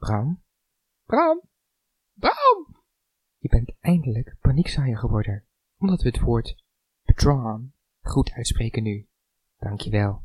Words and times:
Bram? 0.00 0.42
Bram? 1.06 1.42
Bram! 2.14 2.82
Je 3.38 3.48
bent 3.48 3.72
eindelijk 3.80 4.36
paniekzaaier 4.40 4.98
geworden, 4.98 5.44
omdat 5.78 6.02
we 6.02 6.08
het 6.08 6.20
woord 6.20 6.64
Patron 7.02 7.72
goed 8.00 8.30
uitspreken 8.32 8.82
nu. 8.82 9.08
Dankjewel. 9.58 10.24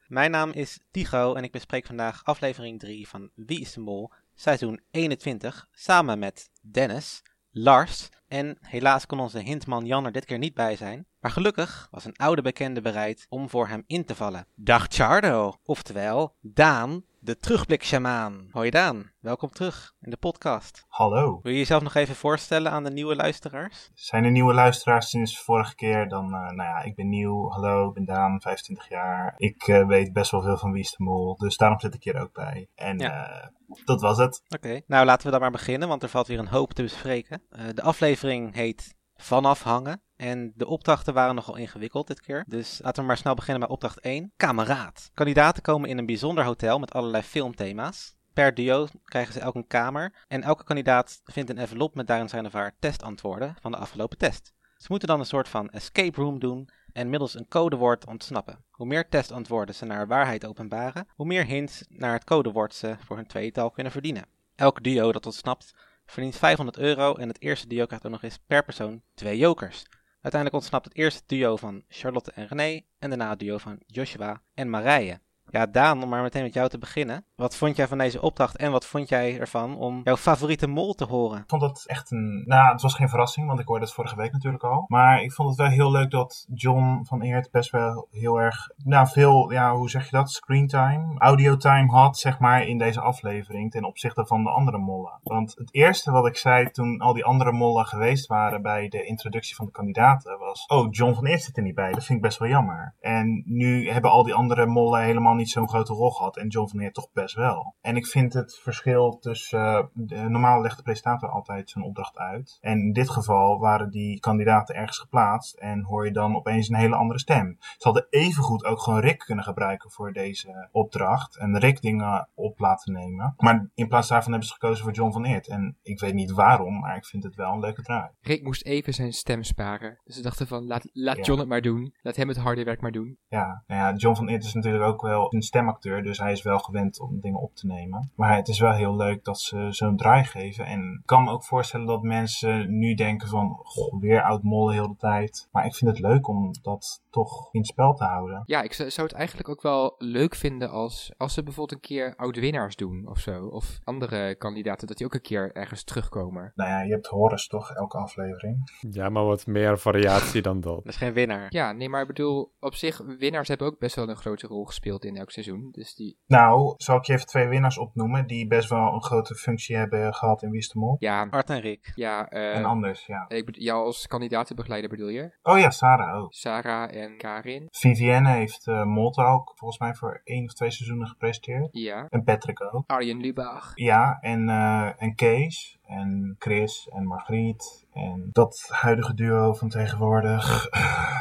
Mijn 0.11 0.31
naam 0.31 0.51
is 0.51 0.79
Tigo 0.91 1.33
en 1.33 1.43
ik 1.43 1.51
bespreek 1.51 1.85
vandaag 1.85 2.23
aflevering 2.23 2.79
3 2.79 3.07
van 3.07 3.29
Wie 3.35 3.59
is 3.59 3.73
de 3.73 3.79
Mol, 3.79 4.11
seizoen 4.35 4.79
21, 4.91 5.67
samen 5.71 6.19
met 6.19 6.49
Dennis, 6.61 7.21
Lars 7.51 8.09
en 8.27 8.57
helaas 8.61 9.05
kon 9.05 9.19
onze 9.19 9.39
hintman 9.39 9.85
Jan 9.85 10.05
er 10.05 10.11
dit 10.11 10.25
keer 10.25 10.37
niet 10.37 10.53
bij 10.53 10.75
zijn. 10.75 11.05
Maar 11.19 11.31
gelukkig 11.31 11.87
was 11.91 12.05
een 12.05 12.15
oude 12.15 12.41
bekende 12.41 12.81
bereid 12.81 13.25
om 13.29 13.49
voor 13.49 13.67
hem 13.67 13.83
in 13.87 14.05
te 14.05 14.15
vallen. 14.15 14.47
Dag 14.55 14.85
Chardo, 14.89 15.59
oftewel 15.63 16.35
Daan, 16.41 17.05
de 17.23 17.37
terugblik-sjamaan. 17.37 18.47
Hoi 18.51 18.69
Daan, 18.69 19.11
welkom 19.19 19.49
terug 19.49 19.93
in 19.99 20.09
de 20.09 20.17
podcast. 20.17 20.85
Hallo. 20.87 21.39
Wil 21.41 21.51
je 21.51 21.57
jezelf 21.57 21.81
nog 21.81 21.93
even 21.93 22.15
voorstellen 22.15 22.71
aan 22.71 22.83
de 22.83 22.91
nieuwe 22.91 23.15
luisteraars? 23.15 23.89
Zijn 23.93 24.23
er 24.23 24.31
nieuwe 24.31 24.53
luisteraars 24.53 25.09
sinds 25.09 25.39
vorige 25.39 25.75
keer? 25.75 26.07
Dan, 26.09 26.23
eh, 26.23 26.31
nou 26.31 26.55
ja, 26.55 26.81
ik 26.81 26.95
ben 26.95 27.09
nieuw. 27.09 27.49
Hallo, 27.49 27.87
ik 27.87 27.93
ben 27.93 28.05
Daan, 28.05 28.41
25 28.41 28.89
jaar. 28.89 29.33
Ik 29.37 29.67
eh, 29.67 29.87
weet 29.87 30.13
best 30.13 30.31
wel 30.31 30.41
veel 30.41 30.57
van 30.57 30.71
Wie 30.71 30.81
is 30.81 30.91
de 30.91 31.03
Mol, 31.03 31.35
dus 31.35 31.57
daarom 31.57 31.79
zit 31.79 31.93
ik 31.93 32.03
hier 32.03 32.21
ook 32.21 32.33
bij. 32.33 32.67
En 32.75 32.97
eh, 32.99 33.47
dat 33.85 34.01
was 34.01 34.17
het. 34.17 34.43
Oké, 34.47 34.81
nou 34.87 35.05
laten 35.05 35.25
we 35.25 35.31
dan 35.31 35.41
maar 35.41 35.51
beginnen, 35.51 35.87
want 35.87 36.03
er 36.03 36.09
valt 36.09 36.27
weer 36.27 36.39
een 36.39 36.47
hoop 36.47 36.73
te 36.73 36.81
bespreken. 36.81 37.41
De 37.73 37.81
aflevering 37.81 38.53
heet 38.53 38.95
Vanaf 39.15 39.63
hangen. 39.63 40.01
En 40.21 40.51
de 40.55 40.67
opdrachten 40.67 41.13
waren 41.13 41.35
nogal 41.35 41.55
ingewikkeld 41.55 42.07
dit 42.07 42.21
keer. 42.21 42.43
Dus 42.47 42.79
laten 42.83 43.01
we 43.01 43.07
maar 43.07 43.17
snel 43.17 43.33
beginnen 43.33 43.59
bij 43.61 43.69
opdracht 43.69 43.99
1. 43.99 44.31
Kameraad. 44.37 45.11
Kandidaten 45.13 45.61
komen 45.61 45.89
in 45.89 45.97
een 45.97 46.05
bijzonder 46.05 46.43
hotel 46.43 46.79
met 46.79 46.93
allerlei 46.93 47.23
filmthema's. 47.23 48.15
Per 48.33 48.53
duo 48.53 48.87
krijgen 49.03 49.33
ze 49.33 49.39
elk 49.39 49.55
een 49.55 49.67
kamer. 49.67 50.13
En 50.27 50.43
elke 50.43 50.63
kandidaat 50.63 51.21
vindt 51.23 51.49
een 51.49 51.57
envelop 51.57 51.95
met 51.95 52.07
daarin 52.07 52.29
zijn 52.29 52.45
of 52.45 52.53
haar 52.53 52.75
testantwoorden 52.79 53.55
van 53.61 53.71
de 53.71 53.77
afgelopen 53.77 54.17
test. 54.17 54.53
Ze 54.77 54.87
moeten 54.89 55.07
dan 55.07 55.19
een 55.19 55.25
soort 55.25 55.49
van 55.49 55.69
escape 55.69 56.21
room 56.21 56.39
doen 56.39 56.69
en 56.93 57.09
middels 57.09 57.35
een 57.35 57.47
codewoord 57.47 58.05
ontsnappen. 58.05 58.63
Hoe 58.71 58.87
meer 58.87 59.09
testantwoorden 59.09 59.75
ze 59.75 59.85
naar 59.85 60.07
waarheid 60.07 60.45
openbaren, 60.45 61.07
hoe 61.15 61.25
meer 61.25 61.45
hints 61.45 61.85
naar 61.87 62.13
het 62.13 62.23
codewoord 62.23 62.73
ze 62.73 62.95
voor 63.05 63.15
hun 63.15 63.27
tweetal 63.27 63.71
kunnen 63.71 63.91
verdienen. 63.91 64.25
Elk 64.55 64.83
duo 64.83 65.11
dat 65.11 65.25
ontsnapt 65.25 65.75
verdient 66.05 66.35
500 66.35 66.77
euro 66.77 67.15
en 67.15 67.27
het 67.27 67.41
eerste 67.41 67.67
duo 67.67 67.85
krijgt 67.85 68.05
ook 68.05 68.11
nog 68.11 68.23
eens 68.23 68.39
per 68.47 68.63
persoon 68.63 69.01
twee 69.13 69.37
jokers. 69.37 69.85
Uiteindelijk 70.21 70.61
ontsnapt 70.61 70.85
het 70.85 70.95
eerste 70.95 71.23
duo 71.25 71.55
van 71.55 71.83
Charlotte 71.87 72.31
en 72.31 72.47
René 72.47 72.81
en 72.99 73.09
daarna 73.09 73.29
het 73.29 73.39
duo 73.39 73.57
van 73.57 73.79
Joshua 73.85 74.41
en 74.53 74.69
Marije. 74.69 75.19
Ja, 75.51 75.65
Daan, 75.65 76.03
om 76.03 76.09
maar 76.09 76.21
meteen 76.21 76.43
met 76.43 76.53
jou 76.53 76.69
te 76.69 76.77
beginnen. 76.77 77.25
Wat 77.35 77.55
vond 77.55 77.75
jij 77.75 77.87
van 77.87 77.97
deze 77.97 78.21
opdracht 78.21 78.57
en 78.57 78.71
wat 78.71 78.85
vond 78.85 79.09
jij 79.09 79.39
ervan 79.39 79.77
om 79.77 80.01
jouw 80.03 80.17
favoriete 80.17 80.67
mol 80.67 80.93
te 80.93 81.05
horen? 81.05 81.37
Ik 81.37 81.43
vond 81.49 81.61
het 81.61 81.87
echt 81.87 82.11
een. 82.11 82.43
Nou, 82.45 82.71
het 82.71 82.81
was 82.81 82.93
geen 82.93 83.09
verrassing, 83.09 83.47
want 83.47 83.59
ik 83.59 83.67
hoorde 83.67 83.85
het 83.85 83.93
vorige 83.93 84.15
week 84.15 84.31
natuurlijk 84.31 84.63
al. 84.63 84.85
Maar 84.87 85.21
ik 85.21 85.33
vond 85.33 85.49
het 85.49 85.57
wel 85.57 85.67
heel 85.67 85.91
leuk 85.91 86.11
dat 86.11 86.45
John 86.53 86.99
van 87.03 87.21
Eert 87.21 87.51
best 87.51 87.69
wel 87.69 88.07
heel 88.11 88.41
erg. 88.41 88.69
Nou, 88.77 89.07
veel, 89.07 89.51
ja, 89.51 89.75
hoe 89.75 89.89
zeg 89.89 90.05
je 90.09 90.15
dat? 90.15 90.31
Screentime, 90.31 91.15
audiotime 91.17 91.91
had, 91.91 92.17
zeg 92.17 92.39
maar, 92.39 92.67
in 92.67 92.77
deze 92.77 93.01
aflevering 93.01 93.71
ten 93.71 93.85
opzichte 93.85 94.25
van 94.25 94.43
de 94.43 94.49
andere 94.49 94.77
mollen. 94.77 95.19
Want 95.23 95.53
het 95.55 95.73
eerste 95.73 96.11
wat 96.11 96.27
ik 96.27 96.37
zei 96.37 96.69
toen 96.69 96.99
al 96.99 97.13
die 97.13 97.25
andere 97.25 97.51
mollen 97.51 97.85
geweest 97.85 98.27
waren 98.27 98.61
bij 98.61 98.87
de 98.87 99.03
introductie 99.03 99.55
van 99.55 99.65
de 99.65 99.71
kandidaten 99.71 100.39
was. 100.39 100.65
Oh, 100.65 100.87
John 100.91 101.13
van 101.13 101.25
Eert 101.25 101.43
zit 101.43 101.57
er 101.57 101.63
niet 101.63 101.75
bij. 101.75 101.91
Dat 101.91 102.05
vind 102.05 102.17
ik 102.17 102.25
best 102.25 102.39
wel 102.39 102.49
jammer. 102.49 102.95
En 102.99 103.43
nu 103.45 103.89
hebben 103.89 104.11
al 104.11 104.23
die 104.23 104.33
andere 104.33 104.65
mollen 104.65 105.03
helemaal 105.03 105.33
niet 105.33 105.40
zo'n 105.49 105.69
grote 105.69 105.93
rol 105.93 106.11
gehad. 106.11 106.37
En 106.37 106.47
John 106.47 106.69
van 106.69 106.79
Eert 106.79 106.93
toch 106.93 107.11
best 107.13 107.35
wel. 107.35 107.75
En 107.81 107.95
ik 107.95 108.07
vind 108.07 108.33
het 108.33 108.59
verschil 108.63 109.17
tussen. 109.19 109.89
eh, 110.07 110.21
normaal 110.25 110.61
legt 110.61 110.77
de 110.77 110.83
presentator 110.83 111.29
altijd 111.29 111.69
zijn 111.69 111.83
opdracht 111.83 112.17
uit. 112.17 112.57
En 112.61 112.79
in 112.79 112.93
dit 112.93 113.09
geval 113.09 113.59
waren 113.59 113.89
die 113.89 114.19
kandidaten 114.19 114.75
ergens 114.75 114.97
geplaatst. 114.99 115.57
En 115.57 115.83
hoor 115.83 116.05
je 116.05 116.11
dan 116.11 116.35
opeens 116.35 116.69
een 116.69 116.75
hele 116.75 116.95
andere 116.95 117.19
stem. 117.19 117.57
Ze 117.59 117.77
hadden 117.87 118.07
evengoed 118.09 118.65
ook 118.65 118.79
gewoon 118.81 118.99
Rick 118.99 119.17
kunnen 119.19 119.43
gebruiken 119.43 119.91
voor 119.91 120.13
deze 120.13 120.69
opdracht. 120.71 121.37
En 121.37 121.57
Rick 121.59 121.81
dingen 121.81 122.29
op 122.35 122.59
laten 122.59 122.93
nemen. 122.93 123.33
Maar 123.37 123.69
in 123.73 123.87
plaats 123.87 124.07
daarvan 124.07 124.31
hebben 124.31 124.49
ze 124.49 124.53
gekozen 124.53 124.83
voor 124.83 124.93
John 124.93 125.11
van 125.11 125.25
Eert. 125.25 125.47
En 125.47 125.77
ik 125.83 125.99
weet 125.99 126.13
niet 126.13 126.31
waarom, 126.31 126.79
maar 126.79 126.95
ik 126.95 127.05
vind 127.05 127.23
het 127.23 127.35
wel 127.35 127.51
een 127.53 127.59
leuke 127.59 127.81
draai. 127.81 128.09
Rick 128.21 128.43
moest 128.43 128.65
even 128.65 128.93
zijn 128.93 129.13
stem 129.13 129.43
sparen. 129.43 129.99
Dus 130.03 130.15
ze 130.15 130.21
dachten 130.21 130.47
van, 130.47 130.65
laat, 130.67 130.89
laat 130.93 131.17
Ja. 131.17 131.23
John 131.23 131.39
het 131.39 131.49
maar 131.49 131.61
doen. 131.61 131.93
Laat 132.01 132.15
hem 132.15 132.27
het 132.27 132.37
harde 132.37 132.63
werk 132.63 132.81
maar 132.81 132.91
doen. 132.91 133.17
Ja, 133.27 133.63
nou 133.67 133.81
ja, 133.81 133.97
John 133.97 134.15
van 134.15 134.27
Eert 134.29 134.43
is 134.43 134.53
natuurlijk 134.53 134.83
ook 134.83 135.01
wel 135.01 135.30
een 135.33 135.41
stemacteur, 135.41 136.03
dus 136.03 136.17
hij 136.17 136.31
is 136.31 136.41
wel 136.41 136.59
gewend 136.59 136.99
om 136.99 137.19
dingen 137.19 137.39
op 137.39 137.55
te 137.55 137.67
nemen. 137.67 138.11
Maar 138.15 138.35
het 138.35 138.47
is 138.47 138.59
wel 138.59 138.73
heel 138.73 138.95
leuk 138.95 139.23
dat 139.23 139.39
ze 139.39 139.67
zo'n 139.69 139.97
draai 139.97 140.23
geven. 140.23 140.65
En 140.65 140.79
ik 140.99 141.05
kan 141.05 141.23
me 141.23 141.31
ook 141.31 141.43
voorstellen 141.43 141.85
dat 141.85 142.01
mensen 142.01 142.77
nu 142.77 142.93
denken 142.93 143.27
van, 143.27 143.59
goh, 143.63 143.99
weer 143.99 144.23
oud 144.23 144.43
mollen 144.43 144.73
heel 144.73 144.87
de 144.87 144.97
tijd. 144.97 145.47
Maar 145.51 145.65
ik 145.65 145.75
vind 145.75 145.91
het 145.91 145.99
leuk 145.99 146.27
om 146.27 146.51
dat 146.61 147.03
toch 147.09 147.49
in 147.51 147.59
het 147.59 147.69
spel 147.69 147.93
te 147.93 148.03
houden. 148.03 148.43
Ja, 148.45 148.61
ik 148.61 148.73
zou 148.73 148.89
zou 148.89 149.07
het 149.07 149.15
eigenlijk 149.15 149.49
ook 149.49 149.61
wel 149.61 149.95
leuk 149.97 150.35
vinden 150.35 150.69
als, 150.69 151.11
als 151.17 151.33
ze 151.33 151.43
bijvoorbeeld 151.43 151.81
een 151.81 151.87
keer 151.87 152.13
oud-winnaars 152.15 152.75
doen 152.75 153.07
of 153.07 153.19
zo. 153.19 153.45
Of 153.45 153.79
andere 153.83 154.35
kandidaten, 154.35 154.87
dat 154.87 154.97
die 154.97 155.05
ook 155.05 155.13
een 155.13 155.21
keer 155.21 155.51
ergens 155.55 155.83
terugkomen. 155.83 156.51
Nou 156.55 156.69
ja, 156.69 156.81
je 156.81 156.91
hebt 156.91 157.07
Horus 157.07 157.47
toch, 157.47 157.71
elke 157.71 157.97
aflevering. 157.97 158.71
Ja, 158.89 159.09
maar 159.09 159.25
wat 159.25 159.45
meer 159.45 159.79
variatie 159.79 160.41
dan 160.41 160.61
dat. 160.61 160.75
Dat 160.83 160.93
is 160.93 160.95
geen 160.95 161.13
winnaar. 161.13 161.45
Ja, 161.49 161.71
nee, 161.71 161.89
maar 161.89 162.01
ik 162.01 162.07
bedoel, 162.07 162.53
op 162.59 162.75
zich, 162.75 163.01
winnaars 163.17 163.47
hebben 163.47 163.67
ook 163.67 163.79
best 163.79 163.95
wel 163.95 164.09
een 164.09 164.15
grote 164.15 164.47
rol 164.47 164.65
gespeeld 164.65 165.05
in 165.05 165.15
elk 165.21 165.31
seizoen. 165.31 165.69
Dus 165.71 165.95
die, 165.95 166.17
Nou, 166.25 166.73
zal 166.77 166.97
ik 166.97 167.03
je 167.03 167.13
even 167.13 167.25
twee 167.25 167.47
winnaars 167.47 167.77
opnoemen 167.77 168.27
die 168.27 168.47
best 168.47 168.69
wel 168.69 168.93
een 168.93 169.03
grote 169.03 169.35
functie 169.35 169.75
hebben 169.75 170.13
gehad 170.13 170.41
in 170.43 170.49
Wie 170.49 170.59
is 170.59 170.69
de 170.69 170.79
Mol? 170.79 170.95
ja, 170.99 171.27
Art 171.29 171.49
en 171.49 171.59
Rick. 171.59 171.91
ja, 171.95 172.27
eh, 172.29 172.55
En 172.55 172.65
anders, 172.65 173.05
ja. 173.05 173.25
ik 173.27 173.45
bedoel, 173.45 173.63
jou 173.63 173.85
als 173.85 174.07
kandidatenbegeleider 174.07 174.89
bedoel 174.89 175.07
je? 175.09 175.37
Oh 175.41 175.59
ja, 175.59 175.69
Sarah 175.69 176.15
ook. 176.21 176.33
Sarah 176.33 176.95
en 176.95 177.17
Karin? 177.17 177.67
Vivienne 177.71 178.29
heeft 178.29 178.67
uh, 178.67 178.83
Molta 178.83 179.31
ook 179.31 179.51
volgens 179.55 179.79
mij 179.79 179.93
voor 179.93 180.21
één 180.23 180.43
of 180.45 180.53
twee 180.53 180.71
seizoenen 180.71 181.07
gepresenteerd. 181.07 181.67
Ja. 181.71 182.05
En 182.09 182.23
Patrick 182.23 182.73
ook. 182.73 182.83
Arjen 182.87 183.19
Lubach. 183.19 183.71
Ja, 183.75 184.17
en, 184.21 184.49
eh, 184.49 184.91
en 184.97 185.15
Kees 185.15 185.79
en 185.83 186.35
Chris 186.39 186.87
en 186.91 187.03
Margriet 187.07 187.85
en 187.93 188.29
dat 188.31 188.67
huidige 188.69 189.13
duo 189.13 189.53
van 189.53 189.69
tegenwoordig. 189.69 190.67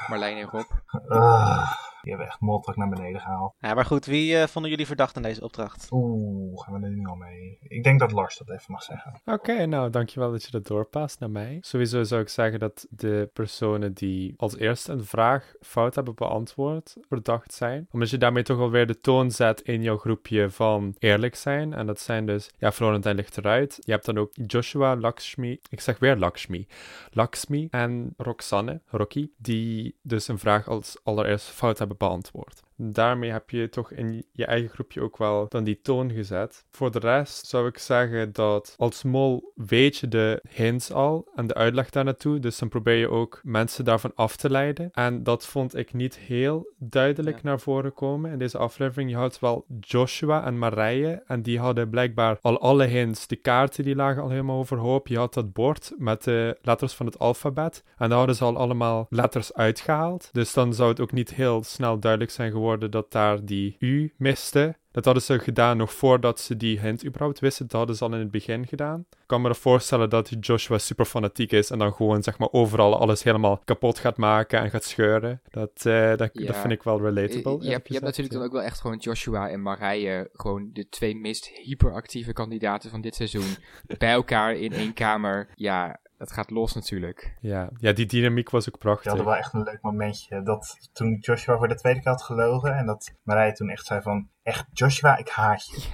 Marlijn 0.08 0.36
en 0.36 0.48
Rob. 0.48 0.66
Uh, 1.08 1.72
die 2.02 2.10
hebben 2.10 2.26
echt 2.26 2.40
moltak 2.40 2.76
naar 2.76 2.88
beneden 2.88 3.20
gehaald. 3.20 3.54
Ja, 3.58 3.74
maar 3.74 3.84
goed, 3.84 4.06
wie 4.06 4.36
eh, 4.36 4.46
vonden 4.46 4.70
jullie 4.70 4.86
verdacht 4.86 5.16
in 5.16 5.22
deze 5.22 5.42
opdracht? 5.42 5.86
Oeh, 5.90 6.62
gaan 6.62 6.80
we 6.80 6.86
er 6.86 6.92
nu 6.92 7.06
al 7.06 7.14
mee? 7.14 7.58
Ik 7.60 7.84
denk 7.84 8.00
dat 8.00 8.12
Lars 8.12 8.38
dat 8.38 8.50
even 8.50 8.72
mag 8.72 8.82
zeggen. 8.82 9.20
Oké, 9.24 9.66
nou 9.66 9.90
dankjewel 9.90 10.30
dat 10.30 10.44
je 10.44 10.50
dat 10.50 10.66
doorpast 10.66 11.20
naar 11.20 11.30
mij. 11.30 11.58
Sowieso 11.60 12.02
zou 12.02 12.20
ik 12.20 12.28
zeggen 12.28 12.58
dat 12.58 12.86
de 12.90 13.30
personen 13.32 13.94
die 13.94 14.34
als 14.36 14.56
eerste 14.56 14.92
een 14.92 15.04
vraag 15.04 15.52
fout 15.60 15.94
hebben 15.94 16.14
beantwoord, 16.14 16.96
verdacht 17.08 17.54
zijn. 17.54 17.86
Omdat 17.90 18.10
je 18.10 18.18
daarmee 18.18 18.42
toch 18.42 18.58
alweer 18.58 18.86
de 18.86 19.00
toon 19.00 19.30
zet 19.30 19.60
in 19.60 19.82
jouw 19.82 19.96
groepje 19.96 20.50
van 20.50 20.94
eerlijk 20.98 21.34
zijn. 21.34 21.74
En 21.74 21.86
dat 21.86 22.00
zijn 22.00 22.26
dus, 22.26 22.50
ja, 22.58 22.72
Florentijn 22.72 23.16
ligt 23.16 23.38
eruit. 23.38 23.78
Je 23.80 23.92
hebt 23.92 24.04
dan 24.04 24.18
ook 24.18 24.30
Joshua, 24.32 24.96
Lakshmi, 24.96 25.60
ik 25.68 25.80
zeg 25.80 25.98
weer 25.98 26.16
Lakshmi, 26.16 26.66
Lakshmi 27.10 27.68
en 27.70 28.14
Roxanne, 28.16 28.80
Rocky, 28.86 29.30
die 29.36 29.98
dus 30.02 30.28
een 30.28 30.38
vraag 30.38 30.68
als 30.68 30.98
allereerst 31.02 31.48
fout 31.48 31.78
hebben 31.78 31.89
beantwoord. 31.94 32.62
Daarmee 32.82 33.30
heb 33.30 33.50
je 33.50 33.68
toch 33.68 33.90
in 33.90 34.24
je 34.32 34.44
eigen 34.46 34.70
groepje 34.70 35.00
ook 35.00 35.16
wel 35.16 35.46
dan 35.48 35.64
die 35.64 35.80
toon 35.82 36.10
gezet. 36.12 36.64
Voor 36.70 36.90
de 36.90 36.98
rest 36.98 37.46
zou 37.46 37.66
ik 37.66 37.78
zeggen 37.78 38.32
dat 38.32 38.74
als 38.76 39.02
mol 39.02 39.52
weet 39.54 39.96
je 39.96 40.08
de 40.08 40.42
hints 40.48 40.92
al 40.92 41.28
en 41.34 41.46
de 41.46 41.54
uitleg 41.54 41.90
daar 41.90 42.04
naartoe. 42.04 42.38
Dus 42.38 42.58
dan 42.58 42.68
probeer 42.68 42.96
je 42.96 43.08
ook 43.10 43.40
mensen 43.42 43.84
daarvan 43.84 44.12
af 44.14 44.36
te 44.36 44.50
leiden. 44.50 44.88
En 44.92 45.22
dat 45.22 45.46
vond 45.46 45.76
ik 45.76 45.92
niet 45.92 46.18
heel 46.18 46.72
duidelijk 46.78 47.36
Ja. 47.36 47.42
naar 47.42 47.60
voren 47.60 47.94
komen 47.94 48.30
in 48.32 48.38
deze 48.38 48.58
aflevering. 48.58 49.10
Je 49.10 49.16
had 49.16 49.38
wel 49.38 49.64
Joshua 49.80 50.44
en 50.44 50.58
Marije 50.58 51.22
en 51.26 51.42
die 51.42 51.58
hadden 51.58 51.90
blijkbaar 51.90 52.38
al 52.40 52.60
alle 52.60 52.84
hints. 52.84 53.26
De 53.26 53.36
kaarten 53.36 53.84
die 53.84 53.94
lagen 53.94 54.22
al 54.22 54.30
helemaal 54.30 54.58
overhoop. 54.58 55.08
Je 55.08 55.18
had 55.18 55.34
dat 55.34 55.52
bord 55.52 55.92
met 55.98 56.24
de 56.24 56.58
letters 56.62 56.92
van 56.94 57.06
het 57.06 57.18
alfabet. 57.18 57.84
En 57.96 58.08
daar 58.08 58.18
hadden 58.18 58.36
ze 58.36 58.44
al 58.44 58.56
allemaal 58.56 59.06
letters 59.10 59.54
uitgehaald. 59.54 60.28
Dus 60.32 60.52
dan 60.52 60.74
zou 60.74 60.88
het 60.88 61.00
ook 61.00 61.12
niet 61.12 61.34
heel 61.34 61.62
snel 61.62 61.98
duidelijk 61.98 62.30
zijn 62.30 62.50
geworden 62.50 62.68
dat 62.78 63.12
daar 63.12 63.44
die 63.44 63.76
U 63.78 64.12
miste. 64.16 64.78
Dat 64.92 65.04
hadden 65.04 65.22
ze 65.22 65.38
gedaan 65.38 65.76
nog 65.76 65.92
voordat 65.92 66.40
ze 66.40 66.56
die 66.56 66.80
hint 66.80 67.04
überhaupt 67.04 67.38
wisten. 67.38 67.66
Dat 67.66 67.76
hadden 67.76 67.96
ze 67.96 68.04
al 68.04 68.12
in 68.12 68.18
het 68.18 68.30
begin 68.30 68.66
gedaan. 68.66 69.00
Ik 69.10 69.26
kan 69.26 69.42
me 69.42 69.48
er 69.48 69.54
voorstellen 69.54 70.10
dat 70.10 70.32
Joshua 70.40 70.78
super 70.78 71.04
fanatiek 71.04 71.52
is 71.52 71.70
en 71.70 71.78
dan 71.78 71.92
gewoon 71.92 72.22
zeg 72.22 72.38
maar 72.38 72.48
overal 72.52 72.98
alles 72.98 73.22
helemaal 73.22 73.60
kapot 73.64 73.98
gaat 73.98 74.16
maken 74.16 74.60
en 74.60 74.70
gaat 74.70 74.84
scheuren. 74.84 75.40
Dat, 75.50 75.70
eh, 75.74 76.16
dat, 76.16 76.30
dat 76.32 76.56
vind 76.56 76.72
ik 76.72 76.82
wel 76.82 76.96
Je, 76.96 77.02
relatable. 77.02 77.64
je 77.64 77.70
hebt, 77.70 77.86
je 77.86 77.92
hebt 77.92 78.04
natuurlijk 78.04 78.34
dan 78.34 78.42
ook 78.42 78.52
wel 78.52 78.62
echt 78.62 78.80
gewoon 78.80 78.96
Joshua 78.96 79.48
en 79.48 79.62
Marije, 79.62 80.28
gewoon 80.32 80.70
de 80.72 80.88
twee 80.88 81.16
meest 81.16 81.46
hyperactieve 81.46 82.32
kandidaten 82.32 82.90
van 82.90 83.00
dit 83.00 83.14
seizoen, 83.14 83.56
bij 83.98 84.12
elkaar 84.12 84.54
in 84.54 84.72
één 84.72 84.94
kamer. 84.94 85.48
Ja, 85.54 86.00
dat 86.20 86.32
gaat 86.32 86.50
los 86.50 86.74
natuurlijk. 86.74 87.36
Ja. 87.40 87.70
ja, 87.76 87.92
die 87.92 88.06
dynamiek 88.06 88.50
was 88.50 88.68
ook 88.68 88.78
prachtig. 88.78 89.06
hadden 89.06 89.26
wel 89.26 89.36
echt 89.36 89.52
een 89.52 89.62
leuk 89.62 89.82
momentje. 89.82 90.42
Dat 90.42 90.90
toen 90.92 91.16
Joshua 91.20 91.56
voor 91.56 91.68
de 91.68 91.74
tweede 91.74 92.00
keer 92.00 92.10
had 92.10 92.22
gelogen. 92.22 92.76
En 92.76 92.86
dat 92.86 93.14
Marije 93.22 93.52
toen 93.52 93.68
echt 93.68 93.86
zei 93.86 94.02
van... 94.02 94.28
Echt, 94.42 94.66
Joshua, 94.72 95.16
ik 95.16 95.28
haat 95.28 95.66
je. 95.66 95.88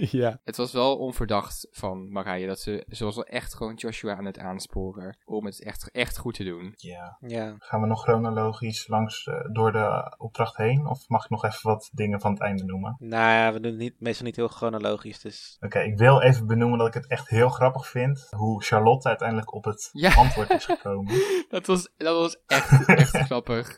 ja. 0.20 0.40
Het 0.44 0.56
was 0.56 0.72
wel 0.72 0.96
onverdacht 0.96 1.68
van 1.70 2.12
Marije, 2.12 2.46
dat 2.46 2.60
ze, 2.60 2.84
ze 2.88 3.04
was 3.04 3.14
wel 3.14 3.24
echt 3.24 3.54
gewoon 3.54 3.74
Joshua 3.74 4.16
aan 4.16 4.24
het 4.24 4.38
aansporen 4.38 5.18
om 5.24 5.44
het 5.46 5.62
echt, 5.62 5.90
echt 5.90 6.18
goed 6.18 6.34
te 6.34 6.44
doen. 6.44 6.72
Ja. 6.76 7.16
Ja. 7.20 7.54
Gaan 7.58 7.80
we 7.80 7.86
nog 7.86 8.02
chronologisch 8.02 8.88
langs 8.88 9.26
eh, 9.26 9.34
door 9.52 9.72
de 9.72 10.14
opdracht 10.18 10.56
heen? 10.56 10.86
Of 10.86 11.08
mag 11.08 11.24
ik 11.24 11.30
nog 11.30 11.44
even 11.44 11.60
wat 11.70 11.90
dingen 11.92 12.20
van 12.20 12.30
het 12.32 12.40
einde 12.40 12.64
noemen? 12.64 12.96
Nou 12.98 13.32
ja, 13.32 13.52
we 13.52 13.60
doen 13.60 13.70
het 13.70 13.80
niet, 13.80 14.00
meestal 14.00 14.26
niet 14.26 14.36
heel 14.36 14.48
chronologisch, 14.48 15.20
dus... 15.20 15.56
Oké, 15.60 15.78
ik 15.80 15.98
wil 15.98 16.20
even 16.22 16.46
benoemen 16.46 16.78
dat 16.78 16.86
ik 16.86 16.94
het 16.94 17.06
echt 17.08 17.28
heel 17.28 17.48
grappig 17.48 17.88
vind. 17.88 18.26
Hoe 18.30 18.62
Charlotte 18.64 19.08
uiteindelijk 19.08 19.54
op 19.54 19.64
het 19.64 19.88
Ja. 19.92 20.14
antwoord 20.14 20.50
is 20.50 20.64
gekomen. 20.64 21.14
Dat 21.48 21.66
was, 21.66 21.88
dat 21.96 22.16
was 22.18 22.36
echt, 22.46 22.86
echt 22.86 23.16
grappig. 23.26 23.76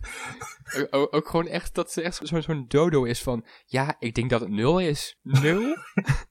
Ook, 0.90 1.28
gewoon 1.28 1.46
echt 1.46 1.74
dat 1.74 1.92
ze 1.92 2.02
echt 2.02 2.20
zo'n 2.22 2.42
zo'n 2.42 2.64
is 2.92 3.22
van, 3.22 3.44
ja, 3.66 3.96
ik 3.98 4.14
denk 4.14 4.30
dat 4.30 4.40
het 4.40 4.50
nul 4.50 4.78
is. 4.78 5.18
Nul? 5.22 5.76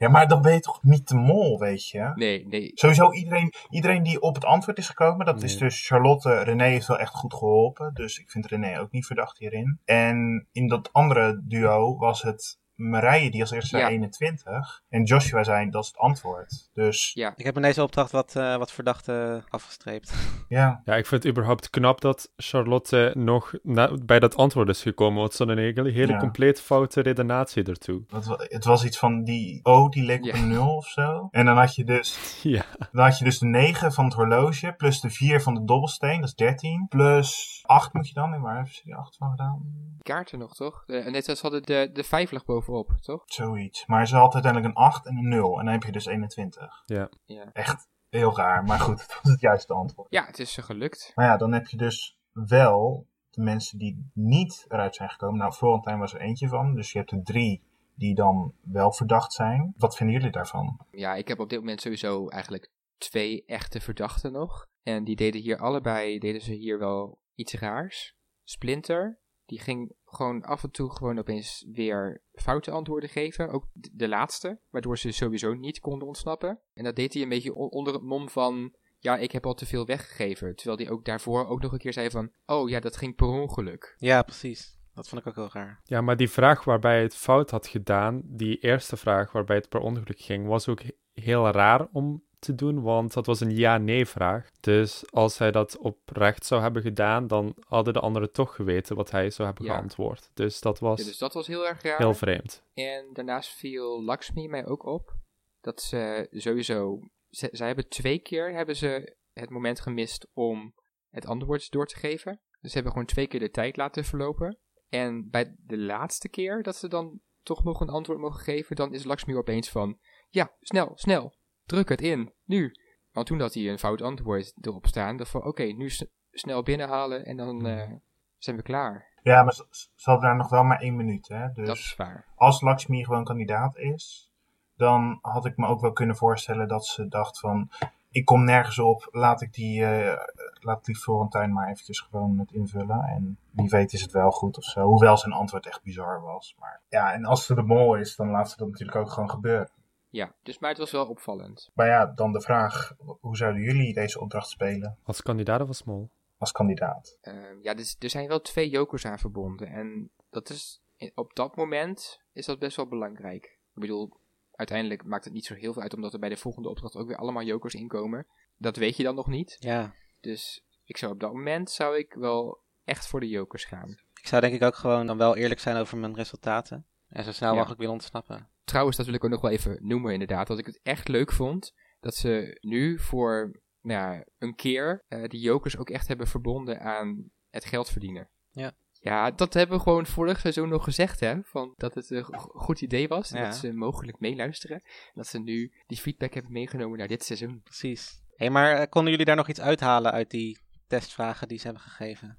Ja, 0.00 0.08
maar 0.08 0.28
dan 0.28 0.42
ben 0.42 0.52
je 0.52 0.60
toch 0.60 0.82
niet 0.82 1.08
de 1.08 1.14
mol, 1.14 1.58
weet 1.58 1.88
je? 1.88 2.12
Nee, 2.14 2.46
nee. 2.46 2.70
Sowieso 2.74 3.12
iedereen, 3.12 3.52
iedereen 3.68 4.02
die 4.02 4.20
op 4.20 4.34
het 4.34 4.44
antwoord 4.44 4.78
is 4.78 4.86
gekomen, 4.86 5.26
dat 5.26 5.42
is 5.42 5.58
dus 5.58 5.86
Charlotte. 5.86 6.42
René 6.42 6.64
heeft 6.64 6.86
wel 6.86 6.98
echt 6.98 7.14
goed 7.14 7.34
geholpen, 7.34 7.94
dus 7.94 8.18
ik 8.18 8.30
vind 8.30 8.46
René 8.46 8.80
ook 8.80 8.90
niet 8.90 9.06
verdacht 9.06 9.38
hierin. 9.38 9.80
En 9.84 10.48
in 10.52 10.68
dat 10.68 10.92
andere 10.92 11.42
duo 11.44 11.96
was 11.96 12.22
het 12.22 12.58
Marije 12.80 13.30
die 13.30 13.40
als 13.40 13.50
eerste 13.50 13.68
zei 13.68 13.82
Ja. 13.82 13.88
21 13.88 14.82
en 14.88 15.02
Joshua 15.04 15.42
zei 15.44 15.70
dat 15.70 15.82
is 15.82 15.88
het 15.88 15.96
antwoord. 15.98 16.70
Dus 16.74 17.10
Ja. 17.14 17.32
Ik 17.36 17.44
heb 17.44 17.56
in 17.56 17.62
deze 17.62 17.82
opdracht 17.82 18.10
wat, 18.12 18.36
eh, 18.36 18.56
wat 18.56 18.72
verdachten 18.72 19.44
afgestreept. 19.48 20.12
ja, 20.48 20.80
Ja, 20.84 20.94
ik 20.96 21.06
vind 21.06 21.22
het 21.22 21.32
überhaupt 21.32 21.70
knap 21.70 22.00
dat 22.00 22.32
Charlotte 22.36 23.10
nog 23.16 23.52
na- 23.62 23.96
bij 24.04 24.18
dat 24.18 24.36
antwoord 24.36 24.68
is 24.68 24.82
gekomen. 24.82 25.18
Want 25.20 25.34
ze 25.34 25.42
had 25.44 25.52
een 25.52 25.58
hele, 25.58 25.90
hele 25.90 26.12
Ja. 26.12 26.18
compleet 26.18 26.60
foute 26.60 27.00
redenatie 27.00 27.64
ertoe. 27.64 28.02
het, 28.08 28.26
wa- 28.26 28.36
het 28.48 28.64
was 28.64 28.84
iets 28.84 28.98
van 28.98 29.24
die 29.24 29.60
O 29.62 29.88
die 29.88 30.02
leek 30.04 30.24
Ja. 30.24 30.30
op 30.30 30.36
een 30.38 30.48
0 30.48 30.76
of 30.76 30.86
zo. 30.86 31.28
En 31.30 31.44
dan 31.44 31.56
had 31.56 31.74
je 31.74 31.84
dus 31.84 32.18
Ja, 32.42 32.64
Dan 32.92 33.04
had 33.04 33.18
je 33.18 33.24
dus 33.24 33.38
de 33.38 33.46
9 33.46 33.92
van 33.92 34.04
het 34.04 34.14
horloge, 34.14 34.74
plus 34.76 35.00
de 35.00 35.10
4 35.10 35.40
van 35.40 35.54
de 35.54 35.64
dobbelsteen, 35.64 36.20
dat 36.20 36.28
is 36.28 36.34
13. 36.34 36.86
Plus 36.88 37.60
8 37.66 37.92
moet 37.92 38.08
je 38.08 38.14
dan, 38.14 38.32
en 38.34 38.40
waar 38.40 38.54
hebben 38.54 38.74
ze 38.74 38.80
die 38.84 38.94
8 38.94 39.16
van 39.16 39.30
gedaan? 39.30 39.62
Kaarten 40.02 40.38
nog, 40.38 40.54
toch? 40.54 40.82
De, 40.86 40.96
en 40.98 41.12
net 41.12 41.28
als 41.28 41.40
hadden 41.40 41.62
de, 41.62 41.90
de 41.92 42.04
vijf 42.04 42.30
lag 42.30 42.44
bovenop, 42.70 43.00
toch? 43.00 43.22
Zoiets. 43.26 43.86
Maar 43.86 44.08
ze 44.08 44.16
had 44.16 44.34
uiteindelijk 44.34 44.74
een 44.74 44.82
8 44.82 45.06
en 45.06 45.16
een 45.16 45.28
0, 45.28 45.58
en 45.58 45.64
dan 45.64 45.74
heb 45.74 45.82
je 45.82 45.92
dus 45.92 46.06
21. 46.06 46.82
ja. 46.86 47.08
Ja. 47.24 47.50
Echt 47.52 47.88
heel 48.08 48.36
raar, 48.36 48.64
maar 48.64 48.78
goed, 48.78 49.00
het 49.02 49.18
was 49.22 49.32
het 49.32 49.40
juiste 49.40 49.74
antwoord. 49.74 50.08
Ja, 50.10 50.24
het 50.24 50.38
is 50.38 50.52
ze 50.52 50.62
gelukt. 50.62 51.12
Maar 51.14 51.26
ja, 51.26 51.36
dan 51.36 51.52
heb 51.52 51.66
je 51.66 51.76
dus 51.76 52.18
wel 52.32 53.06
de 53.30 53.42
mensen 53.42 53.78
die 53.78 54.10
niet 54.14 54.64
eruit 54.68 54.94
zijn 54.94 55.10
gekomen. 55.10 55.38
Nou, 55.38 55.52
Florentijn 55.52 55.98
was 55.98 56.14
er 56.14 56.20
eentje 56.20 56.48
van, 56.48 56.74
dus 56.74 56.92
je 56.92 56.98
hebt 56.98 57.10
er 57.10 57.22
drie 57.22 57.62
die 57.94 58.14
dan 58.14 58.54
wel 58.60 58.92
verdacht 58.92 59.32
zijn. 59.32 59.74
Wat 59.76 59.96
vinden 59.96 60.16
jullie 60.16 60.32
daarvan? 60.32 60.80
Ja, 60.90 61.14
ik 61.14 61.28
heb 61.28 61.38
op 61.40 61.48
dit 61.48 61.58
moment 61.58 61.80
sowieso 61.80 62.28
eigenlijk 62.28 62.70
twee 62.98 63.44
echte 63.46 63.80
verdachten 63.80 64.32
nog. 64.32 64.66
En 64.82 65.04
die 65.04 65.16
deden 65.16 65.40
hier 65.40 65.58
allebei, 65.58 66.18
deden 66.18 66.40
ze 66.40 66.52
hier 66.52 66.78
wel 66.78 67.18
iets 67.34 67.54
raars. 67.54 68.14
Splinter, 68.44 69.18
die 69.50 69.60
ging 69.60 69.92
gewoon 70.04 70.42
af 70.42 70.62
en 70.62 70.70
toe 70.70 70.90
gewoon 70.90 71.18
opeens 71.18 71.66
weer 71.72 72.22
foute 72.32 72.70
antwoorden 72.70 73.08
geven. 73.08 73.48
Ook 73.48 73.66
de 73.72 74.08
laatste, 74.08 74.58
waardoor 74.70 74.98
ze 74.98 75.10
sowieso 75.12 75.54
niet 75.54 75.80
konden 75.80 76.08
ontsnappen. 76.08 76.60
En 76.74 76.84
dat 76.84 76.96
deed 76.96 77.12
hij 77.12 77.22
een 77.22 77.28
beetje 77.28 77.54
on- 77.54 77.70
onder 77.70 77.92
het 77.92 78.02
mom 78.02 78.28
van... 78.28 78.74
Ja, 78.98 79.16
ik 79.16 79.32
heb 79.32 79.46
al 79.46 79.54
te 79.54 79.66
veel 79.66 79.86
weggegeven. 79.86 80.56
Terwijl 80.56 80.78
hij 80.78 80.90
ook 80.90 81.04
daarvoor 81.04 81.46
ook 81.48 81.60
nog 81.62 81.72
een 81.72 81.78
keer 81.78 81.92
zei 81.92 82.10
van... 82.10 82.30
Oh 82.46 82.68
ja, 82.68 82.80
dat 82.80 82.96
ging 82.96 83.14
per 83.16 83.26
ongeluk. 83.26 83.94
Ja, 83.98 84.22
precies. 84.22 84.78
Dat 84.94 85.08
vond 85.08 85.20
ik 85.20 85.26
ook 85.26 85.34
heel 85.34 85.50
raar. 85.52 85.80
ja, 85.84 86.00
maar 86.00 86.16
die 86.16 86.30
vraag 86.30 86.64
waarbij 86.64 86.92
hij 86.92 87.02
het 87.02 87.14
fout 87.16 87.50
had 87.50 87.66
gedaan, 87.66 88.22
die 88.24 88.58
eerste 88.58 88.96
vraag 88.96 89.32
waarbij 89.32 89.56
het 89.56 89.68
per 89.68 89.80
ongeluk 89.80 90.20
ging, 90.20 90.46
was 90.46 90.68
ook 90.68 90.82
he- 90.82 90.96
heel 91.12 91.46
raar 91.50 91.88
om 91.92 92.24
te 92.40 92.54
doen, 92.54 92.82
want 92.82 93.12
dat 93.12 93.26
was 93.26 93.40
een 93.40 93.56
ja-nee 93.56 94.06
vraag. 94.06 94.50
Dus 94.60 95.10
als 95.12 95.38
hij 95.38 95.50
dat 95.50 95.78
oprecht 95.78 96.46
zou 96.46 96.62
hebben 96.62 96.82
gedaan, 96.82 97.26
dan 97.26 97.54
hadden 97.66 97.92
de 97.92 98.00
anderen 98.00 98.32
toch 98.32 98.54
geweten 98.54 98.96
wat 98.96 99.10
hij 99.10 99.30
zou 99.30 99.48
hebben 99.48 99.66
Ja. 99.66 99.74
geantwoord. 99.74 100.30
Dus 100.34 100.60
dat 100.60 100.78
was 100.78 101.00
Ja, 101.00 101.04
dus 101.06 101.18
dat 101.18 101.32
was 101.34 101.46
heel 101.46 101.66
erg 101.66 101.82
raar. 101.82 101.98
heel 101.98 102.14
vreemd. 102.14 102.62
En 102.74 103.08
daarnaast 103.12 103.50
viel 103.50 104.04
Lakshmi 104.04 104.48
mij 104.48 104.66
ook 104.66 104.84
op 104.86 105.12
dat 105.60 105.80
ze 105.82 106.26
sowieso. 106.30 106.98
Ze, 107.28 107.48
zij 107.52 107.66
hebben 107.66 107.88
twee 107.88 108.18
keer 108.18 108.52
hebben 108.52 108.76
ze 108.76 109.16
het 109.32 109.50
moment 109.50 109.80
gemist 109.80 110.28
om 110.32 110.74
het 111.08 111.26
antwoord 111.26 111.70
door 111.70 111.86
te 111.86 111.96
geven. 111.96 112.40
Dus 112.60 112.70
ze 112.70 112.74
hebben 112.74 112.92
gewoon 112.92 113.06
twee 113.08 113.26
keer 113.26 113.40
de 113.40 113.50
tijd 113.50 113.76
laten 113.76 114.04
verlopen. 114.04 114.58
En 114.88 115.30
bij 115.30 115.54
de 115.58 115.78
laatste 115.78 116.28
keer 116.28 116.62
dat 116.62 116.76
ze 116.76 116.88
dan 116.88 117.20
toch 117.42 117.64
nog 117.64 117.80
een 117.80 117.88
antwoord 117.88 118.18
mogen 118.18 118.40
geven, 118.40 118.76
dan 118.76 118.92
is 118.94 119.04
Lakshmi 119.04 119.36
opeens 119.36 119.68
van: 119.70 119.98
Ja, 120.28 120.54
snel, 120.60 120.92
snel, 120.94 121.34
druk 121.70 121.88
het 121.88 122.00
in, 122.00 122.32
nu. 122.44 122.74
Want 123.12 123.26
toen 123.26 123.40
had 123.40 123.54
hij 123.54 123.68
een 123.68 123.78
fout 123.78 124.02
antwoord 124.02 124.54
erop 124.60 124.86
staan. 124.86 125.16
Dat 125.16 125.28
van: 125.28 125.44
Oké, 125.44 125.62
nu 125.62 125.90
snel 126.30 126.62
binnenhalen 126.62 127.24
en 127.24 127.36
dan 127.36 127.66
eh, 127.66 127.90
zijn 128.38 128.56
we 128.56 128.62
klaar. 128.62 129.08
Ja, 129.22 129.42
maar 129.42 129.52
ze, 129.52 129.64
hadden 130.02 130.28
daar 130.28 130.36
nog 130.36 130.50
wel 130.50 130.64
maar 130.64 130.80
één 130.80 130.96
minuut, 130.96 131.28
hè. 131.28 131.52
Dus... 131.52 131.66
Dat 131.66 131.76
is 131.76 131.94
waar. 131.96 132.26
als 132.34 132.60
Lakshmi 132.60 133.04
gewoon 133.04 133.24
kandidaat 133.24 133.76
is, 133.76 134.32
dan 134.76 135.18
had 135.22 135.46
ik 135.46 135.56
me 135.56 135.66
ook 135.66 135.80
wel 135.80 135.92
kunnen 135.92 136.16
voorstellen 136.16 136.68
dat 136.68 136.86
ze 136.86 137.08
dacht 137.08 137.38
van, 137.38 137.70
ik 138.10 138.24
kom 138.24 138.44
nergens 138.44 138.78
op, 138.78 139.08
laat 139.10 139.40
ik 139.42 139.52
die, 139.52 139.84
eh 139.84 140.16
laat 140.60 140.84
die 140.84 140.96
Florentijn 140.96 141.52
maar 141.52 141.68
eventjes 141.68 142.00
gewoon 142.00 142.38
het 142.38 142.52
invullen. 142.52 143.02
En 143.04 143.38
wie 143.50 143.68
weet 143.68 143.92
is 143.92 144.02
het 144.02 144.12
wel 144.12 144.30
goed 144.30 144.56
of 144.56 144.64
zo. 144.64 144.86
Hoewel 144.86 145.16
zijn 145.16 145.32
antwoord 145.32 145.66
echt 145.66 145.82
bizar 145.82 146.22
was. 146.22 146.56
Maar 146.58 146.80
ja, 146.88 147.12
en 147.12 147.24
als 147.24 147.46
ze 147.46 147.54
de 147.54 147.62
mol 147.62 147.94
is, 147.96 148.16
dan 148.16 148.30
laat 148.30 148.50
ze 148.50 148.56
dat 148.56 148.68
natuurlijk 148.68 148.98
ook 148.98 149.10
gewoon 149.10 149.30
gebeuren. 149.30 149.70
Ja, 150.10 150.34
dus, 150.42 150.58
maar 150.58 150.70
het 150.70 150.78
was 150.78 150.90
wel 150.90 151.06
opvallend. 151.06 151.70
Maar 151.74 151.86
ja, 151.86 152.06
dan 152.06 152.32
de 152.32 152.40
vraag, 152.40 152.92
hoe 153.20 153.36
zouden 153.36 153.62
jullie 153.62 153.94
deze 153.94 154.20
opdracht 154.20 154.48
spelen 154.48 154.98
Als 155.02 155.22
kandidaat 155.22 155.60
of 155.60 155.68
als 155.68 155.84
mol? 155.84 156.10
als 156.38 156.52
kandidaat? 156.52 157.18
Ehm, 157.20 157.58
ja, 157.62 157.74
dus, 157.74 157.96
er 157.98 158.10
zijn 158.10 158.28
wel 158.28 158.40
twee 158.40 158.68
jokers 158.68 159.04
aan 159.06 159.18
verbonden. 159.18 159.68
En 159.68 160.10
dat 160.30 160.50
is, 160.50 160.82
op 161.14 161.34
dat 161.34 161.56
moment 161.56 162.20
is 162.32 162.46
dat 162.46 162.58
best 162.58 162.76
wel 162.76 162.86
belangrijk. 162.88 163.44
Ik 163.74 163.80
bedoel, 163.80 164.20
uiteindelijk 164.52 165.04
maakt 165.04 165.24
het 165.24 165.32
niet 165.32 165.44
zo 165.44 165.54
heel 165.54 165.72
veel 165.72 165.82
uit, 165.82 165.94
omdat 165.94 166.12
er 166.12 166.18
bij 166.18 166.28
de 166.28 166.36
volgende 166.36 166.68
opdracht 166.68 166.96
ook 166.96 167.06
weer 167.06 167.16
allemaal 167.16 167.42
jokers 167.42 167.74
inkomen. 167.74 168.26
Dat 168.56 168.76
weet 168.76 168.96
je 168.96 169.02
dan 169.02 169.14
nog 169.14 169.26
niet. 169.26 169.56
Ja. 169.58 169.94
Dus 170.20 170.64
ik 170.84 170.96
zou 170.96 171.12
op 171.12 171.20
dat 171.20 171.32
moment 171.32 171.70
zou 171.70 171.98
ik 171.98 172.14
wel 172.14 172.60
echt 172.84 173.06
voor 173.06 173.20
de 173.20 173.28
jokers 173.28 173.64
gaan. 173.64 173.90
Ik 174.20 174.26
zou 174.26 174.40
denk 174.40 174.54
ik 174.54 174.62
ook 174.62 174.74
gewoon 174.76 175.06
dan 175.06 175.16
wel 175.18 175.36
eerlijk 175.36 175.60
zijn 175.60 175.76
over 175.76 175.98
mijn 175.98 176.14
resultaten. 176.14 176.86
En 177.08 177.24
zo 177.24 177.32
snel 177.32 177.50
Ja. 177.50 177.54
mogelijk 177.56 177.78
willen 177.80 177.94
ontsnappen. 177.94 178.48
Trouwens, 178.70 178.96
dat 178.96 179.06
wil 179.06 179.14
ik 179.14 179.24
ook 179.24 179.30
nog 179.30 179.40
wel 179.40 179.50
even 179.50 179.78
noemen 179.80 180.12
inderdaad. 180.12 180.46
Dat 180.46 180.58
ik 180.58 180.66
het 180.66 180.80
echt 180.82 181.08
leuk 181.08 181.32
vond 181.32 181.72
dat 182.00 182.14
ze 182.14 182.58
nu 182.60 182.98
voor 182.98 183.60
nou 183.80 184.00
ja, 184.14 184.24
een 184.38 184.54
keer 184.54 185.04
eh, 185.08 185.24
die 185.24 185.40
jokers 185.40 185.76
ook 185.76 185.90
echt 185.90 186.08
hebben 186.08 186.26
verbonden 186.26 186.80
aan 186.80 187.30
het 187.50 187.64
geld 187.64 187.90
verdienen. 187.90 188.28
Ja. 188.50 188.72
Ja, 188.92 189.30
dat 189.30 189.54
hebben 189.54 189.76
we 189.76 189.82
gewoon 189.82 190.06
vorig 190.06 190.40
seizoen 190.40 190.68
nog 190.68 190.84
gezegd, 190.84 191.20
hè. 191.20 191.42
Van 191.42 191.72
dat 191.76 191.94
het 191.94 192.10
een 192.10 192.24
go- 192.24 192.50
goed 192.58 192.80
idee 192.80 193.08
was. 193.08 193.30
en 193.32 193.38
Ja. 193.40 193.44
Dat 193.44 193.56
ze 193.56 193.72
mogelijk 193.72 194.20
meeluisteren. 194.20 194.76
En 194.84 195.12
dat 195.14 195.26
ze 195.26 195.38
nu 195.38 195.72
die 195.86 195.98
feedback 195.98 196.34
hebben 196.34 196.52
meegenomen 196.52 196.98
naar 196.98 197.08
dit 197.08 197.24
seizoen. 197.24 197.60
Precies. 197.62 198.20
Hé, 198.28 198.34
hey, 198.36 198.50
maar 198.50 198.76
eh, 198.76 198.88
konden 198.88 199.10
jullie 199.10 199.26
daar 199.26 199.36
nog 199.36 199.48
iets 199.48 199.60
uithalen 199.60 200.12
uit 200.12 200.30
die 200.30 200.58
testvragen 200.86 201.48
die 201.48 201.58
ze 201.58 201.64
hebben 201.64 201.82
gegeven? 201.82 202.38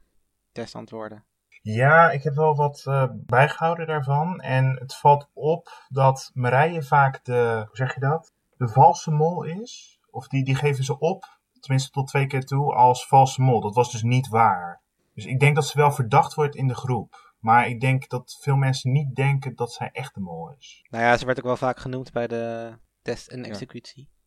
Testantwoorden. 0.51 1.25
Ja, 1.61 2.11
ik 2.11 2.23
heb 2.23 2.35
wel 2.35 2.55
wat 2.55 2.83
eh, 2.85 3.07
bijgehouden 3.13 3.87
daarvan. 3.87 4.39
En 4.39 4.77
het 4.79 4.95
valt 4.95 5.29
op 5.33 5.69
dat 5.89 6.31
Marije 6.33 6.83
vaak 6.83 7.25
de, 7.25 7.63
hoe 7.67 7.75
zeg 7.75 7.93
je 7.93 7.99
dat? 7.99 8.33
De 8.57 8.67
valse 8.67 9.11
mol 9.11 9.43
is. 9.43 9.99
Of 10.09 10.27
die, 10.27 10.43
die 10.43 10.55
geven 10.55 10.83
ze 10.83 10.99
op, 10.99 11.39
tenminste 11.59 11.91
tot 11.91 12.07
twee 12.07 12.27
keer 12.27 12.45
toe, 12.45 12.73
als 12.73 13.07
valse 13.07 13.41
mol. 13.41 13.61
Dat 13.61 13.75
was 13.75 13.91
dus 13.91 14.03
niet 14.03 14.27
waar. 14.27 14.81
Dus 15.13 15.25
ik 15.25 15.39
denk 15.39 15.55
dat 15.55 15.65
ze 15.65 15.77
wel 15.77 15.91
verdacht 15.91 16.33
wordt 16.33 16.55
in 16.55 16.67
de 16.67 16.75
groep. 16.75 17.33
Maar 17.39 17.67
ik 17.67 17.79
denk 17.79 18.09
dat 18.09 18.37
veel 18.41 18.55
mensen 18.55 18.91
niet 18.91 19.15
denken 19.15 19.55
dat 19.55 19.71
zij 19.71 19.89
echt 19.91 20.13
de 20.13 20.19
mol 20.19 20.53
is. 20.57 20.85
Nou 20.89 21.03
ja, 21.03 21.17
ze 21.17 21.25
werd 21.25 21.37
ook 21.37 21.45
wel 21.45 21.57
vaak 21.57 21.79
genoemd 21.79 22.11
bij 22.11 22.27
de 22.27 22.73
test 23.01 23.27
en 23.27 23.43
executie. 23.43 24.09
Ja, 24.11 24.20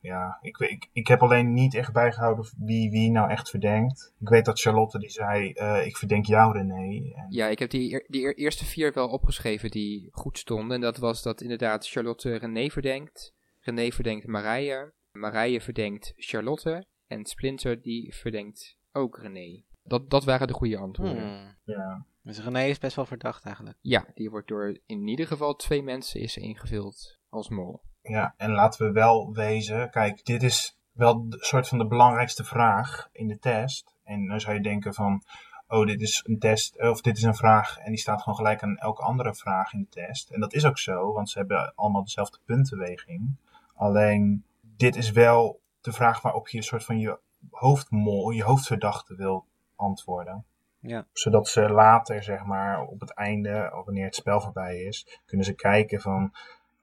ja. 0.00 0.38
Ik, 0.40 0.56
weet- 0.56 0.70
ik, 0.70 0.88
ik 0.92 1.06
heb 1.06 1.22
alleen 1.22 1.52
niet 1.52 1.74
echt 1.74 1.92
bijgehouden 1.92 2.48
wie 2.58 2.90
wie 2.90 3.10
nou 3.10 3.30
echt 3.30 3.50
verdenkt. 3.50 4.14
Ik 4.20 4.28
weet 4.28 4.44
dat 4.44 4.60
Charlotte 4.60 4.98
die 4.98 5.10
zei, 5.10 5.52
eh, 5.52 5.86
ik 5.86 5.96
verdenk 5.96 6.26
jou 6.26 6.52
René. 6.52 7.12
En, 7.14 7.26
Ja, 7.28 7.46
ik 7.46 7.58
heb 7.58 7.70
die, 7.70 8.04
die 8.08 8.22
eer- 8.22 8.36
eerste 8.36 8.64
vier 8.64 8.92
wel 8.92 9.08
opgeschreven 9.08 9.70
die 9.70 10.08
goed 10.12 10.38
stonden. 10.38 10.74
En 10.74 10.80
dat 10.80 10.96
was 10.96 11.22
dat 11.22 11.40
inderdaad 11.40 11.88
Charlotte 11.88 12.36
René 12.36 12.68
verdenkt. 12.70 13.34
René 13.60 13.90
verdenkt 13.90 14.26
Marije. 14.26 14.92
Marije 15.12 15.60
verdenkt 15.60 16.12
Charlotte. 16.16 16.86
En 17.06 17.24
Splinter 17.24 17.82
die 17.82 18.14
verdenkt 18.14 18.76
ook 18.92 19.18
René. 19.18 19.62
Dat, 19.82 20.10
dat 20.10 20.24
waren 20.24 20.46
de 20.46 20.52
goede 20.52 20.78
antwoorden. 20.78 21.22
Hmm. 21.22 21.56
ja. 21.64 22.06
Dus 22.22 22.40
René 22.44 22.64
is 22.64 22.78
best 22.78 22.96
wel 22.96 23.06
verdacht 23.06 23.44
eigenlijk. 23.44 23.78
Ja, 23.80 24.06
die 24.14 24.30
wordt 24.30 24.48
door 24.48 24.78
in 24.86 25.08
ieder 25.08 25.26
geval 25.26 25.54
twee 25.54 25.82
mensen 25.82 26.20
is 26.20 26.36
ingevuld 26.36 27.18
als 27.28 27.48
mol. 27.48 27.80
Ja, 28.08 28.34
en 28.36 28.50
laten 28.50 28.86
we 28.86 28.92
wel 28.92 29.32
wezen, 29.32 29.90
kijk, 29.90 30.24
dit 30.24 30.42
is 30.42 30.78
wel 30.92 31.14
een 31.14 31.36
soort 31.38 31.68
van 31.68 31.78
de 31.78 31.86
belangrijkste 31.86 32.44
vraag 32.44 33.08
in 33.12 33.28
de 33.28 33.38
test. 33.38 33.94
En 34.04 34.26
dan 34.26 34.40
zou 34.40 34.54
je 34.54 34.62
denken 34.62 34.94
van, 34.94 35.22
oh, 35.68 35.86
dit 35.86 36.00
is 36.00 36.22
een 36.26 36.38
test, 36.38 36.80
of 36.80 37.00
dit 37.00 37.16
is 37.16 37.22
een 37.22 37.34
vraag 37.34 37.78
en 37.78 37.90
die 37.90 38.00
staat 38.00 38.22
gewoon 38.22 38.38
gelijk 38.38 38.62
aan 38.62 38.76
elke 38.76 39.02
andere 39.02 39.34
vraag 39.34 39.72
in 39.72 39.80
de 39.80 39.88
test. 39.88 40.30
En 40.30 40.40
dat 40.40 40.52
is 40.52 40.64
ook 40.64 40.78
zo, 40.78 41.12
want 41.12 41.30
ze 41.30 41.38
hebben 41.38 41.72
allemaal 41.74 42.04
dezelfde 42.04 42.38
puntenweging. 42.44 43.36
Alleen, 43.74 44.44
dit 44.60 44.96
is 44.96 45.10
wel 45.10 45.60
de 45.80 45.92
vraag 45.92 46.20
waarop 46.20 46.48
je 46.48 46.56
een 46.56 46.62
soort 46.62 46.84
van 46.84 46.98
je 46.98 47.18
hoofdmol, 47.50 48.30
je 48.30 48.44
hoofdverdachte 48.44 49.14
wil 49.14 49.44
antwoorden. 49.76 50.44
Ja. 50.80 51.06
Zodat 51.12 51.48
ze 51.48 51.70
later, 51.70 52.22
zeg 52.22 52.44
maar, 52.44 52.82
op 52.82 53.00
het 53.00 53.14
einde, 53.14 53.72
of 53.78 53.84
wanneer 53.84 54.04
het 54.04 54.14
spel 54.14 54.40
voorbij 54.40 54.76
is, 54.76 55.20
kunnen 55.26 55.46
ze 55.46 55.54
kijken 55.54 56.00
van, 56.00 56.32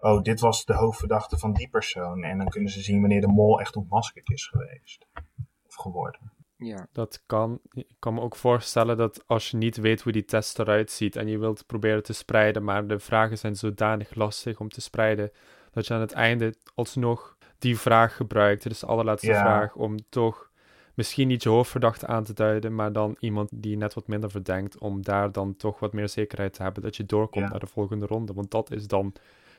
oh, 0.04 0.22
dit 0.22 0.40
was 0.40 0.66
de 0.66 0.74
hoofdverdachte 0.74 1.38
van 1.38 1.54
die 1.54 1.70
persoon. 1.70 2.24
En 2.24 2.38
dan 2.38 2.48
kunnen 2.50 2.70
ze 2.70 2.82
zien 2.82 3.00
wanneer 3.00 3.22
de 3.22 3.28
mol 3.28 3.60
echt 3.60 3.76
ontmaskerd 3.76 4.30
is 4.30 4.48
geweest. 4.48 5.06
Of 5.68 5.76
geworden. 5.76 6.32
Ja, 6.58 6.88
Dat 6.92 7.24
kan. 7.26 7.60
Ik 7.72 7.96
kan 8.00 8.14
me 8.14 8.22
ook 8.22 8.36
voorstellen 8.36 8.98
dat 8.98 9.24
als 9.28 9.52
je 9.52 9.58
niet 9.58 9.78
weet 9.78 10.02
hoe 10.02 10.12
die 10.12 10.26
test 10.26 10.60
eruit 10.60 10.92
ziet 10.92 11.16
en 11.16 11.28
je 11.28 11.38
wilt 11.38 11.66
proberen 11.66 12.04
te 12.04 12.14
spreiden, 12.14 12.64
maar 12.64 12.88
de 12.88 13.00
vragen 13.00 13.38
zijn 13.38 13.56
zodanig 13.56 14.16
lastig 14.16 14.60
om 14.60 14.70
te 14.70 14.82
spreiden, 14.82 15.32
dat 15.72 15.88
je 15.88 15.94
aan 15.94 16.00
het 16.02 16.12
einde 16.12 16.56
alsnog 16.76 17.38
die 17.58 17.80
vraag 17.80 18.16
gebruikt. 18.16 18.64
Dus 18.64 18.80
de 18.80 18.86
allerlaatste 18.86 19.28
Ja. 19.32 19.42
vraag 19.42 19.76
om 19.76 19.96
toch 20.10 20.52
misschien 20.96 21.28
niet 21.28 21.44
je 21.44 21.50
hoofdverdachte 21.50 22.08
aan 22.08 22.24
te 22.24 22.34
duiden, 22.34 22.76
maar 22.76 22.92
dan 22.92 23.16
iemand 23.20 23.50
die 23.54 23.78
net 23.78 23.94
wat 23.94 24.08
minder 24.08 24.32
verdenkt, 24.32 24.78
om 24.78 25.02
daar 25.02 25.32
dan 25.32 25.56
toch 25.56 25.80
wat 25.80 25.94
meer 25.94 26.10
zekerheid 26.10 26.54
te 26.54 26.64
hebben 26.64 26.84
dat 26.84 26.96
je 26.96 27.06
doorkomt 27.06 27.46
Ja. 27.46 27.52
naar 27.52 27.60
de 27.60 27.68
volgende 27.68 28.06
ronde. 28.06 28.34
Want 28.34 28.52
dat 28.52 28.72
is 28.72 28.88
dan, 28.88 29.14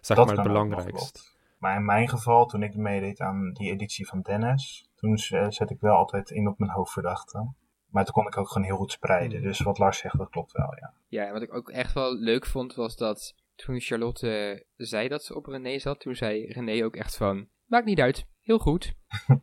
zeg 0.06 0.16
dat 0.16 0.26
maar, 0.26 0.36
het 0.36 0.44
kan 0.46 0.56
ook 0.56 0.66
nog, 0.66 0.68
belangrijkst. 0.68 1.12
klopt. 1.12 1.32
Maar 1.58 1.76
in 1.76 1.84
mijn 1.84 2.08
geval, 2.08 2.46
toen 2.46 2.62
ik 2.62 2.76
meedeed 2.76 3.20
aan 3.20 3.52
die 3.52 3.70
editie 3.70 4.06
van 4.06 4.20
Dennis, 4.20 4.88
toen 4.94 5.16
eh, 5.16 5.46
zet 5.48 5.70
ik 5.70 5.80
wel 5.80 5.96
altijd 5.96 6.30
in 6.30 6.48
op 6.48 6.58
mijn 6.58 6.70
hoofdverdachte. 6.70 7.52
Maar 7.90 8.04
toen 8.04 8.14
kon 8.14 8.26
ik 8.26 8.36
ook 8.36 8.48
gewoon 8.48 8.66
heel 8.66 8.76
goed 8.76 8.92
spreiden. 8.92 9.38
Mhm. 9.38 9.46
Dus 9.46 9.60
wat 9.60 9.78
Lars 9.78 9.98
zegt, 9.98 10.18
dat 10.18 10.30
klopt 10.30 10.52
wel, 10.52 10.74
ja. 10.80 10.92
Ja, 11.08 11.26
en 11.26 11.32
wat 11.32 11.42
ik 11.42 11.54
ook 11.54 11.70
echt 11.70 11.92
wel 11.92 12.14
leuk 12.14 12.46
vond, 12.46 12.74
was 12.74 12.96
dat 12.96 13.34
toen 13.54 13.80
Charlotte 13.80 14.64
zei 14.76 15.08
dat 15.08 15.24
ze 15.24 15.34
op 15.34 15.46
René 15.46 15.78
zat, 15.78 16.00
toen 16.00 16.14
zei 16.14 16.46
René 16.46 16.84
ook 16.84 16.96
echt 16.96 17.16
van, 17.16 17.48
maakt 17.66 17.84
niet 17.84 18.00
uit, 18.00 18.26
heel 18.40 18.58
goed. 18.58 18.94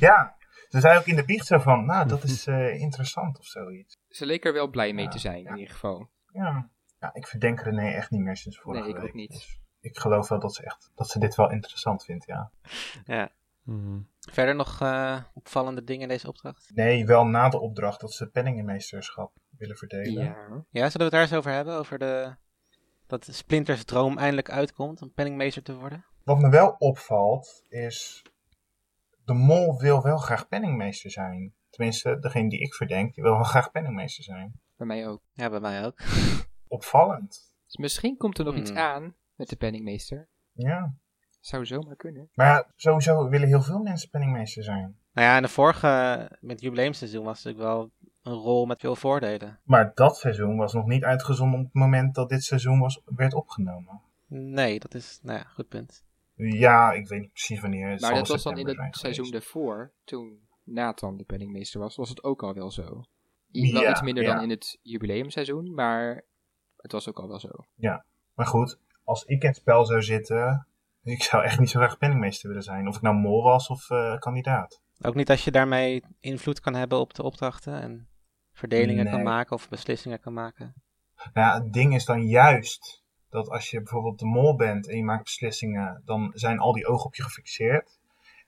Ja, 0.00 0.36
ze 0.68 0.80
zei 0.80 0.98
ook 0.98 1.06
in 1.06 1.16
de 1.16 1.24
biecht 1.24 1.46
zo 1.46 1.58
van, 1.58 1.84
nou, 1.84 2.08
dat 2.08 2.22
is 2.24 2.46
eh, 2.46 2.80
interessant 2.80 3.38
of 3.38 3.44
zoiets. 3.46 3.96
Ze 4.08 4.26
leek 4.26 4.44
er 4.44 4.52
wel 4.52 4.68
blij 4.68 4.92
mee 4.92 5.04
Ja, 5.04 5.10
te 5.10 5.18
zijn, 5.18 5.42
ja. 5.42 5.50
in 5.50 5.56
ieder 5.56 5.72
geval. 5.72 6.08
Ja. 6.32 6.70
ja, 7.00 7.14
ik 7.14 7.26
verdenk 7.26 7.60
René 7.60 7.90
echt 7.90 8.10
niet 8.10 8.20
meer 8.20 8.36
sinds 8.36 8.58
vorige 8.58 8.82
Nee, 8.82 8.94
ik 8.96 9.02
ook 9.02 9.14
niet. 9.14 9.59
Ik 9.80 9.98
geloof 9.98 10.28
wel 10.28 10.38
dat 10.40 10.54
ze, 10.54 10.62
echt, 10.62 10.90
dat 10.94 11.08
ze 11.08 11.18
dit 11.18 11.34
wel 11.34 11.50
interessant 11.50 12.04
vindt, 12.04 12.26
ja. 12.26 12.50
Ja. 13.04 13.30
Mhm. 13.62 13.98
Verder 14.20 14.54
nog 14.54 14.80
eh, 14.80 15.22
opvallende 15.34 15.84
dingen 15.84 16.02
in 16.02 16.08
deze 16.08 16.28
opdracht? 16.28 16.70
Nee, 16.74 17.06
wel 17.06 17.26
na 17.26 17.48
de 17.48 17.60
opdracht 17.60 18.00
dat 18.00 18.12
ze 18.12 18.26
penningenmeesterschap 18.26 19.32
willen 19.56 19.76
verdelen. 19.76 20.24
Ja. 20.24 20.64
Ja, 20.70 20.90
zullen 20.90 20.92
we 20.92 21.02
het 21.02 21.10
daar 21.10 21.20
eens 21.20 21.32
over 21.34 21.52
hebben? 21.52 21.74
Over 21.74 21.98
de, 21.98 22.34
dat 23.06 23.28
Splinters 23.30 23.84
droom 23.84 24.18
eindelijk 24.18 24.50
uitkomt 24.50 25.02
om 25.02 25.12
penningmeester 25.12 25.62
te 25.62 25.74
worden? 25.74 26.04
Wat 26.24 26.38
me 26.38 26.48
wel 26.48 26.74
opvalt 26.78 27.64
is, 27.68 28.22
de 29.24 29.32
mol 29.32 29.78
wil 29.78 30.02
wel 30.02 30.18
graag 30.18 30.48
penningmeester 30.48 31.10
zijn. 31.10 31.54
Tenminste, 31.70 32.18
degene 32.18 32.48
die 32.48 32.60
ik 32.60 32.74
verdenk, 32.74 33.14
die 33.14 33.22
wil 33.22 33.32
wel 33.34 33.42
graag 33.44 33.70
penningmeester 33.70 34.24
zijn. 34.24 34.60
Bij 34.76 34.86
mij 34.86 35.08
ook. 35.08 35.22
Ja, 35.32 35.50
bij 35.50 35.60
mij 35.60 35.84
ook. 35.84 36.00
Opvallend. 36.68 37.54
Dus 37.66 37.76
misschien 37.76 38.16
komt 38.16 38.38
er 38.38 38.44
nog 38.44 38.54
iets 38.54 38.70
Hmm. 38.70 38.78
aan 38.78 39.14
met 39.40 39.48
de 39.48 39.56
penningmeester. 39.56 40.28
Ja. 40.52 40.94
Zou 41.40 41.66
zomaar 41.66 41.96
kunnen. 41.96 42.28
Maar 42.34 42.46
ja, 42.46 42.72
sowieso 42.76 43.28
willen 43.28 43.48
heel 43.48 43.62
veel 43.62 43.78
mensen 43.78 44.10
penningmeester 44.10 44.62
zijn. 44.64 44.98
Nou 45.12 45.26
ja, 45.28 45.36
in 45.36 45.42
de 45.42 45.48
vorige, 45.48 45.86
met 46.40 46.50
het 46.50 46.60
jubileumseizoen, 46.60 47.24
was 47.24 47.42
het 47.42 47.56
natuurlijk 47.56 47.72
wel 47.74 47.90
een 48.22 48.40
rol 48.40 48.66
met 48.66 48.80
veel 48.80 48.96
voordelen. 48.96 49.60
Maar 49.64 49.92
dat 49.94 50.16
seizoen 50.16 50.56
was 50.56 50.72
nog 50.72 50.86
niet 50.86 51.04
uitgezonden 51.04 51.58
op 51.58 51.64
het 51.64 51.74
moment 51.74 52.14
dat 52.14 52.28
dit 52.28 52.42
seizoen 52.44 52.78
was, 52.80 53.00
werd 53.04 53.34
opgenomen. 53.34 54.00
Nee, 54.26 54.78
dat 54.78 54.94
is, 54.94 55.18
nou 55.22 55.38
ja, 55.38 55.44
goed 55.44 55.68
punt. 55.68 56.04
Ja, 56.34 56.92
ik 56.92 57.08
weet 57.08 57.20
niet 57.20 57.32
precies 57.32 57.60
wanneer. 57.60 57.90
Het 57.90 58.00
Maar 58.00 58.14
dat 58.14 58.28
was 58.28 58.42
dan 58.42 58.58
in 58.58 58.66
het 58.68 58.96
seizoen 58.96 59.30
daarvoor, 59.30 59.92
toen 60.04 60.48
Nathan 60.64 61.16
de 61.16 61.24
penningmeester 61.24 61.80
was, 61.80 61.96
was 61.96 62.08
het 62.08 62.22
ook 62.24 62.42
al 62.42 62.54
wel 62.54 62.70
zo. 62.70 63.04
I- 63.52 63.72
Wel 63.72 63.82
Ja, 63.82 63.90
iets 63.90 64.02
minder 64.02 64.24
ja. 64.24 64.34
dan 64.34 64.42
in 64.42 64.50
het 64.50 64.78
jubileumseizoen, 64.82 65.74
maar 65.74 66.24
het 66.76 66.92
was 66.92 67.08
ook 67.08 67.18
al 67.18 67.28
wel 67.28 67.38
zo. 67.40 67.50
Maar 68.34 68.46
goed, 68.46 68.78
als 69.10 69.24
ik 69.24 69.42
in 69.42 69.48
het 69.48 69.56
spel 69.56 69.84
zou 69.84 70.02
zitten, 70.02 70.66
ik 71.02 71.22
zou 71.22 71.44
echt 71.44 71.58
niet 71.58 71.70
zo 71.70 71.80
graag 71.80 71.98
penningmeester 71.98 72.48
willen 72.48 72.62
zijn. 72.62 72.88
Of 72.88 72.96
ik 72.96 73.02
nou 73.02 73.16
mol 73.16 73.42
was 73.42 73.68
of 73.68 73.90
eh, 73.90 74.18
kandidaat. 74.18 74.82
Ook 75.02 75.14
niet 75.14 75.30
als 75.30 75.44
je 75.44 75.50
daarmee 75.50 76.04
invloed 76.20 76.60
kan 76.60 76.74
hebben 76.74 76.98
op 76.98 77.14
de 77.14 77.22
opdrachten 77.22 77.80
en 77.80 78.08
verdelingen 78.52 79.10
kan 79.10 79.22
maken 79.22 79.56
of 79.56 79.68
beslissingen 79.68 80.20
kan 80.20 80.32
maken. 80.32 80.74
Nou 81.32 81.46
ja, 81.46 81.54
het 81.54 81.72
ding 81.72 81.94
is 81.94 82.04
dan 82.04 82.26
juist 82.26 83.04
dat 83.28 83.48
als 83.48 83.70
je 83.70 83.78
bijvoorbeeld 83.78 84.18
de 84.18 84.26
mol 84.26 84.56
bent 84.56 84.88
en 84.88 84.96
je 84.96 85.04
maakt 85.04 85.24
beslissingen, 85.24 86.02
dan 86.04 86.30
zijn 86.34 86.58
al 86.58 86.72
die 86.72 86.86
ogen 86.86 87.06
op 87.06 87.14
je 87.14 87.22
gefixeerd. 87.22 87.98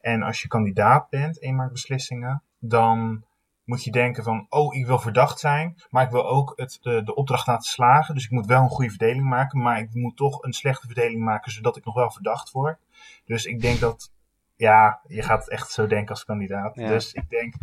En 0.01 0.23
als 0.23 0.43
je 0.43 0.49
kandidaat 0.49 1.09
bent 1.09 1.41
en 1.41 1.49
je 1.49 1.55
maakt 1.55 1.73
beslissingen, 1.73 2.43
dan 2.59 3.25
moet 3.65 3.85
je 3.85 3.91
denken 3.91 4.25
van, 4.25 4.47
oh, 4.49 4.75
ik 4.75 4.87
wil 4.87 4.99
verdacht 4.99 5.39
zijn, 5.41 5.83
maar 5.91 6.05
ik 6.05 6.11
wil 6.11 6.29
ook 6.29 6.53
het, 6.57 6.79
de, 6.81 7.03
de 7.03 7.15
opdracht 7.15 7.47
laten 7.47 7.71
slagen. 7.71 8.15
Dus 8.15 8.25
ik 8.25 8.31
moet 8.31 8.47
wel 8.47 8.63
een 8.63 8.69
goede 8.69 8.91
verdeling 8.91 9.25
maken, 9.29 9.63
maar 9.63 9.79
ik 9.79 9.95
moet 9.95 10.17
toch 10.17 10.43
een 10.43 10.53
slechte 10.53 10.87
verdeling 10.87 11.23
maken, 11.25 11.53
zodat 11.53 11.77
ik 11.77 11.85
nog 11.85 11.95
wel 11.95 12.11
verdacht 12.11 12.51
word. 12.51 12.79
Dus 13.25 13.45
ik 13.45 13.61
denk 13.61 13.81
dat, 13.81 14.13
ja, 14.57 15.01
je 15.07 15.23
gaat 15.23 15.49
echt 15.49 15.71
zo 15.71 15.87
denken 15.87 16.09
als 16.11 16.25
kandidaat. 16.25 16.77
Ja. 16.77 16.89
Dus 16.89 17.13
ik 17.13 17.29
denk 17.29 17.55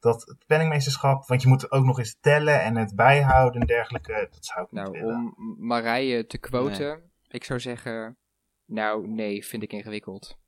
dat 0.00 0.22
het 0.24 0.46
penningmeesterschap, 0.46 1.26
want 1.26 1.42
je 1.42 1.48
moet 1.48 1.70
ook 1.70 1.84
nog 1.84 1.98
eens 1.98 2.16
tellen 2.20 2.62
en 2.62 2.76
het 2.76 2.94
bijhouden 2.94 3.60
en 3.60 3.66
dergelijke, 3.66 4.28
dat 4.30 4.44
zou 4.44 4.64
ik 4.64 4.72
niet 4.72 4.82
Nou, 4.82 4.92
willen. 4.92 5.14
om 5.16 5.56
Marije 5.58 6.26
te 6.26 6.38
quoten, 6.38 7.10
ik 7.28 7.44
zou 7.44 7.60
zeggen, 7.60 8.16
nou 8.64 9.08
nee, 9.08 9.46
vind 9.46 9.62
ik 9.62 9.72
ingewikkeld. 9.72 10.38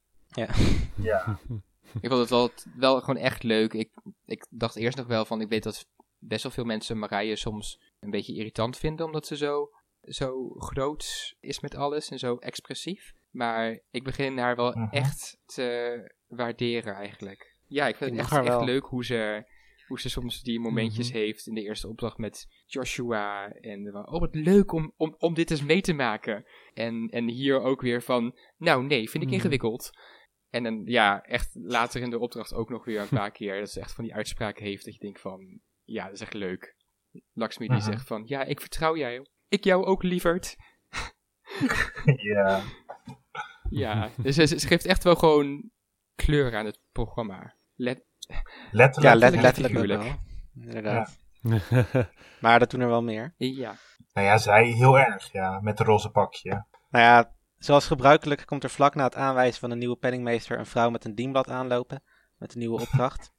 Ja, 0.97 1.39
Ik 2.01 2.09
vond 2.11 2.21
het 2.21 2.31
wel, 2.31 2.51
wel 2.77 3.01
gewoon 3.01 3.23
echt 3.23 3.43
leuk. 3.43 3.73
Ik, 3.73 3.91
ik 4.27 4.47
dacht 4.51 4.77
eerst 4.77 4.97
nog 4.97 5.07
wel 5.07 5.25
van, 5.25 5.41
ik 5.41 5.49
weet 5.49 5.63
dat 5.63 5.87
best 6.19 6.43
wel 6.43 6.53
veel 6.53 6.65
mensen 6.65 6.99
Marije 6.99 7.37
soms 7.37 7.81
een 8.01 8.11
beetje 8.11 8.35
irritant 8.35 8.77
vinden, 8.77 9.07
omdat 9.07 9.27
ze 9.27 9.37
zo, 9.37 9.71
zo 10.03 10.49
groot 10.51 11.35
is 11.41 11.61
met 11.61 11.75
alles 11.75 12.11
en 12.11 12.19
zo 12.19 12.37
expressief. 12.37 13.13
Maar 13.31 13.81
ik 13.91 14.05
begin 14.05 14.39
haar 14.39 14.57
wel 14.57 14.71
Mhm. 14.71 14.95
echt 14.95 15.39
te 15.47 16.13
waarderen 16.27 16.95
eigenlijk. 16.95 17.57
Ja, 17.67 17.89
ik 17.89 17.97
vind 17.97 18.11
Ik 18.11 18.17
het 18.17 18.33
echt, 18.33 18.47
echt 18.47 18.65
leuk 18.65 18.85
hoe 18.85 19.05
ze, 19.05 19.45
hoe 19.87 20.01
ze 20.01 20.09
soms 20.09 20.43
die 20.43 20.61
momentjes 20.61 21.09
Mhm. 21.09 21.19
heeft 21.19 21.47
in 21.47 21.55
de 21.55 21.63
eerste 21.63 21.89
opdracht 21.89 22.19
met 22.19 22.47
Joshua. 22.67 23.49
En 23.53 23.89
van, 23.93 24.09
oh 24.09 24.21
wat 24.21 24.35
leuk 24.35 24.73
om, 24.73 24.93
om, 24.97 25.15
om 25.19 25.35
dit 25.35 25.51
eens 25.51 25.63
mee 25.65 25.81
te 25.81 25.93
maken. 25.93 26.45
En, 26.75 27.09
en 27.11 27.29
hier 27.29 27.61
ook 27.61 27.81
weer 27.81 28.03
van, 28.03 28.39
nou 28.57 28.85
nee, 28.87 29.11
vind 29.11 29.23
ik 29.23 29.29
Mhm. 29.29 29.39
ingewikkeld. 29.39 29.91
En 30.55 30.63
dan, 30.63 30.83
ja, 30.85 31.23
echt 31.23 31.51
later 31.55 32.03
in 32.03 32.11
de 32.11 32.19
opdracht 32.19 32.55
ook 32.55 32.69
nog 32.69 32.85
weer 32.85 33.01
een 33.01 33.09
paar 33.09 33.31
keer. 33.39 33.61
Dat 33.61 33.71
ze 33.71 33.81
echt 33.81 33.93
van 33.93 34.05
die 34.05 34.15
uitspraken 34.15 34.65
heeft. 34.65 34.85
Dat 34.85 34.95
je 34.95 35.01
denkt 35.01 35.21
van, 35.21 35.61
ja, 35.85 36.05
dat 36.05 36.13
is 36.13 36.21
echt 36.21 36.35
leuk. 36.35 36.77
Lakshmi 37.33 37.69
die 37.69 37.81
zegt 37.81 38.07
van, 38.07 38.23
ja, 38.27 38.43
ik 38.43 38.61
vertrouw 38.61 38.97
jij. 38.97 39.27
Ik 39.49 39.65
jou 39.65 39.85
ook, 39.85 40.03
lieverd. 40.03 40.57
ja. 42.35 42.63
Ja, 43.71 44.11
dus 44.17 44.35
ze, 44.35 44.47
ze 44.47 44.67
geeft 44.67 44.85
echt 44.85 45.05
wel 45.05 45.15
gewoon 45.15 45.71
kleur 46.15 46.57
aan 46.57 46.67
het 46.67 46.81
programma. 46.93 47.55
Let, 47.75 48.05
Letterlijk. 48.71 49.15
Ja, 49.15 49.21
let, 49.21 49.41
letterlijk 49.41 49.75
letterlijk 49.75 50.03
wel. 50.03 50.65
Inderdaad. 50.65 51.19
Maar 52.41 52.59
dat 52.59 52.71
doen 52.71 52.81
er 52.81 52.89
wel 52.89 53.03
meer. 53.03 53.35
Ja. 53.37 53.75
Nou 54.13 54.27
ja, 54.27 54.39
zij 54.39 54.65
heel 54.67 54.99
erg, 54.99 55.33
ja, 55.33 55.61
met 55.61 55.77
de 55.77 55.85
roze 55.85 56.11
pakje. 56.11 56.67
Nou 56.91 57.05
ja, 57.05 57.34
zoals 57.65 57.87
gebruikelijk 57.87 58.47
komt 58.47 58.65
er 58.65 58.71
vlak 58.71 58.95
na 58.95 59.05
het 59.05 59.15
aanwijzen 59.15 59.61
van 59.61 59.71
een 59.71 59.79
nieuwe 59.79 59.97
penningmeester 59.97 60.59
een 60.59 60.67
vrouw 60.67 60.91
met 60.91 61.05
een 61.05 61.15
dienblad 61.15 61.49
aanlopen 61.49 62.03
met 62.39 62.53
een 62.53 62.59
nieuwe 62.59 62.81
opdracht. 62.81 63.33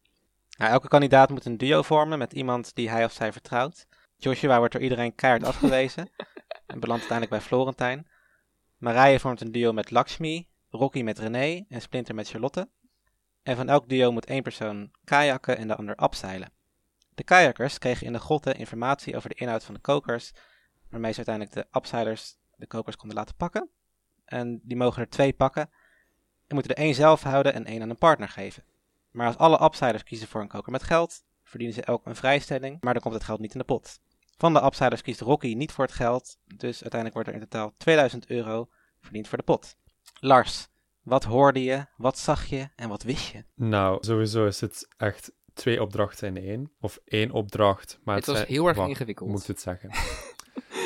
Nou, 0.57 0.71
elke 0.71 0.87
kandidaat 0.87 1.29
moet 1.29 1.45
een 1.45 1.57
duo 1.57 1.81
vormen 1.81 2.17
met 2.17 2.33
iemand 2.33 2.75
die 2.75 2.89
hij 2.89 3.03
of 3.03 3.11
zij 3.11 3.31
vertrouwt. 3.31 3.87
Joshua 4.17 4.57
wordt 4.57 4.73
door 4.73 4.81
iedereen 4.81 5.15
keihard 5.15 5.43
afgewezen 5.51 6.09
en 6.65 6.79
belandt 6.79 7.03
uiteindelijk 7.09 7.29
bij 7.29 7.41
Florentijn. 7.41 8.07
Marije 8.77 9.19
vormt 9.19 9.41
een 9.41 9.51
duo 9.51 9.73
met 9.73 9.91
Lakshmi, 9.91 10.47
Rocky 10.69 11.01
met 11.01 11.19
René 11.19 11.65
en 11.69 11.81
Splinter 11.81 12.15
met 12.15 12.29
Charlotte. 12.29 12.69
En 13.43 13.55
van 13.55 13.69
elk 13.69 13.89
duo 13.89 14.11
moet 14.11 14.25
één 14.25 14.43
persoon 14.43 14.91
kajakken 15.03 15.57
en 15.57 15.67
de 15.67 15.75
ander 15.75 15.95
abseilen. 15.95 16.51
De 17.15 17.23
kajakkers 17.23 17.77
kregen 17.77 18.07
in 18.07 18.13
de 18.13 18.19
grotten 18.19 18.55
informatie 18.55 19.15
over 19.15 19.29
de 19.29 19.35
inhoud 19.35 19.63
van 19.63 19.73
de 19.73 19.81
kokers, 19.81 20.31
waarmee 20.89 21.11
ze 21.11 21.17
uiteindelijk 21.17 21.55
de 21.55 21.67
abseilers 21.71 22.37
de 22.55 22.67
kokers 22.67 22.95
konden 22.95 23.17
laten 23.17 23.35
pakken. 23.35 23.69
En 24.25 24.59
die 24.63 24.77
mogen 24.77 25.01
er 25.01 25.09
twee 25.09 25.33
pakken 25.33 25.69
en 26.47 26.55
moeten 26.55 26.75
er 26.75 26.83
één 26.83 26.93
zelf 26.93 27.23
houden 27.23 27.53
en 27.53 27.65
één 27.65 27.81
aan 27.81 27.89
een 27.89 27.97
partner 27.97 28.29
geven. 28.29 28.63
Maar 29.11 29.27
als 29.27 29.37
alle 29.37 29.57
abseilers 29.57 30.03
kiezen 30.03 30.27
voor 30.27 30.41
een 30.41 30.47
koker 30.47 30.71
met 30.71 30.83
geld, 30.83 31.23
verdienen 31.43 31.75
ze 31.75 31.83
elk 31.83 32.05
een 32.05 32.15
vrijstelling, 32.15 32.77
maar 32.81 32.93
dan 32.93 33.01
komt 33.01 33.13
het 33.13 33.23
geld 33.23 33.39
niet 33.39 33.53
in 33.53 33.59
de 33.59 33.65
pot. 33.65 33.99
Van 34.37 34.53
de 34.53 34.59
abseilers 34.59 35.01
kiest 35.01 35.21
Rocky 35.21 35.53
niet 35.53 35.71
voor 35.71 35.85
het 35.85 35.93
geld, 35.93 36.37
dus 36.57 36.81
uiteindelijk 36.81 37.13
wordt 37.13 37.29
er 37.29 37.35
in 37.35 37.39
totaal 37.39 37.73
2000 37.77 38.27
euro 38.27 38.69
verdiend 39.01 39.27
voor 39.27 39.37
de 39.37 39.43
pot. 39.43 39.77
Lars, 40.19 40.67
wat 41.01 41.23
hoorde 41.23 41.63
je, 41.63 41.85
wat 41.97 42.17
zag 42.17 42.45
je 42.45 42.69
en 42.75 42.89
wat 42.89 43.03
wist 43.03 43.31
je? 43.31 43.43
Nou, 43.53 43.97
sowieso 44.03 44.45
is 44.45 44.61
het 44.61 44.87
echt 44.97 45.31
twee 45.53 45.81
opdrachten 45.81 46.35
in 46.35 46.47
één. 46.47 46.71
Of 46.79 46.99
één 47.05 47.31
opdracht, 47.31 47.99
maar 48.03 48.15
Het 48.15 48.25
het, 48.25 48.37
was 48.37 48.47
heel 48.47 48.67
erg 48.67 48.77
ingewikkeld. 48.77 49.29
Moet 49.29 49.41
ik 49.41 49.47
het 49.47 49.61
zeggen? 49.61 49.89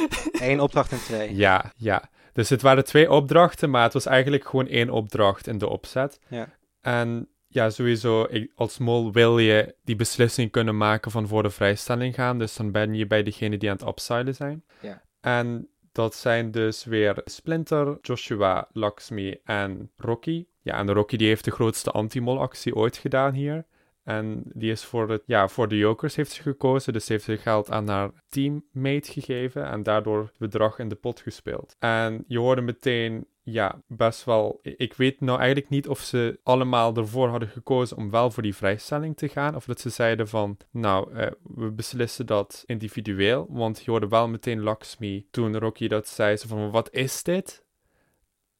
Eén 0.50 0.60
opdracht 0.60 0.91
en 0.91 0.98
twee. 0.98 1.36
Ja, 1.36 1.74
ja. 1.77 2.10
Dus 2.34 2.50
het 2.50 2.62
waren 2.62 2.84
twee 2.86 3.12
opdrachten, 3.12 3.70
maar 3.70 3.84
het 3.84 3.94
was 3.94 4.06
eigenlijk 4.06 4.46
gewoon 4.46 4.68
één 4.68 4.90
opdracht 4.90 5.48
in 5.48 5.58
de 5.58 5.68
opzet. 5.68 6.20
Ja. 6.28 6.50
En 6.82 7.28
ja, 7.48 7.70
sowieso, 7.70 8.28
ik- 8.30 8.52
als 8.56 8.78
mol 8.78 9.12
wil 9.12 9.40
je 9.40 9.76
die 9.84 9.96
beslissing 9.96 10.52
kunnen 10.52 10.78
maken 10.78 11.12
van 11.12 11.28
voor 11.28 11.44
de 11.44 11.50
vrijstelling 11.50 12.16
gaan. 12.16 12.40
Dus 12.40 12.56
dan 12.56 12.72
ben 12.72 12.94
je 12.94 13.08
bij 13.08 13.24
degene 13.24 13.58
die 13.58 13.70
aan 13.70 13.78
het 13.78 13.88
upseilen 13.88 14.36
zijn. 14.36 14.64
Ja. 14.82 15.02
En 15.22 15.68
dat 15.92 16.16
zijn 16.16 16.52
dus 16.52 16.84
weer 16.84 17.22
Splinter, 17.26 17.98
Joshua, 18.02 18.68
Lakshmi 18.74 19.40
en 19.44 19.92
Rocky. 19.96 20.46
Ja, 20.62 20.78
en 20.78 20.94
Rocky 20.94 21.18
die 21.18 21.28
heeft 21.28 21.46
de 21.46 21.52
grootste 21.52 21.92
anti-mol-actie 21.92 22.76
ooit 22.76 22.98
gedaan 22.98 23.34
hier. 23.34 23.66
En 24.10 24.44
die 24.54 24.72
is 24.72 24.84
voor, 24.84 25.10
het, 25.10 25.24
ja, 25.25 25.48
voor 25.48 25.68
de 25.68 25.78
jokers 25.78 26.16
heeft 26.16 26.32
ze 26.32 26.42
gekozen. 26.42 26.94
Dus 26.94 27.08
heeft 27.08 27.24
ze 27.24 27.38
geld 27.38 27.72
aan 27.72 27.88
haar 27.88 28.12
teammate 28.30 29.12
gegeven. 29.12 29.66
En 29.66 29.84
daardoor 29.84 30.32
bedrag 30.38 30.80
in 30.80 30.89
de 30.89 30.96
pot 30.96 31.20
gespeeld. 31.20 31.75
En 31.80 32.24
je 32.28 32.39
hoorde 32.39 32.62
meteen, 32.62 33.28
ja, 33.42 33.82
best 33.88 34.24
wel... 34.24 34.60
Ik 34.62 34.94
weet 34.94 35.22
nou 35.22 35.39
eigenlijk 35.39 35.70
niet 35.70 35.88
of 35.88 36.00
ze 36.00 36.39
allemaal 36.44 36.96
ervoor 36.96 37.28
hadden 37.28 37.50
gekozen 37.50 37.98
om 37.98 38.10
wel 38.10 38.32
voor 38.32 38.44
die 38.44 38.56
vrijstelling 38.56 39.18
te 39.18 39.30
gaan. 39.30 39.56
Of 39.56 39.66
dat 39.66 39.80
ze 39.80 39.89
zeiden 39.89 40.28
van, 40.28 40.58
nou, 40.72 41.13
eh, 41.13 41.32
we 41.44 41.72
beslissen 41.72 42.25
dat 42.25 42.63
individueel. 42.66 43.48
Want 43.50 43.84
je 43.84 43.92
hoorde 43.92 44.08
wel 44.08 44.28
meteen 44.28 44.62
Lakshmi 44.62 45.28
toen 45.32 45.58
Rocky 45.58 45.88
dat 45.88 46.08
zei. 46.08 46.38
Ze 46.38 46.48
van, 46.48 46.72
wat 46.72 46.94
is 46.94 47.24
dit? 47.24 47.66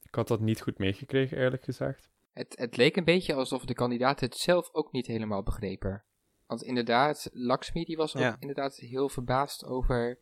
Ik 0.02 0.16
had 0.16 0.28
dat 0.28 0.40
niet 0.40 0.62
goed 0.62 0.78
meegekregen, 0.78 1.38
eerlijk 1.38 1.64
gezegd. 1.64 2.10
Het, 2.40 2.58
het 2.58 2.78
leek 2.78 2.96
een 2.96 3.04
beetje 3.04 3.34
alsof 3.34 3.66
de 3.66 3.74
kandidaten 3.74 4.26
het 4.28 4.38
zelf 4.38 4.70
ook 4.74 4.92
niet 4.92 5.08
helemaal 5.08 5.44
begrepen. 5.44 6.04
Want 6.48 6.64
inderdaad, 6.64 7.30
Lakshmi 7.34 7.84
die 7.84 7.98
was 7.98 8.16
ook 8.16 8.22
Ja. 8.22 8.36
inderdaad 8.40 8.76
heel 8.76 9.10
verbaasd 9.10 9.66
over 9.66 10.18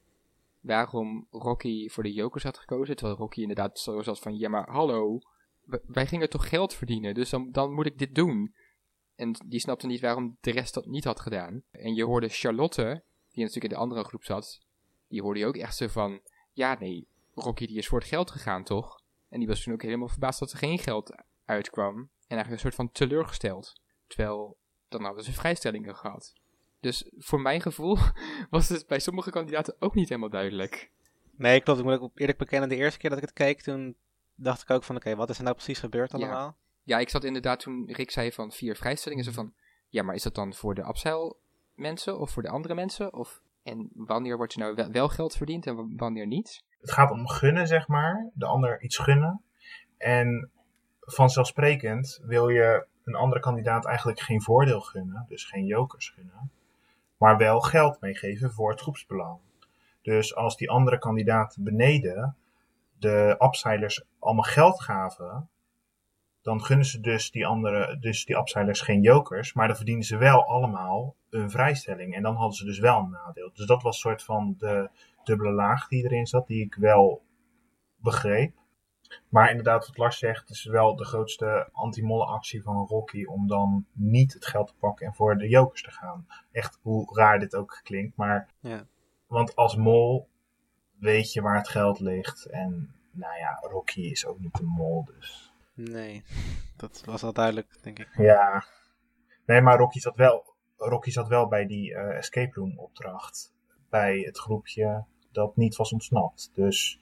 waarom 0.60 1.28
Rocky 1.32 1.90
voor 1.90 2.04
de 2.04 2.14
Jokers 2.14 2.44
had 2.44 2.58
gekozen. 2.58 2.96
Terwijl 2.96 3.18
Rocky 3.18 3.42
inderdaad 3.42 3.80
zo 3.80 4.02
zat 4.02 4.20
van, 4.20 4.38
ja 4.38 4.50
maar 4.50 4.70
hallo, 4.70 5.20
wij 5.86 6.08
gingen 6.08 6.30
toch 6.30 6.50
geld 6.50 6.74
verdienen, 6.74 7.14
dus 7.14 7.30
dan, 7.30 7.52
dan 7.52 7.74
moet 7.74 7.86
ik 7.86 7.98
dit 7.98 8.16
doen. 8.16 8.56
En 9.16 9.36
die 9.46 9.60
snapte 9.60 9.88
niet 9.88 10.02
waarom 10.02 10.38
de 10.42 10.52
rest 10.52 10.74
dat 10.74 10.86
niet 10.86 11.04
had 11.04 11.20
gedaan. 11.20 11.64
En 11.72 11.94
je 11.94 12.04
hoorde 12.06 12.30
Charlotte, 12.30 13.04
die 13.32 13.44
natuurlijk 13.44 13.74
in 13.74 13.80
de 13.80 13.84
andere 13.84 14.04
groep 14.04 14.24
zat, 14.24 14.60
die 15.08 15.22
hoorde 15.22 15.40
je 15.40 15.46
ook 15.46 15.58
echt 15.58 15.76
zo 15.76 15.88
van, 15.88 16.22
ja 16.52 16.80
nee, 16.80 17.08
Rocky 17.34 17.68
die 17.68 17.78
is 17.78 17.88
voor 17.88 18.00
het 18.00 18.08
geld 18.08 18.32
gegaan 18.32 18.64
toch? 18.64 19.02
En 19.30 19.40
die 19.40 19.48
was 19.48 19.64
toen 19.64 19.74
ook 19.74 19.82
helemaal 19.82 20.08
verbaasd 20.08 20.40
dat 20.40 20.52
er 20.52 20.58
geen 20.58 20.80
geld 20.80 21.16
uitkwam. 21.48 21.96
En 21.98 22.36
eigenlijk 22.38 22.52
een 22.52 22.60
soort 22.72 22.76
van 22.76 22.92
teleurgesteld. 22.92 23.82
Terwijl, 24.08 24.58
dan 24.90 25.04
hadden 25.04 25.24
ze 25.24 25.34
vrijstellingen 25.34 25.96
gehad. 25.96 26.34
Dus 26.80 27.12
voor 27.18 27.42
mijn 27.42 27.62
gevoel 27.62 27.98
was 28.50 28.70
het 28.70 28.88
bij 28.88 29.00
sommige 29.00 29.30
kandidaten 29.32 29.76
ook 29.80 29.96
niet 29.96 30.10
helemaal 30.10 30.30
duidelijk. 30.30 30.92
Nee, 31.38 31.62
klopt. 31.62 31.80
Ik 31.80 31.86
moet 31.86 32.00
ook 32.00 32.20
eerlijk 32.20 32.38
bekennen, 32.38 32.70
de 32.70 32.76
eerste 32.76 33.00
keer 33.00 33.10
dat 33.10 33.20
ik 33.20 33.26
het 33.26 33.34
keek, 33.34 33.62
toen 33.62 33.96
dacht 34.36 34.62
ik 34.62 34.70
ook 34.70 34.84
van, 34.84 34.96
oké, 34.96 35.16
wat 35.16 35.30
is 35.30 35.38
er 35.38 35.44
nou 35.44 35.56
precies 35.56 35.80
gebeurd 35.80 36.14
allemaal? 36.14 36.58
Ja, 36.84 36.98
ik 37.00 37.10
zat 37.10 37.24
inderdaad 37.24 37.60
toen 37.60 37.92
Rick 37.92 38.12
zei 38.12 38.32
van 38.32 38.52
vier 38.52 38.76
vrijstellingen. 38.76 39.24
Zo 39.24 39.32
van, 39.32 39.54
ja, 39.90 40.04
maar 40.04 40.16
is 40.16 40.24
dat 40.24 40.36
dan 40.36 40.54
voor 40.54 40.76
de 40.76 40.88
upsell 40.88 41.34
mensen 41.76 42.20
of 42.20 42.32
voor 42.32 42.44
de 42.44 42.50
andere 42.50 42.74
mensen? 42.76 43.14
Of, 43.14 43.42
en 43.64 43.90
wanneer 43.94 44.38
wordt 44.38 44.54
er 44.54 44.60
nou 44.60 44.90
wel, 44.92 45.10
geld 45.10 45.36
verdiend 45.36 45.66
en 45.66 45.76
wa- 45.76 45.88
wanneer 45.96 46.28
niet? 46.28 46.64
Het 46.80 46.92
gaat 46.92 47.12
om 47.12 47.28
gunnen, 47.28 47.68
zeg 47.68 47.88
maar. 47.88 48.30
De 48.34 48.46
ander 48.46 48.82
iets 48.82 48.98
gunnen. 48.98 49.42
En 49.98 50.52
vanzelfsprekend 51.08 52.20
wil 52.24 52.50
je 52.50 52.86
een 53.04 53.16
andere 53.16 53.42
kandidaat 53.42 53.86
eigenlijk 53.86 54.20
geen 54.20 54.42
voordeel 54.42 54.82
gunnen. 54.82 55.26
Dus 55.28 55.46
geen 55.46 55.66
jokers 55.66 56.10
gunnen. 56.10 56.52
Maar 57.18 57.38
wel 57.38 57.62
geld 57.62 58.02
meegeven 58.02 58.52
voor 58.52 58.72
het 58.72 58.82
groepsbelang. 58.82 59.40
Dus 60.02 60.36
als 60.36 60.58
die 60.58 60.70
andere 60.70 60.98
kandidaat 60.98 61.58
beneden 61.60 62.36
de 63.00 63.36
upseilers 63.40 64.04
allemaal 64.20 64.44
geld 64.44 64.82
gaven. 64.82 65.50
Dan 66.42 66.64
gunnen 66.64 66.86
ze 66.86 67.00
dus 67.00 67.32
die 67.32 67.46
andere, 67.46 67.98
dus 68.00 68.26
die 68.26 68.38
upseilers 68.38 68.82
geen 68.82 69.02
jokers. 69.02 69.54
Maar 69.54 69.68
dan 69.68 69.76
verdienen 69.76 70.04
ze 70.04 70.18
wel 70.18 70.46
allemaal 70.46 71.16
een 71.30 71.50
vrijstelling. 71.50 72.16
En 72.16 72.22
dan 72.22 72.36
hadden 72.36 72.58
ze 72.58 72.66
dus 72.66 72.80
wel 72.80 73.00
een 73.00 73.10
nadeel. 73.10 73.52
Dus 73.54 73.66
dat 73.66 73.82
was 73.82 73.96
een 73.96 74.02
soort 74.02 74.24
van 74.24 74.56
de 74.58 74.90
dubbele 75.24 75.52
laag 75.52 75.88
die 75.88 76.04
erin 76.04 76.26
zat, 76.26 76.48
die 76.48 76.66
ik 76.66 76.76
wel 76.76 77.22
begreep. 77.96 78.56
Maar 79.30 79.50
inderdaad, 79.50 79.88
wat 79.88 79.98
Lars 79.98 80.18
zegt, 80.18 80.50
is 80.50 80.64
wel 80.64 80.96
de 80.96 81.06
grootste 81.06 81.70
anti-molle 81.72 82.26
actie 82.26 82.64
van 82.64 82.86
Rocky 82.88 83.26
om 83.26 83.48
dan 83.48 83.86
niet 83.94 84.34
het 84.34 84.46
geld 84.46 84.68
te 84.68 84.74
pakken 84.80 85.06
en 85.08 85.14
voor 85.14 85.38
de 85.38 85.48
jokers 85.48 85.82
te 85.82 85.92
gaan. 85.92 86.28
Echt 86.52 86.80
hoe 86.82 87.16
raar 87.16 87.40
dit 87.40 87.56
ook 87.56 87.80
klinkt, 87.84 88.16
maar 88.16 88.50
Ja. 88.60 88.86
want 89.28 89.56
als 89.56 89.76
mol 89.76 90.28
weet 91.00 91.34
je 91.34 91.42
waar 91.42 91.58
het 91.58 91.68
geld 91.70 92.00
ligt 92.00 92.46
en 92.46 92.92
nou 93.12 93.38
ja, 93.38 93.58
Rocky 93.62 94.02
is 94.02 94.26
ook 94.26 94.40
niet 94.40 94.60
een 94.60 94.66
mol, 94.66 95.06
dus 95.06 95.52
Nee, 95.74 96.24
dat 96.78 97.04
was 97.06 97.24
al 97.24 97.34
duidelijk, 97.34 97.78
denk 97.84 98.00
ik. 98.00 98.10
ja. 98.18 98.66
Nee, 99.46 99.62
maar 99.62 99.78
Rocky 99.78 100.00
zat 100.00 100.16
wel, 100.16 100.54
Rocky 100.78 101.10
zat 101.12 101.28
wel 101.28 101.48
bij 101.48 101.66
die 101.66 101.94
eh, 101.96 102.18
escape 102.18 102.60
room 102.60 102.80
opdracht. 102.80 103.54
Bij 103.90 104.20
het 104.20 104.38
groepje 104.38 105.04
dat 105.32 105.56
niet 105.56 105.76
was 105.76 105.92
ontsnapt. 105.94 106.52
Dus 106.54 107.00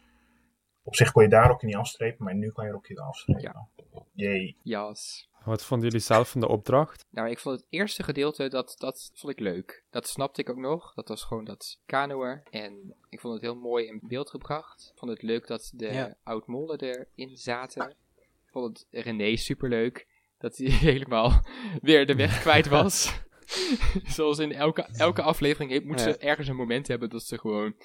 op 0.85 0.95
zich 0.95 1.11
kon 1.11 1.23
je 1.23 1.29
daar 1.29 1.47
Rocky 1.47 1.65
niet 1.65 1.75
afstrepen, 1.75 2.25
maar 2.25 2.35
nu 2.35 2.51
kan 2.51 2.65
je 2.65 2.71
Rocky 2.71 2.93
wel 2.93 3.05
afstrepen. 3.05 3.67
Jee. 4.13 4.57
Jas. 4.63 5.29
Wat 5.45 5.63
vonden 5.63 5.87
jullie 5.87 6.05
zelf 6.05 6.29
van 6.29 6.41
de 6.41 6.47
opdracht? 6.47 7.05
Nou, 7.09 7.29
ik 7.29 7.39
vond 7.39 7.55
het 7.59 7.67
eerste 7.69 8.03
gedeelte, 8.03 8.47
dat, 8.47 8.75
dat 8.77 9.11
vond 9.13 9.33
ik 9.33 9.39
leuk. 9.39 9.83
Dat 9.89 10.07
snapte 10.07 10.41
ik 10.41 10.49
ook 10.49 10.57
nog. 10.57 10.93
Dat 10.93 11.07
was 11.07 11.23
gewoon 11.23 11.45
dat 11.45 11.79
kanoën. 11.85 12.41
En 12.49 12.95
ik 13.09 13.19
vond 13.19 13.33
het 13.33 13.43
heel 13.43 13.55
mooi 13.55 13.85
in 13.85 13.99
beeld 14.03 14.29
gebracht. 14.29 14.89
Ik 14.93 14.99
vond 14.99 15.11
het 15.11 15.21
leuk 15.21 15.47
dat 15.47 15.71
de 15.75 15.93
Ja. 15.93 16.15
oud-mollen 16.23 16.79
erin 16.79 17.37
zaten. 17.37 17.89
Ik 18.17 18.51
vond 18.51 18.85
het 18.89 19.03
René 19.03 19.35
superleuk. 19.35 20.07
Dat 20.37 20.57
hij 20.57 20.67
helemaal 20.91 21.31
weer 21.81 22.05
de 22.05 22.15
weg 22.15 22.41
kwijt 22.41 22.67
was. 22.67 23.23
Zoals 24.15 24.39
in 24.39 24.51
elke, 24.51 24.81
elke 24.91 25.21
aflevering 25.21 25.83
moet 25.85 25.99
Ja. 25.99 26.05
ze 26.11 26.17
ergens 26.17 26.47
een 26.47 26.55
moment 26.55 26.87
hebben 26.87 27.09
dat 27.09 27.23
ze 27.23 27.37
gewoon 27.39 27.75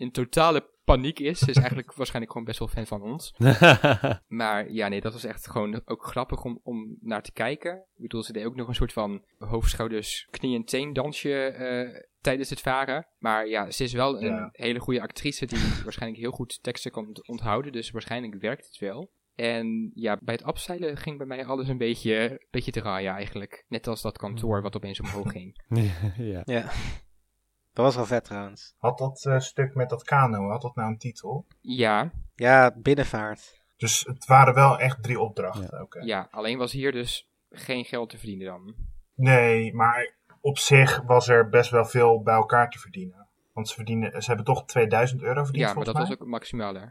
in 0.00 0.10
totale 0.10 0.68
paniek 0.84 1.18
is. 1.18 1.38
Ze 1.38 1.50
is 1.50 1.56
eigenlijk 1.56 1.92
waarschijnlijk 2.00 2.32
gewoon 2.32 2.46
best 2.46 2.58
wel 2.58 2.68
fan 2.68 2.86
van 2.86 3.02
ons. 3.02 3.34
Maar 4.40 4.70
ja, 4.72 4.88
nee, 4.88 5.00
dat 5.00 5.12
was 5.12 5.24
echt 5.24 5.50
gewoon 5.50 5.82
ook 5.84 6.06
grappig 6.06 6.44
om, 6.44 6.60
om 6.62 6.96
naar 7.00 7.22
te 7.22 7.32
kijken. 7.32 7.74
Ik 7.76 8.02
bedoel, 8.02 8.22
ze 8.22 8.32
deed 8.32 8.44
ook 8.44 8.56
nog 8.56 8.68
een 8.68 8.74
soort 8.74 8.92
van 8.92 9.24
hoofdschouders 9.38 10.26
knie- 10.30 10.56
en 10.56 10.64
teen 10.64 10.92
dansje 10.92 11.44
eh, 11.44 12.02
tijdens 12.20 12.50
het 12.50 12.60
varen. 12.60 13.06
Maar 13.18 13.46
ja, 13.48 13.70
ze 13.70 13.84
is 13.84 13.92
wel 13.92 14.22
een 14.22 14.34
Ja. 14.34 14.48
hele 14.52 14.78
goede 14.78 15.00
actrice 15.02 15.46
die 15.46 15.58
waarschijnlijk 15.84 16.20
heel 16.22 16.30
goed 16.30 16.58
teksten 16.62 16.90
kan 16.90 17.16
onthouden. 17.26 17.72
Dus 17.72 17.90
waarschijnlijk 17.90 18.40
werkt 18.40 18.66
het 18.66 18.78
wel. 18.78 19.10
En 19.34 19.90
ja, 19.94 20.18
bij 20.22 20.34
het 20.34 20.44
afzeilen 20.44 20.96
ging 20.96 21.18
bij 21.18 21.26
mij 21.26 21.44
alles 21.44 21.68
een 21.68 21.78
beetje, 21.78 22.46
beetje 22.50 22.72
draaien 22.72 23.12
eigenlijk. 23.14 23.64
Net 23.68 23.86
als 23.86 24.02
dat 24.02 24.18
kantoor 24.18 24.62
wat 24.62 24.76
opeens 24.76 25.00
omhoog 25.00 25.30
ging. 25.30 25.62
ja. 26.16 26.42
Ja. 26.44 26.70
Dat 27.80 27.94
was 27.94 28.08
wel 28.08 28.18
vet 28.18 28.24
trouwens. 28.24 28.74
Had 28.78 28.98
dat 28.98 29.24
eh, 29.24 29.38
stuk 29.38 29.74
met 29.74 29.88
dat 29.88 30.04
kano, 30.04 30.48
had 30.48 30.62
dat 30.62 30.74
nou 30.74 30.90
een 30.90 30.98
titel? 30.98 31.46
Ja, 31.60 32.10
Ja, 32.34 32.74
binnenvaart. 32.76 33.60
Dus 33.76 34.00
het 34.00 34.26
waren 34.26 34.54
wel 34.54 34.78
echt 34.78 35.02
drie 35.02 35.20
opdrachten. 35.20 35.82
Oké. 35.82 36.00
ja, 36.00 36.28
alleen 36.30 36.58
was 36.58 36.72
hier 36.72 36.92
dus 36.92 37.28
geen 37.50 37.84
geld 37.84 38.10
te 38.10 38.18
verdienen 38.18 38.46
dan. 38.46 38.74
Nee, 39.14 39.74
maar 39.74 40.14
op 40.40 40.58
zich 40.58 41.02
was 41.06 41.28
er 41.28 41.48
best 41.48 41.70
wel 41.70 41.84
veel 41.84 42.22
bij 42.22 42.34
elkaar 42.34 42.70
te 42.70 42.78
verdienen. 42.78 43.28
Want 43.52 43.68
ze, 43.68 43.74
verdienen, 43.74 44.22
ze 44.22 44.28
hebben 44.28 44.46
toch 44.46 44.64
2000 44.64 45.22
euro 45.22 45.44
verdiend 45.44 45.68
Ja, 45.68 45.74
maar 45.74 45.84
dat 45.84 45.96
was 45.96 46.10
ook 46.10 46.26
maximaal 46.26 46.74
hè. 46.74 46.86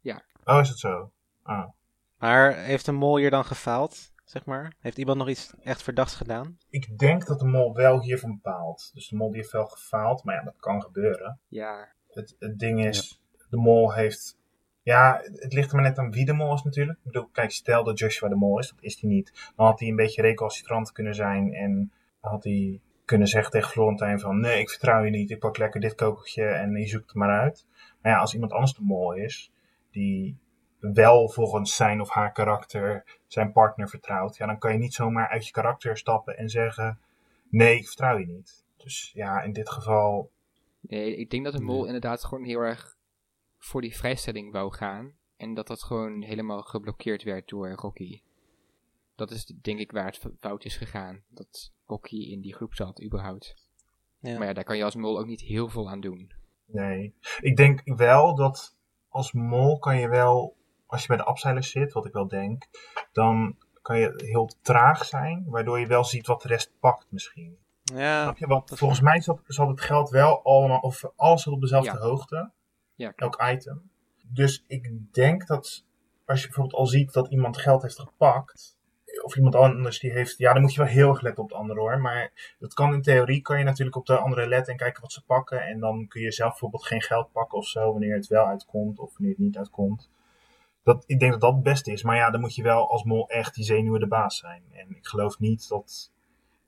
Ja. 0.00 0.22
Oh, 0.44 0.60
is 0.60 0.68
het 0.68 0.78
zo? 0.78 1.10
Oh. 1.44 1.68
Maar 2.18 2.54
heeft 2.54 2.84
de 2.84 2.92
mol 2.92 3.16
hier 3.16 3.30
dan 3.30 3.44
gefaald, 3.44 4.12
zeg 4.30 4.44
maar? 4.44 4.74
Heeft 4.80 4.98
iemand 4.98 5.18
nog 5.18 5.28
iets 5.28 5.54
echt 5.62 5.82
verdachts 5.82 6.14
gedaan? 6.14 6.58
Ik 6.70 6.98
denk 6.98 7.26
dat 7.26 7.38
de 7.38 7.46
mol 7.46 7.74
wel 7.74 8.00
hiervan 8.02 8.30
bepaalt. 8.30 8.90
Dus 8.94 9.08
de 9.08 9.16
mol 9.16 9.28
die 9.28 9.40
heeft 9.40 9.52
wel 9.52 9.66
gefaald, 9.66 10.24
maar 10.24 10.34
ja, 10.34 10.42
dat 10.42 10.56
kan 10.56 10.82
gebeuren. 10.82 11.38
Ja, 11.48 11.92
Het, 12.08 12.36
het 12.38 12.58
ding 12.58 12.84
is, 12.84 13.22
de 13.48 13.56
mol 13.56 13.92
heeft... 13.94 14.38
Ja, 14.82 15.20
het 15.24 15.52
ligt 15.52 15.70
er 15.70 15.76
maar 15.76 15.88
net 15.88 15.98
aan 15.98 16.10
wie 16.10 16.24
de 16.24 16.32
mol 16.32 16.54
is 16.54 16.62
natuurlijk. 16.62 16.98
Ik 16.98 17.04
bedoel, 17.04 17.28
kijk, 17.28 17.50
stel 17.50 17.84
dat 17.84 17.98
Joshua 17.98 18.28
de 18.28 18.34
mol 18.34 18.58
is, 18.58 18.68
dat 18.68 18.82
is 18.82 19.00
hij 19.00 19.10
niet. 19.10 19.52
Dan 19.56 19.66
had 19.66 19.80
hij 19.80 19.88
een 19.88 19.96
beetje 19.96 20.22
recalcitrant 20.22 20.92
kunnen 20.92 21.14
zijn 21.14 21.52
en 21.52 21.92
had 22.20 22.44
hij 22.44 22.80
kunnen 23.04 23.28
zeggen 23.28 23.50
tegen 23.50 23.70
Florentijn 23.70 24.20
van... 24.20 24.40
Nee, 24.40 24.60
ik 24.60 24.70
vertrouw 24.70 25.02
je 25.02 25.10
niet, 25.10 25.30
ik 25.30 25.38
pak 25.38 25.58
lekker 25.58 25.80
dit 25.80 25.94
kokertje 25.94 26.44
en 26.44 26.76
je 26.76 26.86
zoekt 26.86 27.06
het 27.06 27.14
maar 27.14 27.40
uit. 27.40 27.66
Maar 28.02 28.12
ja, 28.12 28.18
als 28.18 28.34
iemand 28.34 28.52
anders 28.52 28.74
de 28.74 28.82
mol 28.82 29.12
is, 29.12 29.52
die 29.90 30.38
wel 30.80 31.28
volgens 31.28 31.76
zijn 31.76 32.00
of 32.00 32.10
haar 32.10 32.32
karakter 32.32 33.18
zijn 33.26 33.52
partner 33.52 33.88
vertrouwt... 33.88 34.36
Ja, 34.36 34.46
dan 34.46 34.58
kan 34.58 34.72
je 34.72 34.78
niet 34.78 34.94
zomaar 34.94 35.28
uit 35.28 35.46
je 35.46 35.52
karakter 35.52 35.96
stappen 35.96 36.36
en 36.36 36.48
zeggen... 36.48 36.98
Nee, 37.50 37.76
ik 37.76 37.86
vertrouw 37.86 38.18
je 38.18 38.26
niet. 38.26 38.64
Dus 38.76 39.10
ja, 39.14 39.42
in 39.42 39.52
dit 39.52 39.70
geval 39.70 40.30
nee, 40.80 41.16
ik 41.16 41.30
denk 41.30 41.44
dat 41.44 41.52
de 41.52 41.62
mol 41.62 41.84
inderdaad 41.84 42.24
gewoon 42.24 42.44
heel 42.44 42.60
erg 42.60 42.96
voor 43.58 43.80
die 43.80 43.96
vrijstelling 43.96 44.52
wou 44.52 44.72
gaan. 44.72 45.12
En 45.36 45.54
dat 45.54 45.66
dat 45.66 45.82
gewoon 45.82 46.22
helemaal 46.22 46.62
geblokkeerd 46.62 47.22
werd 47.22 47.48
door 47.48 47.70
Rocky. 47.70 48.20
Dat 49.14 49.30
is 49.30 49.44
denk 49.44 49.78
ik 49.78 49.92
waar 49.92 50.06
het 50.06 50.20
fout 50.38 50.64
is 50.64 50.76
gegaan. 50.76 51.22
Dat 51.28 51.72
Rocky 51.86 52.16
in 52.16 52.40
die 52.40 52.54
groep 52.54 52.74
zat, 52.74 53.02
überhaupt. 53.02 53.68
Ja. 54.18 54.38
Maar 54.38 54.46
ja, 54.46 54.52
daar 54.52 54.64
kan 54.64 54.76
je 54.76 54.84
als 54.84 54.94
mol 54.94 55.18
ook 55.18 55.26
niet 55.26 55.40
heel 55.40 55.68
veel 55.68 55.90
aan 55.90 56.00
doen. 56.00 56.32
Nee. 56.66 57.14
Ik 57.40 57.56
denk 57.56 57.80
wel 57.84 58.34
dat 58.34 58.76
als 59.08 59.32
mol 59.32 59.78
kan 59.78 59.98
je 59.98 60.08
wel, 60.08 60.56
als 60.90 61.00
je 61.00 61.08
bij 61.08 61.16
de 61.16 61.24
abzeilers 61.24 61.70
zit, 61.70 61.92
wat 61.92 62.06
ik 62.06 62.12
wel 62.12 62.28
denk, 62.28 62.66
dan 63.12 63.56
kan 63.82 63.98
je 63.98 64.12
heel 64.16 64.50
traag 64.62 65.04
zijn, 65.04 65.44
waardoor 65.46 65.80
je 65.80 65.86
wel 65.86 66.04
ziet 66.04 66.26
wat 66.26 66.42
de 66.42 66.48
rest 66.48 66.72
pakt 66.80 67.06
misschien. 67.08 67.58
Ja, 67.82 68.22
Snap 68.22 68.38
je? 68.38 68.46
Want 68.46 68.72
volgens 68.74 69.00
mij 69.00 69.20
zat, 69.20 69.40
zat 69.46 69.68
het 69.68 69.80
geld 69.80 70.10
wel 70.10 70.42
allemaal, 70.42 70.78
of 70.78 71.04
alles 71.16 71.46
op 71.46 71.60
dezelfde 71.60 71.92
Ja. 71.92 71.98
hoogte, 71.98 72.50
Ja, 72.94 73.12
elk 73.16 73.42
item. 73.42 73.90
Dus 74.26 74.64
ik 74.66 75.14
denk 75.14 75.46
dat 75.46 75.84
als 76.26 76.40
je 76.40 76.46
bijvoorbeeld 76.46 76.80
al 76.80 76.86
ziet 76.86 77.12
dat 77.12 77.30
iemand 77.30 77.58
geld 77.58 77.82
heeft 77.82 78.00
gepakt, 78.00 78.78
of 79.22 79.36
iemand 79.36 79.54
anders 79.54 79.98
die 79.98 80.12
heeft, 80.12 80.38
ja, 80.38 80.52
dan 80.52 80.62
moet 80.62 80.74
je 80.74 80.80
wel 80.80 80.92
heel 80.92 81.08
erg 81.08 81.20
letten 81.20 81.42
op 81.42 81.48
de 81.48 81.54
andere 81.54 81.80
hoor. 81.80 82.00
Maar 82.00 82.54
dat 82.58 82.74
kan 82.74 82.92
in 82.92 83.02
theorie, 83.02 83.40
kan 83.42 83.58
je 83.58 83.64
natuurlijk 83.64 83.96
op 83.96 84.06
de 84.06 84.18
andere 84.18 84.48
letten 84.48 84.72
en 84.72 84.78
kijken 84.78 85.02
wat 85.02 85.12
ze 85.12 85.24
pakken. 85.24 85.62
En 85.62 85.80
dan 85.80 86.08
kun 86.08 86.20
je 86.20 86.32
zelf 86.32 86.50
bijvoorbeeld 86.50 86.86
geen 86.86 87.02
geld 87.02 87.32
pakken 87.32 87.58
of 87.58 87.66
zo, 87.66 87.92
wanneer 87.92 88.14
het 88.14 88.26
wel 88.26 88.46
uitkomt 88.46 88.98
of 88.98 89.12
wanneer 89.12 89.30
het 89.30 89.44
niet 89.44 89.56
uitkomt. 89.56 90.10
Dat, 90.82 91.04
ik 91.06 91.18
denk 91.20 91.32
dat 91.32 91.40
dat 91.40 91.52
het 91.54 91.62
beste 91.62 91.92
is. 91.92 92.02
Maar 92.02 92.16
ja, 92.16 92.30
dan 92.30 92.40
moet 92.40 92.54
je 92.54 92.62
wel 92.62 92.90
als 92.90 93.04
mol 93.04 93.28
echt 93.28 93.54
die 93.54 93.64
zenuwen 93.64 94.00
de 94.00 94.08
baas 94.08 94.36
zijn. 94.38 94.62
En 94.72 94.96
ik 94.96 95.06
geloof 95.06 95.38
niet 95.38 95.68
dat 95.68 96.12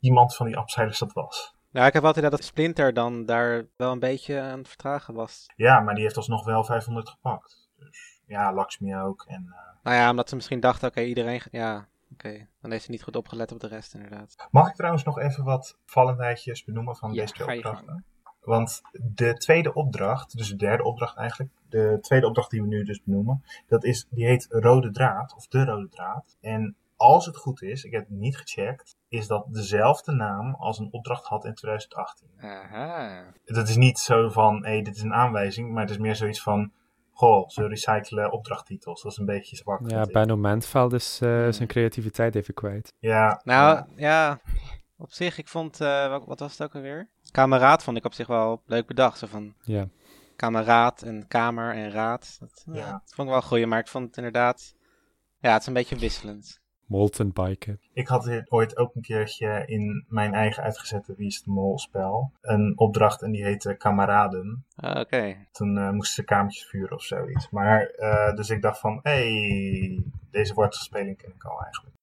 iemand 0.00 0.36
van 0.36 0.46
die 0.46 0.58
upsiders 0.58 0.98
dat 0.98 1.12
was. 1.12 1.54
Nou, 1.70 1.86
ik 1.86 1.92
heb 1.92 2.04
altijd 2.04 2.30
dat 2.30 2.44
Splinter 2.44 2.94
dan 2.94 3.24
daar 3.26 3.66
wel 3.76 3.92
een 3.92 3.98
beetje 3.98 4.40
aan 4.40 4.58
het 4.58 4.68
vertragen 4.68 5.14
was. 5.14 5.46
Ja, 5.56 5.80
maar 5.80 5.94
die 5.94 6.02
heeft 6.02 6.16
alsnog 6.16 6.44
wel 6.44 6.64
500 6.64 7.08
gepakt. 7.08 7.70
Dus 7.78 8.20
ja, 8.26 8.52
Lakshmi 8.52 8.96
ook. 8.96 9.24
En 9.28 9.46
eh, 9.52 9.82
Nou 9.82 9.96
ja, 9.96 10.10
omdat 10.10 10.28
ze 10.28 10.34
misschien 10.34 10.60
dachten, 10.60 10.88
oké, 10.88 11.00
iedereen... 11.02 11.40
ge- 11.40 11.48
Ja, 11.52 11.88
oké. 12.12 12.46
Dan 12.60 12.70
heeft 12.70 12.84
ze 12.84 12.90
niet 12.90 13.02
goed 13.02 13.16
opgelet 13.16 13.52
op 13.52 13.60
de 13.60 13.66
rest, 13.66 13.94
inderdaad. 13.94 14.48
Mag 14.50 14.68
ik 14.68 14.74
trouwens 14.74 15.04
nog 15.04 15.18
even 15.18 15.44
wat 15.44 15.78
vallendheidjes 15.84 16.64
benoemen 16.64 16.96
van 16.96 17.12
Ja, 17.12 17.20
deze 17.20 17.32
twee 17.32 17.56
opdrachten? 17.56 18.04
Want 18.42 18.80
de 18.92 19.34
tweede 19.34 19.74
opdracht, 19.74 20.36
dus 20.36 20.48
de 20.48 20.56
derde 20.56 20.82
opdracht 20.82 21.16
eigenlijk, 21.16 21.50
de 21.68 21.98
tweede 22.00 22.26
opdracht 22.26 22.50
die 22.50 22.60
we 22.62 22.66
nu 22.68 22.84
dus 22.84 23.02
benoemen, 23.02 23.44
dat 23.66 23.84
is, 23.84 24.06
die 24.10 24.26
heet 24.26 24.46
Rode 24.50 24.90
Draad, 24.90 25.34
of 25.36 25.46
De 25.46 25.64
Rode 25.64 25.88
Draad. 25.88 26.36
En 26.40 26.76
als 26.96 27.26
het 27.26 27.36
goed 27.36 27.62
is, 27.62 27.84
ik 27.84 27.92
heb 27.92 28.00
het 28.08 28.18
niet 28.18 28.36
gecheckt, 28.36 28.96
is 29.08 29.26
dat 29.26 29.44
dezelfde 29.48 30.12
naam 30.12 30.54
als 30.54 30.78
een 30.78 30.88
opdracht 30.92 31.26
had 31.26 31.44
in 31.44 31.54
2018. 31.54 32.28
Aha. 32.40 33.24
Dat 33.44 33.68
is 33.68 33.76
niet 33.76 33.98
zo 33.98 34.28
van, 34.28 34.64
hé, 34.64 34.70
hey, 34.70 34.82
dit 34.82 34.96
is 34.96 35.02
een 35.02 35.14
aanwijzing, 35.14 35.70
maar 35.72 35.82
het 35.82 35.90
is 35.90 35.98
meer 35.98 36.16
zoiets 36.16 36.42
van, 36.42 36.72
goh, 37.12 37.48
ze 37.48 37.66
recyclen 37.66 38.32
opdrachttitels. 38.32 39.02
Dat 39.02 39.12
is 39.12 39.18
een 39.18 39.24
beetje 39.26 39.56
zwak. 39.56 39.90
Ja. 39.90 40.04
Benno 40.04 40.36
Mentveld 40.36 40.92
is 40.92 41.18
eh, 41.22 41.28
Hmm. 41.42 41.52
zijn 41.52 41.68
creativiteit 41.68 42.34
even 42.34 42.54
kwijt. 42.54 42.92
Ja, 42.98 43.40
Nou, 43.44 43.76
ja. 43.76 43.86
ja. 43.96 44.40
Op 44.96 45.12
zich, 45.12 45.38
ik 45.38 45.48
vond... 45.48 45.80
eh, 45.80 46.08
wat, 46.08 46.24
wat 46.26 46.40
was 46.40 46.52
het 46.58 46.62
ook 46.62 46.74
alweer? 46.74 47.08
Kameraad 47.32 47.82
vond 47.82 47.96
ik 47.96 48.04
op 48.04 48.12
zich 48.14 48.26
wel 48.26 48.62
leuk 48.66 48.86
bedacht. 48.86 49.18
Zo 49.18 49.26
van 49.26 49.54
Ja. 49.62 49.88
kameraad 50.36 51.02
en 51.02 51.28
kamer 51.28 51.74
en 51.74 51.90
raad. 51.90 52.36
Dat, 52.40 52.62
Ja. 52.72 52.90
dat 52.90 53.12
vond 53.14 53.28
ik 53.28 53.34
wel 53.34 53.36
een 53.36 53.42
goeie, 53.48 53.66
maar 53.66 53.78
ik 53.78 53.88
vond 53.88 54.06
het 54.06 54.16
inderdaad... 54.16 54.74
Ja, 55.38 55.52
het 55.52 55.60
is 55.60 55.66
een 55.66 55.72
beetje 55.72 55.96
wisselend. 55.98 56.60
Molten 56.86 57.32
biken. 57.32 57.80
Ik 57.92 58.08
had 58.08 58.24
dit 58.24 58.50
ooit 58.50 58.76
ook 58.76 58.94
een 58.94 59.02
keertje 59.02 59.62
in 59.66 60.04
mijn 60.08 60.34
eigen 60.34 60.62
uitgezette 60.62 61.14
Wie 61.16 61.26
is 61.26 61.42
de 61.42 61.50
Mol 61.50 61.78
spel. 61.78 62.32
Een 62.40 62.72
opdracht 62.78 63.22
en 63.22 63.30
die 63.32 63.44
heette 63.44 63.76
Kameraden. 63.76 64.64
Ah, 64.76 65.00
Oké. 65.00 65.46
Toen 65.52 65.78
eh, 65.78 65.90
moesten 65.90 66.14
ze 66.14 66.24
kamertjes 66.24 66.66
vuren 66.66 66.96
of 66.96 67.02
zoiets. 67.02 67.50
Maar, 67.50 67.82
eh, 67.86 68.34
dus 68.34 68.50
ik 68.50 68.62
dacht 68.62 68.78
van, 68.78 69.00
hé, 69.02 69.10
hey, 69.12 70.02
deze 70.30 70.54
woordspeling 70.54 71.16
ken 71.16 71.32
ik 71.34 71.44
al 71.44 71.62
eigenlijk. 71.62 71.96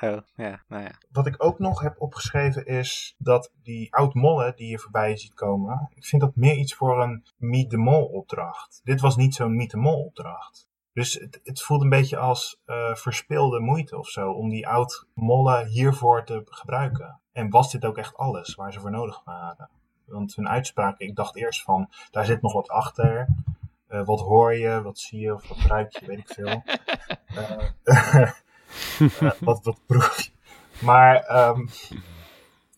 Oh, 0.00 0.18
ja, 0.34 0.62
nou 0.68 0.82
ja. 0.82 0.90
Wat 1.10 1.26
ik 1.26 1.44
ook 1.44 1.58
nog 1.58 1.80
heb 1.80 2.00
opgeschreven 2.00 2.66
is 2.66 3.14
dat 3.18 3.52
die 3.62 3.94
oud-mollen 3.94 4.56
die 4.56 4.70
je 4.70 4.78
voorbij 4.78 5.16
ziet 5.16 5.34
komen, 5.34 5.90
ik 5.94 6.04
vind 6.04 6.22
dat 6.22 6.36
meer 6.36 6.54
iets 6.54 6.74
voor 6.74 7.02
een 7.02 7.24
Meet 7.36 7.70
the 7.70 7.76
Mol 7.76 8.04
opdracht. 8.04 8.80
Dit 8.84 9.00
was 9.00 9.16
niet 9.16 9.34
zo'n 9.34 9.56
Meet 9.56 9.70
the 9.70 9.76
Mol 9.76 10.04
opdracht. 10.04 10.68
Dus 10.92 11.14
het, 11.14 11.40
het 11.44 11.62
voelt 11.62 11.82
een 11.82 11.88
beetje 11.88 12.16
als 12.16 12.60
eh 12.64 12.94
verspilde 12.94 13.60
moeite 13.60 13.98
of 13.98 14.08
zo 14.08 14.30
om 14.30 14.48
die 14.48 14.68
oud-mollen 14.68 15.66
hiervoor 15.66 16.24
te 16.24 16.42
gebruiken. 16.44 17.20
En 17.32 17.50
was 17.50 17.70
dit 17.70 17.84
ook 17.84 17.98
echt 17.98 18.16
alles 18.16 18.54
waar 18.54 18.72
ze 18.72 18.80
voor 18.80 18.90
nodig 18.90 19.24
waren? 19.24 19.68
Want 20.06 20.34
hun 20.34 20.48
uitspraken, 20.48 21.06
ik 21.06 21.16
dacht 21.16 21.36
eerst 21.36 21.62
van, 21.62 21.88
daar 22.10 22.24
zit 22.24 22.42
nog 22.42 22.52
wat 22.52 22.68
achter. 22.68 23.28
Eh, 23.86 24.04
wat 24.04 24.20
hoor 24.20 24.54
je, 24.54 24.82
wat 24.82 24.98
zie 24.98 25.20
je 25.20 25.34
of 25.34 25.48
wat 25.48 25.58
ruik 25.58 25.98
je, 25.98 26.06
weet 26.06 26.18
ik 26.18 26.28
veel. 26.28 26.62
Eh, 27.30 27.68
eh, 28.98 29.30
wat, 29.40 29.64
wat 29.64 29.80
proef 29.86 30.20
je? 30.20 30.30
Maar 30.84 31.16
ehm, 31.16 31.60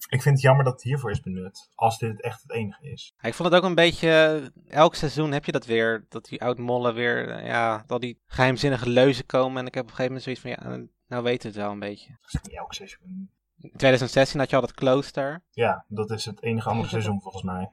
ik 0.09 0.23
vind 0.23 0.35
het 0.35 0.41
jammer 0.41 0.65
dat 0.65 0.73
het 0.73 0.83
hiervoor 0.83 1.11
is 1.11 1.21
benut. 1.21 1.71
Als 1.75 1.99
dit 1.99 2.21
echt 2.21 2.43
het 2.43 2.53
enige 2.53 2.91
is. 2.91 3.15
Ja, 3.21 3.29
Ik 3.29 3.35
vond 3.35 3.49
het 3.49 3.59
ook 3.59 3.69
een 3.69 3.75
beetje, 3.75 4.43
elk 4.69 4.95
seizoen 4.95 5.33
heb 5.33 5.45
je 5.45 5.53
dat 5.53 5.67
weer, 5.67 6.07
dat 6.09 6.25
die 6.25 6.43
oud-mollen 6.43 6.95
weer, 6.95 7.29
eh, 7.29 7.47
ja, 7.47 7.85
dat 7.87 8.01
die 8.01 8.21
geheimzinnige 8.27 8.89
leuzen 8.89 9.27
komen. 9.27 9.61
En 9.61 9.67
ik 9.67 9.75
heb 9.75 9.85
op 9.85 9.91
een 9.91 9.97
gegeven 9.97 10.15
moment 10.17 10.23
zoiets 10.23 10.41
van, 10.41 10.51
ja, 10.51 10.77
eh, 10.77 10.89
nou 11.07 11.23
weten 11.23 11.43
we 11.43 11.49
het 11.49 11.67
wel 11.67 11.71
een 11.71 11.79
beetje. 11.79 12.19
Dat 12.21 12.35
is 12.35 12.41
niet 12.43 12.57
elk 12.59 12.75
seizoen. 12.75 13.31
In 13.61 13.71
2016 13.77 14.41
had 14.41 14.51
je 14.51 14.57
al 14.57 14.63
dat 14.63 14.75
klooster. 14.75 15.43
Ja, 15.51 15.85
dat 15.89 16.11
is 16.11 16.25
het 16.25 16.43
enige 16.43 16.69
andere 16.69 16.89
seizoen 16.97 17.21
volgens 17.21 17.43
mij. 17.43 17.71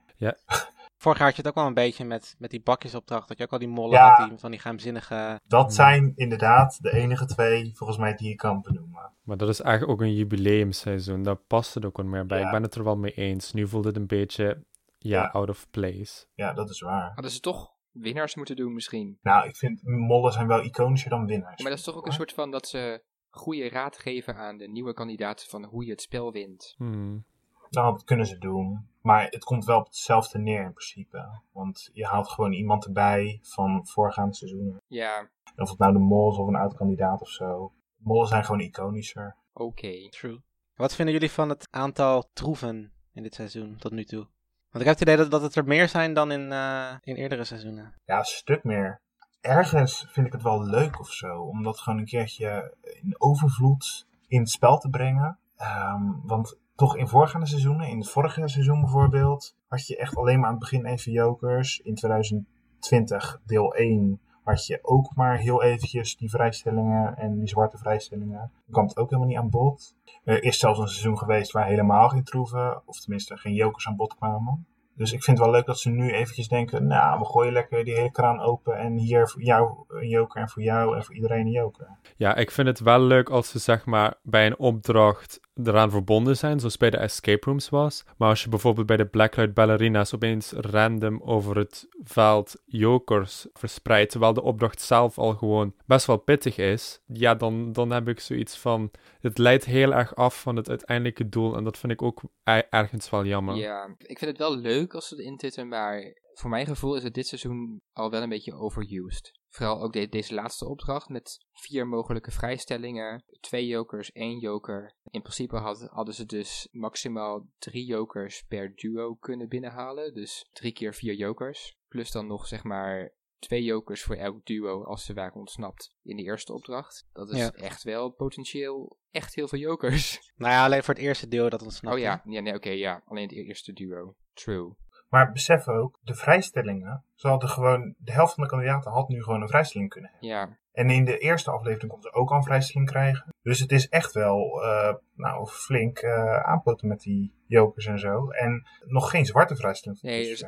Vorig 1.01 1.17
jaar 1.17 1.27
had 1.27 1.35
je 1.35 1.41
het 1.41 1.51
ook 1.51 1.57
wel 1.57 1.67
een 1.67 1.73
beetje 1.73 2.05
met, 2.05 2.35
met 2.38 2.49
die 2.49 2.62
bakjesopdracht, 2.62 3.27
dat 3.27 3.38
je 3.38 3.43
ook 3.43 3.51
al 3.51 3.59
die 3.59 3.67
mollen 3.67 3.97
Ja. 3.97 4.15
had, 4.15 4.29
die, 4.29 4.38
van 4.38 4.51
die 4.51 4.59
geheimzinnige... 4.59 5.39
Dat 5.47 5.73
zijn 5.73 6.13
inderdaad 6.15 6.77
de 6.81 6.91
enige 6.91 7.25
twee, 7.25 7.71
volgens 7.75 7.99
mij, 7.99 8.15
die 8.15 8.27
je 8.29 8.35
kan 8.35 8.62
benoemen. 8.62 9.13
Maar 9.23 9.38
dat 9.38 9.49
is 9.49 9.62
eigenlijk 9.62 9.91
ook 9.93 10.07
een 10.07 10.13
jubileumseizoen. 10.13 11.23
Daar 11.23 11.35
past 11.35 11.73
het 11.73 11.85
ook 11.85 11.97
wel 11.97 12.05
meer 12.05 12.25
bij. 12.25 12.39
Ja. 12.39 12.45
Ik 12.45 12.51
ben 12.51 12.63
het 12.63 12.75
er 12.75 12.83
wel 12.83 12.95
mee 12.97 13.12
eens. 13.12 13.53
Nu 13.53 13.67
voelt 13.67 13.85
het 13.85 13.95
een 13.95 14.07
beetje, 14.07 14.63
ja, 14.97 15.21
Ja. 15.21 15.29
out 15.29 15.49
of 15.49 15.69
place. 15.69 16.25
Ja, 16.33 16.53
dat 16.53 16.69
is 16.69 16.79
waar. 16.81 17.12
Hadden 17.13 17.31
ze 17.31 17.39
toch 17.39 17.73
winnaars 17.91 18.35
moeten 18.35 18.55
doen 18.55 18.73
misschien? 18.73 19.17
Nou, 19.21 19.47
ik 19.47 19.55
vind 19.55 19.79
mollen 19.83 20.31
zijn 20.31 20.47
wel 20.47 20.63
iconischer 20.63 21.09
dan 21.09 21.25
winnaars. 21.25 21.62
Maar 21.62 21.69
dat 21.69 21.79
is 21.79 21.85
toch 21.85 21.95
ook 21.95 22.05
een 22.05 22.12
soort 22.13 22.33
van 22.33 22.51
dat 22.51 22.67
ze 22.67 23.03
goede 23.29 23.69
raad 23.69 23.97
geven 23.97 24.35
aan 24.35 24.57
de 24.57 24.67
nieuwe 24.67 24.93
kandidaten 24.93 25.49
van 25.49 25.63
hoe 25.63 25.85
je 25.85 25.91
het 25.91 26.01
spel 26.01 26.31
wint. 26.31 26.73
Hmm. 26.77 27.25
Nou, 27.69 27.91
dat 27.91 28.03
kunnen 28.03 28.25
ze 28.25 28.38
doen. 28.38 28.88
Maar 29.01 29.27
het 29.29 29.43
komt 29.43 29.65
wel 29.65 29.79
op 29.79 29.86
hetzelfde 29.86 30.39
neer 30.39 30.63
in 30.63 30.73
principe. 30.73 31.41
Want 31.51 31.89
je 31.93 32.05
haalt 32.05 32.29
gewoon 32.29 32.53
iemand 32.53 32.86
erbij 32.86 33.39
van 33.41 33.88
voorgaande 33.88 34.36
seizoenen. 34.36 34.82
Ja, 34.88 35.29
Of 35.55 35.69
het 35.69 35.79
nou 35.79 35.93
de 35.93 35.99
mol 35.99 36.32
is 36.32 36.38
of 36.38 36.47
een 36.47 36.55
oud 36.55 36.75
kandidaat 36.75 37.21
of 37.21 37.29
zo. 37.29 37.71
Mollen 37.97 38.27
zijn 38.27 38.45
gewoon 38.45 38.62
iconischer. 38.62 39.36
oké. 39.53 40.10
True. 40.10 40.41
Wat 40.75 40.95
vinden 40.95 41.13
jullie 41.13 41.32
van 41.32 41.49
het 41.49 41.67
aantal 41.71 42.29
troeven 42.34 42.91
in 43.13 43.23
dit 43.23 43.36
seizoen 43.36 43.75
tot 43.77 43.91
nu 43.91 44.03
toe? 44.05 44.27
Want 44.71 44.84
ik 44.84 44.89
heb 44.89 44.99
het 44.99 45.01
idee 45.01 45.15
dat, 45.17 45.32
dat 45.32 45.41
het 45.41 45.55
er 45.55 45.65
meer 45.65 45.88
zijn 45.89 46.13
dan 46.13 46.32
in, 46.32 46.51
eh, 46.51 46.95
in 47.01 47.15
eerdere 47.15 47.43
seizoenen. 47.43 47.93
Ja, 48.05 48.17
een 48.17 48.23
stuk 48.25 48.63
meer. 48.63 49.01
Ergens 49.41 50.05
vind 50.10 50.27
ik 50.27 50.34
het 50.34 50.41
wel 50.41 50.63
leuk 50.63 50.99
of 50.99 51.12
zo. 51.12 51.41
Om 51.41 51.63
dat 51.63 51.79
gewoon 51.79 51.99
een 51.99 52.05
keertje 52.05 52.75
in 53.01 53.15
overvloed 53.21 54.08
in 54.27 54.39
het 54.39 54.49
spel 54.49 54.77
te 54.77 54.89
brengen. 54.89 55.38
Ehm, 55.55 56.03
want 56.23 56.58
toch 56.80 56.98
in 56.98 57.08
voorgaande 57.08 57.48
seizoenen, 57.48 57.88
in 57.88 57.98
het 57.98 58.10
vorige 58.10 58.48
seizoen 58.48 58.82
bijvoorbeeld, 58.82 59.56
had 59.68 59.88
je 59.88 59.98
echt 59.98 60.15
alleen 60.15 60.39
maar 60.39 60.48
aan 60.48 60.56
het 60.56 60.70
begin 60.70 60.86
even 60.86 61.12
jokers. 61.12 61.80
In 61.80 61.96
2020 61.96 63.42
deel 63.46 63.74
1 63.74 64.20
had 64.44 64.65
je 64.65 64.80
ook 64.82 65.15
maar 65.15 65.38
heel 65.38 65.63
eventjes 65.63 66.18
die 66.18 66.30
vrijstellingen 66.30 67.18
en 67.18 67.38
die 67.38 67.48
zwarte 67.48 67.78
vrijstellingen. 67.78 68.38
Dan 68.38 68.72
kwam 68.72 68.86
het 68.86 68.98
ook 68.98 69.10
helemaal 69.10 69.30
niet 69.30 69.38
aan 69.38 69.50
bod. 69.50 69.96
Er 70.24 70.44
is 70.44 70.60
zelfs 70.60 70.80
een 70.80 70.88
seizoen 70.88 71.18
geweest 71.18 71.52
waar 71.52 71.65
helemaal 71.65 72.10
geen 72.10 72.24
troeven, 72.24 72.82
of 72.86 73.00
tenminste 73.00 73.38
geen 73.38 73.54
jokers 73.54 73.88
aan 73.88 73.96
bod 73.96 74.15
kwamen. 74.15 74.68
Dus 75.00 75.12
ik 75.12 75.24
vind 75.24 75.38
het 75.38 75.46
wel 75.46 75.56
leuk 75.56 75.65
dat 75.65 75.80
ze 75.80 75.89
nu 75.89 76.12
eventjes 76.12 76.48
denken, 76.48 76.88
nou, 76.88 77.20
we 77.20 77.26
gooien 77.26 77.54
lekker 77.54 77.84
die 77.84 77.96
hele 77.96 78.12
kraan 78.12 78.39
open 78.39 78.78
en 78.78 78.98
hier 78.98 79.30
voor 79.30 79.42
jou 79.42 79.86
een 79.88 80.08
joker 80.08 80.42
en 80.42 80.50
voor 80.50 80.62
jou 80.62 80.96
en 80.96 81.04
voor 81.04 81.15
iedereen 81.15 81.46
een 81.46 81.52
joker. 81.52 81.88
Ja, 82.18 82.36
ik 82.36 82.52
vind 82.52 82.68
het 82.68 82.80
wel 82.80 83.00
leuk 83.00 83.30
als 83.30 83.50
ze 83.50 83.60
zeg 83.60 83.86
maar 83.86 84.13
bij 84.24 84.46
een 84.46 84.60
opdracht 84.60 85.39
eraan 85.63 85.91
verbonden 85.91 86.38
zijn, 86.38 86.60
zoals 86.60 86.78
bij 86.78 86.89
de 86.89 86.98
escape 86.98 87.45
rooms 87.45 87.69
was. 87.69 88.04
Maar 88.17 88.30
als 88.30 88.43
je 88.43 88.50
bijvoorbeeld 88.50 88.88
bij 88.88 88.98
de 88.98 89.06
Blacklight 89.06 89.54
Ballerinas 89.54 90.15
opeens 90.15 90.52
random 90.52 91.22
over 91.22 91.58
het 91.58 91.88
veld 92.04 92.56
jokers 92.65 93.48
verspreidt, 93.54 94.12
terwijl 94.12 94.34
de 94.34 94.41
opdracht 94.41 94.82
zelf 94.82 95.17
al 95.17 95.34
gewoon 95.34 95.74
best 95.86 96.06
wel 96.06 96.17
pittig 96.17 96.58
is, 96.58 97.02
ja, 97.08 97.36
dan, 97.36 97.72
dan 97.72 97.91
heb 97.91 98.08
ik 98.08 98.19
zoiets 98.19 98.58
van, 98.58 98.91
het 99.19 99.38
leidt 99.38 99.65
heel 99.65 99.93
erg 99.93 100.15
af 100.15 100.41
van 100.41 100.56
het 100.56 100.69
uiteindelijke 100.69 101.30
doel 101.30 101.56
en 101.56 101.63
dat 101.63 101.78
vind 101.78 101.91
ik 101.91 102.02
ook 102.02 102.22
e- 102.43 102.62
ergens 102.69 103.10
wel 103.10 103.26
jammer. 103.26 103.56
Ja, 103.56 103.95
ik 103.98 104.17
vind 104.17 104.32
het 104.32 104.38
wel 104.38 104.58
leuk 104.58 104.93
als 104.93 105.08
ze 105.08 105.22
erin 105.22 105.39
zitten, 105.39 105.67
maar 105.67 106.13
voor 106.39 106.49
mijn 106.49 106.65
gevoel 106.65 106.95
is 106.95 107.04
het 107.04 107.13
dit 107.13 107.28
seizoen 107.28 107.82
al 107.93 108.10
wel 108.10 108.21
een 108.21 108.30
beetje 108.30 108.54
overused. 108.54 109.38
Vooral 109.49 109.82
ook 109.82 109.93
de- 109.93 110.08
deze 110.10 110.34
laatste 110.34 110.67
opdracht 110.67 111.10
met 111.10 111.45
vier 111.52 111.88
mogelijke 111.88 112.32
vrijstellingen, 112.32 113.23
twee 113.39 113.67
jokers, 113.67 114.12
één 114.12 114.39
joker. 114.39 114.93
In 115.10 115.21
principe 115.21 115.56
had, 115.58 115.82
hadden 115.91 116.13
ze 116.13 116.25
dus 116.25 116.67
maximaal 116.71 117.47
drie 117.58 117.86
jokers 117.86 118.43
per 118.47 118.75
duo 118.75 119.15
kunnen 119.15 119.47
binnenhalen, 119.47 120.13
dus 120.13 120.47
drie 120.52 120.71
keer 120.73 120.93
vier 120.93 121.13
jokers. 121.13 121.78
Plus 121.88 122.12
dan 122.12 122.28
nog 122.28 122.47
zeg 122.47 122.63
maar 122.63 123.13
twee 123.39 123.63
jokers 123.63 124.04
voor 124.04 124.15
elk 124.15 124.45
duo 124.45 124.84
als 124.84 125.06
ze 125.06 125.13
waren 125.13 125.36
ontsnapt 125.36 125.93
in 126.04 126.15
de 126.15 126.23
eerste 126.23 126.54
opdracht. 126.54 127.08
Dat 127.13 127.30
is 127.32 127.38
Ja. 127.38 127.52
echt 127.52 127.84
wel 127.84 128.10
potentieel 128.12 128.97
echt 129.12 129.36
heel 129.36 129.47
veel 129.47 129.60
jokers. 129.60 130.32
Nou 130.36 130.54
ja, 130.54 130.65
alleen 130.65 130.84
voor 130.84 130.93
het 130.93 131.04
eerste 131.04 131.28
deel 131.28 131.49
dat 131.49 131.62
ontsnapt. 131.62 131.95
oh 131.95 132.02
ja, 132.02 132.21
ja 132.25 132.41
nee, 132.41 132.54
oké, 132.56 132.69
ja. 132.69 133.02
Alleen 133.06 133.23
het 133.28 133.32
eerste 133.32 133.73
duo. 133.73 134.15
True. 134.34 134.75
Maar 135.10 135.32
besef 135.32 135.67
ook, 135.67 136.00
de 136.02 136.13
vrijstellingen, 136.15 137.04
ze 137.15 137.28
hadden 137.28 137.50
gewoon, 137.50 137.95
de 137.98 138.12
helft 138.12 138.34
van 138.34 138.43
de 138.43 138.50
kandidaten 138.50 138.91
had 138.91 139.10
nu 139.10 139.24
gewoon 139.24 139.41
een 139.41 139.48
vrijstelling 139.48 139.89
kunnen 139.89 140.10
hebben. 140.12 140.30
Ja, 140.30 140.58
En 140.72 140.89
in 140.89 141.06
de 141.06 141.17
eerste 141.17 141.52
aflevering 141.52 141.91
kon 141.91 142.02
ze 142.02 142.13
ook 142.13 142.30
al 142.30 142.36
een 142.38 142.43
vrijstelling 142.43 142.89
krijgen. 142.89 143.34
Dus 143.41 143.60
het 143.60 143.72
is 143.72 143.89
echt 143.89 144.12
wel, 144.13 144.63
eh, 144.63 144.93
nou, 145.15 145.48
flink 145.48 145.98
eh 145.98 146.39
aanpoten 146.43 146.88
met 146.88 147.00
die 147.00 147.34
jokers 147.48 147.86
en 147.86 148.00
zo. 148.00 148.30
En 148.30 148.67
nog 148.86 149.10
geen 149.10 149.26
zwarte 149.26 149.56
vrijstelling. 149.56 150.02
Nee, 150.02 150.26
dus- 150.26 150.43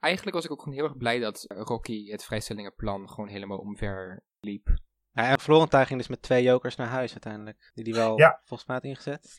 Eigenlijk 0.00 0.36
was 0.36 0.44
ik 0.44 0.50
ook 0.50 0.62
gewoon 0.62 0.74
heel 0.78 0.84
erg 0.86 0.96
blij 0.96 1.18
dat 1.18 1.44
eh, 1.44 1.60
Rocky 1.60 2.10
het 2.10 2.24
vrijstellingenplan 2.24 3.08
gewoon 3.08 3.28
helemaal 3.28 3.58
omver 3.58 4.22
liep. 4.40 4.68
Ja, 5.10 5.28
en 5.30 5.40
Florentijn 5.40 5.86
ging 5.86 5.98
dus 5.98 6.08
met 6.08 6.22
twee 6.22 6.42
jokers 6.42 6.76
naar 6.76 6.86
huis 6.88 7.10
uiteindelijk. 7.12 7.70
Die 7.74 7.84
die 7.84 7.94
wel 7.94 8.18
Ja. 8.18 8.40
volgens 8.44 8.68
mij 8.68 8.76
had 8.76 8.84
ingezet. 8.84 9.38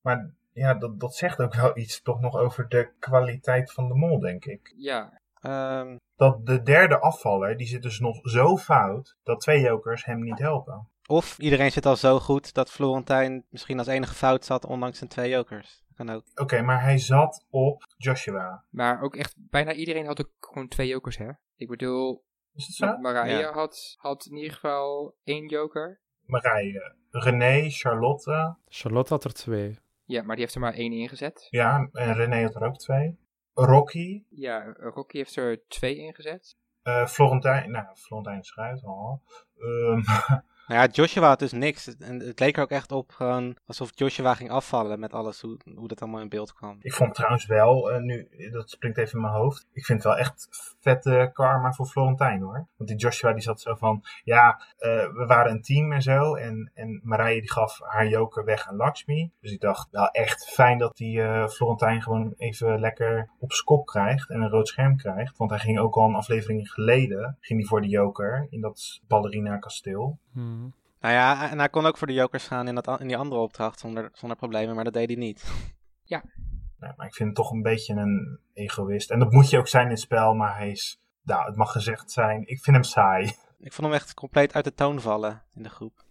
Maar 0.00 0.34
ja, 0.54 0.74
dat, 0.74 1.00
dat 1.00 1.14
zegt 1.14 1.38
ook 1.40 1.54
wel 1.54 1.78
iets 1.78 2.02
toch 2.02 2.20
nog 2.20 2.36
over 2.36 2.68
de 2.68 2.90
kwaliteit 2.98 3.72
van 3.72 3.88
de 3.88 3.94
mol, 3.94 4.20
denk 4.20 4.44
ik. 4.44 4.74
Ja, 4.76 5.22
Ehm, 5.40 5.96
Dat 6.16 6.46
de 6.46 6.62
derde 6.62 6.98
afvaller, 7.00 7.56
die 7.56 7.66
zit 7.66 7.82
dus 7.82 7.98
nog 8.00 8.18
zo 8.22 8.56
fout, 8.56 9.16
dat 9.22 9.40
twee 9.40 9.60
jokers 9.60 10.04
hem 10.04 10.20
niet 10.22 10.38
helpen. 10.38 10.88
of 11.06 11.38
iedereen 11.38 11.72
zit 11.72 11.86
al 11.86 11.96
zo 11.96 12.18
goed 12.20 12.54
dat 12.54 12.70
Florentijn 12.70 13.44
misschien 13.48 13.78
als 13.78 13.86
enige 13.86 14.14
fout 14.14 14.44
zat, 14.44 14.66
ondanks 14.66 14.98
zijn 14.98 15.10
twee 15.10 15.30
jokers. 15.30 15.82
Dat 15.88 15.96
kan 16.06 16.16
ook. 16.16 16.22
Oké, 16.34 16.62
maar 16.62 16.82
hij 16.82 16.98
zat 16.98 17.46
op 17.50 17.82
Joshua. 17.96 18.64
maar 18.70 19.02
ook 19.02 19.16
echt 19.16 19.34
bijna 19.38 19.72
iedereen 19.72 20.06
had 20.06 20.20
ook 20.20 20.30
gewoon 20.40 20.68
twee 20.68 20.88
jokers, 20.88 21.16
hè? 21.16 21.30
Ik 21.56 21.68
bedoel, 21.68 22.24
Is 22.54 22.66
het 22.66 22.76
zo? 22.76 22.96
Mariah 22.98 23.40
Ja. 23.40 23.52
had, 23.52 23.94
had 23.98 24.26
in 24.26 24.36
ieder 24.36 24.52
geval 24.52 25.14
één 25.24 25.48
joker. 25.48 26.00
Marije, 26.26 26.94
René, 27.10 27.70
Charlotte. 27.70 28.56
Charlotte 28.68 29.12
had 29.12 29.24
er 29.24 29.32
twee. 29.32 29.78
Ja, 30.04 30.22
maar 30.22 30.34
die 30.36 30.44
heeft 30.44 30.54
er 30.54 30.60
maar 30.60 30.74
één 30.74 30.92
ingezet. 30.92 31.46
Ja, 31.50 31.88
en 31.92 32.14
René 32.14 32.42
had 32.42 32.54
er 32.54 32.62
ook 32.66 32.76
twee. 32.78 33.18
Rocky, 33.52 34.24
Ja, 34.28 34.72
Rocky 34.76 35.16
heeft 35.16 35.36
er 35.36 35.64
twee 35.68 35.96
ingezet. 35.96 36.56
eh 36.82 37.06
Florentijn, 37.06 37.70
nou, 37.70 37.96
Florentijn 37.96 38.44
Schuit 38.44 38.84
al. 38.84 39.22
Ehm, 39.56 40.00
Nou 40.66 40.80
ja, 40.80 40.88
Joshua 40.92 41.28
had 41.28 41.38
dus 41.38 41.52
niks. 41.52 41.96
En 41.96 42.20
het 42.20 42.40
leek 42.40 42.56
er 42.56 42.62
ook 42.62 42.70
echt 42.70 42.92
op 42.92 43.10
gewoon 43.10 43.56
alsof 43.66 43.90
Joshua 43.94 44.34
ging 44.34 44.50
afvallen 44.50 45.00
met 45.00 45.12
alles, 45.12 45.40
hoe, 45.40 45.58
hoe 45.74 45.88
dat 45.88 46.00
allemaal 46.00 46.20
in 46.20 46.28
beeld 46.28 46.52
kwam. 46.52 46.76
ik 46.80 46.92
vond 46.92 47.14
trouwens 47.14 47.46
wel, 47.46 47.90
eh, 47.90 48.00
nu, 48.00 48.28
dat 48.52 48.70
springt 48.70 48.98
even 48.98 49.14
in 49.14 49.20
mijn 49.20 49.34
hoofd. 49.34 49.66
Ik 49.72 49.84
vind 49.84 50.02
het 50.02 50.12
wel 50.12 50.18
echt 50.20 50.48
vette 50.80 51.30
karma 51.32 51.72
voor 51.72 51.86
Florentijn 51.86 52.40
hoor. 52.40 52.66
Want 52.76 52.90
die 52.90 52.98
Joshua 52.98 53.32
die 53.32 53.42
zat 53.42 53.60
zo 53.60 53.74
van, 53.74 54.04
ja, 54.24 54.62
eh, 54.78 54.90
we 54.90 55.24
waren 55.26 55.52
een 55.52 55.62
team 55.62 55.92
en 55.92 56.02
zo. 56.02 56.34
En, 56.34 56.70
en 56.74 57.00
Marije 57.04 57.40
die 57.40 57.52
gaf 57.52 57.80
haar 57.82 58.06
joker 58.06 58.44
weg 58.44 58.68
aan 58.68 58.76
Lakshmi. 58.76 59.30
Dus 59.40 59.52
ik 59.52 59.60
dacht, 59.60 59.88
wel 59.90 60.08
echt 60.08 60.50
fijn 60.52 60.78
dat 60.78 60.96
die 60.96 61.22
eh, 61.22 61.48
Florentijn 61.48 62.02
gewoon 62.02 62.34
even 62.36 62.80
lekker 62.80 63.30
op 63.38 63.52
zijn 63.52 63.64
kop 63.64 63.86
krijgt. 63.86 64.30
En 64.30 64.40
een 64.40 64.50
rood 64.50 64.68
scherm 64.68 64.96
krijgt. 64.96 65.36
Want 65.36 65.50
hij 65.50 65.58
ging 65.58 65.78
ook 65.78 65.96
al 65.96 66.08
een 66.08 66.14
aflevering 66.14 66.70
geleden, 66.70 67.36
ging 67.40 67.60
hij 67.60 67.68
voor 67.68 67.80
de 67.80 67.88
joker 67.88 68.46
in 68.50 68.60
dat 68.60 69.00
ballerina 69.06 69.56
kasteel. 69.56 70.18
Hmm. 70.32 70.53
Nou 71.04 71.16
ja, 71.16 71.50
en 71.50 71.58
hij 71.58 71.68
kon 71.68 71.86
ook 71.86 71.96
voor 71.96 72.06
de 72.06 72.12
jokers 72.12 72.46
gaan 72.46 72.68
in, 72.68 72.74
dat, 72.74 73.00
in 73.00 73.06
die 73.06 73.16
andere 73.16 73.40
opdracht 73.40 73.80
zonder, 73.80 74.10
zonder 74.12 74.36
problemen, 74.36 74.74
maar 74.74 74.84
dat 74.84 74.92
deed 74.92 75.06
hij 75.06 75.16
niet. 75.16 75.44
Nee, 76.78 76.92
maar 76.96 77.06
ik 77.06 77.14
vind 77.14 77.28
het 77.28 77.36
toch 77.36 77.50
een 77.50 77.62
beetje 77.62 77.94
een 77.94 78.40
egoïst. 78.52 79.10
En 79.10 79.18
dat 79.18 79.32
moet 79.32 79.50
je 79.50 79.58
ook 79.58 79.68
zijn 79.68 79.84
in 79.84 79.90
het 79.90 80.00
spel, 80.00 80.34
maar 80.34 80.56
hij 80.56 80.70
is, 80.70 81.00
nou, 81.22 81.46
het 81.46 81.56
mag 81.56 81.72
gezegd 81.72 82.10
zijn, 82.10 82.40
ik 82.40 82.62
vind 82.62 82.76
hem 82.76 82.84
saai. 82.84 83.24
Ik 83.58 83.72
vond 83.72 83.86
hem 83.86 83.96
echt 83.96 84.14
compleet 84.14 84.54
uit 84.54 84.64
de 84.64 84.74
toon 84.74 85.00
vallen 85.00 85.42
in 85.54 85.62
de 85.62 85.68
groep. 85.68 86.04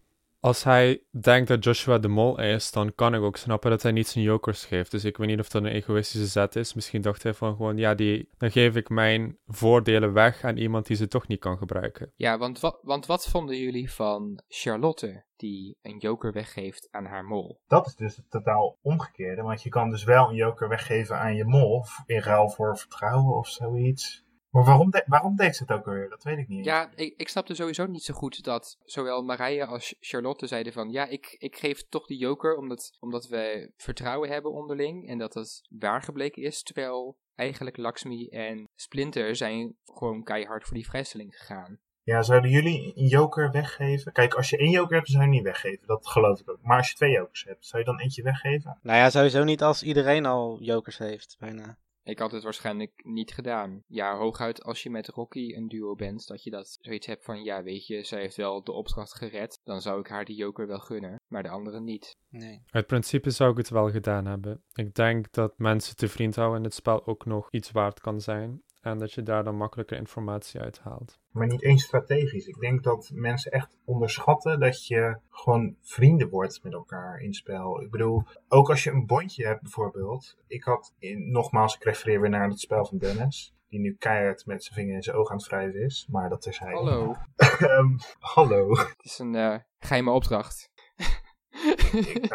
Als 0.44 0.64
hij 0.64 1.04
denkt 1.22 1.48
dat 1.48 1.64
Joshua 1.64 1.98
de 1.98 2.08
mol 2.08 2.40
is, 2.40 2.72
dan 2.72 2.96
kan 2.96 3.16
ik 3.16 3.22
ook 3.22 3.38
snappen 3.38 3.70
dat 3.70 3.82
hij 3.82 3.92
niet 3.92 4.08
zijn 4.08 4.24
jokers 4.24 4.66
geeft. 4.66 4.92
Dus 4.92 5.04
ik 5.04 5.18
weet 5.18 5.28
niet 5.28 5.40
of 5.40 5.50
dat 5.50 5.64
een 5.64 5.70
egoïstische 5.70 6.28
zet 6.28 6.56
is. 6.56 6.74
Misschien 6.74 7.02
dacht 7.02 7.24
hij 7.24 7.34
van 7.34 7.56
gewoon, 7.56 7.78
ja, 7.78 7.96
die, 7.96 8.30
dan 8.38 8.52
geef 8.52 8.76
ik 8.76 8.90
mijn 8.90 9.38
voordelen 9.48 10.14
weg 10.14 10.44
aan 10.44 10.58
iemand 10.58 10.88
die 10.88 10.96
ze 10.96 11.08
toch 11.08 11.28
niet 11.28 11.40
kan 11.40 11.58
gebruiken. 11.58 12.12
Ja, 12.16 12.38
want, 12.38 12.60
wa 12.60 12.78
want 12.82 13.06
wat 13.06 13.28
vonden 13.30 13.58
jullie 13.58 13.92
van 13.92 14.42
Charlotte, 14.48 15.26
die 15.36 15.78
een 15.82 15.98
joker 15.98 16.34
weggeeft 16.34 16.88
aan 16.92 17.06
haar 17.06 17.26
mol? 17.26 17.60
Dat 17.68 17.88
is 17.88 17.96
dus 17.96 18.16
het 18.16 18.30
totaal 18.30 18.78
omgekeerde, 18.82 19.42
want 19.42 19.64
je 19.64 19.70
kan 19.70 19.90
dus 19.90 20.04
wel 20.04 20.30
een 20.30 20.36
joker 20.36 20.70
weggeven 20.70 21.20
aan 21.20 21.36
je 21.36 21.46
mol, 21.46 21.86
in 22.06 22.20
ruil 22.20 22.50
voor 22.50 22.78
vertrouwen 22.78 23.36
of 23.36 23.48
zoiets. 23.48 24.23
Maar 24.54 24.64
waarom, 24.64 24.90
de- 24.92 25.04
waarom 25.08 25.36
deed 25.36 25.56
ze 25.56 25.64
het 25.64 25.72
ook 25.72 25.88
alweer? 25.88 26.10
Dat 26.10 26.24
weet 26.24 26.38
ik 26.38 26.48
niet. 26.48 26.66
Ja, 26.66 26.92
ik, 26.96 27.14
ik 27.18 27.30
snapte 27.30 27.56
sowieso 27.56 27.86
niet 27.86 28.04
zo 28.04 28.14
goed 28.14 28.44
dat 28.44 28.78
zowel 28.84 29.24
Marije 29.24 29.66
als 29.66 29.96
Charlotte 30.00 30.48
zeiden 30.48 30.74
van... 30.74 30.90
Ja, 30.92 31.06
ik, 31.08 31.36
ik 31.38 31.56
geef 31.56 31.88
toch 31.90 32.06
die 32.08 32.18
joker 32.18 32.58
omdat, 32.58 32.98
omdat 33.00 33.28
we 33.28 33.72
vertrouwen 33.78 34.30
hebben 34.30 34.52
onderling 34.52 35.08
en 35.10 35.18
dat 35.18 35.34
dat 35.34 35.62
waar 35.70 36.02
gebleken 36.02 36.44
is. 36.44 36.64
Terwijl 36.64 37.18
eigenlijk 37.36 37.78
Lakshmi 37.78 38.28
en 38.28 38.68
Splinter 38.76 39.36
zijn 39.36 39.76
gewoon 39.86 40.24
keihard 40.24 40.64
voor 40.64 40.76
die 40.76 40.88
vrijstelling 40.88 41.38
gegaan. 41.38 41.80
Ja, 42.04 42.22
zouden 42.22 42.50
jullie 42.52 42.92
een 42.96 43.08
joker 43.08 43.52
weggeven? 43.52 44.12
Kijk, 44.12 44.34
als 44.34 44.50
je 44.50 44.58
één 44.58 44.72
joker 44.72 44.96
hebt, 44.96 45.08
dan 45.08 45.16
zou 45.16 45.32
je 45.32 45.36
niet 45.38 45.46
weggeven. 45.46 45.88
Dat 45.88 46.08
geloof 46.08 46.40
ik 46.40 46.50
ook. 46.50 46.62
Maar 46.62 46.78
als 46.78 46.90
je 46.90 46.96
twee 46.96 47.12
jokers 47.12 47.44
hebt, 47.44 47.66
zou 47.66 47.82
je 47.84 47.88
dan 47.90 48.00
eentje 48.00 48.24
weggeven? 48.24 48.78
Nou 48.82 48.98
ja, 48.98 49.10
sowieso 49.10 49.44
niet 49.44 49.62
als 49.64 49.84
iedereen 49.84 50.26
al 50.26 50.58
jokers 50.62 50.98
heeft, 50.98 51.36
bijna. 51.40 51.78
Ik 52.04 52.20
had 52.20 52.32
het 52.32 52.44
waarschijnlijk 52.44 52.92
niet 53.04 53.34
gedaan. 53.34 53.84
Ja, 53.88 54.18
hooguit 54.18 54.64
als 54.64 54.84
je 54.84 54.90
met 54.90 55.08
Rocky 55.08 55.54
een 55.54 55.68
duo 55.68 55.96
bent, 55.96 56.28
dat 56.28 56.44
je 56.44 56.50
dat 56.50 56.78
zoiets 56.82 57.08
hebt 57.08 57.24
van... 57.24 57.44
Ja, 57.44 57.64
weet 57.64 57.88
je, 57.88 58.04
zij 58.04 58.22
heeft 58.22 58.36
wel 58.36 58.64
de 58.64 58.72
opdracht 58.72 59.16
gered. 59.16 59.60
Dan 59.64 59.82
zou 59.82 60.00
ik 60.00 60.08
haar 60.08 60.26
die 60.26 60.36
joker 60.36 60.68
wel 60.68 60.80
gunnen, 60.80 61.20
maar 61.28 61.44
de 61.44 61.50
andere 61.50 61.80
niet. 61.80 62.16
Nee. 62.30 62.64
Uit 62.70 62.88
principe 62.88 63.30
zou 63.30 63.52
ik 63.52 63.58
het 63.58 63.70
wel 63.70 63.92
gedaan 63.92 64.26
hebben. 64.26 64.64
Ik 64.74 64.94
denk 64.94 65.32
dat 65.32 65.58
mensen 65.58 65.96
te 65.96 66.08
vriend 66.08 66.36
houden 66.36 66.58
in 66.58 66.64
het 66.64 66.74
spel 66.74 67.06
ook 67.06 67.26
nog 67.26 67.52
iets 67.52 67.72
waard 67.72 68.00
kan 68.00 68.22
zijn. 68.22 68.62
En 68.84 69.00
dat 69.00 69.14
je 69.14 69.24
daar 69.24 69.44
dan 69.44 69.56
makkelijker 69.56 69.98
informatie 69.98 70.60
uit 70.60 70.80
haalt. 70.80 71.20
Maar 71.32 71.48
niet 71.48 71.62
eens 71.64 71.84
strategisch. 71.84 72.46
Ik 72.46 72.60
denk 72.60 72.84
dat 72.84 73.10
mensen 73.14 73.52
echt 73.52 73.78
onderschatten 73.86 74.60
dat 74.60 74.88
je 74.88 75.18
gewoon 75.30 75.76
vrienden 75.82 76.30
wordt 76.30 76.64
met 76.64 76.74
elkaar 76.74 77.20
in 77.20 77.34
spel. 77.34 77.82
Ik 77.82 77.92
bedoel, 77.92 78.24
ook 78.48 78.70
als 78.70 78.84
je 78.84 78.92
een 78.92 79.06
bondje 79.06 79.46
hebt 79.46 79.62
bijvoorbeeld. 79.62 80.38
Ik 80.48 80.64
had, 80.64 80.94
in, 81.00 81.32
nogmaals, 81.32 81.76
ik 81.76 81.84
refereer 81.84 82.22
weer 82.22 82.30
naar 82.30 82.50
het 82.50 82.60
spel 82.60 82.86
van 82.86 82.98
Dennis. 82.98 83.54
Die 83.70 83.80
nu 83.80 83.96
keihard 84.00 84.46
met 84.46 84.64
zijn 84.64 84.76
vinger 84.80 84.96
in 84.96 85.04
zijn 85.04 85.16
oog 85.16 85.30
aan 85.30 85.38
het 85.38 85.48
wrijven 85.48 85.82
is. 85.84 86.08
Maar 86.12 86.30
dat 86.30 86.46
is 86.46 86.60
hij. 86.60 86.74
Hallo, 86.74 87.16
Ehm, 87.60 87.98
hallo. 88.20 88.70
het 88.78 88.96
is 89.04 89.20
een 89.20 89.36
eh, 89.36 89.56
geheime 89.80 90.12
opdracht. 90.12 90.72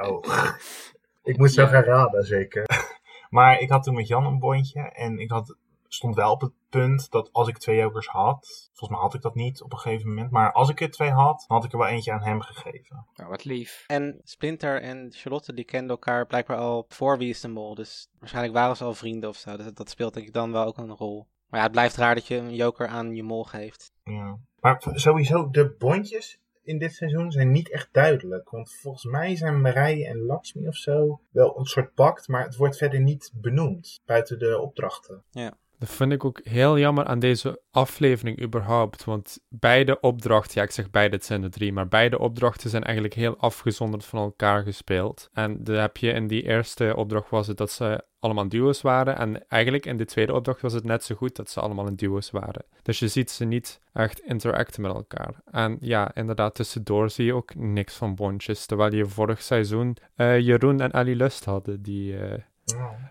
Oh. 0.01 0.25
ik 1.23 1.37
moet 1.39 1.53
zo 1.53 1.63
Ja. 1.63 1.69
gaan 1.69 1.83
raden, 1.83 2.25
zeker. 2.25 2.67
Maar 3.31 3.61
ik 3.61 3.71
had 3.71 3.83
toen 3.83 3.95
met 3.95 4.07
Jan 4.09 4.27
een 4.27 4.39
bondje. 4.39 4.81
En 4.81 5.19
ik 5.19 5.31
had, 5.31 5.57
stond 5.89 6.15
wel 6.15 6.33
op 6.33 6.41
het 6.41 6.53
punt 6.69 7.11
dat 7.11 7.33
als 7.33 7.49
ik 7.49 7.59
twee 7.59 7.77
jokers 7.77 8.07
had. 8.07 8.69
Volgens 8.73 8.91
mij 8.91 9.01
had 9.01 9.15
ik 9.15 9.23
dat 9.23 9.35
niet 9.35 9.63
op 9.63 9.73
een 9.73 9.79
gegeven 9.79 10.09
moment. 10.09 10.31
Maar 10.31 10.53
als 10.53 10.69
ik 10.69 10.81
er 10.81 10.91
twee 10.91 11.11
had, 11.11 11.45
dan 11.49 11.57
had 11.57 11.65
ik 11.65 11.73
er 11.73 11.79
wel 11.79 11.87
eentje 11.87 12.13
aan 12.13 12.23
hem 12.23 12.41
gegeven. 12.41 13.07
Nou, 13.15 13.31
wat 13.31 13.45
lief. 13.45 13.85
En 13.87 14.21
Splinter 14.25 14.83
en 14.83 15.09
Charlotte 15.11 15.55
die 15.55 15.65
kenden 15.65 15.91
elkaar 15.91 16.27
blijkbaar 16.27 16.59
al 16.59 16.85
voor 16.89 17.19
Wie 17.19 17.29
is 17.29 17.41
de 17.41 17.49
Mol. 17.49 17.75
Dus 17.75 18.09
waarschijnlijk 18.19 18.55
waren 18.55 18.77
ze 18.77 18.85
al 18.85 18.95
vrienden 18.95 19.29
of 19.29 19.37
zo. 19.37 19.57
Dus 19.57 19.73
dat 19.75 19.91
speelt 19.91 20.15
denk 20.15 20.27
ik 20.27 20.33
dan 20.33 20.53
wel 20.53 20.65
ook 20.65 20.79
een 20.79 20.97
rol. 20.97 21.27
Maar 21.49 21.59
ja, 21.61 21.67
het 21.67 21.75
blijft 21.75 21.97
raar 21.97 22.15
dat 22.15 22.27
je 22.27 22.37
een 22.37 22.55
joker 22.55 22.87
aan 22.87 23.15
je 23.15 23.23
mol 23.23 23.45
geeft. 23.45 23.93
Ja. 24.05 24.39
Maar 24.61 24.83
sowieso, 24.93 25.51
de 25.51 25.75
bondjes 25.79 26.41
in 26.63 26.79
dit 26.79 26.95
seizoen 26.95 27.31
zijn 27.31 27.51
niet 27.51 27.71
echt 27.71 27.89
duidelijk. 27.93 28.51
Want 28.51 28.73
volgens 28.73 29.05
mij 29.05 29.37
zijn 29.37 29.61
Marije 29.61 30.07
en 30.07 30.19
Lakshmi 30.19 30.69
of 30.69 30.77
zo 30.77 31.21
wel 31.31 31.59
een 31.59 31.65
soort 31.65 31.95
pact, 31.95 32.29
maar 32.29 32.45
het 32.45 32.57
wordt 32.57 32.77
verder 32.77 33.01
niet 33.01 33.33
benoemd 33.35 34.01
buiten 34.05 34.39
de 34.39 34.61
opdrachten. 34.61 35.25
Dat 35.79 35.91
vind 35.91 36.13
ik 36.13 36.25
ook 36.25 36.41
heel 36.43 36.79
jammer 36.79 37.05
aan 37.05 37.19
deze 37.19 37.61
aflevering 37.71 38.43
überhaupt. 38.43 39.05
Want 39.05 39.39
beide 39.49 40.01
opdrachten, 40.01 40.53
ja, 40.55 40.63
ik 40.63 40.71
zeg 40.71 40.91
beide, 40.91 41.17
het 41.17 41.25
zijn 41.25 41.43
er 41.43 41.51
drie, 41.51 41.73
maar 41.73 41.89
beide 41.89 42.19
opdrachten 42.19 42.71
zijn 42.71 42.85
eigenlijk 42.85 43.15
heel 43.15 43.37
afgezonderd 43.37 44.05
van 44.05 44.21
elkaar 44.21 44.63
gespeeld. 44.63 45.29
En 45.33 45.65
dan 45.65 45.75
heb 45.75 45.97
je 45.97 46.13
in 46.13 46.27
die 46.27 46.43
eerste 46.43 46.93
opdracht 46.97 47.31
was 47.31 47.47
het 47.47 47.57
dat 47.57 47.71
ze 47.71 48.05
allemaal 48.19 48.49
duo's 48.49 48.81
waren. 48.81 49.17
En 49.17 49.49
eigenlijk 49.49 49.87
in 49.87 49.97
de 49.97 50.05
tweede 50.05 50.35
opdracht 50.35 50.61
was 50.61 50.73
het 50.73 50.85
net 50.85 51.05
zo 51.05 51.15
goed 51.15 51.37
dat 51.37 51.51
ze 51.51 51.61
allemaal 51.61 51.87
in 51.87 51.97
duo's 51.97 52.31
waren. 52.31 52.65
Dus 52.83 52.99
je 52.99 53.09
ziet 53.09 53.31
ze 53.31 53.45
niet 53.45 53.81
echt 53.93 54.21
interacten 54.21 54.83
met 54.83 54.95
elkaar. 54.95 55.35
En 55.45 55.77
ja, 55.81 56.15
inderdaad, 56.15 56.55
tussendoor 56.55 57.11
zie 57.11 57.25
je 57.25 57.35
ook 57.35 57.55
niks 57.55 57.95
van 57.95 58.15
bondjes. 58.15 58.67
Terwijl 58.67 58.95
je 58.95 59.07
vorig 59.07 59.43
seizoen 59.43 59.97
eh, 60.15 60.39
Jeroen 60.39 60.81
en 60.81 60.93
Ali 60.93 61.17
Lust 61.17 61.45
hadden, 61.45 61.83
die 61.83 62.19
eh, 62.19 62.39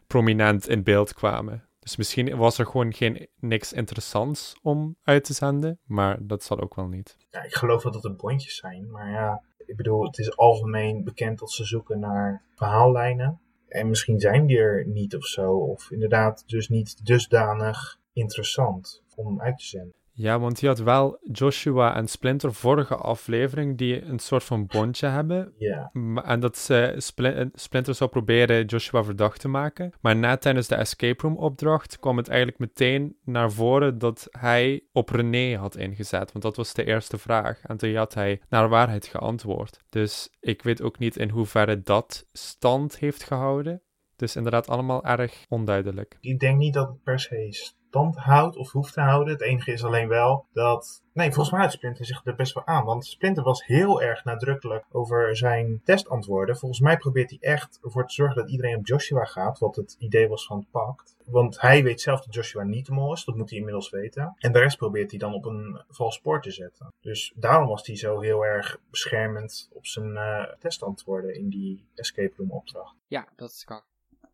prominent 0.08 0.70
in 0.70 0.84
beeld 0.84 1.14
kwamen. 1.14 1.67
Dus 1.88 1.95
misschien 1.95 2.38
was 2.38 2.58
er 2.58 2.65
gewoon 2.65 2.93
geen, 2.93 3.28
niks 3.39 3.73
interessants 3.73 4.56
om 4.62 4.95
uit 5.04 5.23
te 5.23 5.34
zenden, 5.34 5.80
maar 5.86 6.17
dat 6.21 6.43
zal 6.43 6.60
ook 6.60 6.76
wel 6.76 6.88
niet. 6.88 7.17
Ja, 7.30 7.43
ik 7.43 7.54
geloof 7.54 7.84
wel 7.84 7.91
dat 7.91 8.04
het 8.04 8.17
bondjes 8.17 8.56
zijn, 8.56 8.91
maar 8.91 9.12
ja, 9.12 9.43
ik 9.65 9.76
bedoel, 9.76 10.06
het 10.06 10.17
is 10.17 10.38
algemeen 10.38 11.04
bekend 11.04 11.39
dat 11.39 11.52
ze 11.52 11.65
zoeken 11.65 12.00
naar 12.00 12.43
verhaallijnen. 12.56 13.39
En 13.67 13.88
misschien 13.89 14.19
zijn 14.19 14.45
die 14.45 14.58
er 14.58 14.88
niet 14.88 15.15
of 15.15 15.26
zo, 15.26 15.52
of 15.52 15.91
inderdaad 15.91 16.43
dus 16.47 16.69
niet 16.69 17.06
dusdanig 17.06 18.00
interessant 18.13 19.04
om 19.15 19.41
uit 19.41 19.58
te 19.58 19.65
zenden. 19.65 19.95
Ja, 20.20 20.40
want 20.40 20.60
je 20.60 20.68
had 20.68 20.80
wel 20.80 21.20
Joshua 21.32 21.96
en 21.96 22.08
Splinter 22.08 22.54
vorige 22.54 22.96
aflevering 22.96 23.78
die 23.78 24.02
een 24.02 24.20
soort 24.20 24.44
van 24.44 24.66
bondje 24.66 25.08
hebben. 25.08 25.54
Ja, 25.58 25.90
En 26.24 26.40
dat 26.40 26.58
ze 26.58 26.94
Spli- 26.98 27.50
Splinter 27.54 27.96
zou 27.96 28.10
proberen 28.10 28.66
Joshua 28.66 29.04
verdacht 29.04 29.40
te 29.40 29.48
maken. 29.48 29.94
Maar 30.02 30.16
net 30.16 30.42
tijdens 30.42 30.68
de 30.68 30.76
escape 30.76 31.22
room 31.22 31.38
opdracht 31.38 32.00
kwam 32.00 32.18
het 32.18 32.28
eigenlijk 32.28 32.60
meteen 32.60 33.16
naar 33.24 33.52
voren 33.52 33.98
dat 33.98 34.28
hij 34.32 34.84
op 34.92 35.10
René 35.10 35.58
had 35.58 35.76
ingezet. 35.76 36.32
Want 36.32 36.44
dat 36.44 36.56
was 36.56 36.74
de 36.74 36.86
eerste 36.86 37.18
vraag. 37.18 37.62
En 37.64 37.78
toen 37.78 37.96
had 37.96 38.14
hij 38.14 38.42
naar 38.50 38.70
waarheid 38.70 39.06
geantwoord. 39.06 39.80
Dus 39.90 40.30
ik 40.40 40.62
weet 40.64 40.82
ook 40.82 41.00
niet 41.00 41.18
in 41.18 41.30
hoeverre 41.30 41.82
dat 41.82 42.26
stand 42.32 43.00
heeft 43.00 43.24
gehouden. 43.24 43.82
Dus 44.16 44.36
inderdaad 44.36 44.68
allemaal 44.68 45.04
erg 45.06 45.46
onduidelijk. 45.50 46.18
ik 46.22 46.40
denk 46.40 46.58
niet 46.58 46.74
dat 46.74 46.88
het 46.88 47.04
per 47.04 47.20
se 47.20 47.48
stand 47.88 48.15
houdt 48.15 48.58
of 48.58 48.71
hoeft 48.71 48.93
te 48.93 49.02
houden. 49.02 49.34
Het 49.34 49.41
enige 49.41 49.71
is 49.71 49.84
alleen 49.84 50.08
wel 50.08 50.45
dat. 50.54 51.04
Nee, 51.13 51.28
volgens 51.28 51.50
mij 51.50 51.60
houdt 51.60 51.76
Splinter 51.76 52.06
zich 52.06 52.21
er 52.26 52.36
best 52.36 52.54
wel 52.54 52.65
aan. 52.65 52.86
Want 52.86 53.06
Splinter 53.06 53.43
was 53.43 53.65
heel 53.65 54.02
erg 54.02 54.23
nadrukkelijk 54.23 54.86
over 54.91 55.38
zijn 55.38 55.82
testantwoorden. 55.84 56.58
Volgens 56.58 56.82
mij 56.82 56.97
probeert 56.97 57.30
hij 57.30 57.39
echt 57.41 57.80
ervoor 57.84 58.08
te 58.08 58.13
zorgen 58.13 58.36
dat 58.36 58.50
iedereen 58.50 58.78
op 58.78 58.88
Joshua 58.88 59.23
gaat. 59.23 59.60
Wat 59.60 59.76
het 59.76 59.95
idee 60.00 60.28
was 60.28 60.45
van 60.45 60.58
het 60.58 60.71
pact. 60.71 61.15
Want 61.26 61.62
hij 61.62 61.84
weet 61.84 62.02
zelf 62.02 62.21
dat 62.21 62.34
Joshua 62.34 62.63
niet 62.63 62.86
de 62.86 62.91
mol 62.91 63.13
is. 63.13 63.26
Dat 63.26 63.36
moet 63.36 63.50
hij 63.50 63.60
inmiddels 63.60 63.89
weten. 63.89 64.36
En 64.38 64.52
de 64.52 64.60
rest 64.60 64.78
probeert 64.78 65.10
hij 65.10 65.19
dan 65.19 65.34
op 65.34 65.45
een 65.45 65.82
vals 65.89 66.15
spoor 66.15 66.41
te 66.41 66.52
zetten. 66.52 66.93
Dus 67.02 67.34
daarom 67.36 67.67
was 67.67 67.88
hij 67.88 67.95
zo 67.95 68.19
heel 68.19 68.45
erg 68.45 68.80
beschermend 68.89 69.69
op 69.73 69.86
zijn 69.86 70.17
eh, 70.17 70.43
testantwoorden 70.60 71.36
in 71.36 71.50
die 71.50 71.86
escape 71.95 72.34
room 72.38 72.52
opdracht. 72.52 72.95
Ja, 73.08 73.28
dat 73.36 73.63
kan. 73.65 73.82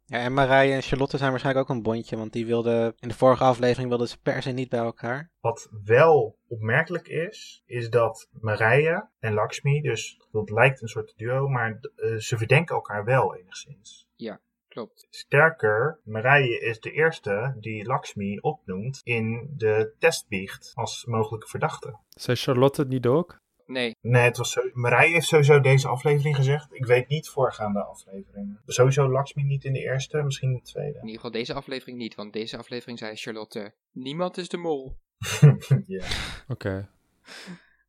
Ja, 0.06 0.18
en 0.18 0.34
Marije 0.34 0.74
en 0.74 0.82
Charlotte 0.82 1.18
zijn 1.18 1.30
waarschijnlijk 1.30 1.70
ook 1.70 1.76
een 1.76 1.84
bondje, 1.84 2.18
want 2.18 2.34
die 2.34 2.46
wilden 2.46 2.94
in 3.00 3.08
de 3.08 3.14
vorige 3.14 3.44
aflevering 3.44 3.90
wilden 3.90 4.08
ze 4.08 4.22
per 4.22 4.42
se 4.42 4.52
niet 4.52 4.70
bij 4.70 4.80
elkaar. 4.80 5.32
Wat 5.40 5.70
wel 5.84 6.38
opmerkelijk 6.48 7.08
is, 7.08 7.64
is 7.66 7.90
dat 7.90 8.30
Marije 8.32 9.10
en 9.20 9.34
Lakshmi, 9.34 9.82
dus 9.82 10.20
dat 10.32 10.50
lijkt 10.50 10.82
een 10.82 10.88
soort 10.88 11.14
duo, 11.18 11.48
maar 11.48 11.80
eh, 11.96 12.16
ze 12.16 12.38
verdenken 12.38 12.76
elkaar 12.76 13.06
wel 13.06 13.36
enigszins. 13.36 14.08
Klopt. 14.74 15.08
Sterker, 15.10 16.00
Marije 16.04 16.60
is 16.60 16.80
de 16.80 16.92
eerste 16.92 17.56
die 17.60 17.86
Lakshmi 17.86 18.40
opnoemt 18.40 19.02
in 19.04 19.54
de 19.58 19.96
testbiecht 20.00 20.72
als 20.74 21.06
mogelijke 21.06 21.48
verdachte. 21.48 22.00
Zei 22.10 22.38
Charlotte 22.38 22.82
het 22.82 22.90
niet 22.90 23.06
ook? 23.06 23.42
Nee, 23.74 23.96
Nee, 24.02 24.24
het 24.24 24.38
was 24.38 24.52
zo, 24.52 24.62
Marije 24.74 25.14
heeft 25.14 25.28
sowieso 25.28 25.60
deze 25.60 25.88
aflevering 25.88 26.36
gezegd. 26.36 26.74
Ik 26.74 26.86
weet 26.86 27.08
niet 27.08 27.28
voorgaande 27.30 27.84
afleveringen. 27.84 28.62
Sowieso 28.66 29.10
Lakshmi 29.12 29.44
niet 29.44 29.64
in 29.64 29.74
de 29.74 29.80
eerste, 29.80 30.24
misschien 30.24 30.48
in 30.50 30.54
de 30.54 30.60
in 30.60 30.66
tweede. 30.66 30.96
ieder 31.00 31.16
geval 31.16 31.32
deze 31.32 31.54
aflevering 31.54 31.98
niet, 31.98 32.16
want 32.16 32.34
deze 32.34 32.58
aflevering 32.58 33.00
zei 33.00 33.16
Charlotte, 33.16 33.74
niemand 33.92 34.38
is 34.38 34.50
de 34.50 34.58
mol. 34.58 34.98
ja. 35.88 36.06
Oké. 36.48 36.90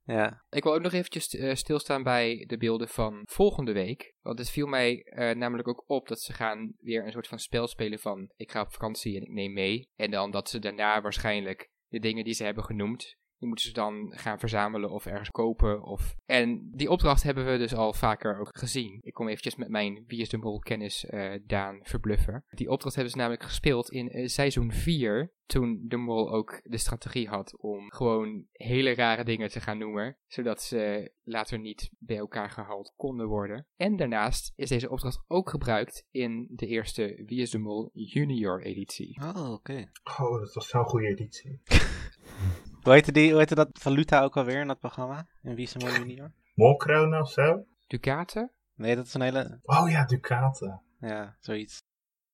Ja, 0.07 0.43
Ik 0.51 0.63
wil 0.63 0.75
ook 0.75 0.83
nog 0.83 0.93
eventjes 0.93 1.29
eh, 1.29 1.55
stilstaan 1.55 2.03
bij 2.03 2.45
de 2.47 2.57
beelden 2.57 2.89
van 2.89 3.23
volgende 3.25 3.73
week. 3.73 4.15
Want 4.23 4.39
het 4.39 4.51
viel 4.51 4.67
mij 4.67 5.03
eh, 5.03 5.37
namelijk 5.37 5.69
ook 5.69 5.85
op 5.87 6.09
dat 6.09 6.21
ze 6.21 6.33
gaan 6.33 6.73
weer 6.81 7.05
een 7.05 7.13
soort 7.13 7.27
van 7.29 7.39
spel 7.39 7.67
spelen 7.67 7.99
van 7.99 8.31
ik 8.37 8.51
ga 8.51 8.61
op 8.61 8.73
vakantie 8.73 9.17
en 9.17 9.23
ik 9.23 9.29
neem 9.29 9.53
mee. 9.53 9.89
En 9.97 10.11
dan 10.11 10.31
dat 10.31 10.49
ze 10.49 10.59
daarna 10.59 11.01
waarschijnlijk 11.01 11.71
de 11.89 11.99
dingen 11.99 12.25
die 12.25 12.35
ze 12.35 12.45
hebben 12.45 12.65
genoemd, 12.65 13.17
die 13.39 13.49
moeten 13.49 13.67
ze 13.67 13.73
dan 13.73 14.13
gaan 14.17 14.39
verzamelen 14.39 14.91
of 14.91 15.07
ergens 15.07 15.31
kopen. 15.31 15.83
Of... 15.83 16.15
En 16.27 16.71
die 16.73 16.91
opdracht 16.91 17.23
hebben 17.23 17.47
we 17.47 17.59
dus 17.59 17.75
al 17.75 17.93
vaker 17.93 18.39
ook 18.39 18.49
gezien. 18.59 18.99
Ik 19.03 19.13
kom 19.13 19.29
eventjes 19.29 19.57
met 19.57 19.69
mijn 19.69 20.05
Wie 20.07 20.21
is 20.21 20.29
de 20.29 20.37
Mol 20.37 20.59
kennis 20.59 21.05
eh, 21.05 21.33
Daan 21.47 21.79
verbluffen. 21.83 22.45
Die 22.51 22.71
opdracht 22.71 22.95
hebben 22.95 23.13
ze 23.13 23.19
namelijk 23.19 23.43
gespeeld 23.43 23.91
in 23.91 24.11
eh, 24.11 24.27
seizoen 24.27 24.73
4. 24.73 25.33
Toen 25.47 25.85
de 25.89 25.97
mol 25.97 26.33
ook 26.33 26.61
de 26.63 26.79
strategie 26.79 27.29
had 27.29 27.59
om 27.59 27.93
gewoon 27.93 28.47
hele 28.53 28.95
rare 28.95 29.25
dingen 29.25 29.49
te 29.49 29.61
gaan 29.61 29.79
noemen. 29.79 30.17
Zodat 30.27 30.63
ze 30.63 31.13
later 31.23 31.59
niet 31.59 31.91
bij 31.99 32.17
elkaar 32.17 32.51
gehaald 32.51 32.93
konden 32.97 33.27
worden. 33.27 33.67
En 33.77 33.97
daarnaast 33.97 34.53
is 34.57 34.69
deze 34.69 34.91
opdracht 34.91 35.25
ook 35.27 35.51
gebruikt 35.51 36.07
in 36.11 36.47
de 36.51 36.67
eerste 36.67 37.23
Wie 37.27 37.41
is 37.41 37.51
de 37.51 37.59
Mol 37.59 37.91
junior 37.93 38.63
editie. 38.63 39.21
oh 39.23 39.53
oké. 39.53 39.91
Oh, 40.19 40.41
dat 40.41 40.55
was 40.55 40.69
zo'n 40.69 40.85
goede 40.85 41.07
editie. 41.07 41.61
Hoe 42.85 42.93
heette, 42.93 43.13
die, 43.13 43.31
hoe 43.31 43.39
heette 43.39 43.55
dat 43.55 43.69
valuta 43.73 44.23
ook 44.23 44.37
alweer 44.37 44.61
in 44.61 44.67
dat 44.67 44.79
programma? 44.79 45.27
In 45.43 45.55
Wie 45.55 45.65
is 45.65 45.73
Junior? 45.73 46.33
Molkronen 46.55 47.21
of 47.21 47.31
zo? 47.31 47.65
Ducaten? 47.87 48.51
Nee, 48.75 48.97
dat 48.97 49.07
is 49.07 49.15
een 49.15 49.21
hele... 49.21 49.61
Oh 49.63 49.91
ja, 49.91 50.05
Ducaten. 50.05 50.83
Ja, 51.01 51.37
zoiets. 51.41 51.79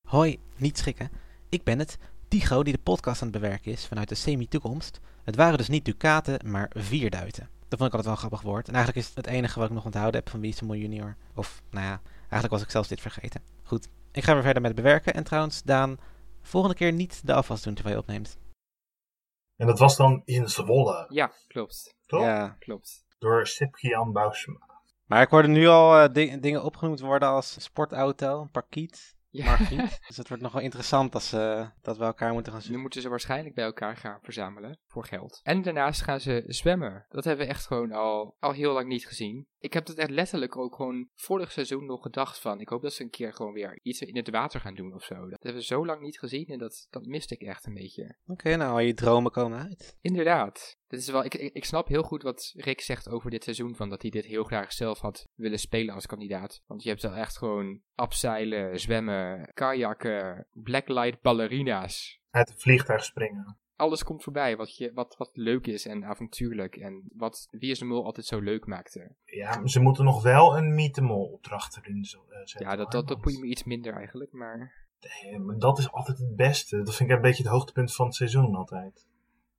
Hoi, 0.09 0.41
niet 0.57 0.79
schrikken. 0.79 1.11
Ik 1.49 1.65
ben 1.65 1.79
het, 1.79 1.99
Tigo, 2.29 2.63
die 2.63 2.73
de 2.73 2.83
podcast 2.83 3.23
aan 3.23 3.29
het 3.29 3.41
bewerken 3.41 3.73
is 3.73 3.87
vanuit 3.87 4.09
de 4.09 4.15
semi-toekomst. 4.15 5.01
Het 5.25 5.37
waren 5.37 5.59
dus 5.59 5.69
niet 5.69 5.85
ducaten, 5.85 6.51
maar 6.51 6.71
vierduiten. 6.75 7.49
Dat 7.69 7.79
vond 7.79 7.93
ik 7.93 7.97
altijd 7.97 8.05
wel 8.05 8.13
een 8.13 8.19
grappig 8.19 8.43
woord. 8.43 8.69
En 8.69 8.75
eigenlijk 8.75 9.07
is 9.07 9.15
het 9.15 9.25
het 9.25 9.35
enige 9.35 9.59
wat 9.59 9.69
ik 9.69 9.75
nog 9.75 9.85
onthouden 9.85 10.21
heb 10.21 10.31
van 10.31 10.41
Wie 10.41 10.51
is 10.51 10.61
Junior. 10.61 11.17
Of, 11.35 11.63
nou 11.71 11.87
ja, 11.87 12.01
eigenlijk 12.21 12.53
was 12.53 12.63
ik 12.63 12.71
zelfs 12.71 12.89
dit 12.89 13.01
vergeten. 13.01 13.43
Goed, 13.63 13.89
ik 14.13 14.25
ga 14.25 14.33
weer 14.33 14.43
verder 14.43 14.63
met 14.63 14.75
bewerken. 14.75 15.15
En 15.15 15.25
trouwens, 15.25 15.63
Daan, 15.63 15.99
volgende 16.43 16.77
keer 16.77 16.93
niet 16.93 17.27
de 17.27 17.35
afwas 17.35 17.63
doen 17.63 17.75
terwijl 17.75 17.97
je 17.97 18.03
opneemt. 18.03 18.39
En 19.61 19.67
dat 19.67 19.79
was 19.79 19.97
dan 19.97 20.23
in 20.25 20.49
Zwolle, 20.49 21.07
Ja, 21.09 21.33
klopt. 21.49 21.95
toch? 22.07 22.21
Ja, 22.23 22.57
Klopt. 22.59 23.05
Door 23.19 23.47
Cyprian 23.47 24.13
Bousema. 24.13 24.67
maar 25.07 25.23
ik 25.23 25.29
hoorde 25.29 25.49
nu 25.49 25.67
al 25.67 25.99
eh, 25.99 26.13
di- 26.13 26.41
dingen 26.41 26.63
opgenoemd 26.63 27.01
worden 27.01 27.29
als 27.29 27.57
sportauto, 27.63 28.41
een 28.41 28.51
parkiet, 28.51 29.17
Ja. 29.31 29.57
dus 30.07 30.17
het 30.17 30.29
wordt 30.29 30.43
nog 30.43 30.53
wel 30.53 30.63
interessant 30.63 31.15
als 31.15 31.33
eh, 31.33 31.69
dat 31.83 31.97
we 31.97 32.05
elkaar 32.05 32.33
moeten 32.33 32.53
gaan 32.53 32.61
Nu 32.61 32.67
zoeken. 32.67 32.83
moeten 32.83 33.03
ze 33.03 33.09
waarschijnlijk 33.09 33.55
bij 33.55 33.65
elkaar 33.65 33.97
gaan 33.97 34.19
verzamelen 34.23 34.79
voor 34.87 35.05
geld. 35.05 35.41
En 35.43 35.63
daarnaast 35.63 36.03
gaan 36.03 36.21
ze 36.21 36.43
zwemmen. 36.47 37.07
Dat 37.09 37.25
hebben 37.25 37.47
we 37.47 37.53
echt 37.53 37.67
gewoon 37.67 37.93
al, 37.93 38.37
al 38.39 38.53
heel 38.53 38.73
lang 38.73 38.89
niet 38.89 39.07
gezien. 39.07 39.47
Ik 39.59 39.73
heb 39.73 39.87
het 39.87 39.99
echt 39.99 40.11
letterlijk 40.11 40.57
ook 40.57 40.75
gewoon 40.75 41.09
vorig 41.15 41.53
seizoen 41.53 41.87
nog 41.87 42.03
gedacht 42.03 42.39
van... 42.39 42.61
Ik 42.61 42.69
hoop 42.69 42.83
dat 42.83 42.93
ze 42.93 43.03
een 43.03 43.11
keer 43.11 43.33
gewoon 43.33 43.53
weer 43.53 43.79
iets 43.83 44.01
in 44.01 44.17
het 44.17 44.31
water 44.31 44.61
gaan 44.61 44.75
doen 44.75 44.95
of 44.95 45.05
zo. 45.05 45.15
Dat 45.15 45.43
hebben 45.43 45.61
we 45.61 45.67
zo 45.67 45.87
lang 45.87 46.01
niet 46.01 46.19
gezien 46.19 46.47
en 46.47 46.59
dat, 46.59 46.87
dat 46.91 47.05
miste 47.07 47.35
ik 47.35 47.41
echt 47.41 47.67
een 47.67 47.75
beetje. 47.75 48.17
Oké, 48.27 48.57
nou, 48.57 48.71
al 48.71 48.79
je 48.79 48.95
dromen 48.95 49.31
komen 49.31 49.59
uit. 49.59 49.97
Inderdaad. 50.01 50.79
Dit 50.91 51.01
is 51.01 51.11
wel, 51.11 51.25
ik, 51.25 51.35
ik, 51.35 51.65
snap 51.65 51.89
heel 51.89 52.03
goed 52.03 52.23
wat 52.23 52.53
Rick 52.57 52.81
zegt 52.81 53.09
over 53.09 53.31
dit 53.31 53.45
seizoen. 53.45 53.75
Van 53.75 53.89
dat 53.89 54.03
hij 54.03 54.11
dit 54.11 54.25
heel 54.25 54.45
graag 54.45 54.73
zelf 54.73 55.01
had 55.01 55.29
willen 55.35 55.59
spelen 55.59 55.95
als 55.95 56.07
kandidaat. 56.07 56.63
Want 56.67 56.83
je 56.83 56.89
hebt 56.89 57.03
wel 57.03 57.15
echt 57.15 57.39
gewoon 57.39 57.81
abseilen, 57.95 58.81
zwemmen, 58.81 59.51
kajakken, 59.55 60.47
blacklight 60.53 61.21
ballerina's. 61.21 62.21
Uit 62.31 62.49
het 62.49 62.63
vliegtuig 62.63 63.05
springen. 63.05 63.59
Alles 63.77 64.05
komt 64.05 64.23
voorbij 64.23 64.57
wat, 64.57 64.77
je, 64.77 64.93
wat, 64.93 65.17
wat 65.17 65.31
leuk 65.33 65.67
is 65.67 65.87
en 65.87 66.05
avontuurlijk. 66.05 66.77
En 66.77 67.11
wat 67.17 67.47
Wie 67.51 67.71
is 67.71 67.79
de 67.79 67.85
Mol 67.85 68.05
altijd 68.05 68.27
zo 68.27 68.41
leuk 68.41 68.67
maakte. 68.67 69.15
Ja, 69.25 69.67
ze 69.67 69.81
moeten 69.81 70.05
nog 70.05 70.23
wel 70.23 70.57
een 70.57 70.75
Meet 70.75 70.95
the 70.95 71.03
Mol 71.03 71.25
opdracht 71.25 71.77
erin 71.77 71.97
eh, 71.97 72.39
zetten. 72.45 72.67
Ja, 72.67 72.77
dat, 72.77 72.93
dat, 72.93 73.09
dat 73.09 73.25
me 73.25 73.47
iets 73.47 73.65
minder 73.65 73.95
eigenlijk. 73.95 74.33
Maar 74.33 74.89
Nee, 75.23 75.39
maar 75.39 75.59
dat 75.59 75.79
is 75.79 75.93
altijd 75.93 76.19
het 76.19 76.37
beste. 76.37 76.83
Dat 76.83 76.95
vind 76.95 77.11
ik 77.11 77.17
een 77.17 77.23
beetje 77.23 77.43
het 77.43 77.53
hoogtepunt 77.53 77.95
van 77.95 78.07
het 78.07 78.15
seizoen 78.15 78.55
altijd. 78.55 79.07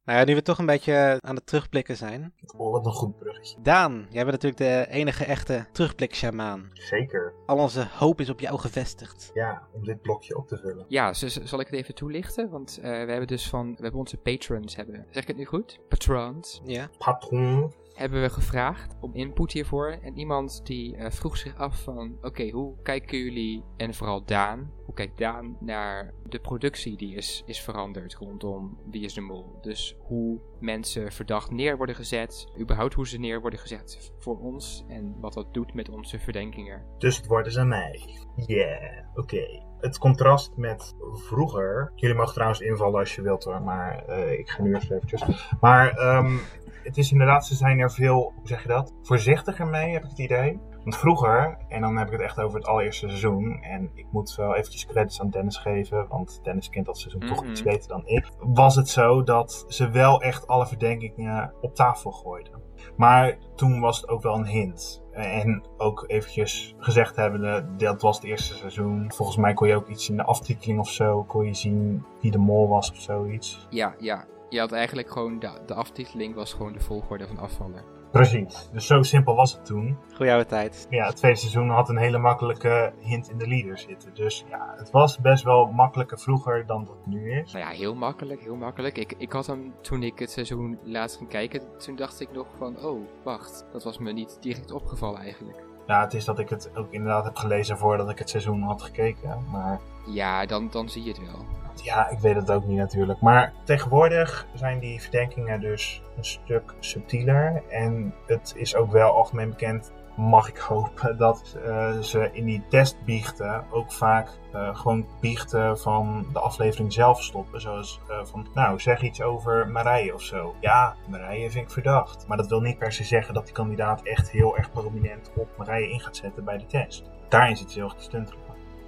Nou 0.06 0.20
ja, 0.20 0.26
nu 0.26 0.36
we 0.36 0.42
toch 0.42 0.58
een 0.58 0.66
beetje 0.66 1.18
aan 1.20 1.36
het 1.36 1.46
terugblikken 1.46 1.98
zijn. 1.98 2.34
Oh, 2.58 2.72
wat 2.72 2.86
een 2.86 2.92
goed 2.92 3.18
bruggetje. 3.18 3.58
Daan, 3.62 4.08
jij 4.10 4.26
bent 4.26 4.42
natuurlijk 4.42 4.58
de 4.58 4.94
enige 4.96 5.26
echte 5.26 5.66
terugblik-sjamaan. 5.72 6.70
Zeker. 6.74 7.34
Al 7.45 7.58
onze 7.58 7.88
hoop 7.97 8.20
is 8.20 8.30
op 8.30 8.39
jou 8.39 8.60
gevestigd. 8.60 9.32
Ja, 9.34 9.68
om 9.74 9.84
dit 9.84 10.02
blokje 10.02 10.38
op 10.38 10.47
te 10.47 10.58
vullen. 10.58 10.86
Ja, 10.88 11.14
zal 11.14 11.60
ik 11.60 11.66
het 11.66 11.76
even 11.76 11.95
toelichten? 11.95 12.49
Want 12.49 12.78
eh, 12.78 12.84
we 12.84 13.12
hebben 13.12 13.28
dus 13.28 13.49
van, 13.49 13.76
we 13.76 13.82
hebben 13.82 13.99
onze 13.99 14.18
patrons 14.18 14.76
hebben, 14.76 15.06
zeg 15.10 15.22
ik 15.22 15.28
het 15.28 15.38
nu 15.38 15.45
goed? 15.45 15.80
Patrons. 15.88 16.62
Ja. 16.66 16.89
Patron. 16.97 17.74
Hebben 17.93 18.22
we 18.22 18.30
gevraagd 18.30 18.95
om 18.99 19.16
input 19.16 19.52
hiervoor. 19.52 19.97
En 20.02 20.18
iemand 20.18 20.66
die 20.66 20.95
eh, 20.95 21.12
vroeg 21.12 21.38
zich 21.38 21.58
af 21.58 21.84
van, 21.84 22.18
oké, 22.22 22.49
hoe 22.49 22.76
kijken 22.84 23.18
jullie, 23.18 23.64
en 23.78 23.93
vooral 23.93 24.26
Daan, 24.26 24.72
hoe 24.92 25.00
kijkt 25.00 25.18
Daan 25.18 25.58
naar 25.60 26.14
de 26.24 26.39
productie 26.39 26.98
die 26.98 27.16
is, 27.16 27.44
is 27.46 27.62
veranderd 27.62 28.14
rondom 28.14 28.78
Wie 28.89 29.04
is 29.04 29.14
de 29.14 29.22
Mol? 29.22 29.58
Dus 29.62 29.96
hoe 30.00 30.39
mensen 30.60 31.12
verdacht 31.12 31.52
neer 31.52 31.78
worden 31.78 31.96
gezet, 31.96 32.48
überhaupt 32.60 32.94
hoe 32.94 33.08
ze 33.08 33.20
neer 33.20 33.42
worden 33.42 33.60
gezet 33.60 34.12
voor 34.20 34.39
ons 34.39 34.86
en 34.88 35.16
wat 35.20 35.34
dat 35.34 35.54
doet 35.54 35.74
met 35.74 35.89
onze 35.89 36.20
verdenkingen. 36.20 36.86
Dus 36.98 37.18
het 37.18 37.28
woord 37.28 37.46
is 37.46 37.58
aan 37.58 37.68
mij. 37.68 38.02
Yeah, 38.36 39.06
oké. 39.14 39.64
Het 39.80 39.98
contrast 39.98 40.58
met 40.58 40.96
vroeger. 41.14 41.92
Jullie 41.96 42.16
mogen 42.16 42.34
trouwens 42.34 42.60
invallen 42.60 43.00
als 43.00 43.16
je 43.16 43.22
wilt 43.22 43.44
hoor, 43.44 43.62
maar 43.62 44.06
eh, 44.06 44.39
ik 44.39 44.50
ga 44.50 44.62
nu 44.62 44.74
eerst 44.74 44.92
eventjes. 44.92 45.54
Maar 45.60 45.92
ehm, 45.92 46.38
het 46.84 46.98
is 46.98 47.12
inderdaad, 47.12 47.46
ze 47.46 47.56
zijn 47.56 47.80
er 47.80 47.92
veel, 47.92 48.34
hoe 48.36 48.48
zeg 48.48 48.62
je 48.62 48.68
dat? 48.68 48.94
Voorzichtiger 49.02 49.68
mee, 49.68 49.94
heb 49.94 50.04
ik 50.04 50.10
het 50.10 50.20
idee. 50.20 50.60
Want 50.84 50.97
vroeger, 50.97 51.57
en 51.67 51.82
dan 51.82 51.97
heb 51.97 52.07
ik 52.07 52.13
het 52.13 52.21
echt 52.21 52.39
over 52.39 52.57
het 52.57 52.67
allereerste 52.67 53.07
seizoen. 53.07 53.61
En 53.61 53.91
ik 53.93 54.05
moet 54.11 54.36
wel 54.36 54.55
eventjes 54.55 54.86
credits 54.86 55.21
aan 55.21 55.29
Dennis 55.29 55.57
geven, 55.57 56.07
want 56.07 56.39
Dennis 56.43 56.69
kent 56.69 56.86
dat 56.86 56.97
seizoen 56.97 57.21
toch 57.21 57.45
iets 57.45 57.63
beter 57.63 57.88
dan 57.88 58.05
ik. 58.05 58.29
Was 58.39 58.75
het 58.75 58.89
zo 58.89 59.23
dat 59.23 59.65
ze 59.67 59.89
wel 59.89 60.21
echt 60.21 60.47
alle 60.47 60.67
verdenkingen 60.67 61.53
op 61.61 61.75
tafel 61.75 62.11
gooiden. 62.11 62.61
Maar 62.95 63.38
toen 63.55 63.79
was 63.79 64.01
het 64.01 64.09
ook 64.09 64.21
wel 64.21 64.36
een 64.36 64.45
hint. 64.45 65.03
En 65.11 65.63
ook 65.77 66.03
eventjes 66.07 66.75
gezegd 66.77 67.15
hebbende, 67.15 67.65
dat 67.77 68.01
was 68.01 68.15
het 68.15 68.25
eerste 68.25 68.55
seizoen. 68.55 69.11
Volgens 69.13 69.38
mij 69.38 69.53
kon 69.53 69.67
je 69.67 69.75
ook 69.75 69.88
iets 69.88 70.09
in 70.09 70.17
de 70.17 70.23
aftiteling 70.23 70.79
of 70.79 70.89
zo, 70.89 71.23
kon 71.23 71.45
je 71.45 71.53
zien 71.53 72.05
wie 72.21 72.32
de 72.32 72.38
mol 72.38 72.67
was 72.67 72.91
of 72.91 72.97
zoiets. 72.97 73.67
Ja, 73.69 73.95
ja. 73.99 74.25
Je 74.49 74.59
had 74.59 74.71
eigenlijk 74.71 75.11
gewoon, 75.11 75.39
de, 75.39 75.51
de 75.65 75.73
aftiteling 75.73 76.36
was 76.36 76.53
gewoon 76.53 76.73
de 76.73 76.79
volgorde 76.79 77.27
van 77.27 77.38
afvallen. 77.38 78.01
Precies, 78.12 78.70
dus 78.74 78.88
zo 78.88 79.01
simpel 79.01 79.36
was 79.36 79.53
het 79.53 79.66
toen. 79.66 79.97
Goeie 80.16 80.32
oude 80.32 80.45
tijd. 80.45 80.88
Ja, 80.89 81.05
het 81.05 81.16
tweede 81.16 81.38
seizoen 81.38 81.70
had 81.70 81.89
een 81.89 81.97
hele 81.97 82.18
makkelijke 82.18 82.93
hint 82.99 83.30
in 83.30 83.38
de 83.38 83.47
leader 83.47 83.78
zitten. 83.78 84.14
Dus 84.14 84.45
ja, 84.49 84.74
het 84.78 84.91
was 84.91 85.20
best 85.20 85.43
wel 85.43 85.66
makkelijker 85.66 86.20
vroeger 86.20 86.66
dan 86.66 86.86
dat 86.86 86.95
het 86.95 87.05
nu 87.05 87.32
is. 87.32 87.51
Nou 87.51 87.66
ja, 87.66 87.72
heel 87.72 87.95
makkelijk, 87.95 88.41
heel 88.41 88.55
makkelijk. 88.55 88.97
Ik, 88.97 89.14
ik 89.18 89.32
had 89.32 89.47
hem, 89.47 89.74
toen 89.82 90.03
ik 90.03 90.20
het 90.20 90.32
seizoen 90.32 90.80
laatst 90.84 91.18
ging 91.18 91.30
kijken, 91.30 91.62
toen 91.78 91.95
dacht 91.95 92.20
ik 92.20 92.32
nog 92.32 92.47
van, 92.57 92.84
oh, 92.84 93.01
wacht. 93.24 93.66
Dat 93.72 93.84
was 93.84 93.97
me 93.97 94.12
niet 94.12 94.38
direct 94.41 94.72
opgevallen 94.72 95.20
eigenlijk. 95.20 95.64
Ja, 95.88 96.01
het 96.01 96.14
is 96.14 96.26
dat 96.26 96.39
ik 96.39 96.49
het 96.49 96.72
ook 96.76 96.91
inderdaad 96.91 97.24
heb 97.24 97.36
gelezen 97.36 97.78
voordat 97.78 98.09
ik 98.09 98.20
het 98.20 98.30
seizoen 98.30 98.62
had 98.62 98.82
gekeken. 98.82 99.45
Maar 99.51 99.80
Ja, 100.06 100.45
dan, 100.45 100.70
dan 100.70 100.89
zie 100.89 101.04
je 101.04 101.10
het 101.10 101.20
wel. 101.20 101.45
ja, 101.84 102.10
ik 102.10 102.20
weet 102.20 102.36
het 102.36 102.52
ook 102.52 102.66
niet 102.66 102.78
natuurlijk. 102.78 103.22
Maar 103.22 103.54
tegenwoordig 103.64 104.47
zijn 104.54 104.80
die 104.80 105.02
verdenkingen 105.02 105.60
dus 105.60 106.02
een 106.18 106.26
stuk 106.26 106.74
subtieler. 106.80 107.64
En 107.70 108.14
het 108.26 108.54
is 108.58 108.76
ook 108.76 108.91
wel 108.91 109.12
algemeen 109.12 109.49
bekend, 109.49 109.91
mag 110.16 110.47
ik 110.47 110.58
hopen, 110.58 111.18
dat 111.18 111.58
eh, 111.66 111.99
ze 111.99 112.30
in 112.34 112.45
die 112.45 112.64
testbiechten 112.70 113.66
ook 113.72 113.91
vaak 113.91 114.30
eh, 114.54 114.76
gewoon 114.76 115.08
biechten 115.20 115.80
van 115.80 116.26
de 116.34 116.39
aflevering 116.39 116.93
zelf 116.93 117.24
stoppen. 117.24 117.62
Zoals 117.62 117.99
eh, 118.10 118.20
van, 118.24 118.47
nou, 118.54 118.80
zeg 118.80 119.02
iets 119.02 119.22
over 119.22 119.68
Marije 119.68 120.14
of 120.14 120.22
zo. 120.22 120.56
Ja, 120.60 120.95
Marije 121.08 121.52
vind 121.52 121.66
ik 121.66 121.72
verdacht. 121.72 122.28
Maar 122.28 122.38
dat 122.38 122.47
wil 122.47 122.62
niet 122.62 122.78
per 122.78 122.91
se 122.91 123.04
zeggen 123.04 123.34
dat 123.34 123.45
die 123.45 123.54
kandidaat 123.54 124.02
echt 124.02 124.32
heel 124.32 124.58
erg 124.58 124.72
prominent 124.72 125.32
op 125.36 125.49
Marije 125.58 125.91
in 125.91 125.99
gaat 125.99 126.16
zetten 126.16 126.43
bij 126.43 126.58
de 126.58 126.66
test. 126.66 127.10
Daarin 127.30 127.58
zit 127.58 127.72
ze 127.72 127.80
heel 127.80 127.89
erg 127.89 128.08
te. 128.08 128.24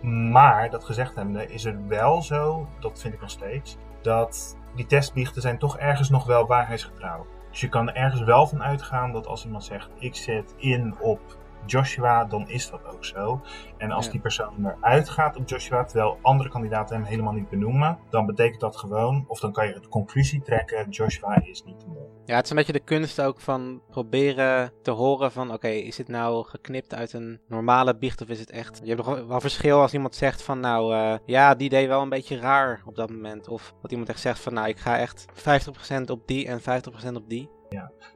Maar, 0.03 0.69
dat 0.69 0.83
gezegd 0.83 1.15
hebbende, 1.15 1.47
is 1.47 1.63
het 1.63 1.87
wel 1.87 2.21
zo, 2.21 2.67
dat 2.79 3.01
vind 3.01 3.13
ik 3.13 3.21
nog 3.21 3.29
steeds, 3.29 3.77
dat 4.01 4.57
die 4.75 4.85
testbiechten 4.85 5.41
zijn 5.41 5.57
toch 5.57 5.77
ergens 5.77 6.09
nog 6.09 6.25
wel 6.25 6.47
waarheidsgetrouw. 6.47 7.25
Dus 7.51 7.61
je 7.61 7.69
kan 7.69 7.89
er 7.89 7.95
ergens 7.95 8.21
wel 8.21 8.47
van 8.47 8.63
uitgaan 8.63 9.11
dat 9.11 9.27
als 9.27 9.45
iemand 9.45 9.63
zegt, 9.63 9.89
ik 9.99 10.15
zet 10.15 10.53
in 10.57 10.95
op 10.99 11.37
Joshua, 11.65 12.25
dan 12.25 12.49
is 12.49 12.69
dat 12.69 12.85
ook 12.85 13.05
zo. 13.05 13.41
En 13.77 13.91
als 13.91 14.05
Ja. 14.05 14.11
die 14.11 14.21
persoon 14.21 14.65
eruit 14.65 15.09
gaat 15.09 15.37
op 15.37 15.49
Joshua, 15.49 15.83
terwijl 15.83 16.17
andere 16.21 16.49
kandidaten 16.49 16.95
hem 16.95 17.05
helemaal 17.05 17.33
niet 17.33 17.49
benoemen, 17.49 17.97
dan 18.09 18.25
betekent 18.25 18.59
dat 18.61 18.77
gewoon, 18.77 19.25
of 19.27 19.39
dan 19.39 19.51
kan 19.51 19.67
je 19.67 19.73
de 19.79 19.87
conclusie 19.87 20.41
trekken, 20.41 20.89
Joshua 20.89 21.41
is 21.45 21.63
niet 21.63 21.79
de 21.79 21.85
mol. 21.87 22.11
Ja, 22.25 22.35
het 22.35 22.43
is 22.43 22.49
een 22.49 22.55
beetje 22.57 22.73
de 22.73 22.79
kunst 22.79 23.21
ook 23.21 23.39
van 23.39 23.81
proberen 23.89 24.71
te 24.81 24.91
horen 24.91 25.31
van... 25.31 25.53
Oké, 25.53 25.67
is 25.67 25.95
dit 25.95 26.07
nou 26.07 26.45
geknipt 26.45 26.93
uit 26.93 27.13
een 27.13 27.39
normale 27.47 27.97
biecht 27.97 28.21
of 28.21 28.27
is 28.27 28.39
het 28.39 28.51
echt... 28.51 28.79
Je 28.83 28.93
hebt 28.93 29.05
nog 29.05 29.25
wel 29.27 29.39
verschil 29.39 29.81
als 29.81 29.93
iemand 29.93 30.15
zegt 30.15 30.41
van... 30.41 30.59
Nou, 30.59 30.93
eh, 30.95 31.13
ja, 31.25 31.55
die 31.55 31.69
deed 31.69 31.87
wel 31.87 32.01
een 32.01 32.09
beetje 32.09 32.39
raar 32.39 32.81
op 32.85 32.95
dat 32.95 33.09
moment. 33.09 33.47
Of 33.47 33.73
dat 33.81 33.91
iemand 33.91 34.09
echt 34.09 34.19
zegt 34.19 34.39
van... 34.39 34.53
Nou, 34.53 34.67
ik 34.67 34.77
ga 34.77 34.97
echt 34.97 35.25
50% 35.99 36.01
op 36.05 36.27
die 36.27 36.47
en 36.47 36.61
50% 36.61 36.63
op 37.15 37.29
die. 37.29 37.49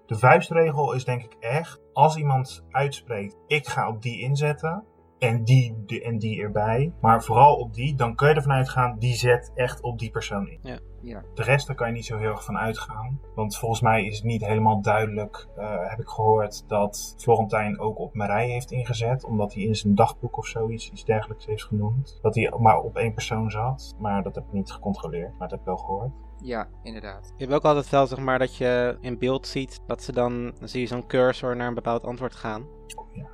De 0.06 0.16
vuistregel 0.16 0.94
is 0.94 1.06
denk 1.06 1.24
ik 1.24 1.36
echt, 1.40 1.82
als 1.94 2.18
iemand 2.18 2.66
uitspreekt, 2.70 3.38
ik 3.48 3.68
ga 3.68 3.90
op 3.90 4.02
die 4.02 4.22
inzetten, 4.22 4.84
en 5.20 5.44
die, 5.44 5.84
die 5.86 6.04
en 6.04 6.18
die 6.18 6.42
erbij, 6.42 6.94
maar 7.02 7.24
vooral 7.24 7.56
op 7.56 7.74
die, 7.74 7.96
dan 7.96 8.16
kun 8.16 8.28
je 8.28 8.34
ervan 8.34 8.52
uitgaan, 8.52 9.00
die 9.00 9.16
zet 9.16 9.52
echt 9.56 9.82
op 9.82 10.00
die 10.00 10.12
persoon 10.12 10.48
in. 10.48 10.60
Ja. 10.62 10.80
Ja. 11.02 11.24
De 11.34 11.44
rest, 11.44 11.68
daar 11.68 11.76
kan 11.76 11.88
je 11.88 11.94
niet 11.94 12.06
zo 12.06 12.18
heel 12.18 12.30
erg 12.30 12.44
van 12.44 12.58
uitgaan. 12.58 13.20
Want 13.36 13.58
volgens 13.58 13.82
mij 13.82 14.06
is 14.06 14.16
het 14.16 14.26
niet 14.26 14.46
helemaal 14.46 14.82
duidelijk, 14.82 15.48
eh, 15.56 15.90
heb 15.90 16.00
ik 16.00 16.08
gehoord, 16.08 16.64
dat 16.68 17.16
Florentijn 17.18 17.80
ook 17.80 18.00
op 18.00 18.14
Marije 18.14 18.52
heeft 18.52 18.72
ingezet. 18.72 19.24
Omdat 19.24 19.54
hij 19.54 19.64
in 19.64 19.76
zijn 19.76 19.96
dagboek 19.96 20.38
of 20.38 20.48
zoiets, 20.48 20.92
iets 20.92 21.06
dergelijks 21.06 21.46
heeft 21.46 21.64
genoemd. 21.64 22.20
Dat 22.22 22.36
hij 22.36 22.54
maar 22.60 22.80
op 22.80 22.98
één 22.98 23.14
persoon 23.14 23.52
zat. 23.52 23.96
Maar 24.00 24.24
dat 24.24 24.36
heb 24.36 24.44
ik 24.44 24.54
niet 24.54 24.72
gecontroleerd, 24.72 25.30
maar 25.30 25.48
dat 25.48 25.52
heb 25.52 25.60
ik 25.60 25.66
wel 25.66 25.78
gehoord. 25.78 26.12
Ja, 26.42 26.68
inderdaad. 26.84 27.34
Je 27.38 27.44
hebt 27.44 27.56
ook 27.56 27.66
altijd 27.66 27.90
wel, 27.90 28.08
zeg 28.08 28.20
maar, 28.20 28.40
dat 28.40 28.56
je 28.56 28.98
in 29.02 29.18
beeld 29.18 29.48
ziet 29.48 29.80
dat 29.88 30.04
ze 30.04 30.12
dan... 30.12 30.54
Dan 30.60 30.68
zie 30.68 30.82
je 30.82 30.88
zo'n 30.88 31.08
cursor 31.08 31.56
naar 31.56 31.68
een 31.68 31.74
bepaald 31.74 32.04
antwoord 32.04 32.36
gaan. 32.36 32.66
Ja. 33.12 33.28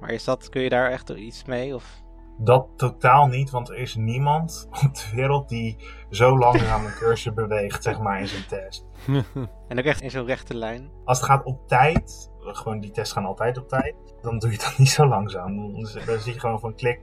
Maar 0.00 0.10
is 0.10 0.24
dat, 0.24 0.48
kun 0.48 0.62
je 0.62 0.68
daar 0.68 0.90
echt 0.90 1.10
iets 1.10 1.44
mee? 1.44 1.74
Of... 1.74 2.02
Dat 2.38 2.68
totaal 2.76 3.26
niet, 3.26 3.50
want 3.50 3.68
er 3.68 3.76
is 3.76 3.94
niemand 3.94 4.68
op 4.86 4.94
de 4.94 5.10
wereld 5.14 5.48
die 5.48 5.76
zo 6.10 6.38
langzaam 6.38 6.84
een 6.84 6.92
cursor 6.92 7.32
beweegt, 7.42 7.82
zeg 7.82 8.00
maar, 8.00 8.20
in 8.20 8.26
zijn 8.26 8.46
test. 8.46 8.86
En 9.68 9.78
ook 9.78 9.84
echt 9.84 10.00
in 10.00 10.10
zo'n 10.10 10.26
rechte 10.26 10.56
lijn. 10.56 10.90
Als 11.04 11.18
het 11.18 11.26
gaat 11.26 11.44
op 11.44 11.68
tijd, 11.68 12.30
gewoon 12.38 12.80
die 12.80 12.90
tests 12.90 13.12
gaan 13.12 13.24
altijd 13.24 13.58
op 13.58 13.68
tijd, 13.68 13.94
dan 14.20 14.38
doe 14.38 14.50
je 14.50 14.58
dat 14.58 14.78
niet 14.78 14.88
zo 14.88 15.06
langzaam. 15.06 15.56
Dan, 15.56 15.72
dan 16.06 16.18
zie 16.18 16.32
je 16.32 16.40
gewoon 16.40 16.60
van 16.60 16.74
klik, 16.74 17.00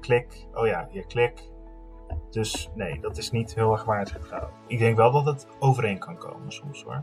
klik, 0.00 0.46
oh 0.52 0.66
ja, 0.66 0.88
hier 0.90 1.06
klik. 1.06 1.50
Dus 2.30 2.70
nee, 2.74 3.00
dat 3.00 3.16
is 3.16 3.30
niet 3.30 3.54
heel 3.54 3.72
erg 3.72 3.84
waardegetrouw. 3.84 4.48
Ik 4.66 4.78
denk 4.78 4.96
wel 4.96 5.12
dat 5.12 5.24
het 5.24 5.46
overeen 5.58 5.98
kan 5.98 6.18
komen 6.18 6.52
soms 6.52 6.82
hoor. 6.82 6.98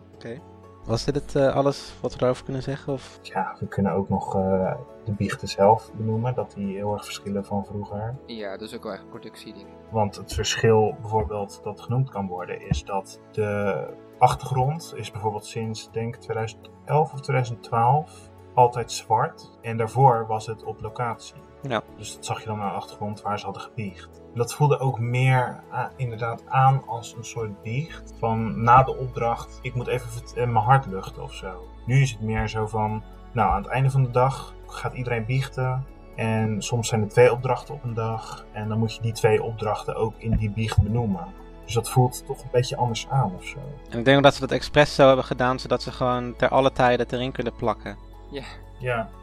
Was 0.87 1.03
dit 1.03 1.15
het 1.15 1.35
eh, 1.35 1.55
alles 1.55 1.93
wat 2.01 2.13
we 2.13 2.19
daarover 2.19 2.43
kunnen 2.43 2.63
zeggen? 2.63 2.93
Of... 2.93 3.19
Ja, 3.21 3.55
we 3.59 3.67
kunnen 3.67 3.91
ook 3.91 4.09
nog 4.09 4.35
eh, 4.35 4.75
de 5.03 5.11
biechten 5.11 5.47
zelf 5.47 5.91
benoemen, 5.93 6.33
dat 6.33 6.53
die 6.55 6.75
heel 6.75 6.93
erg 6.93 7.03
verschillen 7.05 7.45
van 7.45 7.65
vroeger. 7.65 8.15
Ja, 8.25 8.51
dat 8.51 8.61
is 8.61 8.75
ook 8.75 8.83
wel 8.83 8.93
echt 8.93 9.09
productieding. 9.09 9.65
Want 9.91 10.15
het 10.15 10.33
verschil 10.33 10.95
bijvoorbeeld 11.01 11.59
dat 11.63 11.81
genoemd 11.81 12.09
kan 12.09 12.27
worden 12.27 12.67
is 12.69 12.83
dat 12.83 13.21
de 13.31 13.83
achtergrond 14.17 14.93
is 14.95 15.11
bijvoorbeeld 15.11 15.45
sinds 15.45 15.91
denk 15.91 16.15
ik 16.15 16.21
2011 16.21 17.13
of 17.13 17.21
2012 17.21 18.29
altijd 18.53 18.91
zwart. 18.91 19.51
En 19.61 19.77
daarvoor 19.77 20.27
was 20.27 20.47
het 20.47 20.63
op 20.63 20.81
locatie. 20.81 21.41
Ja. 21.61 21.81
Dus 21.97 22.15
dat 22.15 22.25
zag 22.25 22.39
je 22.39 22.47
dan 22.47 22.61
aan 22.61 22.69
de 22.69 22.75
achtergrond 22.75 23.21
waar 23.21 23.39
ze 23.39 23.45
hadden 23.45 23.63
gebiecht. 23.63 24.21
En 24.31 24.37
dat 24.37 24.53
voelde 24.53 24.79
ook 24.79 24.99
meer 24.99 25.63
ah, 25.69 25.85
inderdaad 25.95 26.43
aan 26.47 26.83
als 26.87 27.15
een 27.17 27.25
soort 27.25 27.61
biecht. 27.61 28.13
Van 28.19 28.63
na 28.63 28.83
de 28.83 28.97
opdracht, 28.97 29.59
ik 29.61 29.75
moet 29.75 29.87
even 29.87 30.09
eh, 30.35 30.35
mijn 30.35 30.65
hart 30.65 30.85
luchten 30.85 31.23
of 31.23 31.33
zo. 31.33 31.67
Nu 31.85 32.01
is 32.01 32.11
het 32.11 32.21
meer 32.21 32.47
zo 32.47 32.67
van, 32.67 33.03
nou 33.31 33.49
aan 33.49 33.61
het 33.61 33.71
einde 33.71 33.89
van 33.89 34.03
de 34.03 34.11
dag 34.11 34.53
gaat 34.67 34.93
iedereen 34.93 35.25
biechten. 35.25 35.85
En 36.15 36.61
soms 36.61 36.87
zijn 36.87 37.01
er 37.01 37.09
twee 37.09 37.31
opdrachten 37.31 37.73
op 37.73 37.83
een 37.83 37.93
dag. 37.93 38.45
En 38.51 38.67
dan 38.67 38.79
moet 38.79 38.95
je 38.95 39.01
die 39.01 39.11
twee 39.11 39.43
opdrachten 39.43 39.95
ook 39.95 40.13
in 40.17 40.37
die 40.37 40.49
biecht 40.49 40.81
benoemen. 40.81 41.25
Dus 41.65 41.73
dat 41.73 41.89
voelt 41.89 42.25
toch 42.25 42.41
een 42.41 42.49
beetje 42.51 42.77
anders 42.77 43.07
aan 43.09 43.35
of 43.35 43.45
zo. 43.45 43.57
En 43.89 43.99
ik 43.99 44.05
denk 44.05 44.23
dat 44.23 44.33
ze 44.33 44.39
dat 44.39 44.51
expres 44.51 44.95
zo 44.95 45.07
hebben 45.07 45.25
gedaan, 45.25 45.59
zodat 45.59 45.81
ze 45.81 45.91
gewoon 45.91 46.35
ter 46.35 46.49
alle 46.49 46.71
tijden 46.71 46.99
het 46.99 47.13
erin 47.13 47.31
kunnen 47.31 47.55
plakken. 47.55 47.97
Ja. 48.31 48.43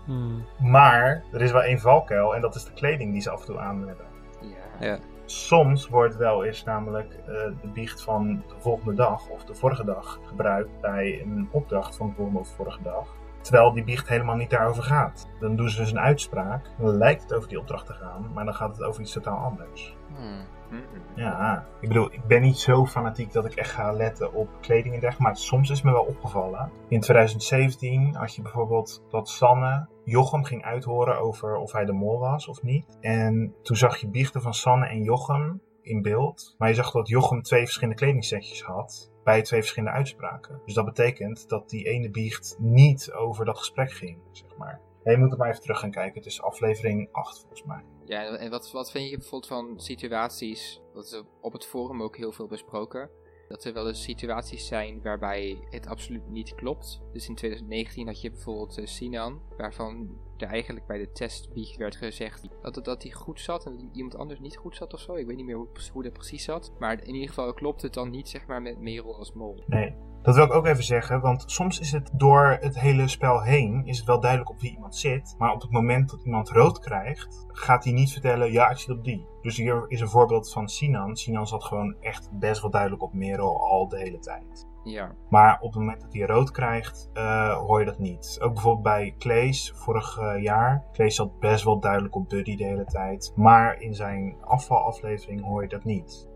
Hmm. 0.05 0.45
Maar 0.59 1.23
er 1.33 1.43
is 1.43 1.53
wel 1.53 1.63
één 1.63 1.81
valkuil 1.81 2.35
en 2.35 2.41
dat 2.41 2.55
is 2.55 2.65
de 2.65 2.73
kleding 2.73 3.13
die 3.13 3.21
ze 3.21 3.31
af 3.31 3.41
en 3.41 3.47
toe 3.47 3.59
aan 3.59 3.87
hebben. 3.87 4.07
Ja. 4.41 4.87
Ja. 4.87 4.99
Soms 5.25 5.89
wordt 5.89 6.17
wel 6.17 6.45
eens 6.45 6.65
namelijk 6.65 7.15
eh, 7.15 7.27
de 7.61 7.69
biecht 7.73 8.03
van 8.03 8.43
de 8.49 8.55
volgende 8.59 8.95
dag 8.95 9.29
of 9.29 9.45
de 9.45 9.55
vorige 9.55 9.85
dag 9.85 10.21
gebruikt 10.27 10.81
bij 10.81 11.21
een 11.21 11.49
opdracht 11.51 11.97
van 11.97 12.09
de 12.09 12.15
volgende 12.15 12.41
of 12.41 12.49
vorige 12.49 12.83
dag. 12.83 13.15
Terwijl 13.41 13.73
die 13.73 13.85
biecht 13.85 14.09
helemaal 14.09 14.37
niet 14.37 14.51
daarover 14.51 14.83
gaat. 14.83 15.29
Dan 15.41 15.57
doen 15.57 15.71
ze 15.71 15.81
dus 15.81 15.91
een 15.91 16.01
uitspraak. 16.01 16.71
Dan 16.79 16.97
lijkt 16.97 17.23
het 17.23 17.35
over 17.35 17.49
die 17.49 17.59
opdracht 17.59 17.87
te 17.87 17.93
gaan, 17.93 18.31
maar 18.35 18.45
dan 18.45 18.55
gaat 18.55 18.77
het 18.77 18.87
over 18.87 19.01
iets 19.01 19.13
totaal 19.13 19.39
anders. 19.39 19.97
Hmm. 20.17 20.41
Mhm. 20.75 21.21
Ja, 21.21 21.67
ik 21.81 21.89
bedoel, 21.89 22.13
ik 22.13 22.27
ben 22.27 22.43
niet 22.43 22.59
zo 22.59 22.87
fanatiek 22.87 23.33
dat 23.33 23.45
ik 23.45 23.55
echt 23.55 23.71
ga 23.71 23.93
letten 23.93 24.33
op 24.33 24.49
kleding 24.61 24.95
en 24.95 25.01
dergelijke, 25.01 25.23
maar 25.23 25.37
soms 25.37 25.71
is 25.71 25.83
me 25.83 25.93
wel 25.93 26.05
opgevallen. 26.05 26.71
In 26.89 27.01
2017 27.01 28.15
had 28.15 28.35
je 28.35 28.43
bijvoorbeeld 28.43 29.03
dat 29.11 29.29
Sanne 29.29 29.89
Jochem 30.05 30.45
ging 30.45 30.65
uithoren 30.65 31.19
over 31.19 31.57
of 31.57 31.73
hij 31.73 31.85
de 31.85 31.93
mol 31.93 32.19
was 32.19 32.49
of 32.49 32.63
niet. 32.63 32.99
En 33.01 33.55
toen 33.63 33.77
zag 33.77 33.97
je 33.97 34.09
biechten 34.09 34.43
van 34.43 34.55
Sanne 34.55 34.87
en 34.87 35.03
Jochem 35.03 35.61
in 35.83 36.03
beeld, 36.03 36.55
maar 36.59 36.69
je 36.69 36.75
zag 36.75 36.91
dat 36.91 37.09
Jochem 37.09 37.43
twee 37.43 37.65
verschillende 37.65 37.97
kledingsetjes 37.97 38.63
had 38.63 39.13
bij 39.25 39.43
twee 39.43 39.61
verschillende 39.61 39.97
uitspraken. 39.97 40.61
Dus 40.65 40.75
dat 40.75 40.85
betekent 40.85 41.49
dat 41.49 41.71
die 41.71 41.85
ene 41.85 42.11
biecht 42.11 42.57
niet 42.59 43.13
over 43.13 43.45
dat 43.45 43.59
gesprek 43.59 43.93
ging, 43.93 44.19
zeg 44.31 44.57
maar. 44.57 44.81
Je 45.05 45.19
moet 45.19 45.33
er 45.33 45.39
maar 45.39 45.49
even 45.49 45.61
terug 45.61 45.79
gaan 45.79 45.91
kijken. 45.91 46.15
Het 46.15 46.27
is 46.27 46.43
aflevering 46.43 47.09
8 47.13 47.39
volgens 47.39 47.65
mij. 47.65 47.83
Ja, 48.07 48.37
en 48.37 48.51
wat, 48.51 48.73
wat 48.73 48.91
vind 48.91 49.11
je 49.11 49.17
bijvoorbeeld 49.17 49.53
van 49.53 49.81
situaties, 49.81 50.81
dat 50.93 51.05
is 51.05 51.23
op 51.41 51.53
het 51.53 51.65
forum 51.65 52.03
ook 52.03 52.17
heel 52.17 52.33
veel 52.33 52.47
besproken, 52.47 53.11
dat 53.49 53.65
er 53.65 53.73
wel 53.73 53.89
eens 53.89 54.03
situaties 54.03 54.67
zijn 54.67 55.03
waarbij 55.03 55.59
het 55.71 55.87
absoluut 55.87 56.29
niet 56.29 56.55
klopt. 56.55 57.01
Dus 57.13 57.29
in 57.29 57.35
2019 57.35 58.07
had 58.07 58.21
je 58.21 58.31
bijvoorbeeld 58.31 58.79
eh, 58.79 58.87
Sinan, 58.87 59.41
waarvan 59.57 60.19
er 60.37 60.49
eigenlijk 60.49 60.87
bij 60.87 60.99
de 60.99 61.13
testbiecht 61.13 61.77
werd 61.77 61.97
gezegd 61.97 62.49
dat, 62.63 62.85
dat 62.85 63.03
hij 63.03 63.13
goed 63.13 63.41
zat 63.41 63.67
en 63.67 63.91
iemand 63.93 64.17
anders 64.17 64.41
niet 64.41 64.57
goed 64.57 64.77
zat 64.77 64.93
of 64.93 65.01
zo. 65.01 65.15
Ik 65.15 65.27
weet 65.27 65.37
niet 65.37 65.47
meer 65.47 65.57
hoe, 65.57 65.69
hoe 65.93 66.03
dat 66.03 66.13
precies 66.13 66.45
zat. 66.45 66.73
Maar 66.79 67.03
in 67.03 67.15
ieder 67.15 67.29
geval 67.29 67.55
klopt 67.55 67.83
het 67.83 67.95
dan 67.95 68.11
niet, 68.11 68.29
zeg 68.29 68.47
maar, 68.47 68.63
met 68.63 68.81
Merel 68.81 69.17
als 69.17 69.33
mol. 69.33 69.63
Nee. 69.67 69.95
Dat 70.25 70.35
wil 70.35 70.45
ik 70.45 70.55
ook 70.55 70.67
even 70.67 70.85
zeggen, 70.85 71.21
want 71.21 71.45
soms 71.47 71.81
is 71.81 71.93
het 71.93 72.11
door 72.13 72.57
het 72.61 72.81
hele 72.81 73.09
spel 73.09 73.43
heen 73.43 73.83
is 73.85 73.97
het 73.99 74.07
wel 74.07 74.21
duidelijk 74.21 74.51
op 74.51 74.61
wie 74.61 74.73
iemand 74.73 74.97
zit. 74.97 75.35
Maar 75.39 75.53
op 75.53 75.61
het 75.61 75.71
moment 75.71 76.11
dat 76.11 76.25
iemand 76.25 76.49
rood 76.49 76.79
krijgt, 76.79 77.47
gaat 77.49 77.85
hij 77.85 77.93
niet 77.93 78.13
vertellen, 78.13 78.53
ja, 78.53 78.71
ik 78.71 78.77
zit 78.77 78.97
op 78.97 79.05
die. 79.05 79.27
Dus 79.43 79.57
hier 79.57 79.85
is 79.89 80.01
een 80.01 80.09
voorbeeld 80.09 80.53
van 80.53 80.69
Sinan. 80.69 81.17
Sinan 81.17 81.47
zat 81.47 81.65
gewoon 81.65 81.97
echt 82.01 82.31
best 82.33 82.61
wel 82.61 82.71
duidelijk 82.71 83.03
op 83.03 83.13
Merel 83.13 83.61
al 83.61 83.89
de 83.89 83.99
hele 83.99 84.19
tijd. 84.19 84.67
Ja, 84.85 85.15
Maar 85.31 85.59
op 85.61 85.73
het 85.73 85.81
moment 85.81 86.01
dat 86.01 86.13
hij 86.13 86.27
rood 86.27 86.51
krijgt, 86.51 87.11
eh, 87.13 87.57
hoor 87.57 87.81
je 87.81 87.87
dat 87.87 87.99
niet. 87.99 88.39
Ook 88.41 88.53
bijvoorbeeld 88.53 88.85
bij 88.85 89.15
Claes 89.19 89.73
vorig 89.75 90.19
eh, 90.19 90.43
jaar. 90.43 90.85
Claes 90.93 91.15
zat 91.15 91.39
best 91.41 91.65
wel 91.65 91.81
duidelijk 91.81 92.15
op 92.15 92.29
Buddy 92.29 92.57
de 92.57 92.65
hele 92.65 92.85
tijd. 92.85 93.33
Maar 93.37 93.81
in 93.81 93.95
zijn 93.95 94.37
afvalaflevering 94.41 95.45
hoor 95.45 95.63
je 95.63 95.69
dat 95.69 95.85
niet. 95.85 96.29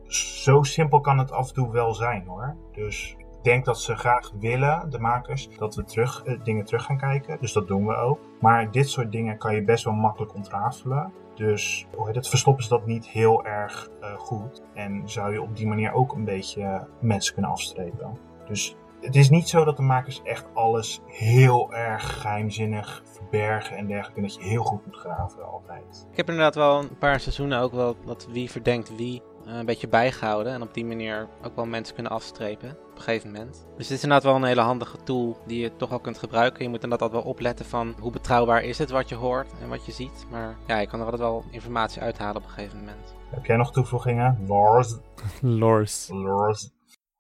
Zo 0.43 0.63
simpel 0.63 1.01
kan 1.01 1.19
het 1.19 1.33
af 1.33 1.49
en 1.49 1.55
toe 1.55 1.71
wel 1.71 1.95
zijn 1.95 2.27
hoor. 2.27 2.57
Dus 2.73 3.17
denk 3.49 3.65
dat 3.65 3.81
ze 3.81 3.97
graag 3.97 4.31
willen, 4.41 4.91
de 4.91 4.99
makers, 4.99 5.49
dat 5.59 5.75
we 5.75 5.85
terug, 5.85 6.23
eh, 6.25 6.39
dingen 6.43 6.65
terug 6.65 6.85
gaan 6.85 6.99
kijken. 6.99 7.39
Dus 7.41 7.53
dat 7.53 7.69
doen 7.69 7.87
we 7.87 7.95
ook. 7.95 8.21
Maar 8.41 8.71
dit 8.71 8.89
soort 8.89 9.13
dingen 9.13 9.39
kan 9.39 9.55
je 9.55 9.65
best 9.65 9.85
wel 9.85 9.95
makkelijk 9.95 10.35
ontrafelen. 10.35 11.13
Dus 11.35 11.87
het, 12.13 12.29
verstoppen 12.29 12.65
ze 12.65 12.69
dat 12.69 12.87
niet 12.87 13.07
heel 13.07 13.45
erg 13.45 13.89
eh, 14.01 14.13
goed. 14.19 14.63
En 14.75 15.03
zou 15.05 15.33
je 15.33 15.43
op 15.43 15.57
die 15.57 15.67
manier 15.67 15.93
ook 15.93 16.13
een 16.13 16.25
beetje 16.25 16.87
mensen 17.01 17.33
kunnen 17.33 17.51
afstrepen. 17.51 18.19
Dus 18.47 18.77
het 19.01 19.17
is 19.17 19.31
niet 19.31 19.49
zo 19.49 19.65
dat 19.65 19.77
de 19.77 19.83
makers 19.83 20.23
echt 20.23 20.47
alles 20.55 21.01
heel 21.07 21.75
erg 21.75 22.21
geheimzinnig 22.21 23.03
verbergen 23.05 23.77
en 23.77 23.87
dergelijke. 23.87 24.21
En 24.21 24.27
dat 24.27 24.35
je 24.35 24.43
heel 24.43 24.63
goed 24.63 24.87
moet 24.87 24.97
graven 24.97 25.47
altijd. 25.47 26.07
Ik 26.11 26.17
heb 26.17 26.29
inderdaad 26.29 26.55
wel 26.55 26.79
een 26.79 26.99
paar 26.99 27.21
seizoenen 27.21 27.61
ook 27.61 27.73
wel 27.73 27.97
dat 28.05 28.29
wie 28.31 28.51
verdenkt 28.51 28.97
wie 28.97 29.23
eh, 29.47 29.57
een 29.57 29.67
beetje 29.67 29.89
bijgehouden. 29.89 30.53
En 30.53 30.63
op 30.63 30.75
die 30.75 30.85
manier 30.85 31.29
ook 31.43 31.57
wel 31.57 31.67
mensen 31.67 31.95
kunnen 31.95 32.13
afstrepen 32.13 32.77
een 32.99 33.05
gegeven 33.05 33.33
moment. 33.33 33.67
Dus 33.77 33.89
dit 33.89 33.97
is 33.97 34.03
inderdaad 34.03 34.27
wel 34.27 34.35
een 34.37 34.45
hele 34.45 34.61
handige 34.61 34.97
tool 35.05 35.39
die 35.47 35.61
je 35.61 35.77
toch 35.77 35.89
wel 35.89 36.01
kunt 36.01 36.19
gebruiken. 36.19 36.63
Je 36.63 36.69
moet 36.69 36.83
inderdaad 36.83 37.09
altijd 37.09 37.23
wel 37.23 37.33
opletten 37.33 37.67
van 37.67 37.95
hoe 38.01 38.13
betrouwbaar 38.13 38.63
is 38.63 38.79
het 38.79 38.91
wat 38.91 39.09
je 39.09 39.15
hoort 39.15 39.53
en 39.63 39.69
wat 39.69 39.87
je 39.87 39.93
ziet. 39.93 40.27
Maar 40.31 40.57
ja, 40.67 40.79
je 40.79 40.87
kan 40.87 40.99
er 40.99 41.05
altijd 41.05 41.23
wel 41.23 41.45
informatie 41.51 42.03
uithalen 42.03 42.37
op 42.37 42.45
een 42.45 42.51
gegeven 42.51 42.79
moment. 42.79 43.15
Heb 43.31 43.45
jij 43.45 43.57
nog 43.57 43.73
toevoegingen? 43.73 44.45
Lars? 44.47 44.97
Lors. 45.41 46.09
Lars? 46.13 46.71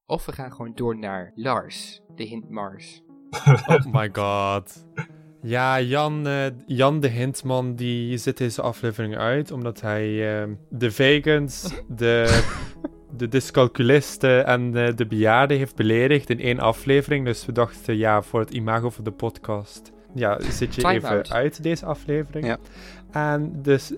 Of 0.06 0.26
we 0.26 0.32
gaan 0.32 0.52
gewoon 0.52 0.72
door 0.74 0.98
naar 0.98 1.32
Lars, 1.34 2.00
de 2.14 2.24
hint 2.24 2.50
Mars. 2.50 3.02
Oh 3.66 3.84
my 3.92 4.10
god. 4.12 4.86
Ja, 5.42 5.80
Jan, 5.80 6.26
eh, 6.26 6.46
Jan 6.66 7.00
de 7.00 7.08
Hintman 7.08 7.74
die 7.74 8.16
zit 8.18 8.36
deze 8.36 8.62
aflevering 8.62 9.16
uit 9.16 9.50
omdat 9.50 9.80
hij 9.80 10.40
eh, 10.42 10.48
de 10.70 10.90
vegans, 10.90 11.74
de, 11.88 12.42
de 13.18 13.28
dyscalculisten 13.28 14.46
en 14.46 14.76
eh, 14.76 14.96
de 14.96 15.06
bejaarden 15.06 15.56
heeft 15.56 15.76
beledigd 15.76 16.30
in 16.30 16.40
één 16.40 16.58
aflevering. 16.58 17.24
Dus 17.24 17.46
we 17.46 17.52
dachten, 17.52 17.96
ja, 17.96 18.22
voor 18.22 18.40
het 18.40 18.50
imago 18.50 18.90
van 18.90 19.04
de 19.04 19.10
podcast, 19.10 19.92
ja, 20.14 20.40
zit 20.40 20.74
je 20.74 20.80
Time 20.80 20.94
even 20.94 21.08
out. 21.08 21.32
uit 21.32 21.62
deze 21.62 21.86
aflevering. 21.86 22.46
Ja. 22.46 22.58
En 23.10 23.62
dus 23.62 23.92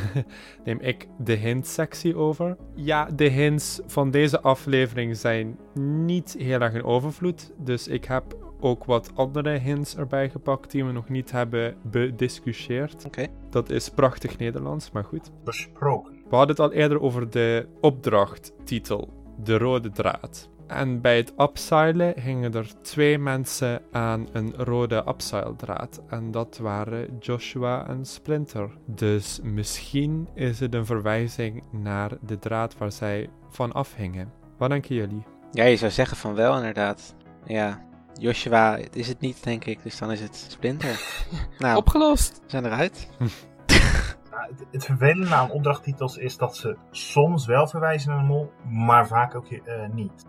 neem 0.64 0.80
ik 0.80 1.06
de 1.18 1.32
hint-sectie 1.32 2.16
over. 2.16 2.56
Ja, 2.74 3.08
de 3.14 3.28
hints 3.28 3.80
van 3.86 4.10
deze 4.10 4.40
aflevering 4.40 5.16
zijn 5.16 5.58
niet 5.74 6.36
heel 6.38 6.60
erg 6.60 6.74
in 6.74 6.84
overvloed. 6.84 7.52
Dus 7.58 7.88
ik 7.88 8.04
heb 8.04 8.36
ook 8.60 8.84
wat 8.84 9.10
andere 9.14 9.58
hints 9.58 9.96
erbij 9.96 10.30
gepakt 10.30 10.70
die 10.70 10.84
we 10.84 10.92
nog 10.92 11.08
niet 11.08 11.30
hebben 11.30 11.76
bediscussieerd. 11.82 13.04
Oké. 13.06 13.26
Dat 13.50 13.70
is 13.70 13.90
prachtig 13.90 14.38
Nederlands, 14.38 14.90
maar 14.90 15.04
goed. 15.04 15.30
Besproken. 15.44 16.17
We 16.28 16.36
hadden 16.36 16.56
het 16.56 16.60
al 16.64 16.72
eerder 16.72 17.00
over 17.00 17.30
de 17.30 17.68
opdrachttitel, 17.80 19.08
de 19.42 19.58
rode 19.58 19.90
draad. 19.90 20.48
En 20.66 21.00
bij 21.00 21.16
het 21.16 21.32
upsilen 21.38 22.14
gingen 22.16 22.54
er 22.54 22.82
twee 22.82 23.18
mensen 23.18 23.82
aan 23.92 24.28
een 24.32 24.54
rode 24.56 25.04
upsile-draad. 25.08 26.00
En 26.08 26.30
dat 26.30 26.58
waren 26.58 27.18
Joshua 27.18 27.86
en 27.86 28.04
Splinter. 28.04 28.70
Dus 28.86 29.40
misschien 29.42 30.28
is 30.34 30.60
het 30.60 30.74
een 30.74 30.86
verwijzing 30.86 31.62
naar 31.72 32.10
de 32.20 32.38
draad 32.38 32.78
waar 32.78 32.92
zij 32.92 33.30
van 33.50 33.72
afhingen. 33.72 34.32
Wat 34.58 34.70
denken 34.70 34.94
jullie? 34.94 35.22
Ja, 35.50 35.64
je 35.64 35.76
zou 35.76 35.90
zeggen 35.90 36.16
van 36.16 36.34
wel 36.34 36.56
inderdaad. 36.56 37.14
Ja, 37.44 37.86
Joshua 38.20 38.78
is 38.92 39.08
het 39.08 39.20
niet 39.20 39.44
denk 39.44 39.64
ik, 39.64 39.82
dus 39.82 39.98
dan 39.98 40.10
is 40.10 40.20
het 40.20 40.46
Splinter. 40.48 41.00
nou, 41.58 41.76
Opgelost! 41.76 42.40
we 42.44 42.50
zijn 42.50 42.64
eruit. 42.64 43.08
Het, 44.48 44.64
het 44.70 44.84
vervelende 44.84 45.34
aan 45.34 45.50
opdrachttitels 45.50 46.16
is 46.16 46.36
dat 46.36 46.56
ze 46.56 46.76
soms 46.90 47.46
wel 47.46 47.66
verwijzen 47.66 48.10
naar 48.10 48.18
een 48.18 48.26
mol, 48.26 48.52
maar 48.68 49.06
vaak 49.06 49.34
ook 49.34 49.46
eh, 49.50 49.88
niet. 49.92 50.26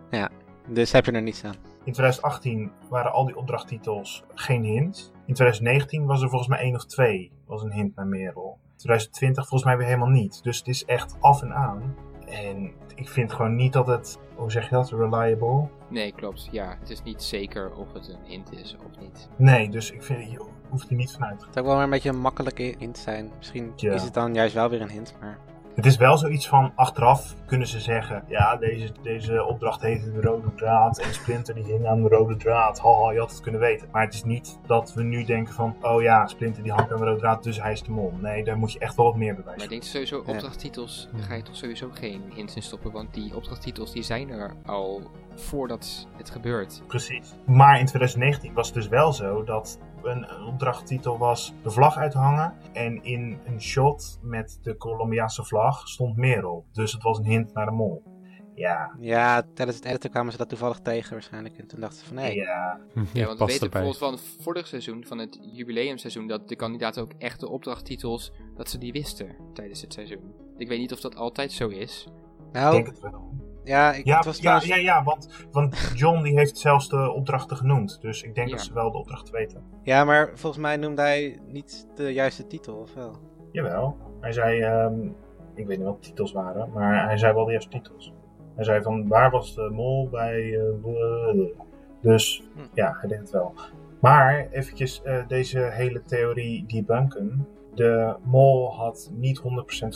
Dus 0.68 0.92
heb 0.92 1.06
je 1.06 1.12
er 1.12 1.22
niets 1.22 1.44
aan. 1.44 1.54
In 1.84 1.92
2018 1.92 2.72
waren 2.88 3.12
al 3.12 3.24
die 3.24 3.36
opdrachttitels 3.36 4.24
geen 4.34 4.62
hint. 4.64 5.12
In 5.26 5.34
2019 5.34 6.06
was 6.06 6.22
er 6.22 6.28
volgens 6.28 6.48
mij 6.48 6.58
één 6.58 6.74
of 6.74 6.84
twee, 6.84 7.32
was 7.46 7.62
een 7.62 7.72
hint 7.72 7.96
naar 7.96 8.06
Merel. 8.06 8.58
2020 8.76 9.48
volgens 9.48 9.64
mij 9.64 9.76
weer 9.78 9.86
helemaal 9.86 10.08
niet. 10.08 10.42
Dus 10.42 10.58
het 10.58 10.68
is 10.68 10.84
echt 10.84 11.16
af 11.20 11.42
en 11.42 11.54
aan. 11.54 11.94
En 12.26 12.72
ik 12.94 13.08
vind 13.08 13.32
gewoon 13.32 13.56
niet 13.56 13.72
dat 13.72 13.86
het, 13.86 14.18
hoe 14.34 14.50
zeg 14.50 14.64
je 14.64 14.70
dat, 14.70 14.90
reliable? 14.90 15.68
Nee, 15.88 16.12
klopt. 16.12 16.48
Ja, 16.50 16.76
het 16.80 16.90
is 16.90 17.02
niet 17.02 17.22
zeker 17.22 17.74
of 17.74 17.92
het 17.92 18.08
een 18.08 18.24
hint 18.24 18.52
is 18.52 18.76
of 18.86 19.00
niet. 19.00 19.28
Nee, 19.36 19.68
dus 19.68 19.90
ik 19.90 20.02
vind, 20.02 20.30
je 20.30 20.44
hoeft 20.70 20.90
er 20.90 20.96
niet 20.96 21.12
vanuit 21.12 21.38
te 21.38 21.44
gaan. 21.44 21.46
Het 21.46 21.54
zou 21.54 21.66
ook 21.66 21.66
wel 21.66 21.74
weer 21.74 21.84
een 21.84 21.90
beetje 21.90 22.08
een 22.08 22.20
makkelijke 22.20 22.74
hint 22.78 22.98
zijn. 22.98 23.30
Misschien 23.36 23.72
Ja. 23.76 23.92
is 23.92 24.02
het 24.02 24.14
dan 24.14 24.34
juist 24.34 24.54
wel 24.54 24.68
weer 24.68 24.80
een 24.80 24.90
hint, 24.90 25.14
maar... 25.20 25.38
Het 25.74 25.86
is 25.86 25.96
wel 25.96 26.18
zoiets 26.18 26.48
van, 26.48 26.72
achteraf 26.74 27.34
kunnen 27.46 27.66
ze 27.66 27.80
zeggen, 27.80 28.24
ja, 28.28 28.56
deze, 28.56 28.92
deze 29.02 29.44
opdracht 29.44 29.80
heette 29.82 30.12
de 30.12 30.20
rode 30.20 30.54
draad 30.54 30.98
en 30.98 31.14
Splinter 31.14 31.54
die 31.54 31.64
hing 31.64 31.86
aan 31.86 32.02
de 32.02 32.08
rode 32.08 32.36
draad. 32.36 32.80
Haha, 32.80 33.10
je 33.12 33.18
had 33.18 33.30
het 33.30 33.40
kunnen 33.40 33.60
weten. 33.60 33.88
Maar 33.92 34.04
het 34.04 34.14
is 34.14 34.24
niet 34.24 34.58
dat 34.66 34.94
we 34.94 35.02
nu 35.02 35.24
denken 35.24 35.54
van, 35.54 35.76
oh 35.80 36.02
ja, 36.02 36.26
Splinter 36.26 36.62
die 36.62 36.72
hangt 36.72 36.92
aan 36.92 36.98
de 36.98 37.04
rode 37.04 37.18
draad, 37.20 37.42
dus 37.42 37.62
hij 37.62 37.72
is 37.72 37.82
de 37.82 37.90
mol. 37.90 38.12
Nee, 38.20 38.44
daar 38.44 38.58
moet 38.58 38.72
je 38.72 38.78
echt 38.78 38.94
wel 38.96 39.06
wat 39.06 39.16
meer 39.16 39.34
bewijs 39.34 39.54
Maar 39.56 39.64
ik 39.64 39.70
denk 39.70 39.82
sowieso, 39.82 40.22
Ja. 40.26 40.32
opdrachttitels, 40.32 41.08
daar 41.12 41.22
ga 41.22 41.34
je 41.34 41.42
toch 41.42 41.56
sowieso 41.56 41.88
geen 41.92 42.22
hints 42.34 42.54
in 42.56 42.62
stoppen. 42.62 42.92
Want 42.92 43.14
die 43.14 43.36
opdrachttitels 43.36 43.92
die 43.92 44.02
zijn 44.02 44.30
er 44.30 44.54
al 44.66 45.10
voordat 45.34 46.06
het 46.16 46.30
gebeurt. 46.30 46.82
Precies. 46.86 47.34
Maar 47.46 47.78
in 47.78 47.86
2019 47.86 48.52
was 48.54 48.66
het 48.66 48.74
dus 48.76 48.88
wel 48.88 49.12
zo 49.12 49.44
dat 49.44 49.78
een, 50.04 50.34
een 50.34 50.44
opdrachttitel 50.44 51.18
was 51.18 51.54
de 51.62 51.70
vlag 51.70 51.96
uithangen. 51.96 52.54
En 52.72 53.04
in 53.04 53.38
een 53.46 53.60
shot 53.60 54.18
met 54.22 54.58
de 54.62 54.76
Colombiaanse 54.76 55.44
vlag 55.44 55.88
stond 55.88 56.16
Merel. 56.16 56.64
Dus 56.72 56.92
het 56.92 57.02
was 57.02 57.18
een 57.18 57.24
hint 57.24 57.52
naar 57.52 57.66
de 57.66 57.72
mol. 57.72 58.02
Ja, 58.54 58.96
Ja, 58.98 59.42
tijdens 59.54 59.76
het 59.76 59.86
editen 59.86 60.10
kwamen 60.10 60.32
ze 60.32 60.38
dat 60.38 60.48
toevallig 60.48 60.78
tegen 60.78 61.12
waarschijnlijk. 61.12 61.58
En 61.58 61.66
toen 61.66 61.80
dachten 61.80 61.98
ze 61.98 62.04
van, 62.04 62.16
nee, 62.16 62.34
ja. 62.34 62.80
Ja, 63.12 63.26
want 63.26 63.38
we 63.38 63.44
weten 63.44 63.70
bijvoorbeeld 63.70 63.98
van 63.98 64.12
het 64.12 64.36
vorige 64.40 64.66
seizoen, 64.66 65.04
van 65.04 65.18
het 65.18 65.38
jubileumseizoen, 65.52 66.26
dat 66.26 66.48
de 66.48 66.56
kandidaten 66.56 67.02
ook 67.02 67.12
echte 67.18 67.48
opdrachttitels, 67.48 68.32
dat 68.56 68.70
ze 68.70 68.78
die 68.78 68.92
wisten 68.92 69.36
tijdens 69.54 69.80
het 69.80 69.92
seizoen. 69.92 70.34
Ik 70.56 70.68
weet 70.68 70.78
niet 70.78 70.92
of 70.92 71.00
dat 71.00 71.16
altijd 71.16 71.52
zo 71.52 71.68
is. 71.68 72.06
Ik 72.46 72.52
nou, 72.52 72.74
denk 72.74 72.86
het 72.86 73.00
wel. 73.00 73.49
Ja, 73.64 73.92
ik, 73.92 74.04
Ja, 74.04 74.16
het 74.16 74.24
was 74.24 74.36
ja, 74.36 74.40
trouwens... 74.42 74.68
ja, 74.68 74.76
ja 74.76 75.02
want, 75.04 75.46
want 75.50 75.92
John 75.94 76.22
die 76.22 76.36
heeft 76.38 76.58
zelfs 76.58 76.88
de 76.88 77.10
opdrachten 77.12 77.56
genoemd. 77.56 77.98
Dus 78.00 78.22
ik 78.22 78.34
denk 78.34 78.48
Ja. 78.48 78.54
dat 78.56 78.64
ze 78.64 78.72
wel 78.74 78.90
de 78.90 78.98
opdracht 78.98 79.30
weten. 79.30 79.62
Ja, 79.82 80.04
maar 80.04 80.30
volgens 80.34 80.62
mij 80.62 80.76
noemde 80.76 81.02
hij 81.02 81.38
niet 81.46 81.86
de 81.94 82.12
juiste 82.12 82.46
titel, 82.46 82.76
of 82.76 82.94
wel? 82.94 83.16
Jawel. 83.52 83.96
Hij 84.20 84.32
zei, 84.32 84.60
ehm, 84.60 85.06
ik 85.54 85.66
weet 85.66 85.76
niet 85.76 85.86
wat 85.86 86.02
de 86.02 86.08
titels 86.08 86.32
waren, 86.32 86.70
maar 86.74 87.04
hij 87.06 87.16
zei 87.18 87.32
wel 87.34 87.44
de 87.44 87.50
juiste 87.50 87.70
titels. 87.70 88.12
Hij 88.54 88.64
zei 88.64 88.82
van, 88.82 89.08
waar 89.08 89.30
was 89.30 89.54
de 89.54 89.70
mol 89.72 90.08
bij... 90.08 90.58
eh, 90.58 91.44
dus 92.00 92.42
Hm. 92.54 92.60
ja, 92.74 92.96
hij 93.00 93.08
deed 93.08 93.18
het 93.18 93.30
wel. 93.30 93.54
Maar 94.00 94.48
eventjes 94.50 95.02
eh, 95.02 95.26
deze 95.28 95.58
hele 95.60 96.02
theorie 96.02 96.66
debunken. 96.66 97.48
De 97.74 98.16
mol 98.22 98.74
had 98.74 99.10
niet 99.14 99.40
100% 99.40 99.42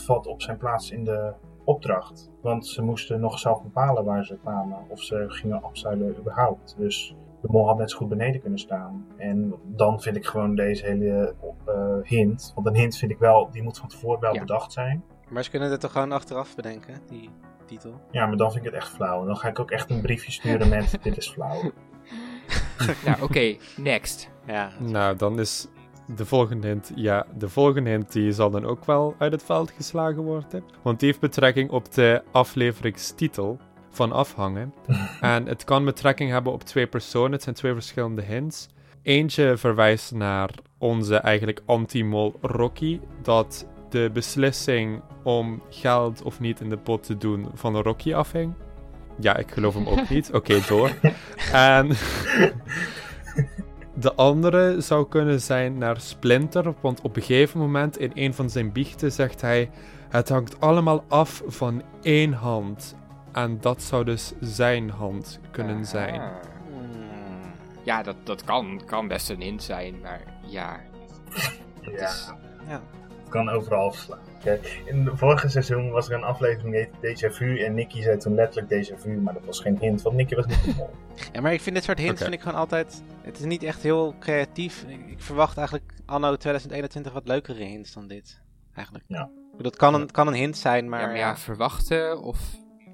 vat 0.05 0.27
op 0.27 0.43
zijn 0.43 0.57
plaats 0.57 0.91
in 0.91 1.05
de 1.05 1.33
opdracht. 1.65 2.31
Want 2.41 2.67
ze 2.67 2.83
moesten 2.83 3.21
nog 3.21 3.39
zelf 3.39 3.63
bepalen 3.63 4.05
waar 4.05 4.25
ze 4.25 4.37
kwamen. 4.43 4.79
Of 4.89 5.03
ze 5.03 5.25
gingen 5.29 5.63
afzuilen 5.63 6.17
überhaupt. 6.19 6.75
Dus 6.79 7.15
de 7.41 7.49
mol 7.51 7.67
had 7.67 7.79
net 7.79 7.91
zo 7.91 7.97
goed 7.97 8.09
beneden 8.09 8.41
kunnen 8.41 8.59
staan. 8.59 9.07
En 9.17 9.55
dan 9.65 10.01
vind 10.01 10.17
ik 10.17 10.27
gewoon 10.27 10.55
deze 10.55 10.85
hele 10.87 11.35
eh, 11.67 11.75
hint. 12.03 12.53
Want 12.55 12.67
een 12.67 12.75
hint 12.77 12.97
vind 12.97 13.11
ik 13.11 13.19
wel, 13.19 13.49
die 13.51 13.63
moet 13.63 13.79
van 13.79 13.89
tevoren 13.89 14.21
wel 14.21 14.35
Ja. 14.35 14.41
bedacht 14.41 14.73
zijn. 14.73 15.05
Maar 15.29 15.45
ze 15.45 15.51
kunnen 15.51 15.71
het 15.71 15.81
toch 15.81 15.93
gewoon 15.93 16.13
achteraf 16.13 16.55
bedenken, 16.57 16.95
die 17.09 17.31
titel. 17.67 18.01
Ja, 18.11 18.27
maar 18.27 18.37
dan 18.37 18.53
vind 18.53 18.65
ik 18.65 18.71
het 18.73 18.81
echt 18.81 18.91
flauw. 18.93 19.21
En 19.21 19.27
dan 19.27 19.37
ga 19.37 19.49
ik 19.49 19.59
ook 19.59 19.71
echt 19.71 19.91
een 19.91 20.01
briefje 20.01 20.33
sturen 20.33 20.69
met 20.69 20.99
dit 21.03 21.17
is 21.17 21.29
flauw. 21.31 21.61
Nou, 23.05 23.23
oké, 23.23 23.57
next. 23.77 24.31
Ja, 24.47 24.71
Nou, 24.79 25.17
dan 25.17 25.39
is 25.41 25.69
de 26.07 26.25
volgende 26.25 26.67
hint, 26.67 26.93
ja, 26.95 27.27
de 27.39 27.49
volgende 27.49 27.91
hint 27.91 28.13
die 28.13 28.33
zal 28.33 28.51
dan 28.51 28.65
ook 28.65 28.85
wel 28.85 29.15
uit 29.19 29.33
het 29.33 29.43
veld 29.43 29.71
geslagen 29.71 30.23
worden. 30.23 30.65
Want 30.83 30.99
die 30.99 31.09
heeft 31.09 31.21
betrekking 31.21 31.71
op 31.71 31.93
de 31.93 32.23
afleveringstitel 32.31 33.59
van 33.91 34.13
Afhangen. 34.13 34.75
en 35.21 35.47
het 35.47 35.65
kan 35.65 35.85
betrekking 35.85 36.31
hebben 36.31 36.53
op 36.53 36.63
twee 36.63 36.87
personen. 36.87 37.33
Het 37.33 37.43
zijn 37.43 37.55
twee 37.55 37.73
verschillende 37.73 38.23
hints. 38.23 38.69
Eentje 39.03 39.57
verwijst 39.57 40.13
naar 40.13 40.51
onze 40.79 41.17
eigenlijk 41.17 41.63
anti-mol 41.67 42.35
Rocky, 42.41 43.01
dat 43.23 43.67
de 43.89 44.11
beslissing 44.13 45.03
om 45.23 45.63
geld 45.71 46.23
of 46.23 46.41
niet 46.41 46.61
in 46.61 46.71
de 46.71 46.77
pot 46.77 47.03
te 47.03 47.17
doen 47.17 47.49
van 47.55 47.77
Rocky 47.77 48.15
afhing. 48.15 48.55
Ja, 49.21 49.37
ik 49.37 49.51
geloof 49.51 49.75
hem 49.75 49.89
ook 49.89 50.09
niet. 50.15 50.33
Oké, 50.33 50.61
door. 50.69 50.91
En 51.53 51.91
de 53.95 54.15
andere 54.15 54.81
zou 54.81 55.09
kunnen 55.09 55.41
zijn 55.41 55.79
naar 55.79 56.01
Splinter, 56.01 56.75
want 56.81 57.01
op 57.01 57.17
een 57.17 57.23
gegeven 57.23 57.61
moment 57.61 57.99
in 57.99 58.11
een 58.15 58.35
van 58.35 58.51
zijn 58.51 58.73
biechten 58.73 59.13
zegt 59.13 59.41
hij: 59.41 59.71
Het 60.09 60.29
hangt 60.29 60.61
allemaal 60.61 61.05
af 61.09 61.43
van 61.47 61.83
één 62.03 62.33
hand. 62.33 62.95
En 63.33 63.61
dat 63.61 63.83
zou 63.83 64.05
dus 64.05 64.33
zijn 64.41 64.91
hand 64.91 65.41
kunnen 65.51 65.85
zijn. 65.87 66.21
Ah. 66.21 66.27
Hmm. 66.71 67.53
Ja, 67.83 68.03
dat, 68.03 68.17
dat 68.25 68.45
kan, 68.45 68.81
kan 68.87 69.09
best 69.09 69.31
een 69.31 69.41
hint 69.41 69.63
zijn, 69.63 70.01
maar 70.03 70.21
ja. 70.47 70.81
Dat 71.83 71.93
Ja. 71.99 72.07
is, 72.09 72.33
Ja. 72.69 72.81
Kan 73.35 73.49
overal 73.49 73.93
slaan. 73.93 74.19
In 74.85 75.07
het 75.07 75.19
vorige 75.19 75.49
seizoen 75.49 75.91
was 75.91 76.09
er 76.09 76.15
een 76.15 76.25
aflevering 76.25 76.75
die 76.75 76.89
heette 77.03 77.31
Déjà 77.31 77.35
Vu. 77.35 77.59
En 77.59 77.75
Nicky 77.75 78.03
zei 78.03 78.19
toen 78.19 78.35
letterlijk 78.35 78.73
Déjà 78.73 79.01
Vu, 79.01 79.11
maar 79.21 79.35
dat 79.35 79.45
was 79.45 79.61
geen 79.61 79.79
hint, 79.79 80.03
want 80.03 80.17
Nicky 80.17 80.35
was 80.35 80.47
niet 80.47 80.65
de 80.65 80.73
mol. 80.77 80.91
Ja, 81.33 81.41
maar 81.41 81.53
ik 81.53 81.61
vind 81.61 81.75
dit 81.75 81.85
soort 81.85 81.99
hints 81.99 82.23
vind 82.23 82.35
ik 82.35 82.41
gewoon 82.41 82.59
altijd... 82.59 83.03
Het 83.23 83.39
is 83.39 83.45
niet 83.45 83.63
echt 83.63 83.83
heel 83.83 84.15
creatief. 84.19 84.85
Ik, 84.89 85.21
verwacht 85.21 85.57
eigenlijk 85.57 85.93
anno 86.07 86.37
2021 86.37 87.13
wat 87.13 87.29
leukere 87.29 87.63
hints 87.63 87.93
dan 87.93 88.07
dit. 88.09 88.41
Eigenlijk. 88.75 89.05
Ja. 89.09 89.31
Het 89.59 89.77
kan 89.77 89.95
een, 89.95 90.01
het 90.01 90.11
kan 90.13 90.27
een 90.27 90.35
hint 90.35 90.57
zijn, 90.57 90.89
maar... 90.89 91.01
ja, 91.01 91.07
maar 91.07 91.17
ja, 91.17 91.37
verwachten 91.37 92.23
of 92.23 92.39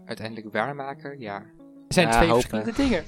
uiteindelijk 0.04 0.52
waarmaken, 0.52 1.20
ja. 1.20 1.36
Er 1.36 1.94
zijn 1.94 2.06
Ja, 2.06 2.12
twee 2.12 2.28
hopen. 2.28 2.62
verschillende 2.62 2.82
dingen. 2.82 3.04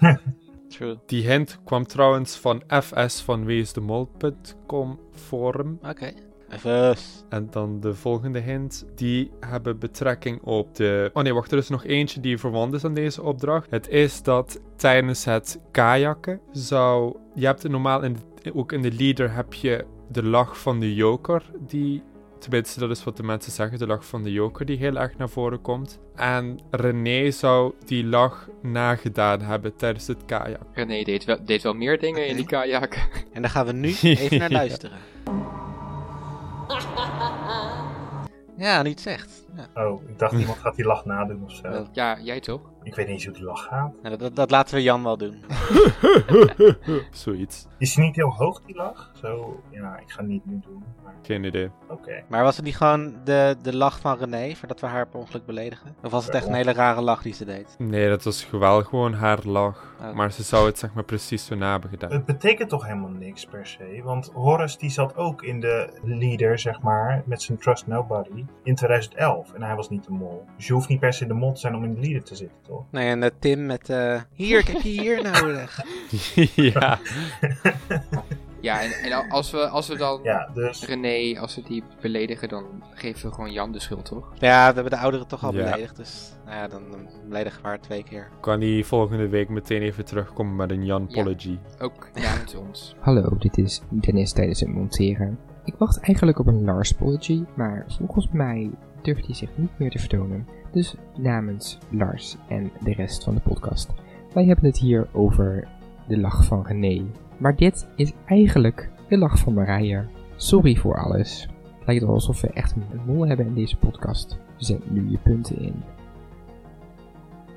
True. 0.68 0.98
Die 1.06 1.28
hint 1.28 1.58
kwam 1.64 1.86
trouwens 1.86 2.36
van 2.36 2.62
fs 2.82 3.20
van 3.20 3.44
weesdemol.com 3.44 5.00
forum. 5.12 5.78
Oké. 5.82 6.12
Even... 6.52 6.94
En 7.28 7.48
dan 7.50 7.80
de 7.80 7.94
volgende 7.94 8.38
hint, 8.38 8.86
die 8.94 9.30
hebben 9.40 9.78
betrekking 9.78 10.42
op 10.42 10.74
de... 10.74 11.10
Oh 11.12 11.22
nee, 11.22 11.34
wacht, 11.34 11.52
er 11.52 11.58
is 11.58 11.68
nog 11.68 11.84
eentje 11.84 12.20
die 12.20 12.38
verwant 12.38 12.74
is 12.74 12.84
aan 12.84 12.94
deze 12.94 13.22
opdracht. 13.22 13.70
Het 13.70 13.88
is 13.88 14.22
dat 14.22 14.60
tijdens 14.76 15.24
het 15.24 15.60
kajakken 15.70 16.40
zou... 16.52 17.16
Je 17.34 17.46
hebt 17.46 17.68
normaal, 17.68 18.02
in 18.02 18.16
de- 18.42 18.54
ook 18.54 18.72
in 18.72 18.82
de 18.82 18.92
leader 18.92 19.34
heb 19.34 19.52
je 19.54 19.84
de 20.10 20.22
lach 20.24 20.58
van 20.60 20.80
de 20.80 20.94
joker, 20.94 21.42
die... 21.66 22.02
Tenminste, 22.38 22.80
dat 22.80 22.90
is 22.90 23.04
wat 23.04 23.16
de 23.16 23.22
mensen 23.22 23.52
zeggen, 23.52 23.78
de 23.78 23.86
lach 23.86 24.06
van 24.06 24.22
de 24.22 24.32
joker 24.32 24.66
die 24.66 24.76
heel 24.76 24.96
erg 24.96 25.16
naar 25.16 25.28
voren 25.28 25.60
komt. 25.60 26.00
En 26.14 26.58
René 26.70 27.30
zou 27.30 27.72
die 27.84 28.04
lach 28.04 28.48
nagedaan 28.62 29.40
hebben 29.40 29.76
tijdens 29.76 30.06
het 30.06 30.24
kajak. 30.24 30.62
René 30.72 31.02
deed 31.02 31.24
wel, 31.24 31.44
deed 31.44 31.62
wel 31.62 31.74
meer 31.74 31.98
dingen 31.98 32.26
in 32.26 32.36
die 32.36 32.46
kajak. 32.46 33.08
En 33.32 33.42
daar 33.42 33.50
gaan 33.50 33.66
we 33.66 33.72
nu 33.72 33.88
even 34.02 34.38
naar 34.38 34.50
luisteren. 34.50 34.98
Ja, 35.24 35.71
niet 38.82 39.00
zegt. 39.00 39.41
Ja. 39.56 39.84
Oh, 39.86 40.08
ik 40.08 40.18
dacht 40.18 40.32
iemand 40.32 40.58
gaat 40.58 40.74
die 40.76 40.84
lach 40.84 41.04
nadoen 41.04 41.44
of 41.44 41.52
zo. 41.52 41.86
Ja, 41.92 42.18
jij 42.20 42.40
toch? 42.40 42.60
Ik 42.82 42.94
weet 42.94 43.06
niet 43.06 43.14
eens 43.14 43.24
hoe 43.24 43.34
die 43.34 43.44
lach 43.44 43.64
gaat. 43.64 43.92
Nou, 44.02 44.16
dat, 44.16 44.36
dat 44.36 44.50
laten 44.50 44.74
we 44.74 44.82
Jan 44.82 45.02
wel 45.02 45.16
doen. 45.16 45.44
Zoiets. 47.10 47.66
Is 47.78 47.94
die 47.94 48.04
niet 48.04 48.16
heel 48.16 48.30
hoog, 48.34 48.60
die 48.66 48.76
lach? 48.76 49.10
Zo, 49.20 49.60
ja, 49.70 49.98
ik 49.98 50.10
ga 50.10 50.18
het 50.20 50.28
niet 50.28 50.46
nu 50.46 50.60
doen. 50.66 50.84
Maar 51.04 51.14
Geen 51.22 51.44
idee. 51.44 51.70
oké. 51.88 52.22
Maar 52.28 52.42
was 52.42 52.56
het 52.56 52.64
niet 52.64 52.76
gewoon 52.76 53.14
de, 53.24 53.56
de 53.62 53.76
lach 53.76 54.00
van 54.00 54.18
René, 54.18 54.54
voordat 54.54 54.80
we 54.80 54.86
haar 54.86 55.06
per 55.08 55.20
ongeluk 55.20 55.46
beledigen? 55.46 55.94
Of 56.02 56.10
was 56.10 56.24
het 56.24 56.34
echt 56.34 56.46
een 56.46 56.54
hele 56.54 56.72
rare 56.72 57.00
lach 57.00 57.22
die 57.22 57.34
ze 57.34 57.44
deed? 57.44 57.74
Nee, 57.78 58.08
dat 58.08 58.22
was 58.22 58.50
wel 58.50 58.82
gewoon 58.82 59.12
haar 59.14 59.38
lach. 59.44 59.94
Oh. 60.00 60.12
Maar 60.12 60.32
ze 60.32 60.42
zou 60.42 60.66
het 60.66 60.78
zeg 60.78 60.94
maar 60.94 61.04
precies 61.04 61.44
zo 61.44 61.54
na 61.54 61.70
hebben 61.70 61.90
gedaan. 61.90 62.12
Het 62.12 62.24
betekent 62.24 62.68
toch 62.68 62.86
helemaal 62.86 63.08
niks 63.10 63.44
per 63.44 63.66
se. 63.66 64.00
Want 64.04 64.30
Horace 64.34 64.78
die 64.78 64.90
zat 64.90 65.16
ook 65.16 65.42
in 65.42 65.60
de 65.60 65.98
leader, 66.02 66.58
zeg 66.58 66.80
maar, 66.80 67.22
met 67.26 67.42
zijn 67.42 67.58
Trust 67.58 67.86
Nobody 67.86 68.44
in 68.62 68.74
2011. 68.74 69.41
En 69.50 69.62
hij 69.62 69.74
was 69.76 69.88
niet 69.90 70.04
de 70.04 70.12
mol. 70.12 70.44
Dus 70.56 70.66
je 70.66 70.72
hoeft 70.72 70.88
niet 70.88 71.00
per 71.00 71.12
se 71.12 71.26
de 71.26 71.34
mol 71.34 71.52
te 71.52 71.60
zijn 71.60 71.74
om 71.74 71.84
in 71.84 71.94
de 71.94 72.00
leader 72.00 72.22
te 72.22 72.34
zitten, 72.34 72.56
toch? 72.66 72.84
Nee, 72.90 73.08
en 73.08 73.22
eh, 73.22 73.30
Tim 73.38 73.66
met... 73.66 73.88
eh, 73.88 74.20
hier, 74.34 74.64
kijk 74.64 74.78
hier 74.78 75.22
nodig. 75.32 75.80
ja. 76.72 76.98
Ja, 78.60 78.80
en, 78.82 78.90
en 78.92 79.12
al- 79.12 79.24
als 79.28 79.50
we, 79.50 79.68
als 79.68 79.88
we 79.88 79.96
dan 79.96 80.20
Ja, 80.22 80.50
dus 80.54 80.86
René, 80.86 81.40
als 81.40 81.54
we 81.56 81.62
die 81.62 81.82
beledigen, 82.00 82.48
dan 82.48 82.64
geven 82.90 83.28
we 83.28 83.34
gewoon 83.34 83.52
Jan 83.52 83.72
de 83.72 83.80
schuld, 83.80 84.04
toch? 84.04 84.32
Ja, 84.38 84.68
we 84.68 84.74
hebben 84.74 84.90
de 84.90 84.98
ouderen 84.98 85.26
toch 85.26 85.44
al 85.44 85.54
Ja. 85.54 85.64
beledigd, 85.64 85.96
dus 85.96 86.32
nou 86.44 86.56
ja, 86.56 86.68
dan, 86.68 86.82
dan 86.90 87.08
beledigen 87.28 87.62
we 87.62 87.68
haar 87.68 87.80
twee 87.80 88.02
keer. 88.04 88.28
Kan 88.40 88.60
hij 88.60 88.82
volgende 88.84 89.28
week 89.28 89.48
meteen 89.48 89.82
even 89.82 90.04
terugkomen 90.04 90.56
met 90.56 90.70
een 90.70 90.84
Jan 90.84 91.04
Ja. 91.08 91.20
Apology. 91.20 91.58
Ook 91.80 92.08
namens 92.14 92.54
ons. 92.54 92.94
Hallo, 92.98 93.36
dit 93.38 93.58
is 93.58 93.82
Dennis 93.90 94.32
tijdens 94.32 94.60
het 94.60 94.68
monteren. 94.68 95.38
Ik 95.64 95.74
wacht 95.78 96.00
eigenlijk 96.00 96.38
op 96.38 96.46
een 96.46 96.64
Lars 96.64 96.92
apology, 96.94 97.44
maar 97.56 97.84
volgens 97.98 98.28
mij 98.32 98.70
durft 99.02 99.26
hij 99.26 99.34
zich 99.34 99.50
niet 99.54 99.78
meer 99.78 99.90
te 99.90 99.98
vertonen. 99.98 100.46
Dus 100.72 100.94
namens 101.16 101.78
Lars 101.90 102.36
en 102.48 102.70
de 102.84 102.92
rest 102.92 103.24
van 103.24 103.34
de 103.34 103.40
podcast. 103.40 103.90
Wij 104.34 104.44
hebben 104.44 104.64
het 104.64 104.78
hier 104.78 105.08
over 105.12 105.68
de 106.08 106.18
lach 106.18 106.44
van 106.44 106.66
René. 106.66 107.04
Maar 107.36 107.56
dit 107.56 107.88
is 107.96 108.12
eigenlijk 108.26 108.90
de 109.08 109.18
lach 109.18 109.38
van 109.38 109.54
Marije. 109.54 110.04
Sorry 110.36 110.76
voor 110.76 110.96
alles. 110.96 111.48
Het 111.78 111.86
lijkt 111.86 112.04
alsof 112.04 112.40
we 112.40 112.48
echt 112.48 112.74
een 112.74 113.00
mol 113.06 113.26
hebben 113.26 113.46
in 113.46 113.54
deze 113.54 113.76
podcast. 113.76 114.38
Zet 114.56 114.90
nu 114.90 115.10
je 115.10 115.18
punten 115.18 115.58
in. 115.58 115.82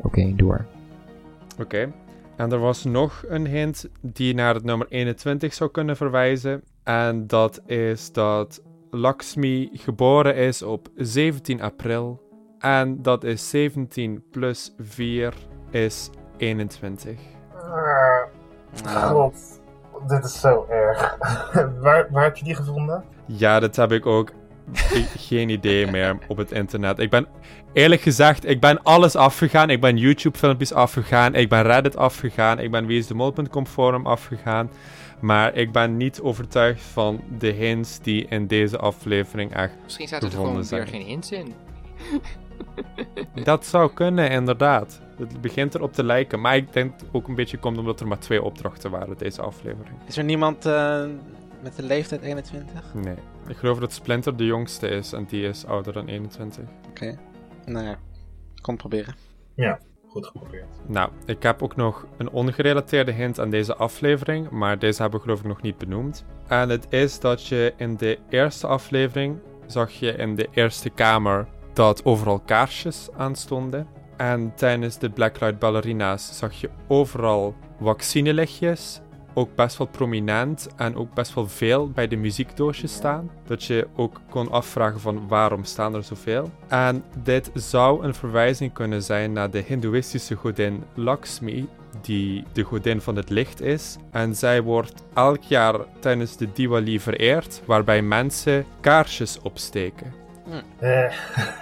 Oké, 0.02 0.36
door. 0.36 0.66
Oké. 1.60 1.92
En 2.36 2.52
er 2.52 2.60
was 2.60 2.84
nog 2.84 3.24
een 3.28 3.48
hint 3.48 3.90
die 4.02 4.34
naar 4.34 4.54
het 4.54 4.64
nummer 4.64 4.88
21 4.90 5.54
zou 5.54 5.72
kunnen 5.72 5.98
verwijzen. 5.98 6.64
En 6.84 7.28
dat 7.28 7.62
is 7.66 8.12
dat 8.12 8.62
Lakshmi 8.96 9.70
geboren 9.74 10.36
is 10.36 10.62
op 10.62 10.88
17 10.96 11.62
april. 11.62 12.22
En 12.60 13.02
dat 13.02 13.24
is 13.24 13.50
17 13.50 14.24
plus 14.32 14.74
4 14.80 15.34
is 15.70 16.10
21. 16.38 17.20
Nou, 18.84 19.10
God, 19.10 19.62
dit 20.08 20.24
is 20.24 20.40
zo 20.40 20.66
erg. 20.70 21.18
waar, 21.82 22.08
waar 22.12 22.24
heb 22.24 22.38
je 22.38 22.44
die 22.44 22.56
gevonden? 22.56 23.04
Ja, 23.26 23.60
dat 23.60 23.76
heb 23.76 23.92
ik 23.92 24.06
ook 24.06 24.32
geen 25.18 25.50
idee 25.50 25.92
meer 25.92 26.18
op 26.28 26.38
het 26.38 26.52
internet. 26.52 27.00
Ik 27.00 27.10
ben, 27.10 27.28
eerlijk 27.74 28.02
gezegd, 28.02 28.46
ik 28.46 28.62
ben 28.62 28.84
alles 28.84 29.16
afgegaan. 29.16 29.70
Ik 29.70 29.82
ben 29.82 29.98
YouTube-filmpjes 29.98 30.74
afgegaan. 30.74 31.36
Ik 31.36 31.50
ben 31.50 31.62
Reddit 31.62 31.98
afgegaan. 31.98 32.60
Ik 32.60 32.72
ben 32.72 32.86
weesdemol.com 32.86 33.68
forum 33.68 34.06
afgegaan. 34.06 34.70
Maar 35.26 35.56
ik 35.56 35.72
ben 35.72 35.98
niet 35.98 36.22
overtuigd 36.22 36.82
van 36.82 37.24
de 37.38 37.48
hints 37.48 38.00
die 38.00 38.26
in 38.26 38.48
deze 38.48 38.78
aflevering 38.78 39.54
echt... 39.54 39.74
Misschien 39.84 40.08
zaten 40.08 40.28
er 40.28 40.36
gewoon 40.36 40.54
weer 40.54 40.64
zijn. 40.64 40.88
geen 40.88 41.02
hints 41.02 41.32
in. 41.32 41.54
Dat 43.44 43.66
zou 43.66 43.94
kunnen, 43.94 44.30
inderdaad. 44.30 45.02
Het 45.18 45.42
begint 45.42 45.76
erop 45.76 45.94
te 45.94 46.04
lijken. 46.04 46.42
Maar 46.42 46.56
ik 46.56 46.74
denk 46.74 46.94
ook 47.12 47.28
een 47.28 47.36
beetje 47.36 47.58
komt 47.58 47.78
omdat 47.78 48.00
er 48.00 48.08
maar 48.08 48.20
twee 48.20 48.44
opdrachten 48.44 48.92
waren 48.92 49.18
deze 49.18 49.42
aflevering. 49.42 49.98
is 50.08 50.18
er 50.18 50.24
niemand 50.24 50.66
eh, 50.66 51.06
met 51.62 51.76
de 51.76 51.84
leeftijd 51.84 52.22
21? 52.22 52.94
Nee. 52.94 53.16
Ik 53.48 53.58
geloof 53.58 53.80
dat 53.80 53.94
Splinter 53.94 54.38
de 54.38 54.46
jongste 54.46 54.88
is 54.88 55.14
en 55.14 55.26
die 55.26 55.48
is 55.48 55.66
ouder 55.66 55.94
dan 55.94 56.08
21. 56.08 56.64
Oké. 56.90 57.18
Nou 57.66 57.86
ja, 57.86 57.98
kom 58.62 58.78
proberen. 58.78 59.16
Geprobeerd. 60.24 60.68
Nou, 60.88 61.10
ik 61.26 61.44
heb 61.44 61.64
ook 61.64 61.76
nog 61.76 62.06
een 62.18 62.30
ongerelateerde 62.30 63.12
hint 63.12 63.40
aan 63.40 63.50
deze 63.50 63.76
aflevering, 63.76 64.50
maar 64.50 64.80
deze 64.80 65.02
hebben 65.02 65.20
we 65.20 65.26
geloof 65.26 65.40
ik 65.42 65.48
nog 65.48 65.62
niet 65.62 65.78
benoemd. 65.78 66.26
En 66.48 66.70
het 66.70 66.88
is 66.90 67.20
dat 67.20 67.48
je 67.48 67.74
in 67.78 67.98
de 67.98 68.20
eerste 68.30 68.68
aflevering 68.68 69.40
zag 69.66 69.92
je 69.92 70.12
in 70.12 70.36
de 70.36 70.48
eerste 70.52 70.90
kamer 70.90 71.48
dat 71.74 72.06
overal 72.06 72.40
kaarsjes 72.40 73.10
aanstonden. 73.18 73.88
En 74.18 74.56
tijdens 74.56 74.98
de 74.98 75.10
Blacklight 75.10 75.60
Ballerina's 75.60 76.38
zag 76.38 76.54
je 76.54 76.70
overal 76.88 77.56
vaccinelichtjes. 77.82 79.02
Ook 79.36 79.56
best 79.56 79.78
wel 79.78 79.88
prominent 79.88 80.68
en 80.76 80.96
ook 80.96 81.14
best 81.14 81.34
wel 81.34 81.48
veel 81.48 81.90
bij 81.90 82.08
de 82.08 82.16
muziekdoosjes 82.16 82.94
staan. 82.94 83.30
Dat 83.46 83.64
je 83.64 83.88
ook 83.96 84.22
kon 84.30 84.52
afvragen 84.52 85.00
van 85.00 85.28
waarom 85.28 85.64
staan 85.64 85.96
er 85.96 86.04
zoveel. 86.04 86.52
En 86.68 87.04
dit 87.24 87.52
zou 87.54 88.04
een 88.04 88.14
verwijzing 88.14 88.74
kunnen 88.74 89.04
zijn 89.04 89.32
naar 89.32 89.50
de 89.50 89.64
hindoeïstische 89.68 90.36
godin 90.36 90.84
Lakshmi, 90.94 91.68
die 92.02 92.44
de 92.54 92.64
godin 92.64 93.02
van 93.02 93.16
het 93.16 93.30
licht 93.30 93.62
is. 93.62 93.98
En 94.12 94.36
zij 94.36 94.62
wordt 94.62 95.04
elk 95.14 95.44
jaar 95.44 95.76
tijdens 96.00 96.38
de 96.38 96.52
Diwali 96.54 97.00
vereerd, 97.00 97.62
waarbij 97.66 98.02
mensen 98.02 98.66
kaarsjes 98.80 99.40
opsteken. 99.42 100.25
Eh, 100.80 101.12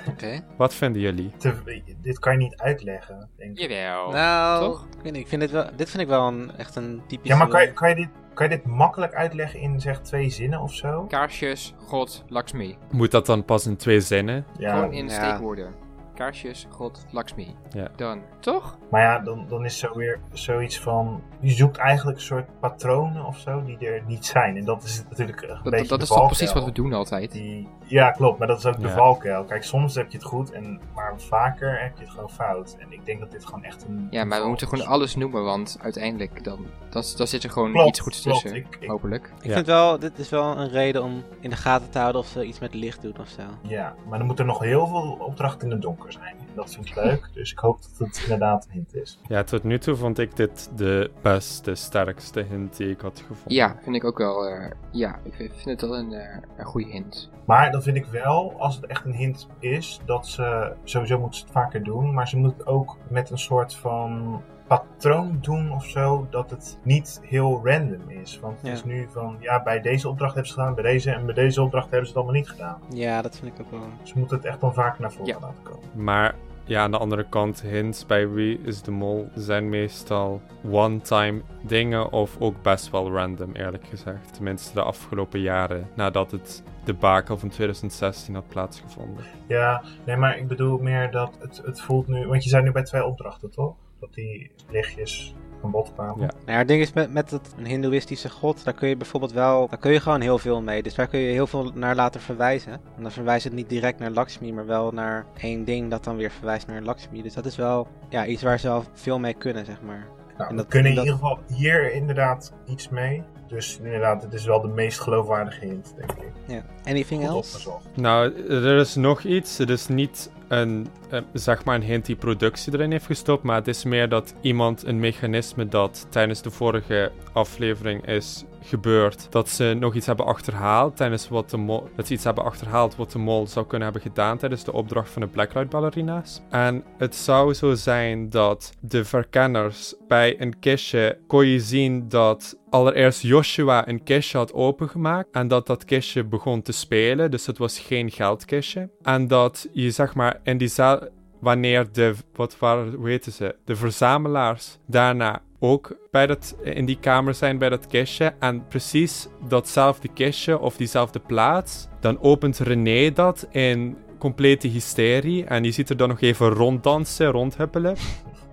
Oké. 0.10 0.44
Wat 0.58 0.74
vinden 0.74 1.02
jullie? 1.02 1.32
te- 1.38 1.82
dit 2.02 2.20
kan 2.20 2.32
je 2.32 2.38
niet 2.38 2.58
uitleggen, 2.58 3.30
denk 3.38 3.58
ik. 3.60 3.70
Jawel. 3.70 4.12
Nou, 4.12 4.64
Toch? 4.66 4.86
ik, 4.98 5.04
weet 5.04 5.12
niet, 5.12 5.22
ik 5.22 5.28
vind 5.28 5.42
dit, 5.42 5.52
wel, 5.52 5.66
dit 5.76 5.90
vind 5.90 6.04
ik 6.04 6.10
wel 6.10 6.28
een, 6.28 6.52
echt 6.58 6.76
een 6.76 7.02
typische... 7.08 7.34
Ja, 7.34 7.38
maar 7.40 7.48
kan 7.48 7.62
je, 7.62 7.72
kan, 7.74 7.90
je 7.90 7.96
dit, 7.96 8.10
kan 8.34 8.50
je 8.50 8.56
dit 8.56 8.66
makkelijk 8.66 9.14
uitleggen 9.14 9.60
in 9.60 9.82
zeg 9.82 10.02
twee 10.02 10.30
zinnen 10.30 10.60
of 10.62 10.74
zo? 10.74 11.06
Kaarsjes, 11.06 11.74
God, 11.78 12.24
Lakshmi. 12.28 12.78
Moet 12.92 13.12
dat 13.12 13.26
dan 13.26 13.46
pas 13.46 13.66
in 13.66 13.76
twee 13.78 14.02
zinnen? 14.02 14.46
Ja, 14.58 14.74
Gewoon 14.76 14.94
in 14.94 15.08
ja. 15.10 15.12
steekwoorden. 15.14 15.74
Kaarsjes, 16.14 16.68
God, 16.70 17.06
Lakshmi. 17.12 17.56
Ja. 17.70 17.88
Dan, 17.96 18.22
toch? 18.40 18.78
maar 18.90 19.02
ja, 19.02 19.20
dan, 19.20 19.46
dan 19.48 19.66
is 19.66 19.78
zo 19.80 19.94
weer 19.96 20.20
zoiets 20.32 20.80
van... 20.80 21.22
Je 21.40 21.52
zoekt 21.52 21.78
eigenlijk 21.78 22.18
een 22.18 22.24
soort 22.24 22.60
patronen 22.60 23.26
of 23.26 23.38
zo 23.38 23.64
die 23.64 23.78
er 23.88 24.02
niet 24.08 24.26
zijn. 24.26 24.58
En 24.58 24.66
dat 24.66 24.84
is 24.84 25.04
natuurlijk 25.10 25.42
een 25.42 25.48
Dat, 25.48 25.64
beetje 25.64 25.78
dat, 25.78 25.90
dat 25.90 25.98
de 26.00 26.04
is 26.04 26.10
toch 26.20 26.26
precies 26.26 26.54
wat 26.54 26.66
we 26.66 26.72
doen 26.72 26.94
altijd. 26.94 27.32
Die, 27.32 27.68
ja, 27.86 28.12
klopt, 28.12 28.40
maar 28.40 28.48
dat 28.48 28.58
is 28.58 28.66
ook 28.66 28.80
de 28.82 28.88
Ja. 28.88 28.94
valkuil. 28.94 29.44
Kijk, 29.44 29.64
soms 29.64 29.96
heb 29.96 30.12
je 30.12 30.18
het 30.18 30.28
goed, 30.28 30.52
en, 30.52 30.80
maar 30.96 31.14
vaker 31.18 31.82
heb 31.82 31.98
je 31.98 32.04
het 32.04 32.14
gewoon 32.14 32.30
fout. 32.30 32.76
En 32.80 32.92
ik 32.92 33.06
denk 33.06 33.20
dat 33.20 33.32
dit 33.32 33.46
gewoon 33.46 33.64
echt 33.64 33.84
een. 33.88 34.08
Ja, 34.10 34.24
maar 34.24 34.42
we 34.42 34.48
moeten 34.48 34.68
gewoon 34.68 34.86
alles 34.86 35.16
noemen, 35.16 35.44
want 35.44 35.78
uiteindelijk 35.82 36.44
dan, 36.44 36.66
dan 36.90 37.04
zit 37.28 37.44
er 37.44 37.50
gewoon 37.50 37.72
Klopt, 37.72 37.88
iets 37.90 38.00
goeds 38.00 38.22
klopt. 38.22 38.42
tussen. 38.42 38.60
Ik- 38.60 38.78
ik- 38.80 38.90
Hopelijk. 38.90 39.32
Ik 39.42 39.46
Ja. 39.48 39.54
vind 39.54 39.66
wel, 39.66 40.00
dit 40.00 40.20
is 40.20 40.30
wel 40.30 40.58
een 40.58 40.70
reden 40.70 41.04
om 41.04 41.24
in 41.40 41.50
de 41.50 41.56
gaten 41.56 41.90
te 41.90 42.00
houden 42.00 42.22
of 42.22 42.28
ze 42.28 42.46
iets 42.46 42.60
met 42.60 42.74
licht 42.74 43.02
doen 43.02 43.16
of 43.20 43.28
zo. 43.28 43.42
Ja, 43.62 43.94
maar 44.08 44.18
dan 44.18 44.28
moet 44.28 44.40
er 44.40 44.46
nog 44.46 44.60
heel 44.60 44.88
veel 44.88 45.18
opdrachten 45.20 45.66
in 45.68 45.72
het 45.74 45.82
donker 45.82 46.03
zijn. 46.12 46.36
En 46.40 46.48
dat 46.56 46.74
vind 46.74 46.88
ik 46.88 46.96
leuk, 46.96 47.30
dus 47.34 47.52
ik 47.52 47.60
hoop 47.60 47.82
dat 47.82 48.08
het 48.08 48.22
inderdaad 48.24 48.66
een 48.66 48.72
hint 48.72 48.96
is. 48.96 49.20
Ja, 49.28 49.44
tot 49.44 49.64
nu 49.64 49.80
toe 49.80 49.96
vond 49.96 50.20
ik 50.20 50.36
dit 50.36 50.72
de 50.76 51.12
beste, 51.22 51.76
sterkste 51.76 52.42
hint 52.42 52.78
die 52.78 52.90
ik 52.90 53.02
had 53.02 53.20
gevonden. 53.20 53.54
Ja, 53.54 53.76
vind 53.84 53.96
ik 53.96 54.04
ook 54.04 54.18
wel. 54.18 54.48
eh, 54.48 54.72
ja, 54.92 55.20
ik 55.24 55.34
vind 55.36 55.66
het 55.66 55.82
wel 55.82 55.98
een, 55.98 56.14
eh, 56.14 56.38
een 56.58 56.66
goede 56.66 56.88
hint. 56.88 57.30
Maar 57.46 57.72
dan 57.72 57.82
vind 57.84 57.98
ik 57.98 58.06
wel, 58.06 58.54
als 58.60 58.76
het 58.76 58.86
echt 58.86 59.06
een 59.06 59.14
hint 59.14 59.48
is, 59.60 60.00
dat 60.06 60.28
ze 60.28 60.74
sowieso 60.84 61.20
moeten 61.20 61.40
ze 61.40 61.46
het 61.46 61.54
vaker 61.54 61.84
doen. 61.84 62.14
Maar 62.14 62.28
ze 62.28 62.38
moeten 62.38 62.58
het 62.60 62.68
ook 62.68 62.98
met 63.10 63.30
een 63.30 63.38
soort 63.38 63.76
van 63.76 64.42
patroon 64.80 65.38
doen 65.42 65.72
of 65.74 65.86
zo, 65.86 66.28
dat 66.30 66.50
het 66.50 66.78
niet 66.84 67.20
heel 67.24 67.62
random 67.64 68.10
is. 68.10 68.40
Want 68.40 68.58
het 68.58 68.68
Ja. 68.68 68.74
is 68.74 68.84
nu 68.84 69.08
van, 69.12 69.38
ja, 69.40 69.64
bij 69.64 69.82
deze 69.82 70.10
opdracht 70.10 70.34
hebben 70.34 70.52
ze 70.52 70.60
het 70.60 70.68
gedaan, 70.70 70.84
bij 70.84 70.94
deze 70.94 71.12
en 71.12 71.26
bij 71.26 71.36
deze 71.36 71.62
opdracht 71.62 71.90
hebben 71.90 72.08
ze 72.08 72.14
het 72.14 72.24
allemaal 72.24 72.42
niet 72.42 72.50
gedaan. 72.50 72.78
Ja, 72.90 73.22
dat 73.22 73.38
vind 73.40 73.60
ik 73.60 73.66
ook 73.66 73.72
wel. 73.72 73.82
Ze 74.04 74.14
moeten 74.18 74.38
het 74.38 74.46
echt 74.46 74.62
dan 74.62 74.74
vaker 74.74 75.02
naar 75.02 75.12
voren 75.12 75.28
Ja. 75.34 75.40
laten 75.42 75.64
komen. 75.64 76.04
Maar 76.04 76.36
ja, 76.66 76.82
aan 76.82 76.92
de 76.92 76.98
andere 76.98 77.26
kant, 77.30 77.62
hints 77.62 78.06
bij 78.06 78.30
Wie 78.30 78.60
is 78.62 78.82
de 78.82 78.92
Mol 78.92 79.30
zijn 79.36 79.70
meestal 79.70 80.42
one-time 80.72 81.42
dingen 81.62 82.12
of 82.12 82.36
ook 82.40 82.62
best 82.62 82.90
wel 82.92 83.12
random, 83.12 83.52
eerlijk 83.54 83.86
gezegd. 83.88 84.34
Tenminste 84.34 84.74
de 84.74 84.82
afgelopen 84.82 85.40
jaren, 85.40 85.88
nadat 85.96 86.32
het 86.32 86.64
debakel 86.84 87.38
van 87.38 87.50
2016 87.50 88.34
had 88.34 88.48
plaatsgevonden. 88.48 89.24
Ja, 89.48 89.82
nee, 90.06 90.18
maar 90.18 90.38
ik 90.38 90.48
bedoel 90.48 90.78
meer 90.78 91.12
dat 91.12 91.38
het, 91.40 91.62
het 91.66 91.82
voelt 91.82 92.08
nu, 92.08 92.28
want 92.28 92.44
je 92.44 92.50
zijn 92.50 92.64
nu 92.64 92.72
bij 92.72 92.84
twee 92.84 93.06
opdrachten, 93.06 93.50
toch? 93.52 93.76
Dat 94.04 94.14
die 94.14 94.52
lichtjes 94.70 95.36
van 95.62 95.72
bod 95.72 95.94
kwamen. 95.94 96.20
Ja. 96.20 96.26
Nou 96.26 96.52
ja, 96.52 96.58
het 96.58 96.68
ding 96.68 96.82
is 96.82 96.94
met, 96.94 97.14
met 97.14 97.32
het, 97.32 97.54
een 97.58 97.66
hindoeïstische 97.66 98.30
god, 98.30 98.64
daar 98.64 98.74
kun 98.74 98.88
je 98.90 98.98
bijvoorbeeld 98.98 99.32
wel, 99.32 99.68
daar 99.68 99.80
kun 99.80 99.92
je 99.92 100.00
gewoon 100.00 100.22
heel 100.22 100.38
veel 100.38 100.62
mee. 100.62 100.84
Dus 100.84 100.96
daar 100.96 101.08
kun 101.08 101.20
je 101.20 101.32
heel 101.32 101.48
veel 101.48 101.72
naar 101.74 101.96
laten 101.96 102.22
verwijzen. 102.22 102.72
En 102.72 103.02
dan 103.02 103.12
verwijst 103.12 103.44
het 103.44 103.54
niet 103.54 103.70
direct 103.70 104.00
naar 104.00 104.12
Lakshmi, 104.12 104.54
maar 104.54 104.66
wel 104.66 104.92
naar 104.92 105.26
één 105.38 105.64
ding 105.64 105.90
dat 105.90 106.04
dan 106.04 106.16
weer 106.16 106.32
verwijst 106.32 106.68
naar 106.68 106.82
Lakshmi. 106.82 107.22
Dus 107.22 107.34
dat 107.34 107.46
is 107.46 107.56
wel 107.56 107.88
ja, 108.10 108.26
iets 108.26 108.44
waar 108.44 108.60
ze 108.60 108.68
wel 108.68 108.84
veel 108.94 109.20
mee 109.20 109.34
kunnen, 109.34 109.66
zeg 109.66 109.82
maar. 109.82 110.08
Nou, 110.38 110.50
En 110.50 110.56
we 110.56 110.62
dat- 110.62 110.68
kunnen 110.72 110.90
in 110.92 110.96
dat- 110.98 111.06
ieder 111.06 111.20
geval 111.20 111.40
hier 111.58 111.94
inderdaad 111.94 112.54
iets 112.66 112.90
mee. 112.90 113.24
Dus 113.48 113.78
inderdaad, 113.84 114.22
het 114.24 114.34
is 114.34 114.46
wel 114.46 114.62
de 114.62 114.68
meest 114.68 115.00
geloofwaardige 115.00 115.66
hint, 115.66 115.94
denk 115.98 116.12
ik. 116.12 116.32
Ja. 116.48 116.66
Anything 116.86 117.22
Goed 117.22 117.30
else? 117.30 117.50
opgezocht. 117.56 117.88
Nou, 117.98 118.48
er 118.50 118.78
is 118.80 118.96
nog 118.96 119.24
iets. 119.24 119.58
Het 119.58 119.70
is 119.70 119.88
niet 119.88 120.32
een, 120.58 120.88
eh, 121.10 121.20
zeg 121.34 121.66
maar 121.66 121.76
een 121.76 121.84
hint 121.84 122.06
die 122.06 122.16
productie 122.16 122.74
erin 122.74 122.92
heeft 122.92 123.06
gestopt, 123.06 123.44
maar 123.44 123.56
het 123.56 123.68
is 123.68 123.84
meer 123.84 124.10
dat 124.10 124.34
iemand 124.42 124.86
een 124.86 125.00
mechanisme 125.00 125.68
dat 125.68 126.08
tijdens 126.10 126.42
de 126.42 126.52
vorige 126.52 127.12
aflevering 127.34 128.08
is 128.08 128.44
gebeurd, 128.64 129.28
dat 129.30 129.50
ze 129.50 129.76
nog 129.80 129.96
iets 129.96 130.06
hebben 130.06 130.26
achterhaald 130.26 130.98
tijdens 130.98 131.30
wat 131.30 131.50
de 131.50 131.58
mol, 131.58 131.90
iets 132.08 132.24
hebben 132.24 132.44
achterhaald 132.44 132.96
wat 132.96 133.12
de 133.12 133.20
mol 133.20 133.48
zou 133.48 133.66
kunnen 133.66 133.92
hebben 133.92 134.12
gedaan 134.12 134.38
tijdens 134.38 134.64
de 134.64 134.74
opdracht 134.74 135.10
van 135.10 135.22
de 135.22 135.28
Blacklight 135.28 135.70
ballerina's. 135.70 136.42
En 136.50 136.84
het 136.98 137.16
zou 137.16 137.54
zo 137.54 137.74
zijn 137.74 138.30
dat 138.30 138.74
de 138.80 139.06
verkenners 139.06 139.96
bij 140.08 140.42
een 140.42 140.60
kistje 140.60 141.18
kon 141.28 141.46
je 141.46 141.60
zien 141.60 142.10
dat 142.10 142.58
allereerst 142.70 143.22
Joshua 143.22 143.88
een 143.88 144.04
kistje 144.04 144.38
had 144.38 144.54
opengemaakt 144.54 145.32
en 145.32 145.48
dat 145.48 145.68
dat 145.68 145.86
kistje 145.86 146.24
begon 146.24 146.62
te 146.62 146.72
spelen, 146.72 147.32
dus 147.32 147.46
het 147.46 147.58
was 147.58 147.80
geen 147.80 148.12
geldkistje. 148.12 148.90
En 149.02 149.28
dat 149.28 149.68
je 149.72 149.92
zeg 149.92 150.16
maar 150.16 150.40
in 150.44 150.58
die 150.58 150.68
zaal, 150.68 151.00
wanneer 151.40 151.92
de, 151.92 152.14
wat 152.34 152.60
waren, 152.60 152.94
hoe 152.94 153.20
ze, 153.32 153.56
de 153.66 153.76
verzamelaars 153.76 154.78
daarna 154.86 155.42
ook 155.64 155.98
bij 156.12 156.28
dat, 156.28 156.56
in 156.62 156.86
die 156.86 156.98
kamer 157.00 157.34
zijn 157.34 157.58
bij 157.58 157.70
dat 157.70 157.88
kistje 157.88 158.34
en 158.40 158.68
precies 158.68 159.28
datzelfde 159.48 160.08
kistje 160.08 160.60
of 160.60 160.76
diezelfde 160.76 161.20
plaats, 161.20 161.88
dan 162.00 162.22
opent 162.22 162.60
René 162.60 163.12
dat 163.12 163.48
in 163.52 163.98
complete 164.18 164.68
hysterie 164.68 165.46
en 165.46 165.64
je 165.64 165.72
ziet 165.72 165.90
er 165.90 165.98
dan 165.98 166.10
nog 166.10 166.22
even 166.22 166.50
ronddansen, 166.50 167.32
rondhuppelen. 167.32 167.96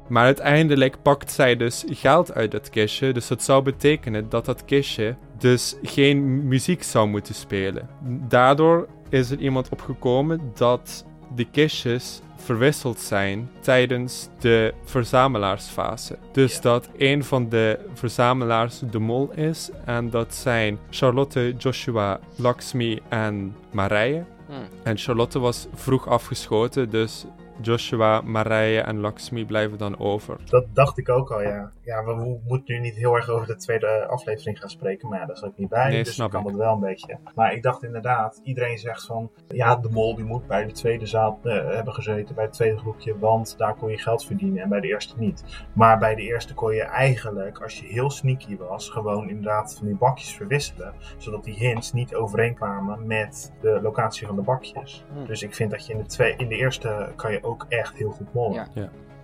Maar 0.08 0.24
uiteindelijk 0.24 1.02
pakt 1.02 1.32
zij 1.32 1.56
dus 1.56 1.84
geld 1.88 2.34
uit 2.34 2.50
dat 2.50 2.70
kistje. 2.70 3.12
Dus 3.12 3.26
dat 3.26 3.42
zou 3.42 3.62
betekenen 3.62 4.28
dat 4.28 4.44
dat 4.44 4.64
kistje 4.64 5.16
dus 5.38 5.76
geen 5.82 6.48
muziek 6.48 6.82
zou 6.82 7.08
moeten 7.08 7.34
spelen. 7.34 7.88
Daardoor 8.28 8.88
is 9.08 9.30
er 9.30 9.38
iemand 9.38 9.68
opgekomen 9.68 10.40
dat 10.54 11.04
de 11.34 11.44
kistjes 11.44 12.20
verwisseld 12.45 12.99
zijn 12.99 13.51
tijdens 13.61 14.28
de 14.38 14.74
verzamelaarsfase. 14.84 16.16
Dus 16.32 16.61
dat 16.61 16.88
een 16.97 17.24
van 17.24 17.49
de 17.49 17.78
verzamelaars 17.95 18.80
de 18.91 18.99
mol 18.99 19.30
is. 19.34 19.70
En 19.84 20.11
dat 20.11 20.34
zijn 20.34 20.78
Charlotte, 20.91 21.55
Joshua, 21.59 22.20
Lakshmi 22.36 23.01
en 23.09 23.57
Marije. 23.70 24.24
Hmm. 24.47 24.57
En 24.82 24.99
Charlotte 24.99 25.38
was 25.38 25.66
vroeg 25.74 26.09
afgeschoten, 26.09 26.91
dus 26.91 27.24
Joshua, 27.62 28.20
Marije 28.20 28.80
en 28.80 29.00
Lakshmi 29.00 29.46
blijven 29.46 29.78
dan 29.78 29.98
over. 29.98 30.36
Dat 30.44 30.66
dacht 30.72 30.98
ik 30.98 31.08
ook 31.08 31.30
al, 31.32 31.42
ja. 31.42 31.72
Ja, 31.84 32.04
we 32.04 32.14
mo- 32.14 32.40
moeten 32.46 32.74
nu 32.74 32.80
niet 32.80 32.94
heel 32.96 33.14
erg 33.14 33.28
over 33.28 33.46
de 33.46 33.56
tweede 33.56 34.06
aflevering 34.06 34.58
gaan 34.58 34.70
spreken, 34.70 35.08
maar 35.08 35.18
ja, 35.20 35.26
daar 35.26 35.36
zat 35.36 35.50
ik 35.50 35.56
niet 35.58 35.68
bij, 35.68 35.88
Nee, 35.88 36.04
dus 36.04 36.14
snap 36.14 36.26
ik 36.26 36.32
kan 36.32 36.42
ik. 36.42 36.46
het 36.48 36.56
wel 36.56 36.72
een 36.74 36.80
beetje. 36.80 37.18
Maar 37.34 37.52
ik 37.52 37.62
dacht 37.62 37.82
inderdaad, 37.82 38.40
iedereen 38.44 38.78
zegt 38.78 39.06
van, 39.06 39.30
ja, 39.48 39.76
de 39.76 39.88
mol 39.90 40.14
die 40.14 40.24
moet 40.24 40.46
bij 40.46 40.64
de 40.66 40.72
tweede 40.72 41.06
zaal 41.06 41.38
eh, 41.42 41.52
hebben 41.74 41.94
gezeten, 41.94 42.34
bij 42.34 42.44
het 42.44 42.52
tweede 42.52 42.78
groepje, 42.78 43.18
want 43.18 43.54
daar 43.58 43.74
kon 43.74 43.90
je 43.90 43.98
geld 43.98 44.24
verdienen 44.24 44.62
en 44.62 44.68
bij 44.68 44.80
de 44.80 44.88
eerste 44.88 45.14
niet. 45.18 45.44
Maar 45.72 45.98
bij 45.98 46.14
de 46.14 46.22
eerste 46.22 46.54
kon 46.54 46.74
je 46.74 46.82
eigenlijk, 46.82 47.62
als 47.62 47.80
je 47.80 47.86
heel 47.86 48.11
sneaky 48.11 48.56
was, 48.56 48.88
gewoon 48.88 49.28
inderdaad 49.28 49.74
van 49.78 49.86
die 49.86 49.96
bakjes 49.96 50.34
verwisselen, 50.34 50.94
zodat 51.16 51.44
die 51.44 51.54
hints 51.54 51.92
niet 51.92 52.14
overeenkwamen 52.14 53.06
met 53.06 53.52
de 53.61 53.78
locatie 53.82 54.26
van 54.26 54.36
de 54.36 54.42
bakjes. 54.42 55.04
Hmm. 55.12 55.26
Dus 55.26 55.42
ik 55.42 55.54
vind 55.54 55.70
dat 55.70 55.86
je 55.86 55.92
in 55.92 55.98
de, 55.98 56.06
twee, 56.06 56.34
in 56.36 56.48
de 56.48 56.56
eerste 56.56 57.12
kan 57.16 57.32
je 57.32 57.44
ook 57.51 57.66
echt 57.68 57.96
heel 57.96 58.11
goed 58.11 58.34
mollen. 58.34 58.55
Ja. 58.55 58.66
Ja. 58.74 58.80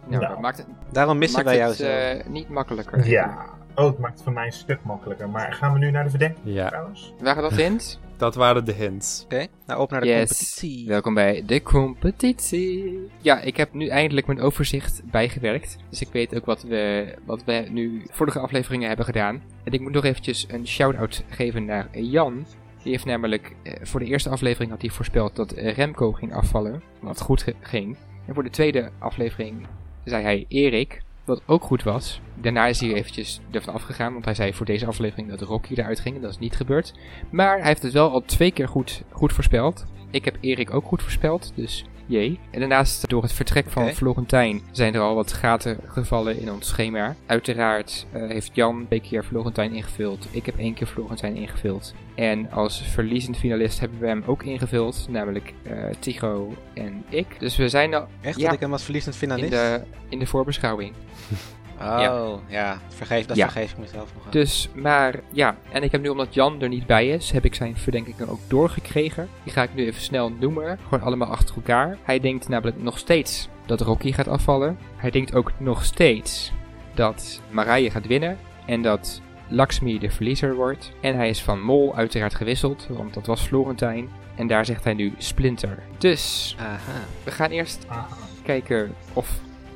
Nou, 0.06 0.20
Nou. 0.22 0.26
dat 0.32 0.40
maakt 0.40 0.56
het, 0.56 0.66
Daarom 0.92 1.18
missen 1.18 1.44
maakt 1.44 1.48
wij 1.56 1.58
jou 1.58 1.70
het 1.70 1.78
zo. 1.80 1.86
eh, 1.86 2.26
niet 2.32 2.48
makkelijker. 2.48 3.08
Ja. 3.08 3.44
Oh, 3.74 3.86
het 3.86 3.98
maakt 3.98 4.14
het 4.14 4.22
voor 4.22 4.32
mij 4.32 4.46
een 4.46 4.52
stuk 4.52 4.78
makkelijker. 4.82 5.28
Maar 5.28 5.52
gaan 5.52 5.72
we 5.72 5.78
nu 5.78 5.90
naar 5.90 6.04
de 6.04 6.10
verdenking 6.10 6.54
Ja, 6.54 6.68
trouwens? 6.68 7.12
Waren 7.22 7.42
dat 7.42 7.52
hints? 7.62 8.00
dat 8.16 8.34
waren 8.34 8.64
de 8.64 8.72
hints. 8.72 9.22
Oké, 9.24 9.46
nou 9.66 9.80
op 9.80 9.90
naar 9.90 10.00
de 10.00 10.06
Yes. 10.06 10.18
competitie. 10.28 10.88
Welkom 10.88 11.14
bij 11.14 11.42
de 11.46 11.62
competitie. 11.62 13.10
Ja, 13.20 13.40
ik 13.40 13.56
heb 13.56 13.72
nu 13.72 13.88
eindelijk 13.88 14.26
mijn 14.26 14.40
overzicht 14.40 15.02
bijgewerkt. 15.10 15.76
Dus 15.90 16.00
ik 16.00 16.08
weet 16.12 16.34
ook 16.36 16.44
wat 16.44 16.62
we, 16.62 17.14
wat 17.24 17.44
we 17.44 17.66
nu 17.70 18.02
vorige 18.10 18.38
afleveringen 18.38 18.88
hebben 18.88 19.06
gedaan. 19.06 19.42
En 19.64 19.72
ik 19.72 19.80
moet 19.80 19.92
nog 19.92 20.04
eventjes 20.04 20.46
een 20.50 20.66
shout-out 20.66 21.24
geven 21.28 21.64
naar 21.64 21.88
Jan. 21.98 22.46
Die 22.82 22.92
heeft 22.92 23.04
namelijk, 23.04 23.54
eh, 23.62 23.72
voor 23.82 24.00
de 24.00 24.06
eerste 24.06 24.28
aflevering 24.30 24.70
had 24.70 24.80
hij 24.80 24.90
voorspeld 24.90 25.36
dat 25.36 25.52
Remco 25.52 26.12
ging 26.12 26.34
afvallen. 26.34 26.82
Wat 27.00 27.20
goed 27.20 27.44
ging. 27.60 27.96
En 28.26 28.34
voor 28.34 28.42
de 28.42 28.50
tweede 28.50 28.90
aflevering 28.98 29.66
zei 30.04 30.22
hij 30.22 30.44
Erik. 30.48 31.02
Wat 31.24 31.42
ook 31.46 31.62
goed 31.62 31.82
was. 31.82 32.20
Daarna 32.34 32.66
is 32.66 32.80
hij 32.80 32.94
eventjes 32.94 33.40
ervan 33.50 33.74
afgegaan. 33.74 34.12
Want 34.12 34.24
hij 34.24 34.34
zei 34.34 34.54
voor 34.54 34.66
deze 34.66 34.86
aflevering 34.86 35.28
dat 35.28 35.40
Rocky 35.40 35.74
eruit 35.74 36.00
ging. 36.00 36.16
En 36.16 36.22
dat 36.22 36.30
is 36.30 36.38
niet 36.38 36.56
gebeurd. 36.56 36.94
Maar 37.30 37.58
hij 37.58 37.66
heeft 37.66 37.82
het 37.82 37.92
wel 37.92 38.10
al 38.10 38.22
twee 38.24 38.50
keer 38.50 38.68
goed, 38.68 39.02
goed 39.10 39.32
voorspeld. 39.32 39.86
Ik 40.10 40.24
heb 40.24 40.36
Erik 40.40 40.74
ook 40.74 40.84
goed 40.84 41.02
voorspeld. 41.02 41.52
Dus 41.54 41.84
jee. 42.06 42.38
En 42.50 42.60
daarnaast, 42.60 43.08
door 43.08 43.22
het 43.22 43.32
vertrek 43.32 43.70
van. 43.70 43.88
Florentijn, 43.88 44.60
zijn 44.70 44.94
er 44.94 45.00
al 45.00 45.14
wat 45.14 45.32
gaten 45.32 45.78
gevallen 45.86 46.40
in 46.40 46.52
ons 46.52 46.68
schema. 46.68 47.14
Uiteraard 47.26 48.06
eh, 48.12 48.28
heeft 48.28 48.50
Jan 48.54 48.84
twee 48.86 49.00
keer 49.00 49.22
Florentijn 49.22 49.72
ingevuld. 49.74 50.26
Ik 50.30 50.46
heb 50.46 50.58
één 50.58 50.74
keer 50.74 50.86
Florentijn 50.86 51.36
ingevuld. 51.36 51.94
En 52.14 52.50
als 52.50 52.82
verliezend 52.82 53.36
finalist 53.36 53.80
hebben 53.80 53.98
we 54.00 54.06
hem 54.06 54.22
ook 54.26 54.42
ingevuld, 54.42 55.06
namelijk 55.10 55.52
eh 55.62 55.72
Tycho 55.98 56.54
en 56.74 57.04
ik. 57.08 57.26
Dus 57.38 57.56
we 57.56 57.68
zijn 57.68 57.94
al 57.94 58.06
Echt 58.20 58.38
Ja. 58.38 58.44
dat 58.44 58.54
ik 58.54 58.60
hem 58.60 58.72
als 58.72 58.82
verliezend 58.82 59.14
in 59.14 59.20
finalist? 59.20 59.50
de, 59.50 59.80
in 60.08 60.18
de 60.18 60.26
voorbeschouwing. 60.26 60.92
Oh, 61.80 62.34
ja. 62.46 62.78
Vergeef, 62.88 63.26
dat 63.26 63.36
Ja. 63.36 63.50
vergeef 63.50 63.70
ik 63.72 63.78
mezelf 63.78 64.10
nog. 64.14 64.32
Dus, 64.32 64.68
maar 64.74 65.14
ja, 65.32 65.56
en 65.72 65.82
ik 65.82 65.92
heb 65.92 66.02
nu 66.02 66.08
omdat 66.08 66.34
Jan 66.34 66.62
er 66.62 66.68
niet 66.68 66.86
bij 66.86 67.08
is, 67.08 67.30
heb 67.30 67.44
ik 67.44 67.54
zijn 67.54 67.76
verdenkingen 67.76 68.28
ook 68.28 68.40
doorgekregen. 68.48 69.28
Die 69.42 69.52
ga 69.52 69.62
ik 69.62 69.74
nu 69.74 69.86
even 69.86 70.00
snel 70.02 70.30
noemen, 70.30 70.78
gewoon 70.88 71.04
allemaal 71.04 71.28
achter 71.28 71.54
elkaar. 71.56 71.96
Hij 72.02 72.20
denkt 72.20 72.48
namelijk 72.48 72.82
nog 72.82 72.98
steeds 72.98 73.48
dat 73.66 73.80
Rocky 73.80 74.12
gaat 74.12 74.28
afvallen. 74.28 74.78
Hij 74.96 75.10
denkt 75.10 75.34
ook 75.34 75.52
nog 75.58 75.84
steeds 75.84 76.52
dat 76.94 77.40
Marije 77.50 77.90
gaat 77.90 78.06
winnen 78.06 78.38
en 78.66 78.82
dat 78.82 79.20
Lakshmi 79.48 79.98
de 79.98 80.10
verliezer 80.10 80.54
wordt. 80.54 80.92
En 81.00 81.16
hij 81.16 81.28
is 81.28 81.42
van 81.42 81.60
Mol 81.62 81.94
uiteraard 81.96 82.34
gewisseld, 82.34 82.86
want 82.90 83.14
dat 83.14 83.26
was 83.26 83.40
Florentijn. 83.40 84.08
En 84.36 84.46
daar 84.46 84.64
zegt 84.64 84.84
hij 84.84 84.94
nu 84.94 85.12
Splinter. 85.18 85.78
Dus, 85.98 86.56
Aha. 86.58 86.76
we 87.24 87.30
gaan 87.30 87.50
eerst 87.50 87.84
Aha. 87.88 88.06
kijken 88.42 88.94
of 89.12 89.28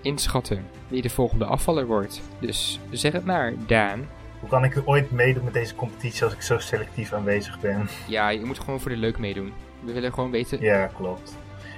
inschatten 0.02 0.66
wie 0.88 1.02
de 1.02 1.10
volgende 1.10 1.44
afvaller 1.44 1.86
wordt. 1.86 2.20
Dus 2.40 2.80
zeg 2.90 3.12
het 3.12 3.24
maar, 3.24 3.52
Daan. 3.66 4.08
Hoe 4.40 4.48
kan 4.48 4.64
ik 4.64 4.82
ooit 4.84 5.10
meedoen 5.10 5.44
met 5.44 5.52
deze 5.52 5.74
competitie 5.74 6.24
als 6.24 6.32
ik 6.32 6.42
zo 6.42 6.58
selectief 6.58 7.12
aanwezig 7.12 7.60
ben? 7.60 7.88
Ja, 8.06 8.28
je 8.28 8.44
moet 8.44 8.58
gewoon 8.58 8.80
voor 8.80 8.90
de 8.90 8.96
leuk 8.96 9.18
meedoen. 9.18 9.52
We 9.80 9.92
willen 9.92 10.12
gewoon 10.12 10.30
weten. 10.30 10.60
Ja, 10.60 10.86
klopt. 10.86 11.30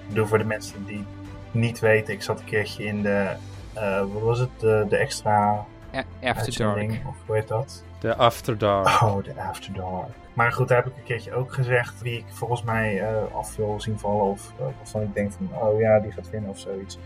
Ik 0.03 0.09
bedoel, 0.09 0.27
voor 0.27 0.39
de 0.39 0.45
mensen 0.45 0.85
die 0.87 1.05
niet 1.51 1.79
weten, 1.79 2.15
ik 2.15 2.23
zat 2.23 2.39
een 2.41 2.45
keertje 2.47 2.85
in 2.85 3.03
de, 3.03 3.31
eh, 3.73 3.99
wat 4.13 4.23
was 4.23 4.39
het, 4.39 4.49
de, 4.59 4.87
de 4.89 4.97
extra 4.97 5.65
A- 5.95 6.05
After 6.23 6.57
Dark. 6.59 7.01
of 7.09 7.17
hoe 7.27 7.37
heet 7.37 7.49
dat? 7.49 7.85
De 8.01 8.17
After 8.17 8.59
Dark. 8.59 8.87
Oh, 9.03 9.25
de 9.25 9.35
After 9.43 9.73
Dark. 9.73 10.09
Maar 10.33 10.53
goed, 10.53 10.69
daar 10.69 10.77
heb 10.83 10.87
ik 10.87 10.97
een 10.97 11.03
keertje 11.05 11.33
ook 11.35 11.53
gezegd 11.53 12.03
wie 12.03 12.19
ik 12.19 12.25
volgens 12.29 12.63
mij 12.63 13.01
eh, 13.01 13.35
af 13.35 13.57
wil 13.57 13.81
zien 13.81 13.99
vallen. 13.99 14.25
Of 14.25 14.53
waarvan 14.59 15.03
ik 15.03 15.15
denk 15.15 15.33
van, 15.33 15.51
oh 15.61 15.81
ja, 15.81 15.99
die 16.01 16.13
gaat 16.13 16.31
winnen 16.31 16.51
of 16.51 16.59
zoiets. 16.59 16.99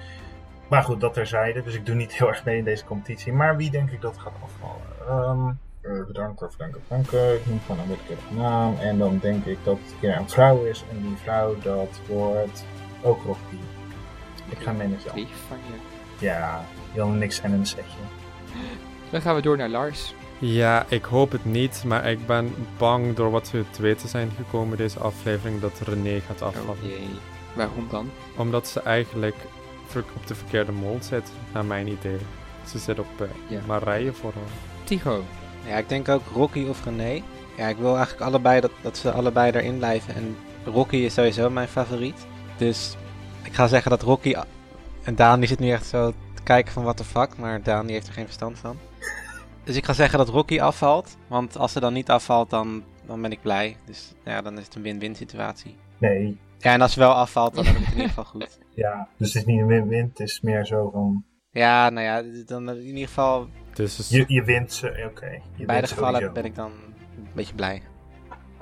Maar 0.68 0.82
goed, 0.82 1.00
dat 1.00 1.14
terzijde. 1.14 1.62
Dus 1.62 1.74
ik 1.74 1.86
doe 1.86 1.94
niet 1.94 2.12
heel 2.12 2.28
erg 2.28 2.44
mee 2.44 2.58
in 2.58 2.64
deze 2.64 2.84
competitie. 2.84 3.32
Maar 3.32 3.56
wie 3.56 3.70
denk 3.70 3.90
ik 3.90 4.00
dat 4.00 4.18
gaat 4.18 4.32
afvallen? 4.42 4.82
Ehm 5.08 5.54
eh, 5.86 6.06
bedanken, 6.06 6.48
bedanken, 6.50 6.80
bedanken. 6.88 7.34
Ik 7.34 7.46
noem 7.46 7.60
gewoon 7.66 7.80
een 7.80 7.88
willekeurige 7.88 8.34
naam. 8.34 8.76
En 8.78 8.98
dan 8.98 9.18
denk 9.18 9.44
ik 9.44 9.58
dat 9.62 9.78
het 9.82 10.00
weer 10.00 10.16
een 10.16 10.30
vrouw 10.30 10.64
is. 10.64 10.84
En 10.90 11.02
die 11.02 11.16
vrouw, 11.16 11.56
dat 11.62 12.00
wordt 12.08 12.64
ook 13.02 13.22
Rocky. 13.22 13.56
Ik 14.48 14.58
ga 14.58 14.72
mee 14.72 14.88
met 14.88 15.02
Jan. 15.02 15.14
Lief 15.14 15.28
van 15.48 15.56
je. 15.56 16.24
Ja, 16.24 16.64
Jan 16.94 17.12
en 17.12 17.22
ik 17.22 17.32
zijn 17.32 17.52
in 17.52 17.58
een 17.58 17.66
setje. 17.66 17.98
Dan 19.10 19.20
gaan 19.20 19.34
we 19.34 19.42
door 19.42 19.56
naar 19.56 19.68
Lars. 19.68 20.14
Ja, 20.38 20.86
ik 20.88 21.04
hoop 21.04 21.32
het 21.32 21.44
niet, 21.44 21.82
maar 21.86 22.10
ik 22.10 22.26
ben 22.26 22.54
bang 22.78 23.14
door 23.14 23.30
wat 23.30 23.50
we 23.50 23.64
te 23.70 23.82
weten 23.82 24.08
zijn 24.08 24.30
gekomen 24.30 24.76
deze 24.76 24.98
aflevering 24.98 25.60
dat 25.60 25.80
René 25.84 26.20
gaat 26.20 26.42
afvallen. 26.42 26.70
Oh 26.70 26.82
jee. 26.82 27.08
Waarom 27.54 27.86
dan? 27.90 28.10
Omdat 28.36 28.68
ze 28.68 28.80
eigenlijk 28.80 29.36
op 29.94 30.26
de 30.26 30.34
verkeerde 30.34 30.72
mol 30.72 30.98
zit, 31.00 31.32
naar 31.52 31.64
mijn 31.64 31.86
idee. 31.86 32.18
Ze 32.66 32.78
zit 32.78 32.98
op 32.98 33.20
eh 33.20 33.26
Ja. 33.46 33.60
Marije 33.66 34.12
vooral. 34.12 34.42
Tycho. 34.84 35.24
Ja, 35.66 35.76
ik 35.76 35.88
denk 35.88 36.08
ook 36.08 36.22
Rocky 36.34 36.64
of 36.68 36.84
René. 36.84 37.22
Ja, 37.56 37.68
ik 37.68 37.76
wil 37.76 37.96
eigenlijk 37.96 38.26
allebei 38.26 38.60
dat, 38.60 38.70
dat 38.82 38.98
ze 38.98 39.12
allebei 39.12 39.52
erin 39.52 39.76
blijven. 39.76 40.14
En 40.14 40.36
Rocky 40.64 40.96
is 40.96 41.14
sowieso 41.14 41.50
mijn 41.50 41.68
favoriet. 41.68 42.26
Dus 42.56 42.96
ik 43.42 43.52
ga 43.54 43.66
zeggen 43.66 43.90
dat 43.90 44.02
Rocky... 44.02 44.34
En 45.02 45.14
Daan 45.14 45.38
die 45.38 45.48
zit 45.48 45.58
nu 45.58 45.70
echt 45.70 45.86
zo 45.86 46.12
te 46.34 46.42
kijken 46.42 46.72
van 46.72 46.82
what 46.82 46.96
the 46.96 47.04
fuck. 47.04 47.36
Maar 47.38 47.62
Daan 47.62 47.86
die 47.86 47.94
heeft 47.94 48.06
er 48.06 48.12
geen 48.12 48.24
verstand 48.24 48.58
van. 48.58 48.76
Dus 49.64 49.76
ik 49.76 49.84
ga 49.84 49.92
zeggen 49.92 50.18
dat 50.18 50.28
Rocky 50.28 50.60
afvalt. 50.60 51.16
Want 51.26 51.56
als 51.56 51.72
ze 51.72 51.80
dan 51.80 51.92
niet 51.92 52.10
afvalt, 52.10 52.50
dan, 52.50 52.82
dan 53.06 53.22
ben 53.22 53.32
ik 53.32 53.42
blij. 53.42 53.76
Dus 53.84 54.12
ja, 54.24 54.42
dan 54.42 54.58
is 54.58 54.64
het 54.64 54.74
een 54.74 54.82
win-win 54.82 55.14
situatie. 55.14 55.76
Nee, 55.98 56.38
Ja, 56.58 56.72
en 56.72 56.80
als 56.80 56.92
ze 56.92 56.98
wel 56.98 57.12
afvalt, 57.12 57.54
dan 57.54 57.64
heb 57.64 57.74
ik 57.76 57.80
het 57.80 57.88
in 57.88 57.94
ieder 57.94 58.08
geval 58.08 58.24
goed. 58.24 58.58
ja. 58.74 59.08
Dus 59.18 59.26
het 59.32 59.36
is 59.36 59.44
niet 59.44 59.60
een 59.60 59.66
win-win. 59.66 60.06
Het 60.08 60.20
is 60.20 60.40
meer 60.40 60.66
zo 60.66 60.90
van, 60.90 61.24
Ja, 61.50 61.90
nou 61.90 62.06
ja, 62.06 62.42
dan 62.46 62.70
in 62.70 62.82
ieder 62.84 63.06
geval... 63.06 63.48
Dus 63.74 63.98
is- 63.98 64.08
je, 64.08 64.24
je 64.26 64.42
wint 64.44 64.72
ze, 64.72 65.06
oké. 65.10 65.26
Je 65.30 65.40
In 65.56 65.66
beide 65.66 65.86
gevallen 65.86 66.12
sowieso. 66.12 66.32
ben 66.32 66.44
ik 66.44 66.54
dan 66.54 66.70
een 67.16 67.28
beetje 67.34 67.54
blij. 67.54 67.82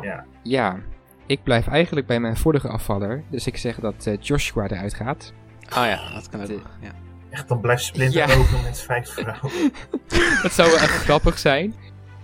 Ja. 0.01 0.25
Ja. 0.43 0.81
Ik 1.27 1.43
blijf 1.43 1.67
eigenlijk 1.69 2.07
bij 2.07 2.21
mijn 2.21 2.37
vorige 2.37 2.69
afvaller. 2.69 3.25
Dus 3.31 3.47
ik 3.47 3.57
zeg 3.57 3.81
dat 3.81 4.07
eh, 4.07 4.17
Joshua 4.21 4.67
eruit 4.69 4.95
gaat. 4.95 5.33
Oh 5.77 5.85
ja, 5.87 6.13
dat 6.15 6.29
kan 6.29 6.41
ook 6.43 6.49
ja. 6.81 6.91
Echt, 7.31 7.49
dan 7.49 7.61
blijft 7.61 7.85
Splinter 7.85 8.29
Ja. 8.29 8.37
over 8.37 8.63
met 8.63 8.81
vijf 8.81 9.09
vrouwen. 9.09 9.73
Dat 10.43 10.53
zou 10.53 10.69
wel 10.69 10.79
echt 10.79 10.97
grappig 11.05 11.39
zijn. 11.39 11.75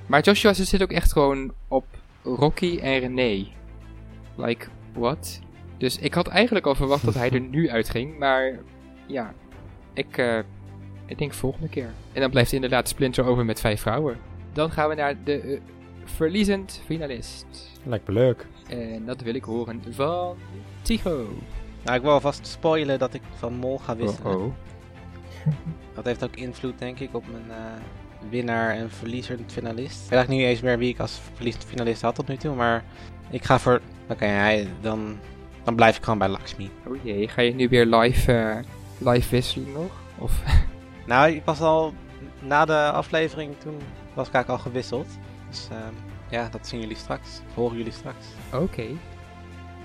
Maar 0.07 0.21
Joshua 0.23 0.53
ze 0.53 0.65
zit 0.65 0.83
ook 0.83 0.91
echt 0.93 1.13
gewoon 1.13 1.53
op 1.69 1.85
Rocky 2.23 2.79
en 2.83 2.99
René. 2.99 3.47
Like, 4.37 4.67
what? 4.95 5.41
Dus 5.81 5.99
ik 5.99 6.15
had 6.15 6.27
eigenlijk 6.29 6.67
al 6.67 6.75
verwacht 6.75 7.05
dat 7.05 7.15
hij 7.15 7.31
er 7.31 7.41
nu 7.57 7.71
uitging. 7.71 8.19
Maar 8.19 8.59
ja, 9.07 9.35
ik, 9.93 10.19
eh, 10.19 10.39
ik 11.07 11.19
denk 11.19 11.33
volgende 11.33 11.69
keer. 11.69 11.91
En 12.13 12.21
dan 12.21 12.31
blijft 12.31 12.53
inderdaad 12.53 12.89
Splinter 12.89 13.25
over 13.25 13.45
met 13.45 13.61
vijf 13.61 13.81
vrouwen. 13.81 14.17
Dan 14.53 14.71
gaan 14.71 14.89
we 14.89 14.95
naar 14.95 15.15
de 15.25 15.41
eh, 15.41 15.61
verliezend 16.05 16.83
finalist. 16.87 17.47
lijkt 17.85 18.07
me 18.07 18.15
leuk. 18.15 18.47
En 18.69 19.05
dat 19.05 19.21
wil 19.21 19.35
ik 19.35 19.45
horen 19.45 19.83
van 19.91 20.37
Tycho. 20.83 21.29
Nou, 21.85 21.97
ik 21.97 22.03
wil 22.03 22.13
alvast 22.13 22.47
spoilen 22.47 22.99
dat 22.99 23.15
ik 23.15 23.23
van 23.37 23.55
Mol 23.55 23.79
ga 23.79 23.97
wisselen. 23.97 24.37
Oh, 24.37 24.45
oh. 24.45 24.53
Dat 25.95 26.05
heeft 26.05 26.25
ook 26.25 26.37
invloed, 26.37 26.79
denk 26.79 26.99
ik, 26.99 27.15
op 27.15 27.25
mijn 27.31 27.59
eh, 27.59 28.31
winnaar 28.31 28.75
en 28.75 28.91
verliezer 28.91 29.39
finalist. 29.47 30.05
Ik 30.05 30.11
weet 30.11 30.29
niet 30.29 30.41
eens 30.41 30.61
meer 30.61 30.79
wie 30.79 30.89
ik 30.89 30.99
als 30.99 31.21
verliezend 31.35 31.65
finalist 31.65 32.03
had 32.03 32.15
tot 32.15 32.29
nu 32.29 32.37
toe, 32.37 32.55
maar 32.55 32.85
ik 33.31 33.45
ga 33.45 33.59
voor... 33.59 33.81
Oké, 34.09 34.25
hij 34.25 34.69
dan, 34.81 35.19
dan 35.65 35.75
blijf 35.75 35.97
ik 35.97 36.03
gewoon 36.03 36.19
bij 36.19 36.29
Lakshmi. 36.29 36.71
oh 36.87 36.97
jee, 37.03 37.29
ga 37.29 37.43
je 37.43 37.55
nu 37.55 37.69
weer 37.69 37.87
live, 37.87 38.33
eh, 38.33 38.57
live 39.13 39.31
wisselen 39.31 39.73
nog? 39.73 39.91
Of 40.19 40.43
Nou, 41.07 41.31
ik 41.31 41.45
was 41.45 41.61
al 41.61 41.95
na 42.41 42.65
de 42.65 42.91
aflevering, 42.91 43.55
toen 43.59 43.79
was 44.15 44.29
ik 44.29 44.35
eigenlijk 44.35 44.49
al 44.49 44.71
gewisseld. 44.71 45.07
Dus 45.49 45.69
ehm, 45.71 45.95
ja, 46.31 46.49
dat 46.49 46.67
zien 46.67 46.81
jullie 46.81 46.97
straks. 46.97 47.41
Horen 47.55 47.77
jullie 47.77 47.93
straks. 47.93 48.27
Oké. 48.53 48.87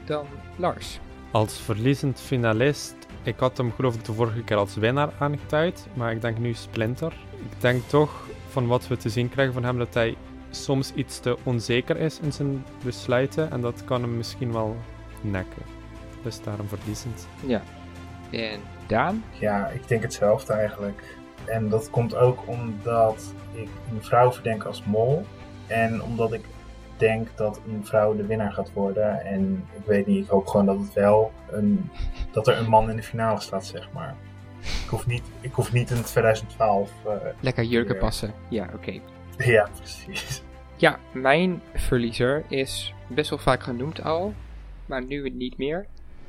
Dan 0.05 0.25
Lars. 0.55 0.99
Als 1.31 1.59
verliezend 1.59 2.21
finalist, 2.21 2.95
ik 3.23 3.39
had 3.39 3.57
hem 3.57 3.71
geloof 3.71 3.95
ik 3.95 4.05
de 4.05 4.13
vorige 4.13 4.43
keer 4.43 4.57
als 4.57 4.75
winnaar 4.75 5.13
aangeduid, 5.19 5.87
maar 5.93 6.11
ik 6.11 6.21
denk 6.21 6.37
nu 6.37 6.53
Splinter. 6.53 7.13
Ik 7.31 7.61
denk 7.61 7.83
toch, 7.87 8.27
van 8.49 8.67
wat 8.67 8.87
we 8.87 8.97
te 8.97 9.09
zien 9.09 9.29
krijgen 9.29 9.53
van 9.53 9.63
hem, 9.63 9.77
dat 9.77 9.93
hij 9.93 10.15
soms 10.49 10.93
iets 10.93 11.19
te 11.19 11.37
onzeker 11.43 11.97
is 11.97 12.19
in 12.19 12.33
zijn 12.33 12.65
besluiten 12.83 13.51
en 13.51 13.61
dat 13.61 13.83
kan 13.85 14.01
hem 14.01 14.17
misschien 14.17 14.51
wel 14.51 14.77
nekken. 15.31 15.61
Dus 16.23 16.41
daarom 16.41 16.67
verliezend. 16.67 17.27
Ja. 17.45 17.61
En 18.31 18.59
Daan? 18.87 19.23
Ja, 19.39 19.67
ik 19.67 19.87
denk 19.87 20.01
hetzelfde 20.01 20.53
eigenlijk. 20.53 21.17
En 21.45 21.69
dat 21.69 21.89
komt 21.89 22.15
ook 22.15 22.39
omdat 22.45 23.33
ik 23.51 23.69
een 23.91 24.03
vrouw 24.03 24.31
verdenk 24.31 24.63
als 24.63 24.83
mol. 24.83 25.25
En 25.67 26.03
omdat 26.03 26.33
ik 26.33 26.45
denk 26.97 27.27
dat 27.35 27.61
een 27.67 27.85
vrouw 27.85 28.15
de 28.15 28.25
winnaar 28.25 28.51
gaat 28.51 28.73
worden. 28.73 29.25
En 29.25 29.65
ik 29.79 29.85
weet 29.85 30.05
niet, 30.07 30.23
ik 30.23 30.29
hoop 30.29 30.47
gewoon 30.47 30.65
dat 30.65 30.77
het 30.79 30.93
wel 30.93 31.31
een, 31.51 31.89
dat 32.31 32.47
er 32.47 32.57
een 32.57 32.69
man 32.69 32.89
in 32.89 32.95
de 32.95 33.03
finale 33.03 33.39
staat, 33.39 33.65
zeg 33.65 33.89
maar. 33.93 34.15
Ik 34.83 34.89
hoef 34.89 35.05
niet, 35.05 35.23
ik 35.41 35.53
hoef 35.53 35.71
niet 35.73 35.89
in 35.91 36.03
2012. 36.03 36.91
eh, 37.05 37.11
Lekker 37.39 37.63
jurken 37.63 37.97
passen. 37.97 38.33
Ja, 38.47 38.69
oké. 38.73 38.91
ja, 39.37 39.69
precies. 39.77 40.43
Ja, 40.75 40.99
mijn 41.11 41.61
verliezer 41.73 42.43
is 42.47 42.93
best 43.07 43.29
wel 43.29 43.39
vaak 43.39 43.63
genoemd 43.63 44.03
al. 44.03 44.33
Maar 44.85 45.03
nu 45.03 45.29
niet 45.29 45.57
meer. 45.57 45.85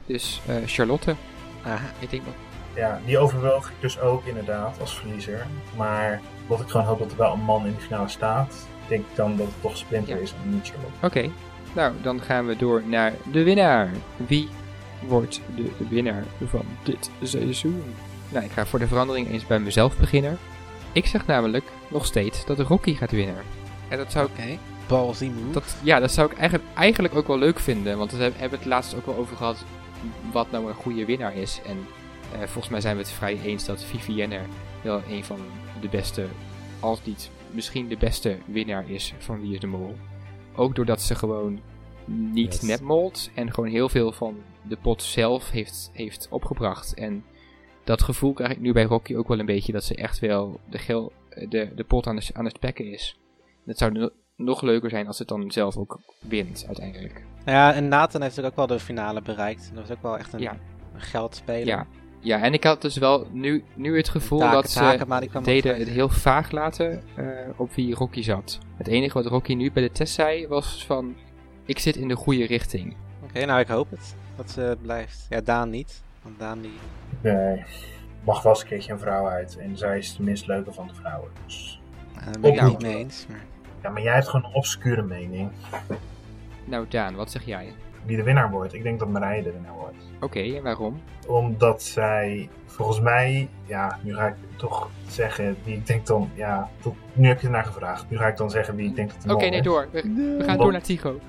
Dus 0.07 0.41
eh, 0.47 0.55
Charlotte. 0.67 1.15
Aha. 1.63 1.91
Ik 1.99 2.11
denk 2.11 2.25
dat... 2.25 2.35
Ja, 2.75 3.01
die 3.05 3.19
overwoog 3.19 3.69
ik 3.69 3.75
dus 3.81 4.01
ook 4.01 4.25
inderdaad 4.27 4.81
als 4.81 4.99
verliezer. 4.99 5.47
Maar 5.77 6.21
omdat 6.43 6.61
ik 6.61 6.71
gewoon 6.71 6.87
hoop 6.87 6.99
dat 6.99 7.11
er 7.11 7.17
wel 7.17 7.33
een 7.33 7.41
man 7.41 7.67
in 7.67 7.75
de 7.75 7.81
finale 7.81 8.09
staat, 8.09 8.67
denk 8.89 9.01
ik 9.11 9.17
dan 9.17 9.37
dat 9.37 9.47
het 9.47 9.61
toch 9.61 9.77
Splinter 9.77 10.17
Ja. 10.17 10.23
is 10.23 10.35
en 10.45 10.51
niet 10.51 10.69
Charlotte. 10.69 11.07
Oké. 11.07 11.31
Nou, 11.75 11.93
dan 12.03 12.21
gaan 12.21 12.47
we 12.47 12.57
door 12.57 12.83
naar 12.87 13.13
de 13.33 13.43
winnaar. 13.43 13.91
Wie 14.17 14.49
wordt 15.07 15.41
de 15.57 15.71
winnaar 15.89 16.25
van 16.45 16.65
dit 16.83 17.11
seizoen? 17.23 17.83
Nou, 18.33 18.45
ik 18.45 18.51
ga 18.51 18.67
voor 18.67 18.79
de 18.79 18.87
verandering 18.87 19.31
eens 19.31 19.47
bij 19.47 19.59
mezelf 19.59 19.97
beginnen. 19.99 20.39
Ik 20.93 21.07
zeg 21.07 21.27
namelijk 21.27 21.65
nog 21.89 22.07
steeds 22.07 22.47
dat 22.47 22.59
Rocky 22.59 22.95
gaat 22.95 23.11
winnen. 23.11 23.43
En 23.89 23.99
dat 23.99 24.13
zou 24.13 24.27
ik 24.27 24.39
Ballsy 24.89 25.25
move. 25.27 25.53
Dat, 25.53 25.77
ja, 25.83 26.01
dat 26.01 26.13
zou 26.13 26.31
ik 26.31 26.39
eigenlijk, 26.39 26.71
eigenlijk 26.75 27.15
ook 27.15 27.27
wel 27.27 27.39
leuk 27.39 27.59
vinden. 27.59 27.99
Want 27.99 28.13
we 28.13 28.33
hebben 28.37 28.59
het 28.59 28.69
laatst 28.69 28.95
ook 28.95 29.07
wel 29.07 29.17
over 29.17 29.37
gehad 29.37 29.65
wat 30.33 30.51
nou 30.51 30.69
een 30.69 30.75
goede 30.75 31.05
winnaar 31.05 31.37
is. 31.37 31.61
En 31.67 31.77
eh, 32.33 32.39
volgens 32.39 32.69
mij 32.69 32.81
zijn 32.81 32.97
we 32.97 33.03
het 33.03 33.11
vrij 33.11 33.41
eens 33.41 33.65
dat 33.65 33.85
Vivienne 33.85 34.41
wel 34.83 35.03
een 35.09 35.25
van 35.25 35.39
de 35.81 35.89
beste, 35.89 36.27
als 36.81 37.05
niet 37.05 37.31
misschien 37.51 37.89
de 37.89 37.97
beste 37.97 38.39
winnaar 38.45 38.91
is 38.91 39.15
van 39.19 39.41
Wie 39.41 39.53
is 39.55 39.61
de 39.61 39.67
Mol. 39.67 39.97
Ook 40.55 40.75
doordat 40.75 41.03
ze 41.03 41.15
gewoon 41.15 41.61
niet 42.05 42.53
Yes. 42.53 42.63
netmold 42.63 43.31
en 43.35 43.53
gewoon 43.53 43.71
heel 43.71 43.89
veel 43.89 44.13
van 44.13 44.37
de 44.63 44.77
pot 44.77 45.03
zelf 45.03 45.51
heeft, 45.51 45.91
heeft 45.93 46.29
opgebracht. 46.31 46.95
En 46.95 47.25
dat 47.85 48.03
gevoel 48.03 48.33
krijg 48.33 48.53
ik 48.53 48.61
nu 48.61 48.73
bij 48.73 48.85
Rocky 48.85 49.15
ook 49.15 49.29
wel 49.29 49.39
een 49.39 49.47
beetje, 49.47 49.73
dat 49.73 49.85
ze 49.85 49.95
echt 49.95 50.19
wel 50.19 50.61
de, 50.71 50.79
gel, 50.79 51.13
de, 51.49 51.73
de 51.75 51.85
pot 51.85 52.07
aan, 52.07 52.17
de, 52.17 52.29
aan 52.33 52.45
het 52.45 52.57
spekken 52.57 52.93
is. 52.93 53.19
Het 53.65 53.79
zou 53.79 54.11
nog 54.37 54.63
leuker 54.63 54.91
zijn 54.91 55.07
als 55.07 55.19
het 55.19 55.29
dan 55.29 55.51
zelf 55.51 55.77
ook 55.77 56.01
wint 56.21 56.65
uiteindelijk. 56.67 57.25
Nou 57.45 57.59
ja, 57.59 57.73
en 57.75 57.89
Nathan 57.89 58.23
heeft 58.23 58.37
natuurlijk 58.37 58.59
ook 58.59 58.69
wel 58.69 58.77
de 58.79 58.85
finale 58.85 59.23
bereikt. 59.23 59.71
Dat 59.75 59.89
was 59.89 59.97
ook 59.97 60.03
wel 60.03 60.19
echt 60.19 60.33
een, 60.33 60.41
Ja. 60.41 60.57
een 60.95 61.01
geldspeler. 61.01 61.67
Ja. 61.67 61.87
Ja, 62.21 62.43
en 62.43 62.53
ik 62.53 62.65
had 62.65 62.83
dus 62.83 62.97
wel 62.97 63.27
nu, 63.33 63.65
nu 63.75 63.97
het 63.97 64.09
gevoel 64.09 64.39
Taken, 64.39 64.55
dat 64.55 64.71
ze 64.71 64.79
taken, 64.79 65.09
maar 65.09 65.21
die 65.21 65.31
kwam 65.31 65.43
deden 65.45 65.77
het 65.77 65.89
heel 65.89 66.09
vaag 66.09 66.51
laten 66.51 67.03
eh, 67.15 67.25
op 67.57 67.73
wie 67.75 67.95
Rocky 67.95 68.23
zat. 68.23 68.59
Het 68.77 68.87
enige 68.87 69.15
wat 69.15 69.27
Rocky 69.27 69.55
nu 69.55 69.73
bij 69.73 69.83
de 69.83 69.91
test 69.93 70.15
zei 70.15 70.47
was 70.47 70.85
van, 70.87 71.17
ik 71.65 71.79
zit 71.79 71.97
in 71.97 72.09
de 72.09 72.15
goede 72.17 72.47
richting. 72.47 72.97
Oké, 73.25 73.45
nou 73.45 73.61
ik 73.61 73.69
hoop 73.69 73.91
het. 73.91 74.15
Dat 74.37 74.51
ze 74.51 74.77
blijft. 74.83 75.27
Ja, 75.29 75.41
Daan 75.41 75.71
niet. 75.71 76.03
Want 76.23 76.39
Daan 76.39 76.61
die... 76.61 76.79
Nee. 77.21 77.65
Mag 78.25 78.43
wel 78.43 78.53
eens 78.53 78.63
een 78.63 78.69
keertje 78.69 78.93
een 78.93 78.99
vrouw 78.99 79.27
uit. 79.27 79.57
En 79.57 79.77
zij 79.77 79.99
is 79.99 80.17
de 80.17 80.23
minst 80.23 80.47
leuke 80.47 80.73
van 80.73 80.87
de 80.87 80.95
vrouwen. 80.95 81.31
Dus. 81.45 81.81
daar 82.15 82.41
ben 82.41 82.53
ik 82.53 82.61
het 82.61 82.69
niet 82.69 82.83
mee 82.83 82.97
eens. 82.97 83.27
Maar... 83.29 83.45
Ja, 83.87 83.93
maar 83.93 84.03
jij 84.03 84.15
hebt 84.15 84.29
gewoon 84.29 84.47
een 84.47 84.55
obscure 84.55 85.03
mening. 85.03 85.51
Nou 86.65 86.87
Daan, 86.89 87.15
wat 87.15 87.31
zeg 87.31 87.45
jij? 87.45 87.75
Wie 88.05 88.17
de 88.17 88.23
winnaar 88.23 88.51
wordt. 88.51 88.75
Ik 88.75 88.83
denk 88.83 88.99
dat 88.99 89.09
Marije 89.09 89.43
de 89.43 89.53
winnaar 89.53 89.73
wordt. 89.73 89.97
Oké, 90.21 90.41
en 90.41 90.63
waarom? 90.63 91.01
Omdat 91.27 91.83
zij, 91.83 92.49
volgens 92.67 93.01
mij, 93.01 93.49
ja, 93.67 93.99
nu 94.03 94.15
ga 94.15 94.27
ik 94.27 94.35
toch 94.57 94.91
zeggen 95.09 95.57
wie 95.65 95.77
ik 95.77 95.87
denk 95.87 96.07
dan, 96.07 96.31
ja, 96.35 96.71
tot, 96.81 96.95
nu 97.13 97.29
heb 97.29 97.41
je 97.41 97.47
ernaar 97.47 97.65
gevraagd. 97.65 98.11
Nu 98.11 98.17
ga 98.17 98.27
ik 98.27 98.37
dan 98.37 98.51
zeggen 98.51 98.77
wie 98.77 98.89
ik 98.89 98.97
denk 98.97 99.13
dat 99.13 99.23
de 99.23 99.35
Oké, 99.35 99.49
nee, 99.49 99.59
is. 99.59 99.65
door. 99.65 99.89
We, 99.93 100.03
we 100.39 100.45
gaan 100.45 100.59
door 100.59 100.73
naar 100.73 100.83
Tycho. 100.83 101.21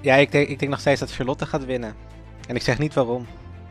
Ja, 0.00 0.14
ik 0.14 0.32
denk, 0.32 0.48
ik 0.48 0.58
denk 0.58 0.70
nog 0.70 0.80
steeds 0.80 1.00
dat 1.00 1.12
Charlotte 1.12 1.46
gaat 1.46 1.64
winnen. 1.64 1.94
En 2.48 2.56
ik 2.56 2.62
zeg 2.62 2.78
niet 2.78 2.94
waarom. 2.94 3.26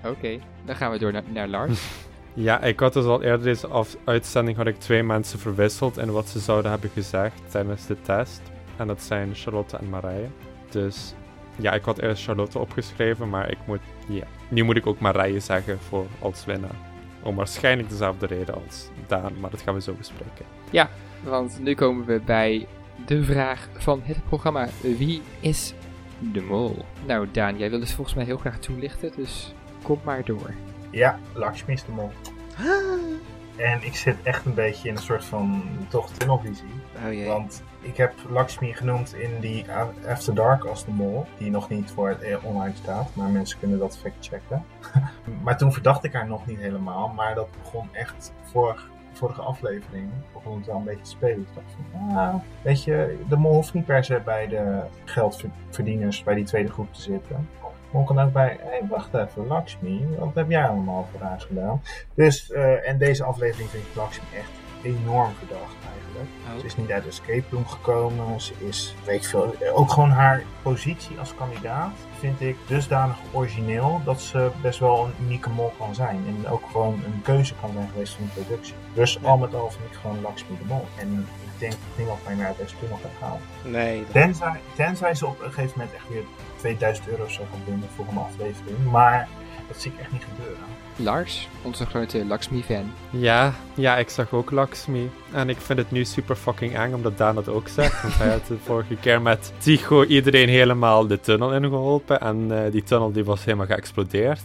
Oké, 0.05 0.39
dan 0.65 0.75
gaan 0.75 0.91
we 0.91 0.97
door 0.97 1.11
naar, 1.11 1.23
naar 1.33 1.47
Lars. 1.47 1.81
Ja, 2.41 2.61
ik 2.61 2.79
had 2.79 2.93
dus 2.93 3.05
al 3.05 3.21
eerder 3.23 3.43
deze 3.43 3.67
af- 3.67 3.95
uitzending 4.03 4.57
had 4.57 4.67
ik 4.67 4.79
twee 4.79 5.03
mensen 5.03 5.39
verwisseld 5.39 5.97
in 5.97 6.11
wat 6.11 6.27
ze 6.29 6.39
zouden 6.39 6.71
hebben 6.71 6.89
gezegd 6.89 7.41
tijdens 7.47 7.85
de 7.85 8.01
test. 8.01 8.41
En 8.77 8.87
dat 8.87 9.01
zijn 9.01 9.35
Charlotte 9.35 9.77
en 9.77 9.89
Marije. 9.89 10.27
Dus 10.69 11.13
ja, 11.55 11.73
ik 11.73 11.83
had 11.83 11.99
eerst 11.99 12.23
Charlotte 12.23 12.59
opgeschreven, 12.59 13.29
maar 13.29 13.51
ik 13.51 13.57
moet, 13.65 13.79
ja, 14.07 14.23
nu 14.49 14.63
moet 14.63 14.75
ik 14.75 14.87
ook 14.87 14.99
Marije 14.99 15.39
zeggen 15.39 15.79
voor 15.79 16.05
als 16.19 16.45
winnaar. 16.45 16.75
Om 17.23 17.35
waarschijnlijk 17.35 17.89
dezelfde 17.89 18.25
reden 18.25 18.55
als 18.55 18.89
Daan, 19.07 19.33
maar 19.39 19.49
dat 19.49 19.61
gaan 19.61 19.73
we 19.73 19.81
zo 19.81 19.93
bespreken. 19.93 20.45
Want 21.23 21.59
nu 21.61 21.73
komen 21.75 22.05
we 22.05 22.21
bij 22.25 22.67
de 23.05 23.23
vraag 23.23 23.67
van 23.77 24.01
het 24.03 24.25
programma. 24.27 24.67
Wie 24.81 25.21
is 25.39 25.73
de 26.33 26.41
mol? 26.41 26.85
Nou 27.05 27.27
Daan, 27.31 27.57
jij 27.57 27.69
wil 27.69 27.79
het 27.79 27.91
volgens 27.91 28.15
mij 28.15 28.25
heel 28.25 28.37
graag 28.37 28.59
toelichten, 28.59 29.11
dus 29.15 29.53
kom 29.83 29.99
maar 30.03 30.25
door. 30.25 30.53
Ja, 30.89 31.19
Lakshmi 31.33 31.73
is 31.73 31.83
de 31.83 31.91
mol. 31.91 32.11
En 33.55 33.83
ik 33.83 33.95
zit 33.95 34.15
echt 34.23 34.45
een 34.45 34.53
beetje 34.53 34.89
in 34.89 34.95
een 34.95 35.01
soort 35.01 35.25
van 35.25 35.63
toch 35.87 36.09
tunnelvisie. 36.09 36.73
Oh 37.05 37.13
jee. 37.13 37.27
Want 37.27 37.63
ik 37.81 37.97
heb 37.97 38.13
Lakshmi 38.29 38.73
genoemd 38.73 39.13
in 39.13 39.39
die 39.39 39.65
After 40.07 40.35
Dark 40.35 40.63
als 40.63 40.85
de 40.85 40.91
mol. 40.91 41.25
Die 41.37 41.51
nog 41.51 41.69
niet 41.69 41.91
voor 41.91 42.09
het 42.09 42.21
eh, 42.21 42.45
online 42.45 42.75
staat. 42.75 43.15
Maar 43.15 43.29
mensen 43.29 43.59
kunnen 43.59 43.79
dat 43.79 43.97
factchecken. 43.97 44.65
maar 45.43 45.57
toen 45.57 45.73
verdacht 45.73 46.03
ik 46.03 46.13
haar 46.13 46.27
nog 46.27 46.45
niet 46.45 46.59
helemaal. 46.59 47.07
Maar 47.07 47.35
dat 47.35 47.47
begon 47.63 47.89
echt 47.91 48.33
vorig, 48.43 48.89
vorige 49.13 49.41
aflevering. 49.41 50.09
Begon 50.33 50.57
het 50.57 50.65
wel 50.65 50.75
een 50.75 50.83
beetje 50.83 51.03
te 51.03 51.09
spelen. 51.09 51.39
Ik 51.39 51.55
dacht 51.55 51.75
van, 51.91 52.17
ah, 52.17 52.35
weet 52.61 52.83
je, 52.83 53.17
de 53.29 53.37
mol 53.37 53.53
hoeft 53.53 53.73
niet 53.73 53.85
per 53.85 54.03
se 54.03 54.21
bij 54.25 54.47
de 54.47 54.81
geldverdieners 55.05 56.23
bij 56.23 56.35
die 56.35 56.45
tweede 56.45 56.71
groep 56.71 56.93
te 56.93 57.01
zitten. 57.01 57.49
Mol 57.91 58.03
kan 58.03 58.19
ook 58.19 58.33
bij, 58.33 58.57
hé, 58.61 58.87
wacht 58.87 59.13
even, 59.13 59.47
Lakshmi, 59.47 60.07
wat 60.17 60.31
heb 60.33 60.49
jij 60.49 60.67
allemaal 60.67 61.07
voor 61.11 61.21
haar 61.27 61.39
gedaan? 61.41 61.81
Dus, 62.13 62.51
eh, 62.51 62.89
en 62.89 62.97
deze 62.97 63.23
aflevering 63.23 63.69
vind 63.69 63.83
ik 63.83 63.95
Lakshmi 63.95 64.25
echt 64.37 64.49
enorm 64.81 65.31
verdacht 65.37 65.75
eigenlijk. 65.93 66.29
Oh. 66.53 66.59
Ze 66.59 66.65
is 66.65 66.75
niet 66.75 66.91
uit 66.91 67.03
de 67.03 67.09
escape 67.09 67.43
room 67.51 67.67
gekomen. 67.67 68.41
Ze 68.41 68.53
is, 68.67 68.95
weet 69.05 69.15
ik 69.15 69.29
veel, 69.29 69.53
eh, 69.59 69.77
ook 69.79 69.91
gewoon 69.91 70.09
haar 70.11 70.43
positie 70.61 71.19
als 71.19 71.35
kandidaat 71.35 71.91
vind 72.19 72.41
ik 72.41 72.57
dusdanig 72.67 73.17
origineel 73.31 74.01
dat 74.05 74.21
ze 74.21 74.49
best 74.61 74.79
wel 74.79 75.05
een 75.05 75.25
unieke 75.25 75.49
mol 75.49 75.73
kan 75.77 75.95
zijn. 75.95 76.23
En 76.27 76.47
ook 76.47 76.63
gewoon 76.71 76.93
een 77.05 77.21
keuze 77.23 77.53
kan 77.61 77.71
zijn 77.73 77.89
geweest 77.89 78.13
van 78.13 78.25
de 78.33 78.41
productie. 78.41 78.73
Dus 78.93 79.23
al 79.23 79.37
met 79.37 79.55
al 79.55 79.69
vind 79.69 79.91
ik 79.91 79.97
gewoon 80.01 80.21
Lakshmi 80.21 80.57
de 80.57 80.65
mol. 80.65 80.85
En 80.99 81.27
ik 81.53 81.59
denk 81.59 81.71
dat 81.71 81.81
niemand 81.97 82.25
mij 82.25 82.35
naar 82.35 82.53
deze 82.57 82.75
tunnel 82.79 82.97
gaat 83.01 83.11
halen. 83.29 83.41
Nee. 83.63 83.99
dat- 84.03 84.11
Tenzij, 84.11 84.59
tenzij 84.75 85.15
ze 85.15 85.25
op 85.27 85.39
een 85.41 85.51
gegeven 85.51 85.73
moment 85.77 85.95
echt 85.95 86.09
weer 86.09 86.23
2000 86.59 87.07
euro 87.07 87.27
zou 87.27 87.47
gaan 87.51 87.61
winnen 87.65 87.89
voor 87.95 88.05
een 88.09 88.17
aflevering. 88.17 88.91
Maar 88.91 89.27
dat 89.67 89.81
zie 89.81 89.91
ik 89.91 89.99
echt 89.99 90.11
niet 90.11 90.23
gebeuren. 90.23 90.63
Lars, 90.95 91.47
onze 91.61 91.85
grote 91.85 92.25
Lakshmi-fan. 92.25 92.91
Ja, 93.09 93.53
ja, 93.73 93.97
ik 93.97 94.09
zag 94.09 94.33
ook 94.33 94.51
Lakshmi. 94.51 95.09
En 95.31 95.49
ik 95.49 95.57
vind 95.57 95.79
het 95.79 95.91
nu 95.91 96.05
super 96.05 96.35
fucking 96.35 96.75
eng 96.75 96.93
omdat 96.93 97.17
Daan 97.17 97.35
dat 97.35 97.47
ook 97.47 97.67
zegt. 97.67 98.01
Want 98.01 98.17
hij 98.17 98.29
had 98.29 98.47
de 98.47 98.57
vorige 98.65 98.95
keer 98.95 99.21
met 99.21 99.53
Tycho 99.57 100.03
iedereen 100.03 100.49
helemaal 100.49 101.07
de 101.07 101.19
tunnel 101.19 101.53
ingeholpen. 101.53 102.19
En 102.19 102.65
eh, 102.65 102.71
die 102.71 102.83
tunnel 102.83 103.11
die 103.11 103.25
was 103.25 103.45
helemaal 103.45 103.65
geëxplodeerd. 103.65 104.41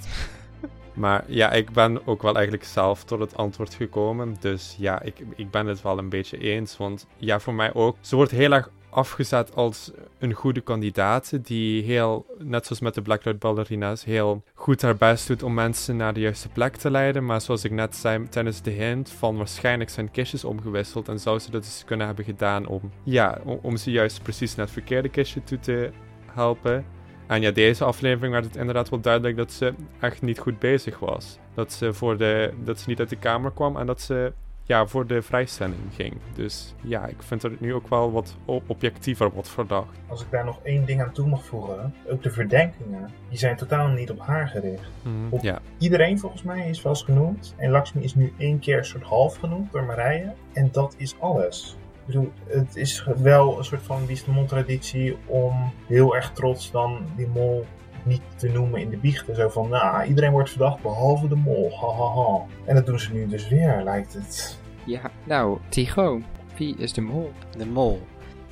Maar 0.92 1.24
ja, 1.26 1.50
ik 1.52 1.70
ben 1.70 2.06
ook 2.06 2.22
wel 2.22 2.34
eigenlijk 2.34 2.64
zelf 2.64 3.04
tot 3.04 3.20
het 3.20 3.36
antwoord 3.36 3.74
gekomen. 3.74 4.36
Dus 4.40 4.74
ja, 4.78 5.02
ik, 5.02 5.24
ik 5.36 5.50
ben 5.50 5.66
het 5.66 5.82
wel 5.82 5.98
een 5.98 6.08
beetje 6.08 6.38
eens. 6.38 6.76
Want 6.76 7.06
ja, 7.16 7.40
voor 7.40 7.54
mij 7.54 7.74
ook. 7.74 7.96
Ze 8.00 8.16
wordt 8.16 8.30
heel 8.30 8.52
erg 8.52 8.70
afgezet 8.94 9.54
als 9.54 9.90
een 10.18 10.32
goede 10.32 10.60
kandidaat. 10.60 11.46
Die 11.46 11.82
heel, 11.82 12.26
net 12.38 12.66
zoals 12.66 12.82
met 12.82 12.94
de 12.94 13.02
Blacklight 13.02 13.38
Ballerina's, 13.38 14.04
heel 14.04 14.42
goed 14.54 14.82
haar 14.82 14.96
best 14.96 15.26
doet 15.26 15.42
om 15.42 15.54
mensen 15.54 15.96
naar 15.96 16.14
de 16.14 16.20
juiste 16.20 16.48
plek 16.48 16.76
te 16.76 16.90
leiden. 16.90 17.24
Maar 17.24 17.40
zoals 17.40 17.64
ik 17.64 17.70
net 17.70 17.96
zei 17.96 18.28
tijdens 18.28 18.62
de 18.62 18.70
hint, 18.70 19.10
van 19.10 19.36
waarschijnlijk 19.36 19.90
zijn 19.90 20.10
kistjes 20.10 20.44
omgewisseld. 20.44 21.08
En 21.08 21.20
zou 21.20 21.38
ze 21.38 21.50
dat 21.50 21.62
dus 21.62 21.82
kunnen 21.86 22.06
hebben 22.06 22.24
gedaan 22.24 22.66
om, 22.66 22.80
ja, 23.02 23.38
om 23.62 23.76
ze 23.76 23.90
juist 23.90 24.22
precies 24.22 24.54
naar 24.54 24.64
het 24.64 24.74
verkeerde 24.74 25.08
kistje 25.08 25.44
toe 25.44 25.60
te 25.60 25.90
helpen. 26.26 26.84
En 27.26 27.40
ja, 27.40 27.50
deze 27.50 27.84
aflevering 27.84 28.32
werd 28.32 28.44
het 28.44 28.56
inderdaad 28.56 28.88
wel 28.88 29.00
duidelijk 29.00 29.36
dat 29.36 29.52
ze 29.52 29.74
echt 30.00 30.22
niet 30.22 30.38
goed 30.38 30.58
bezig 30.58 30.98
was. 30.98 31.38
Dat 31.54 31.72
ze, 31.72 31.92
voor 31.92 32.16
de, 32.16 32.52
dat 32.64 32.80
ze 32.80 32.88
niet 32.88 32.98
uit 32.98 33.08
de 33.08 33.16
kamer 33.16 33.50
kwam 33.52 33.76
en 33.76 33.86
dat 33.86 34.00
ze 34.00 34.32
ja, 34.66 34.86
voor 34.86 35.06
de 35.06 35.22
vrijstelling 35.22 35.80
ging. 35.94 36.14
Dus 36.34 36.74
ja, 36.80 37.06
ik 37.06 37.22
vind 37.22 37.42
het 37.42 37.60
nu 37.60 37.74
ook 37.74 37.88
wel 37.88 38.12
wat 38.12 38.36
objectiever 38.66 39.30
wordt 39.30 39.48
verdacht. 39.48 39.98
Als 40.08 40.22
ik 40.22 40.30
daar 40.30 40.44
nog 40.44 40.58
één 40.62 40.84
ding 40.84 41.02
aan 41.02 41.12
toe 41.12 41.26
mag 41.28 41.44
voegen. 41.44 41.94
Ook 42.10 42.22
de 42.22 42.30
verdenkingen. 42.30 43.10
Die 43.28 43.38
zijn 43.38 43.56
totaal 43.56 43.88
niet 43.88 44.10
op 44.10 44.20
haar 44.20 44.48
gericht. 44.48 44.90
Op- 45.30 45.42
Ja, 45.42 45.58
Iedereen 45.78 46.18
volgens 46.18 46.42
mij 46.42 46.68
is 46.68 46.82
wel 46.82 46.92
eens 46.92 47.02
genoemd. 47.02 47.54
En 47.56 47.70
Lakshmi 47.70 48.02
is 48.02 48.14
nu 48.14 48.32
één 48.38 48.58
keer 48.58 48.78
een 48.78 48.84
soort 48.84 49.04
half 49.04 49.36
genoemd 49.36 49.72
door 49.72 49.84
Marije. 49.84 50.32
En 50.52 50.68
dat 50.72 50.94
is 50.98 51.14
alles. 51.20 51.76
Ik 52.00 52.06
bedoel, 52.06 52.32
het 52.46 52.76
is 52.76 53.06
wel 53.16 53.58
een 53.58 53.64
soort 53.64 53.82
van 53.82 54.00
wie 54.06 54.10
is 54.16 54.24
de 54.24 54.30
mol 54.30 54.44
traditie 54.44 55.16
om 55.26 55.72
heel 55.86 56.14
erg 56.16 56.30
trots 56.32 56.70
dan 56.70 56.98
die 57.16 57.26
mol 57.26 57.66
niet 58.04 58.22
te 58.36 58.48
noemen 58.48 58.80
in 58.80 58.90
de 58.90 58.96
biechten. 58.96 59.34
Zo 59.34 59.48
van, 59.48 59.68
nou, 59.68 60.06
iedereen 60.06 60.32
wordt 60.32 60.50
verdacht 60.50 60.82
behalve 60.82 61.28
de 61.28 61.34
mol. 61.34 61.70
Ha, 61.80 61.86
ha, 61.86 62.22
ha. 62.22 62.44
En 62.64 62.74
dat 62.74 62.86
doen 62.86 63.00
ze 63.00 63.12
nu 63.12 63.26
dus 63.26 63.48
weer, 63.48 63.80
lijkt 63.84 64.12
het. 64.12 64.58
Ja, 64.84 65.00
nou, 65.24 65.58
Tycho, 65.68 66.20
wie 66.56 66.76
is 66.76 66.92
de 66.92 67.00
mol? 67.00 67.32
De 67.56 67.66
mol. 67.66 68.02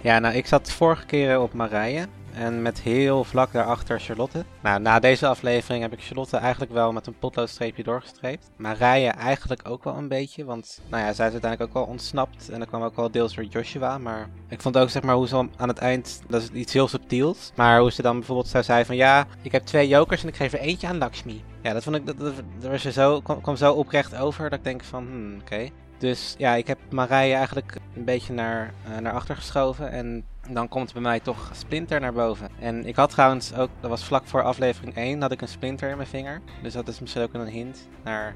Ja, 0.01 0.19
nou, 0.19 0.35
ik 0.35 0.47
zat 0.47 0.73
vorige 0.73 1.07
keer 1.07 1.41
op 1.41 1.53
Marije. 1.53 2.07
En 2.35 2.63
met 2.63 2.81
heel 2.81 3.25
vlak 3.25 3.53
daarachter 3.53 4.01
Charlotte. 4.01 4.45
Nou, 4.63 4.81
na 4.81 4.99
deze 4.99 5.27
aflevering 5.27 5.83
heb 5.83 5.93
ik 5.93 6.03
Charlotte 6.03 6.37
eigenlijk 6.37 6.73
wel 6.73 6.93
met 6.93 7.07
een 7.07 7.19
potloodstreepje 7.19 7.83
doorgestreept. 7.83 8.51
Marije 8.57 9.09
eigenlijk 9.09 9.69
ook 9.69 9.85
wel 9.85 9.97
een 9.97 10.09
beetje. 10.09 10.45
Want, 10.45 10.81
nou 10.89 11.03
ja, 11.03 11.13
zij 11.13 11.27
is 11.27 11.33
uiteindelijk 11.33 11.71
ook 11.71 11.85
wel 11.85 11.93
ontsnapt. 11.93 12.49
En 12.49 12.59
dat 12.59 12.69
kwam 12.69 12.83
ook 12.83 12.97
wel 12.97 13.11
deels 13.11 13.35
door 13.35 13.45
Joshua. 13.45 13.99
Maar 13.99 14.29
ik 14.49 14.61
vond 14.61 14.77
ook, 14.77 14.91
zeg 14.91 15.03
maar, 15.03 15.15
hoe 15.15 15.29
ze 15.29 15.49
aan 15.57 15.69
het 15.69 15.79
eind... 15.79 16.23
Dat 16.29 16.43
is 16.43 16.49
iets 16.49 16.73
heel 16.73 16.89
subtiels. 16.89 17.53
Maar 17.57 17.81
hoe 17.81 17.93
ze 17.93 18.03
dan 18.03 18.17
bijvoorbeeld 18.17 18.49
zo 18.49 18.63
zei 18.63 18.85
van... 18.85 18.97
Ja, 18.97 19.27
ik 19.43 19.53
heb 19.53 19.63
twee 19.63 19.89
jokers 19.89 20.23
en 20.23 20.29
ik 20.29 20.37
geef 20.37 20.53
er 20.53 20.59
eentje 20.59 20.87
aan 20.87 20.99
Lakshmi. 20.99 21.43
Ja, 21.63 21.73
dat 21.73 21.83
vond 21.83 21.97
ik... 21.97 22.07
Dat, 22.07 22.19
dat, 22.19 22.35
dat 22.61 22.71
was 22.71 22.83
zo, 22.83 23.21
kwam, 23.21 23.41
kwam 23.41 23.57
zo 23.57 23.73
oprecht 23.73 24.17
over 24.17 24.51
dat 24.51 24.59
ik 24.59 24.65
denk 24.65 24.85
van... 24.85 25.07
Hmm, 25.07 25.39
oké. 25.41 25.69
Dus 25.99 26.35
ja, 26.39 26.55
ik 26.55 26.67
heb 26.67 26.79
Marije 26.91 27.35
eigenlijk 27.35 27.77
een 27.97 28.05
beetje 28.05 28.33
naar, 28.33 28.75
eh, 28.85 28.99
naar 28.99 29.13
achter 29.13 29.37
geschoven. 29.37 29.91
En 29.91 30.25
dan 30.51 30.69
komt 30.69 30.93
bij 30.93 31.03
mij 31.03 31.21
toch 31.21 31.51
Splinter 31.53 32.01
naar 32.01 32.13
boven. 32.13 32.49
En 32.61 32.87
ik 32.87 32.97
had 32.97 33.11
trouwens 33.11 33.55
ook, 33.55 33.71
dat 33.81 33.91
was 33.91 34.05
vlak 34.05 34.27
voor 34.27 34.43
aflevering 34.43 34.95
1, 34.95 35.21
had 35.21 35.33
ik 35.33 35.41
een 35.41 35.49
Splinter 35.49 35.91
in 35.91 35.97
mijn 35.97 36.09
vinger. 36.09 36.41
Dus 36.63 36.73
dat 36.73 36.89
is 36.89 37.01
misschien 37.01 37.23
ook 37.23 37.35
een 37.35 37.47
hint 37.47 37.89
naar 38.05 38.35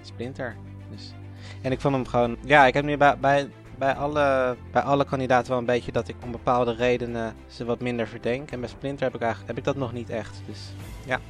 Splinter. 0.00 0.56
Dus. 0.90 1.12
En 1.62 1.72
ik 1.72 1.80
vond 1.80 1.94
hem 1.94 2.06
gewoon, 2.06 2.36
ja, 2.44 2.66
ik 2.66 2.74
heb 2.74 2.84
nu 2.84 2.96
bij, 2.96 3.18
bij, 3.18 3.50
bij, 3.78 3.94
alle, 3.94 4.56
bij 4.72 4.82
alle 4.82 5.04
kandidaten 5.04 5.50
wel 5.50 5.58
een 5.58 5.64
beetje 5.64 5.92
dat 5.92 6.08
ik 6.08 6.16
om 6.24 6.30
bepaalde 6.30 6.74
redenen 6.74 7.34
ze 7.46 7.64
wat 7.64 7.80
minder 7.80 8.08
verdenk. 8.08 8.50
En 8.50 8.60
bij 8.60 8.68
Splinter 8.68 9.04
heb 9.04 9.14
ik 9.14 9.20
eigenlijk 9.20 9.48
heb 9.50 9.58
ik 9.58 9.64
dat 9.64 9.76
nog 9.76 9.92
niet 9.92 10.10
echt. 10.10 10.40
Dus 10.46 10.72
ja, 11.06 11.20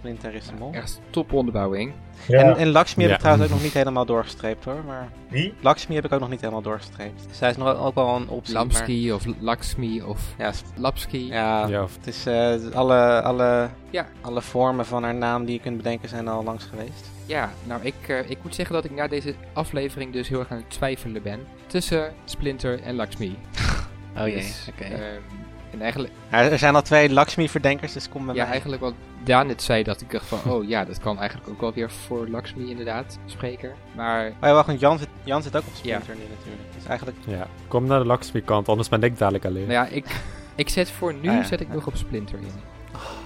Splinter 0.00 0.34
is 0.34 0.46
de 0.46 0.52
mol. 0.58 0.72
Echt 0.72 1.00
top 1.10 1.32
onderbouwing. 1.32 1.92
Ja. 2.28 2.38
En, 2.38 2.56
en 2.56 2.68
Lakshmi 2.68 3.04
heb 3.04 3.12
ik 3.12 3.18
trouwens 3.18 3.46
ook 3.46 3.52
nog 3.52 3.62
niet 3.62 3.72
helemaal 3.72 4.04
doorgestreept 4.06 4.64
hoor. 4.64 4.84
Maar 4.86 5.08
Wie? 5.28 5.54
Lakshmi 5.60 5.94
heb 5.94 6.04
ik 6.04 6.12
ook 6.12 6.20
nog 6.20 6.28
niet 6.28 6.40
helemaal 6.40 6.62
doorgestreept. 6.62 7.26
Zij 7.30 7.50
is 7.50 7.56
nog 7.56 7.76
ook 7.78 7.94
wel 7.94 8.16
een 8.16 8.28
optie. 8.28 8.54
maar- 8.54 8.62
Lamski 8.62 9.12
of 9.12 9.24
Lakshmi 9.40 10.02
of 10.02 10.20
Ja, 10.38 10.52
Lapski. 10.76 11.26
ja, 11.26 11.66
Ja, 11.66 11.82
of 11.82 11.96
het 11.96 12.06
is 12.06 12.26
eh, 12.26 12.54
alle, 12.74 13.22
alle, 13.22 13.68
Ja. 13.90 14.06
alle 14.20 14.42
vormen 14.42 14.86
van 14.86 15.02
haar 15.02 15.14
naam 15.14 15.44
die 15.44 15.54
je 15.54 15.60
kunt 15.60 15.76
bedenken 15.76 16.08
zijn 16.08 16.28
al 16.28 16.44
langs 16.44 16.64
geweest. 16.64 17.10
Ja, 17.26 17.50
nou 17.64 17.80
ik, 17.82 17.94
eh, 18.08 18.30
ik 18.30 18.38
moet 18.42 18.54
zeggen 18.54 18.74
dat 18.74 18.84
ik 18.84 18.90
na 18.90 19.08
deze 19.08 19.34
aflevering 19.52 20.12
dus 20.12 20.28
heel 20.28 20.38
erg 20.38 20.50
aan 20.50 20.56
het 20.56 20.70
twijfelen 20.70 21.22
ben. 21.22 21.40
Tussen 21.66 22.12
Splinter 22.24 22.82
en 22.82 22.94
Lakshmi. 22.94 23.36
Oh 24.16 24.26
jee, 24.26 24.36
Dus, 24.36 24.66
oké. 24.72 24.84
ehm, 24.84 25.20
en 25.72 25.80
eigenlijk, 25.80 26.12
Ja, 26.30 26.38
er 26.38 26.58
zijn 26.58 26.74
al 26.74 26.82
twee 26.82 27.10
Lakshmi-verdenkers, 27.12 27.92
dus 27.92 28.08
kom 28.08 28.26
bij 28.26 28.34
ja, 28.34 28.40
mij. 28.42 28.50
eigenlijk 28.50 28.82
wat 28.82 28.94
Daan 29.24 29.46
net 29.46 29.62
zei, 29.62 29.82
dat 29.82 30.00
ik 30.00 30.10
dacht 30.10 30.26
van, 30.26 30.52
oh 30.52 30.68
ja, 30.68 30.84
dat 30.84 30.98
kan 30.98 31.18
eigenlijk 31.18 31.48
ook 31.50 31.60
wel 31.60 31.72
weer 31.72 31.90
voor 31.90 32.28
Lakshmi 32.28 32.70
inderdaad 32.70 33.18
spreken. 33.26 33.72
Maar 33.96 34.26
Oh 34.26 34.34
ja, 34.40 34.52
wacht, 34.52 34.66
want 34.66 34.80
Jan 34.80 34.98
zit, 34.98 35.08
Jan 35.24 35.42
zit 35.42 35.56
ook 35.56 35.66
op 35.66 35.74
Splinter 35.74 36.14
nu 36.14 36.22
natuurlijk. 36.36 36.72
Dus 36.74 36.84
eigenlijk... 36.86 37.18
ja. 37.26 37.46
Kom 37.68 37.86
naar 37.86 37.98
de 37.98 38.06
Lakshmi-kant, 38.06 38.68
anders 38.68 38.88
ben 38.88 39.02
ik 39.02 39.18
dadelijk 39.18 39.44
alleen. 39.44 39.66
Nou 39.66 39.72
ja, 39.72 39.86
ik, 39.86 40.04
ik 40.54 40.68
zet 40.68 40.90
voor 40.90 41.14
nu 41.14 41.28
Ah 41.28 41.34
ja, 41.34 41.42
zet 41.44 41.60
ik 41.60 41.68
ja. 41.68 41.74
nog 41.74 41.86
op 41.86 41.96
Splinter 41.96 42.38
in. 42.38 42.50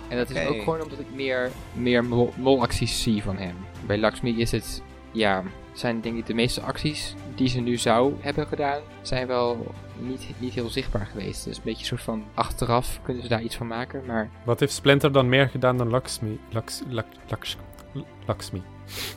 En 0.09 0.17
dat 0.17 0.31
is 0.31 0.47
ook 0.47 0.63
gewoon 0.63 0.81
omdat 0.83 0.99
ik 0.99 1.07
meer, 1.15 1.51
meer 1.73 2.05
mol- 2.05 2.33
molacties 2.37 3.03
zie 3.03 3.23
van 3.23 3.37
hem. 3.37 3.55
Bij 3.87 3.99
Lakshmi 3.99 4.41
is 4.41 4.51
het, 4.51 4.83
ja, 5.13 5.43
zijn 5.75 6.01
denk 6.01 6.17
ik 6.17 6.27
de 6.27 6.35
meeste 6.35 6.61
acties 6.61 7.15
die 7.35 7.49
ze 7.49 7.61
nu 7.61 7.77
zou 7.77 8.15
hebben 8.21 8.47
gedaan, 8.47 8.81
zijn 9.03 9.27
wel 9.27 9.75
niet, 9.99 10.29
niet 10.39 10.55
heel 10.55 10.69
zichtbaar 10.71 11.07
geweest. 11.07 11.45
Dus 11.45 11.57
een 11.57 11.63
beetje 11.65 11.81
een 11.81 11.87
soort 11.87 12.03
van 12.03 12.25
achteraf 12.35 13.01
kunnen 13.03 13.23
ze 13.23 13.29
daar 13.29 13.43
iets 13.43 13.57
van 13.57 13.67
maken. 13.67 14.03
Maar 14.07 14.31
Wat 14.45 14.61
heeft 14.61 14.73
Splinter 14.73 15.13
dan 15.13 15.29
meer 15.29 15.49
gedaan 15.49 15.77
dan 15.77 15.91
Lakshmi? 15.91 16.41
Laks, 16.51 16.83
lak, 16.89 17.07
laks, 17.29 17.57
Lakshmi. 18.27 18.63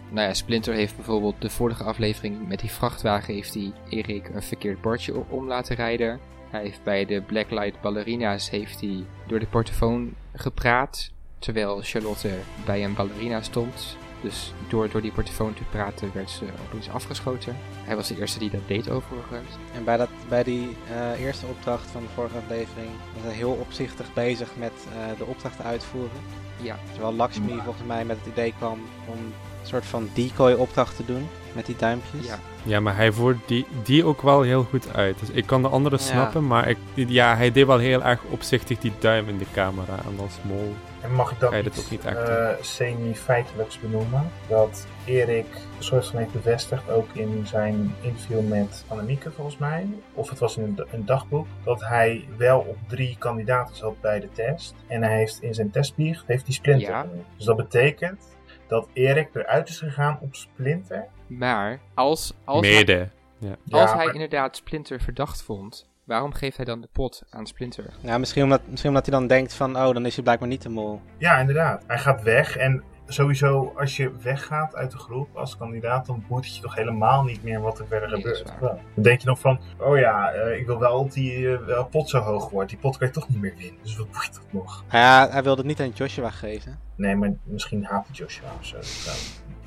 nou 0.09 0.27
ja, 0.27 0.33
Splinter 0.33 0.73
heeft 0.73 0.95
bijvoorbeeld 0.95 1.41
de 1.41 1.49
vorige 1.49 1.83
aflevering 1.83 2.47
met 2.47 2.59
die 2.59 2.71
vrachtwagen 2.71 3.33
heeft 3.33 3.53
hij 3.53 3.71
Erik 3.89 4.29
een 4.33 4.43
verkeerd 4.43 4.81
bordje 4.81 5.13
om 5.29 5.47
laten 5.47 5.75
rijden. 5.75 6.19
Hij 6.49 6.61
heeft 6.61 6.83
bij 6.83 7.05
de 7.05 7.21
Blacklight 7.21 7.81
Ballerina's 7.81 8.49
heeft 8.49 8.81
hij 8.81 9.05
door 9.27 9.39
de 9.39 9.45
portofoon 9.45 10.13
gepraat. 10.33 11.11
Terwijl 11.39 11.79
Charlotte 11.81 12.29
bij 12.65 12.83
een 12.83 12.93
ballerina 12.93 13.41
stond. 13.41 13.97
Dus 14.27 14.53
door, 14.67 14.89
door 14.89 15.01
die 15.01 15.11
portofoon 15.11 15.53
te 15.53 15.63
praten 15.63 16.11
werd 16.13 16.29
ze 16.29 16.45
opeens 16.67 16.89
afgeschoten. 16.89 17.57
Hij 17.83 17.95
was 17.95 18.07
de 18.07 18.19
eerste 18.19 18.39
die 18.39 18.49
dat 18.49 18.67
deed 18.67 18.89
overigens. 18.89 19.49
En 19.73 19.83
bij, 19.83 19.97
dat, 19.97 20.09
bij 20.29 20.43
die 20.43 20.77
eh, 20.89 21.19
eerste 21.19 21.45
opdracht 21.45 21.89
van 21.89 22.01
de 22.01 22.07
vorige 22.13 22.37
aflevering 22.37 22.89
was 23.13 23.23
hij 23.23 23.33
heel 23.33 23.51
opzichtig 23.51 24.13
bezig 24.13 24.55
met 24.55 24.71
eh, 24.71 25.17
de 25.17 25.25
opdracht 25.25 25.61
uitvoeren. 25.61 26.19
Ja. 26.61 26.79
Terwijl 26.91 27.13
Lakshmi 27.13 27.59
volgens 27.63 27.87
mij 27.87 28.05
met 28.05 28.17
het 28.17 28.27
idee 28.27 28.53
kwam 28.57 28.79
om 29.05 29.17
een 29.17 29.33
soort 29.63 29.85
van 29.85 30.09
decoy 30.13 30.51
opdracht 30.51 30.95
te 30.95 31.05
doen 31.05 31.27
met 31.57 31.65
die 31.65 31.75
duimpjes. 31.75 32.25
Ja. 32.27 32.39
Ja, 32.63 32.79
maar 32.79 32.95
hij 32.95 33.11
voert 33.11 33.37
die, 33.45 33.65
die 33.83 34.03
ook 34.05 34.21
wel 34.21 34.41
heel 34.41 34.63
goed 34.63 34.95
uit. 34.95 35.19
Dus 35.19 35.29
ik 35.29 35.45
kan 35.45 35.61
de 35.61 35.67
andere 35.67 35.95
Ja. 35.95 36.01
snappen, 36.01 36.47
maar 36.47 36.69
ik, 36.69 36.77
ja, 36.93 37.35
hij 37.35 37.51
deed 37.51 37.65
wel 37.65 37.77
heel 37.77 38.03
erg 38.03 38.23
opzichtig 38.29 38.79
die 38.79 38.91
duim 38.99 39.29
in 39.29 39.37
de 39.37 39.45
camera. 39.53 39.93
En 40.05 40.19
als 40.19 40.37
mol. 40.41 40.73
En 41.01 41.13
mag 41.13 41.31
ik 41.31 41.39
dat 41.39 41.51
niet, 41.51 41.79
ook 41.79 41.89
niet 41.89 42.05
echt 42.05 42.29
eh, 42.29 42.49
semi-feitelijks 42.61 43.79
benoemen? 43.79 44.29
Dat 44.47 44.87
Erik 45.05 45.45
een 45.77 45.83
soort 45.83 46.07
van 46.07 46.19
heeft 46.19 46.31
bevestigd, 46.31 46.89
ook 46.89 47.07
in 47.13 47.41
zijn 47.47 47.95
interview 48.01 48.47
met 48.47 48.83
Annemieke 48.87 49.31
volgens 49.31 49.57
mij, 49.57 49.87
of 50.13 50.29
het 50.29 50.39
was 50.39 50.57
in 50.57 50.63
een, 50.63 50.85
een 50.91 51.05
dagboek, 51.05 51.47
dat 51.63 51.83
hij 51.83 52.27
wel 52.37 52.59
op 52.59 52.77
drie 52.87 53.15
kandidaten 53.19 53.75
zat 53.75 54.01
bij 54.01 54.19
de 54.19 54.29
test. 54.33 54.75
En 54.87 55.03
hij 55.03 55.17
heeft 55.17 55.41
in 55.41 55.53
zijn 55.53 55.71
testbiecht 55.71 56.23
heeft 56.27 56.45
die 56.45 56.53
Splinter 56.55 56.89
Ja. 56.89 57.05
Dus 57.35 57.45
dat 57.45 57.55
betekent 57.55 58.23
dat 58.67 58.87
Erik 58.93 59.29
eruit 59.33 59.69
is 59.69 59.79
gegaan 59.79 60.17
op 60.21 60.35
Splinter. 60.35 61.05
Maar 61.27 61.79
als, 61.93 62.33
als, 62.43 62.65
hij, 62.67 62.75
Mede. 62.75 63.09
als 63.41 63.51
Ja, 63.63 63.95
hij 63.95 64.05
maar- 64.05 64.13
inderdaad 64.13 64.55
Splinter 64.55 65.01
verdacht 65.01 65.41
vond, 65.43 65.89
waarom 66.03 66.33
geeft 66.33 66.55
hij 66.57 66.65
dan 66.65 66.81
de 66.81 66.89
pot 66.91 67.23
aan 67.29 67.47
Splinter? 67.47 67.93
Ja, 68.01 68.17
misschien 68.17 68.43
omdat, 68.43 68.61
misschien 68.67 68.89
omdat 68.89 69.05
hij 69.05 69.19
dan 69.19 69.27
denkt 69.27 69.53
van, 69.53 69.75
oh, 69.77 69.93
dan 69.93 70.05
is 70.05 70.13
hij 70.15 70.23
blijkbaar 70.23 70.47
niet 70.49 70.61
de 70.61 70.69
mol. 70.69 71.01
Ja, 71.17 71.37
inderdaad. 71.37 71.83
Hij 71.87 71.97
gaat 71.97 72.21
weg 72.21 72.57
en 72.57 72.83
sowieso 73.09 73.73
als 73.77 73.97
je 73.97 74.11
weggaat 74.21 74.75
uit 74.75 74.91
de 74.91 74.97
groep 74.97 75.35
als 75.35 75.57
kandidaat, 75.57 76.05
dan 76.05 76.23
boeit 76.27 76.45
het 76.45 76.55
je 76.55 76.61
toch 76.61 76.75
helemaal 76.75 77.23
niet 77.23 77.43
meer 77.43 77.61
wat 77.61 77.79
er 77.79 77.87
verder 77.87 78.09
Nee, 78.09 78.17
gebeurt. 78.21 78.53
Dan 78.93 79.03
denk 79.03 79.21
je 79.21 79.27
nog 79.27 79.39
van, 79.39 79.59
oh 79.79 79.97
ja, 79.97 80.31
eh, 80.31 80.57
ik 80.59 80.65
wil 80.65 80.79
wel 80.79 81.03
dat 81.03 81.13
die 81.13 81.57
eh, 81.57 81.85
pot 81.89 82.09
zo 82.09 82.19
hoog 82.19 82.49
wordt. 82.49 82.69
Die 82.69 82.79
pot 82.79 82.97
kan 82.97 83.07
je 83.07 83.13
toch 83.13 83.29
niet 83.29 83.41
meer 83.41 83.53
winnen, 83.57 83.79
dus 83.83 83.97
wat 83.97 84.11
boeit 84.11 84.33
dat 84.33 84.45
nog? 84.51 84.83
Ja, 84.91 85.29
hij 85.29 85.43
wilde 85.43 85.57
het 85.57 85.67
niet 85.69 85.79
aan 85.81 85.89
Joshua 85.89 86.29
geven. 86.29 86.79
Nee, 86.95 87.15
maar 87.15 87.31
misschien 87.43 87.85
haat 87.85 88.05
hij 88.07 88.15
Joshua 88.15 88.47
of 88.59 88.65
zo. 88.65 88.77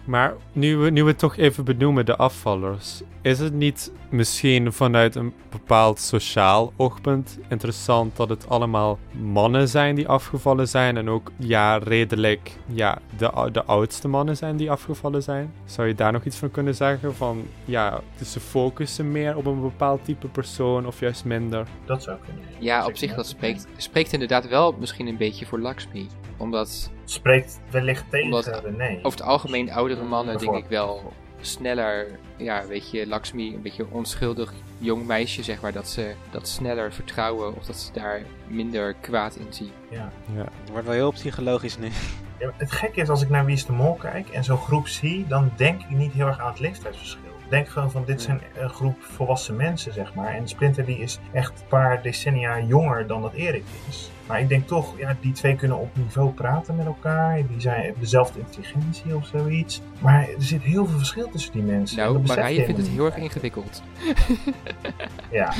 Maar 0.05 0.35
nu 0.53 0.77
we, 0.77 0.91
nu 0.91 1.03
we 1.03 1.09
het 1.09 1.19
toch 1.19 1.37
even 1.37 1.65
benoemen, 1.65 2.07
de 2.07 2.17
afvallers. 2.17 3.03
Is 3.23 3.39
het 3.39 3.53
niet 3.53 3.93
misschien 4.11 4.73
vanuit 4.73 5.15
een 5.15 5.33
bepaald 5.51 5.99
sociaal 5.99 6.73
oogpunt 6.77 7.39
interessant 7.49 8.17
dat 8.17 8.29
het 8.29 8.49
allemaal 8.49 8.99
mannen 9.11 9.69
zijn 9.69 9.95
die 9.95 10.09
afgevallen 10.09 10.69
zijn? 10.69 10.97
En 10.97 11.09
ook, 11.09 11.31
ja, 11.37 11.77
redelijk, 11.77 12.57
ja, 12.67 12.99
de, 13.17 13.49
de 13.53 13.65
oudste 13.65 14.09
mannen 14.09 14.37
zijn 14.37 14.57
die 14.57 14.71
afgevallen 14.71 15.23
zijn? 15.23 15.53
Zou 15.65 15.89
je 15.89 15.95
daar 15.95 16.13
nog 16.13 16.25
iets 16.25 16.37
van 16.37 16.51
kunnen 16.51 16.75
zeggen? 16.75 17.15
Van, 17.15 17.47
ja, 17.65 18.01
dus 18.19 18.33
ze 18.33 18.41
focussen 18.41 19.13
meer 19.13 19.37
op 19.37 19.47
een 19.47 19.61
bepaald 19.61 20.05
type 20.05 20.29
persoon 20.29 20.87
of 20.87 21.01
juist 21.01 21.25
minder? 21.25 21.67
dat 21.85 22.03
zou 22.03 22.19
kunnen. 22.25 22.45
Ja, 22.59 22.87
op 22.87 22.97
zich 22.97 23.15
dat 23.15 23.27
spreekt, 23.27 23.67
spreekt 23.77 24.13
inderdaad 24.13 24.49
wel 24.49 24.75
misschien 24.79 25.07
een 25.07 25.17
beetje 25.17 25.47
voor 25.47 25.61
Lakshmi. 25.61 26.07
Omdat 26.41 26.91
Spreekt 27.05 27.61
wellicht 27.71 28.05
tegen 28.11 28.27
Omdat- 28.27 28.61
René. 28.65 28.99
over 29.03 29.19
het 29.19 29.23
algemeen 29.29 29.71
oudere 29.73 30.03
mannen 30.05 30.39
denk 30.39 30.57
ik 30.57 30.67
wel 30.69 31.13
sneller, 31.41 32.07
ja, 32.37 32.67
weet 32.67 32.91
je, 32.91 33.07
Lakshmi, 33.07 33.55
een 33.55 33.63
beetje 33.63 33.87
onschuldig 33.91 34.53
jong 34.79 35.07
meisje, 35.07 35.43
zeg 35.43 35.61
maar, 35.61 35.73
dat 35.73 35.89
ze 35.89 36.15
dat 36.31 36.49
sneller 36.49 36.93
vertrouwen 36.93 37.57
of 37.57 37.65
dat 37.65 37.77
ze 37.77 37.93
daar 37.93 38.23
minder 38.47 38.95
kwaad 38.95 39.37
in 39.37 39.47
zien. 39.51 39.71
Ja. 39.91 40.13
Ja. 40.35 40.45
Het 40.61 40.71
wordt 40.71 40.87
wel 40.87 40.95
heel 40.95 41.11
psychologisch 41.13 41.79
nu. 41.79 41.89
Ja, 42.39 42.53
het 42.57 42.73
gekke 42.73 43.01
is, 43.01 43.09
als 43.09 43.23
ik 43.23 43.29
naar 43.31 43.45
Wie 43.45 43.55
is 43.55 43.67
de 43.67 43.73
Mol 43.73 43.95
kijk 43.95 44.29
en 44.29 44.45
zo'n 44.45 44.59
groep 44.59 44.89
zie, 44.89 45.27
dan 45.27 45.51
denk 45.57 45.81
ik 45.81 45.91
niet 45.91 46.13
heel 46.13 46.27
erg 46.27 46.39
aan 46.39 46.51
het 46.51 46.61
leeftijdsverschil. 46.61 47.30
Ik 47.51 47.57
denk 47.57 47.69
gewoon 47.69 47.91
van, 47.91 48.05
dit 48.05 48.23
zijn 48.23 48.41
een 48.55 48.69
groep 48.69 48.97
volwassen 49.01 49.57
mensen, 49.57 49.93
zeg 49.93 50.15
maar. 50.15 50.35
En 50.35 50.49
Splinter 50.49 50.85
die 50.85 50.99
is 50.99 51.19
echt 51.33 51.61
een 51.61 51.67
paar 51.69 52.03
decennia 52.03 52.61
jonger 52.61 53.07
dan 53.07 53.23
dat 53.23 53.33
Erik 53.33 53.65
is. 53.89 54.11
Maar 54.27 54.41
ik 54.41 54.49
denk 54.49 54.67
toch, 54.67 54.99
ja, 54.99 55.17
die 55.21 55.33
twee 55.33 55.57
kunnen 55.57 55.79
op 55.79 55.97
niveau 55.97 56.31
praten 56.31 56.77
met 56.77 56.87
elkaar. 56.87 57.47
Die 57.47 57.61
zijn, 57.61 57.83
hebben 57.83 58.01
dezelfde 58.01 58.39
intelligentie 58.39 59.17
of 59.17 59.27
zoiets. 59.27 59.81
Maar 59.99 60.29
er 60.29 60.43
zit 60.43 60.63
heel 60.63 60.87
veel 60.87 60.99
verschil 60.99 61.31
tussen 61.31 61.53
die 61.53 61.63
mensen. 61.63 61.99
En 61.99 62.03
Nou, 62.03 62.13
dat 62.13 62.23
besef 62.23 62.37
je 62.37 62.43
Marije 62.43 62.65
vindt 62.65 62.81
het 62.81 62.91
heel 62.91 63.05
erg 63.05 63.17
ingewikkeld. 63.17 63.83
Ja, 65.31 65.53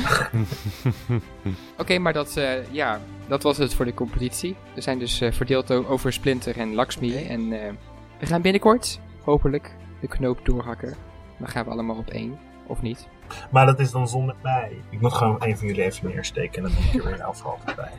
Oké, 1.81 1.97
maar 1.97 2.13
dat, 2.13 2.37
eh, 2.37 2.71
ja, 2.71 2.99
dat 3.27 3.43
was 3.43 3.57
het 3.57 3.73
voor 3.73 3.85
de 3.85 3.93
competitie. 3.93 4.55
We 4.73 4.81
zijn 4.81 4.99
dus 4.99 5.21
eh, 5.21 5.31
verdeeld 5.31 5.71
over 5.71 6.13
Splinter 6.13 6.57
en 6.57 6.73
Lakshmi. 6.73 7.13
Oké. 7.13 7.27
En 7.27 7.53
eh, 7.63 7.73
we 8.19 8.25
gaan 8.25 8.41
binnenkort, 8.41 8.99
hopelijk, 9.23 9.75
de 10.01 10.07
knoop 10.07 10.45
doorhakken. 10.45 11.10
Dan 11.41 11.49
gaan 11.49 11.65
we 11.65 11.71
allemaal 11.71 11.97
op 11.97 12.09
één, 12.09 12.39
of 12.67 12.81
niet. 12.81 13.07
maar 13.51 13.65
dat 13.65 13.79
is 13.79 13.91
dan 13.91 14.07
zonder 14.07 14.35
mij. 14.43 14.81
Ik 14.89 15.01
moet 15.01 15.13
gewoon 15.13 15.43
een 15.43 15.57
van 15.57 15.67
jullie 15.67 15.83
even 15.83 16.07
neersteken 16.07 16.55
en 16.55 16.63
dan 16.63 16.71
moet 16.73 16.93
ik 16.93 16.99
er 16.99 17.03
weer 17.05 17.13
een 17.13 17.21
afval 17.23 17.57
bij. 17.75 17.91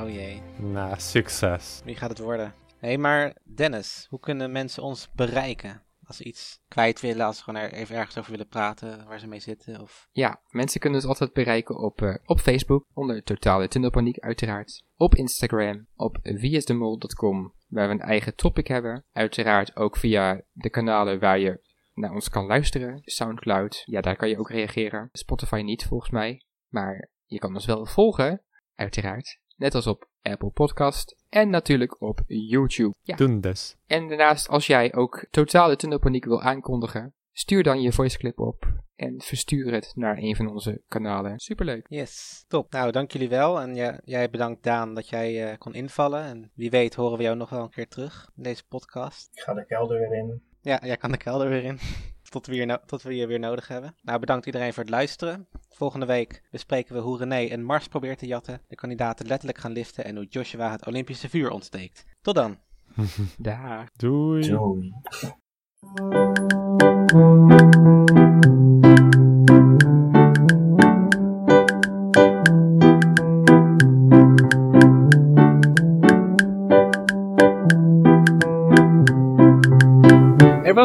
Oh 0.00 0.10
jee, 0.10 0.42
Nou, 0.56 0.94
succes. 0.96 1.80
wie 1.84 1.96
gaat 1.96 2.08
het 2.10 2.18
worden? 2.18 2.54
Hé, 2.78 2.88
hey, 2.88 2.98
maar 2.98 3.36
Dennis, 3.44 4.06
hoe 4.10 4.20
kunnen 4.20 4.52
mensen 4.52 4.82
ons 4.82 5.10
bereiken? 5.14 5.82
Als 6.04 6.16
ze 6.16 6.24
iets 6.24 6.60
kwijt 6.68 7.00
willen, 7.00 7.26
als 7.26 7.36
ze 7.36 7.42
gewoon 7.42 7.60
er 7.60 7.72
even 7.72 7.96
ergens 7.96 8.18
over 8.18 8.30
willen 8.30 8.48
praten, 8.48 9.06
waar 9.06 9.18
ze 9.18 9.26
mee 9.26 9.40
zitten. 9.40 9.80
Of... 9.80 10.08
Ja, 10.12 10.40
mensen 10.50 10.80
kunnen 10.80 10.98
ons 11.00 11.08
altijd 11.08 11.32
bereiken 11.32 11.76
op, 11.78 12.02
eh, 12.02 12.14
op 12.24 12.40
Facebook, 12.40 12.86
onder 12.94 13.22
Totale 13.22 13.68
Tunnelpaniek 13.68 14.18
uiteraard. 14.18 14.82
Op 14.96 15.14
Instagram, 15.14 15.86
op 15.96 16.18
wieisdemol.com, 16.22 17.54
waar 17.68 17.86
we 17.88 17.94
een 17.94 18.00
eigen 18.00 18.34
topic 18.36 18.66
hebben. 18.66 19.04
Uiteraard 19.12 19.76
ook 19.76 19.96
via 19.96 20.40
de 20.52 20.70
kanalen 20.70 21.20
waar 21.20 21.38
je 21.38 21.60
naar 21.98 22.12
ons 22.12 22.28
kan 22.28 22.46
luisteren. 22.46 23.00
Soundcloud, 23.04 23.82
ja, 23.84 24.00
daar 24.00 24.16
kan 24.16 24.28
je 24.28 24.38
ook 24.38 24.50
reageren. 24.50 25.08
Spotify 25.12 25.60
niet, 25.60 25.86
volgens 25.86 26.10
mij. 26.10 26.42
Maar 26.68 27.10
je 27.24 27.38
kan 27.38 27.54
ons 27.54 27.66
wel 27.66 27.86
volgen, 27.86 28.42
uiteraard. 28.74 29.38
Net 29.56 29.74
als 29.74 29.86
op 29.86 30.08
Apple 30.22 30.50
Podcast 30.50 31.16
en 31.28 31.50
natuurlijk 31.50 32.00
op 32.00 32.20
YouTube. 32.26 32.94
Ja, 33.02 33.16
Doen 33.16 33.40
dus. 33.40 33.76
en 33.86 34.08
daarnaast, 34.08 34.48
als 34.48 34.66
jij 34.66 34.94
ook 34.94 35.26
totale 35.30 35.76
tunnelpaniek 35.76 36.24
wil 36.24 36.42
aankondigen, 36.42 37.14
stuur 37.32 37.62
dan 37.62 37.80
je 37.80 37.92
voiceclip 37.92 38.38
op 38.38 38.66
en 38.96 39.22
verstuur 39.22 39.72
het 39.72 39.92
naar 39.94 40.16
een 40.18 40.36
van 40.36 40.50
onze 40.50 40.82
kanalen. 40.88 41.38
Superleuk. 41.38 41.86
Yes, 41.88 42.44
top. 42.48 42.72
Nou, 42.72 42.92
dank 42.92 43.10
jullie 43.12 43.28
wel. 43.28 43.60
En 43.60 43.74
ja, 43.74 44.00
jij 44.04 44.30
bedankt 44.30 44.62
Daan 44.62 44.94
dat 44.94 45.08
jij 45.08 45.50
eh, 45.50 45.58
kon 45.58 45.74
invallen. 45.74 46.22
En 46.22 46.50
wie 46.54 46.70
weet 46.70 46.94
horen 46.94 47.16
we 47.16 47.22
jou 47.22 47.36
nog 47.36 47.50
wel 47.50 47.62
een 47.62 47.70
keer 47.70 47.88
terug 47.88 48.30
in 48.36 48.42
deze 48.42 48.66
podcast. 48.66 49.28
Ik 49.32 49.42
ga 49.42 49.54
de 49.54 49.66
kelder 49.66 49.98
weer 49.98 50.18
in. 50.18 50.42
Ja, 50.60 50.80
jij 50.82 50.96
kan 50.96 51.10
de 51.10 51.16
kelder 51.16 51.48
weer 51.48 51.64
in. 51.64 51.78
Tot 52.30 52.46
we, 52.46 52.64
no- 52.64 52.78
tot 52.86 53.02
we 53.02 53.16
je 53.16 53.26
weer 53.26 53.38
nodig 53.38 53.68
hebben. 53.68 53.94
Nou, 54.02 54.18
bedankt 54.18 54.46
iedereen 54.46 54.72
voor 54.72 54.82
het 54.82 54.92
luisteren. 54.92 55.46
Volgende 55.68 56.06
week 56.06 56.42
bespreken 56.50 56.94
we 56.94 57.00
hoe 57.00 57.18
René 57.18 57.52
een 57.52 57.64
Mars 57.64 57.88
probeert 57.88 58.18
te 58.18 58.26
jatten, 58.26 58.60
de 58.68 58.74
kandidaten 58.76 59.26
letterlijk 59.26 59.58
gaan 59.58 59.72
liften 59.72 60.04
en 60.04 60.16
hoe 60.16 60.26
Joshua 60.28 60.70
het 60.70 60.86
Olympische 60.86 61.28
vuur 61.28 61.50
ontsteekt. 61.50 62.04
Tot 62.20 62.34
dan! 62.34 62.58
Daar. 63.38 63.88
Doei. 63.96 64.48
Doei. 64.48 64.92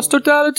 was 0.03 0.11
totaal. 0.11 0.51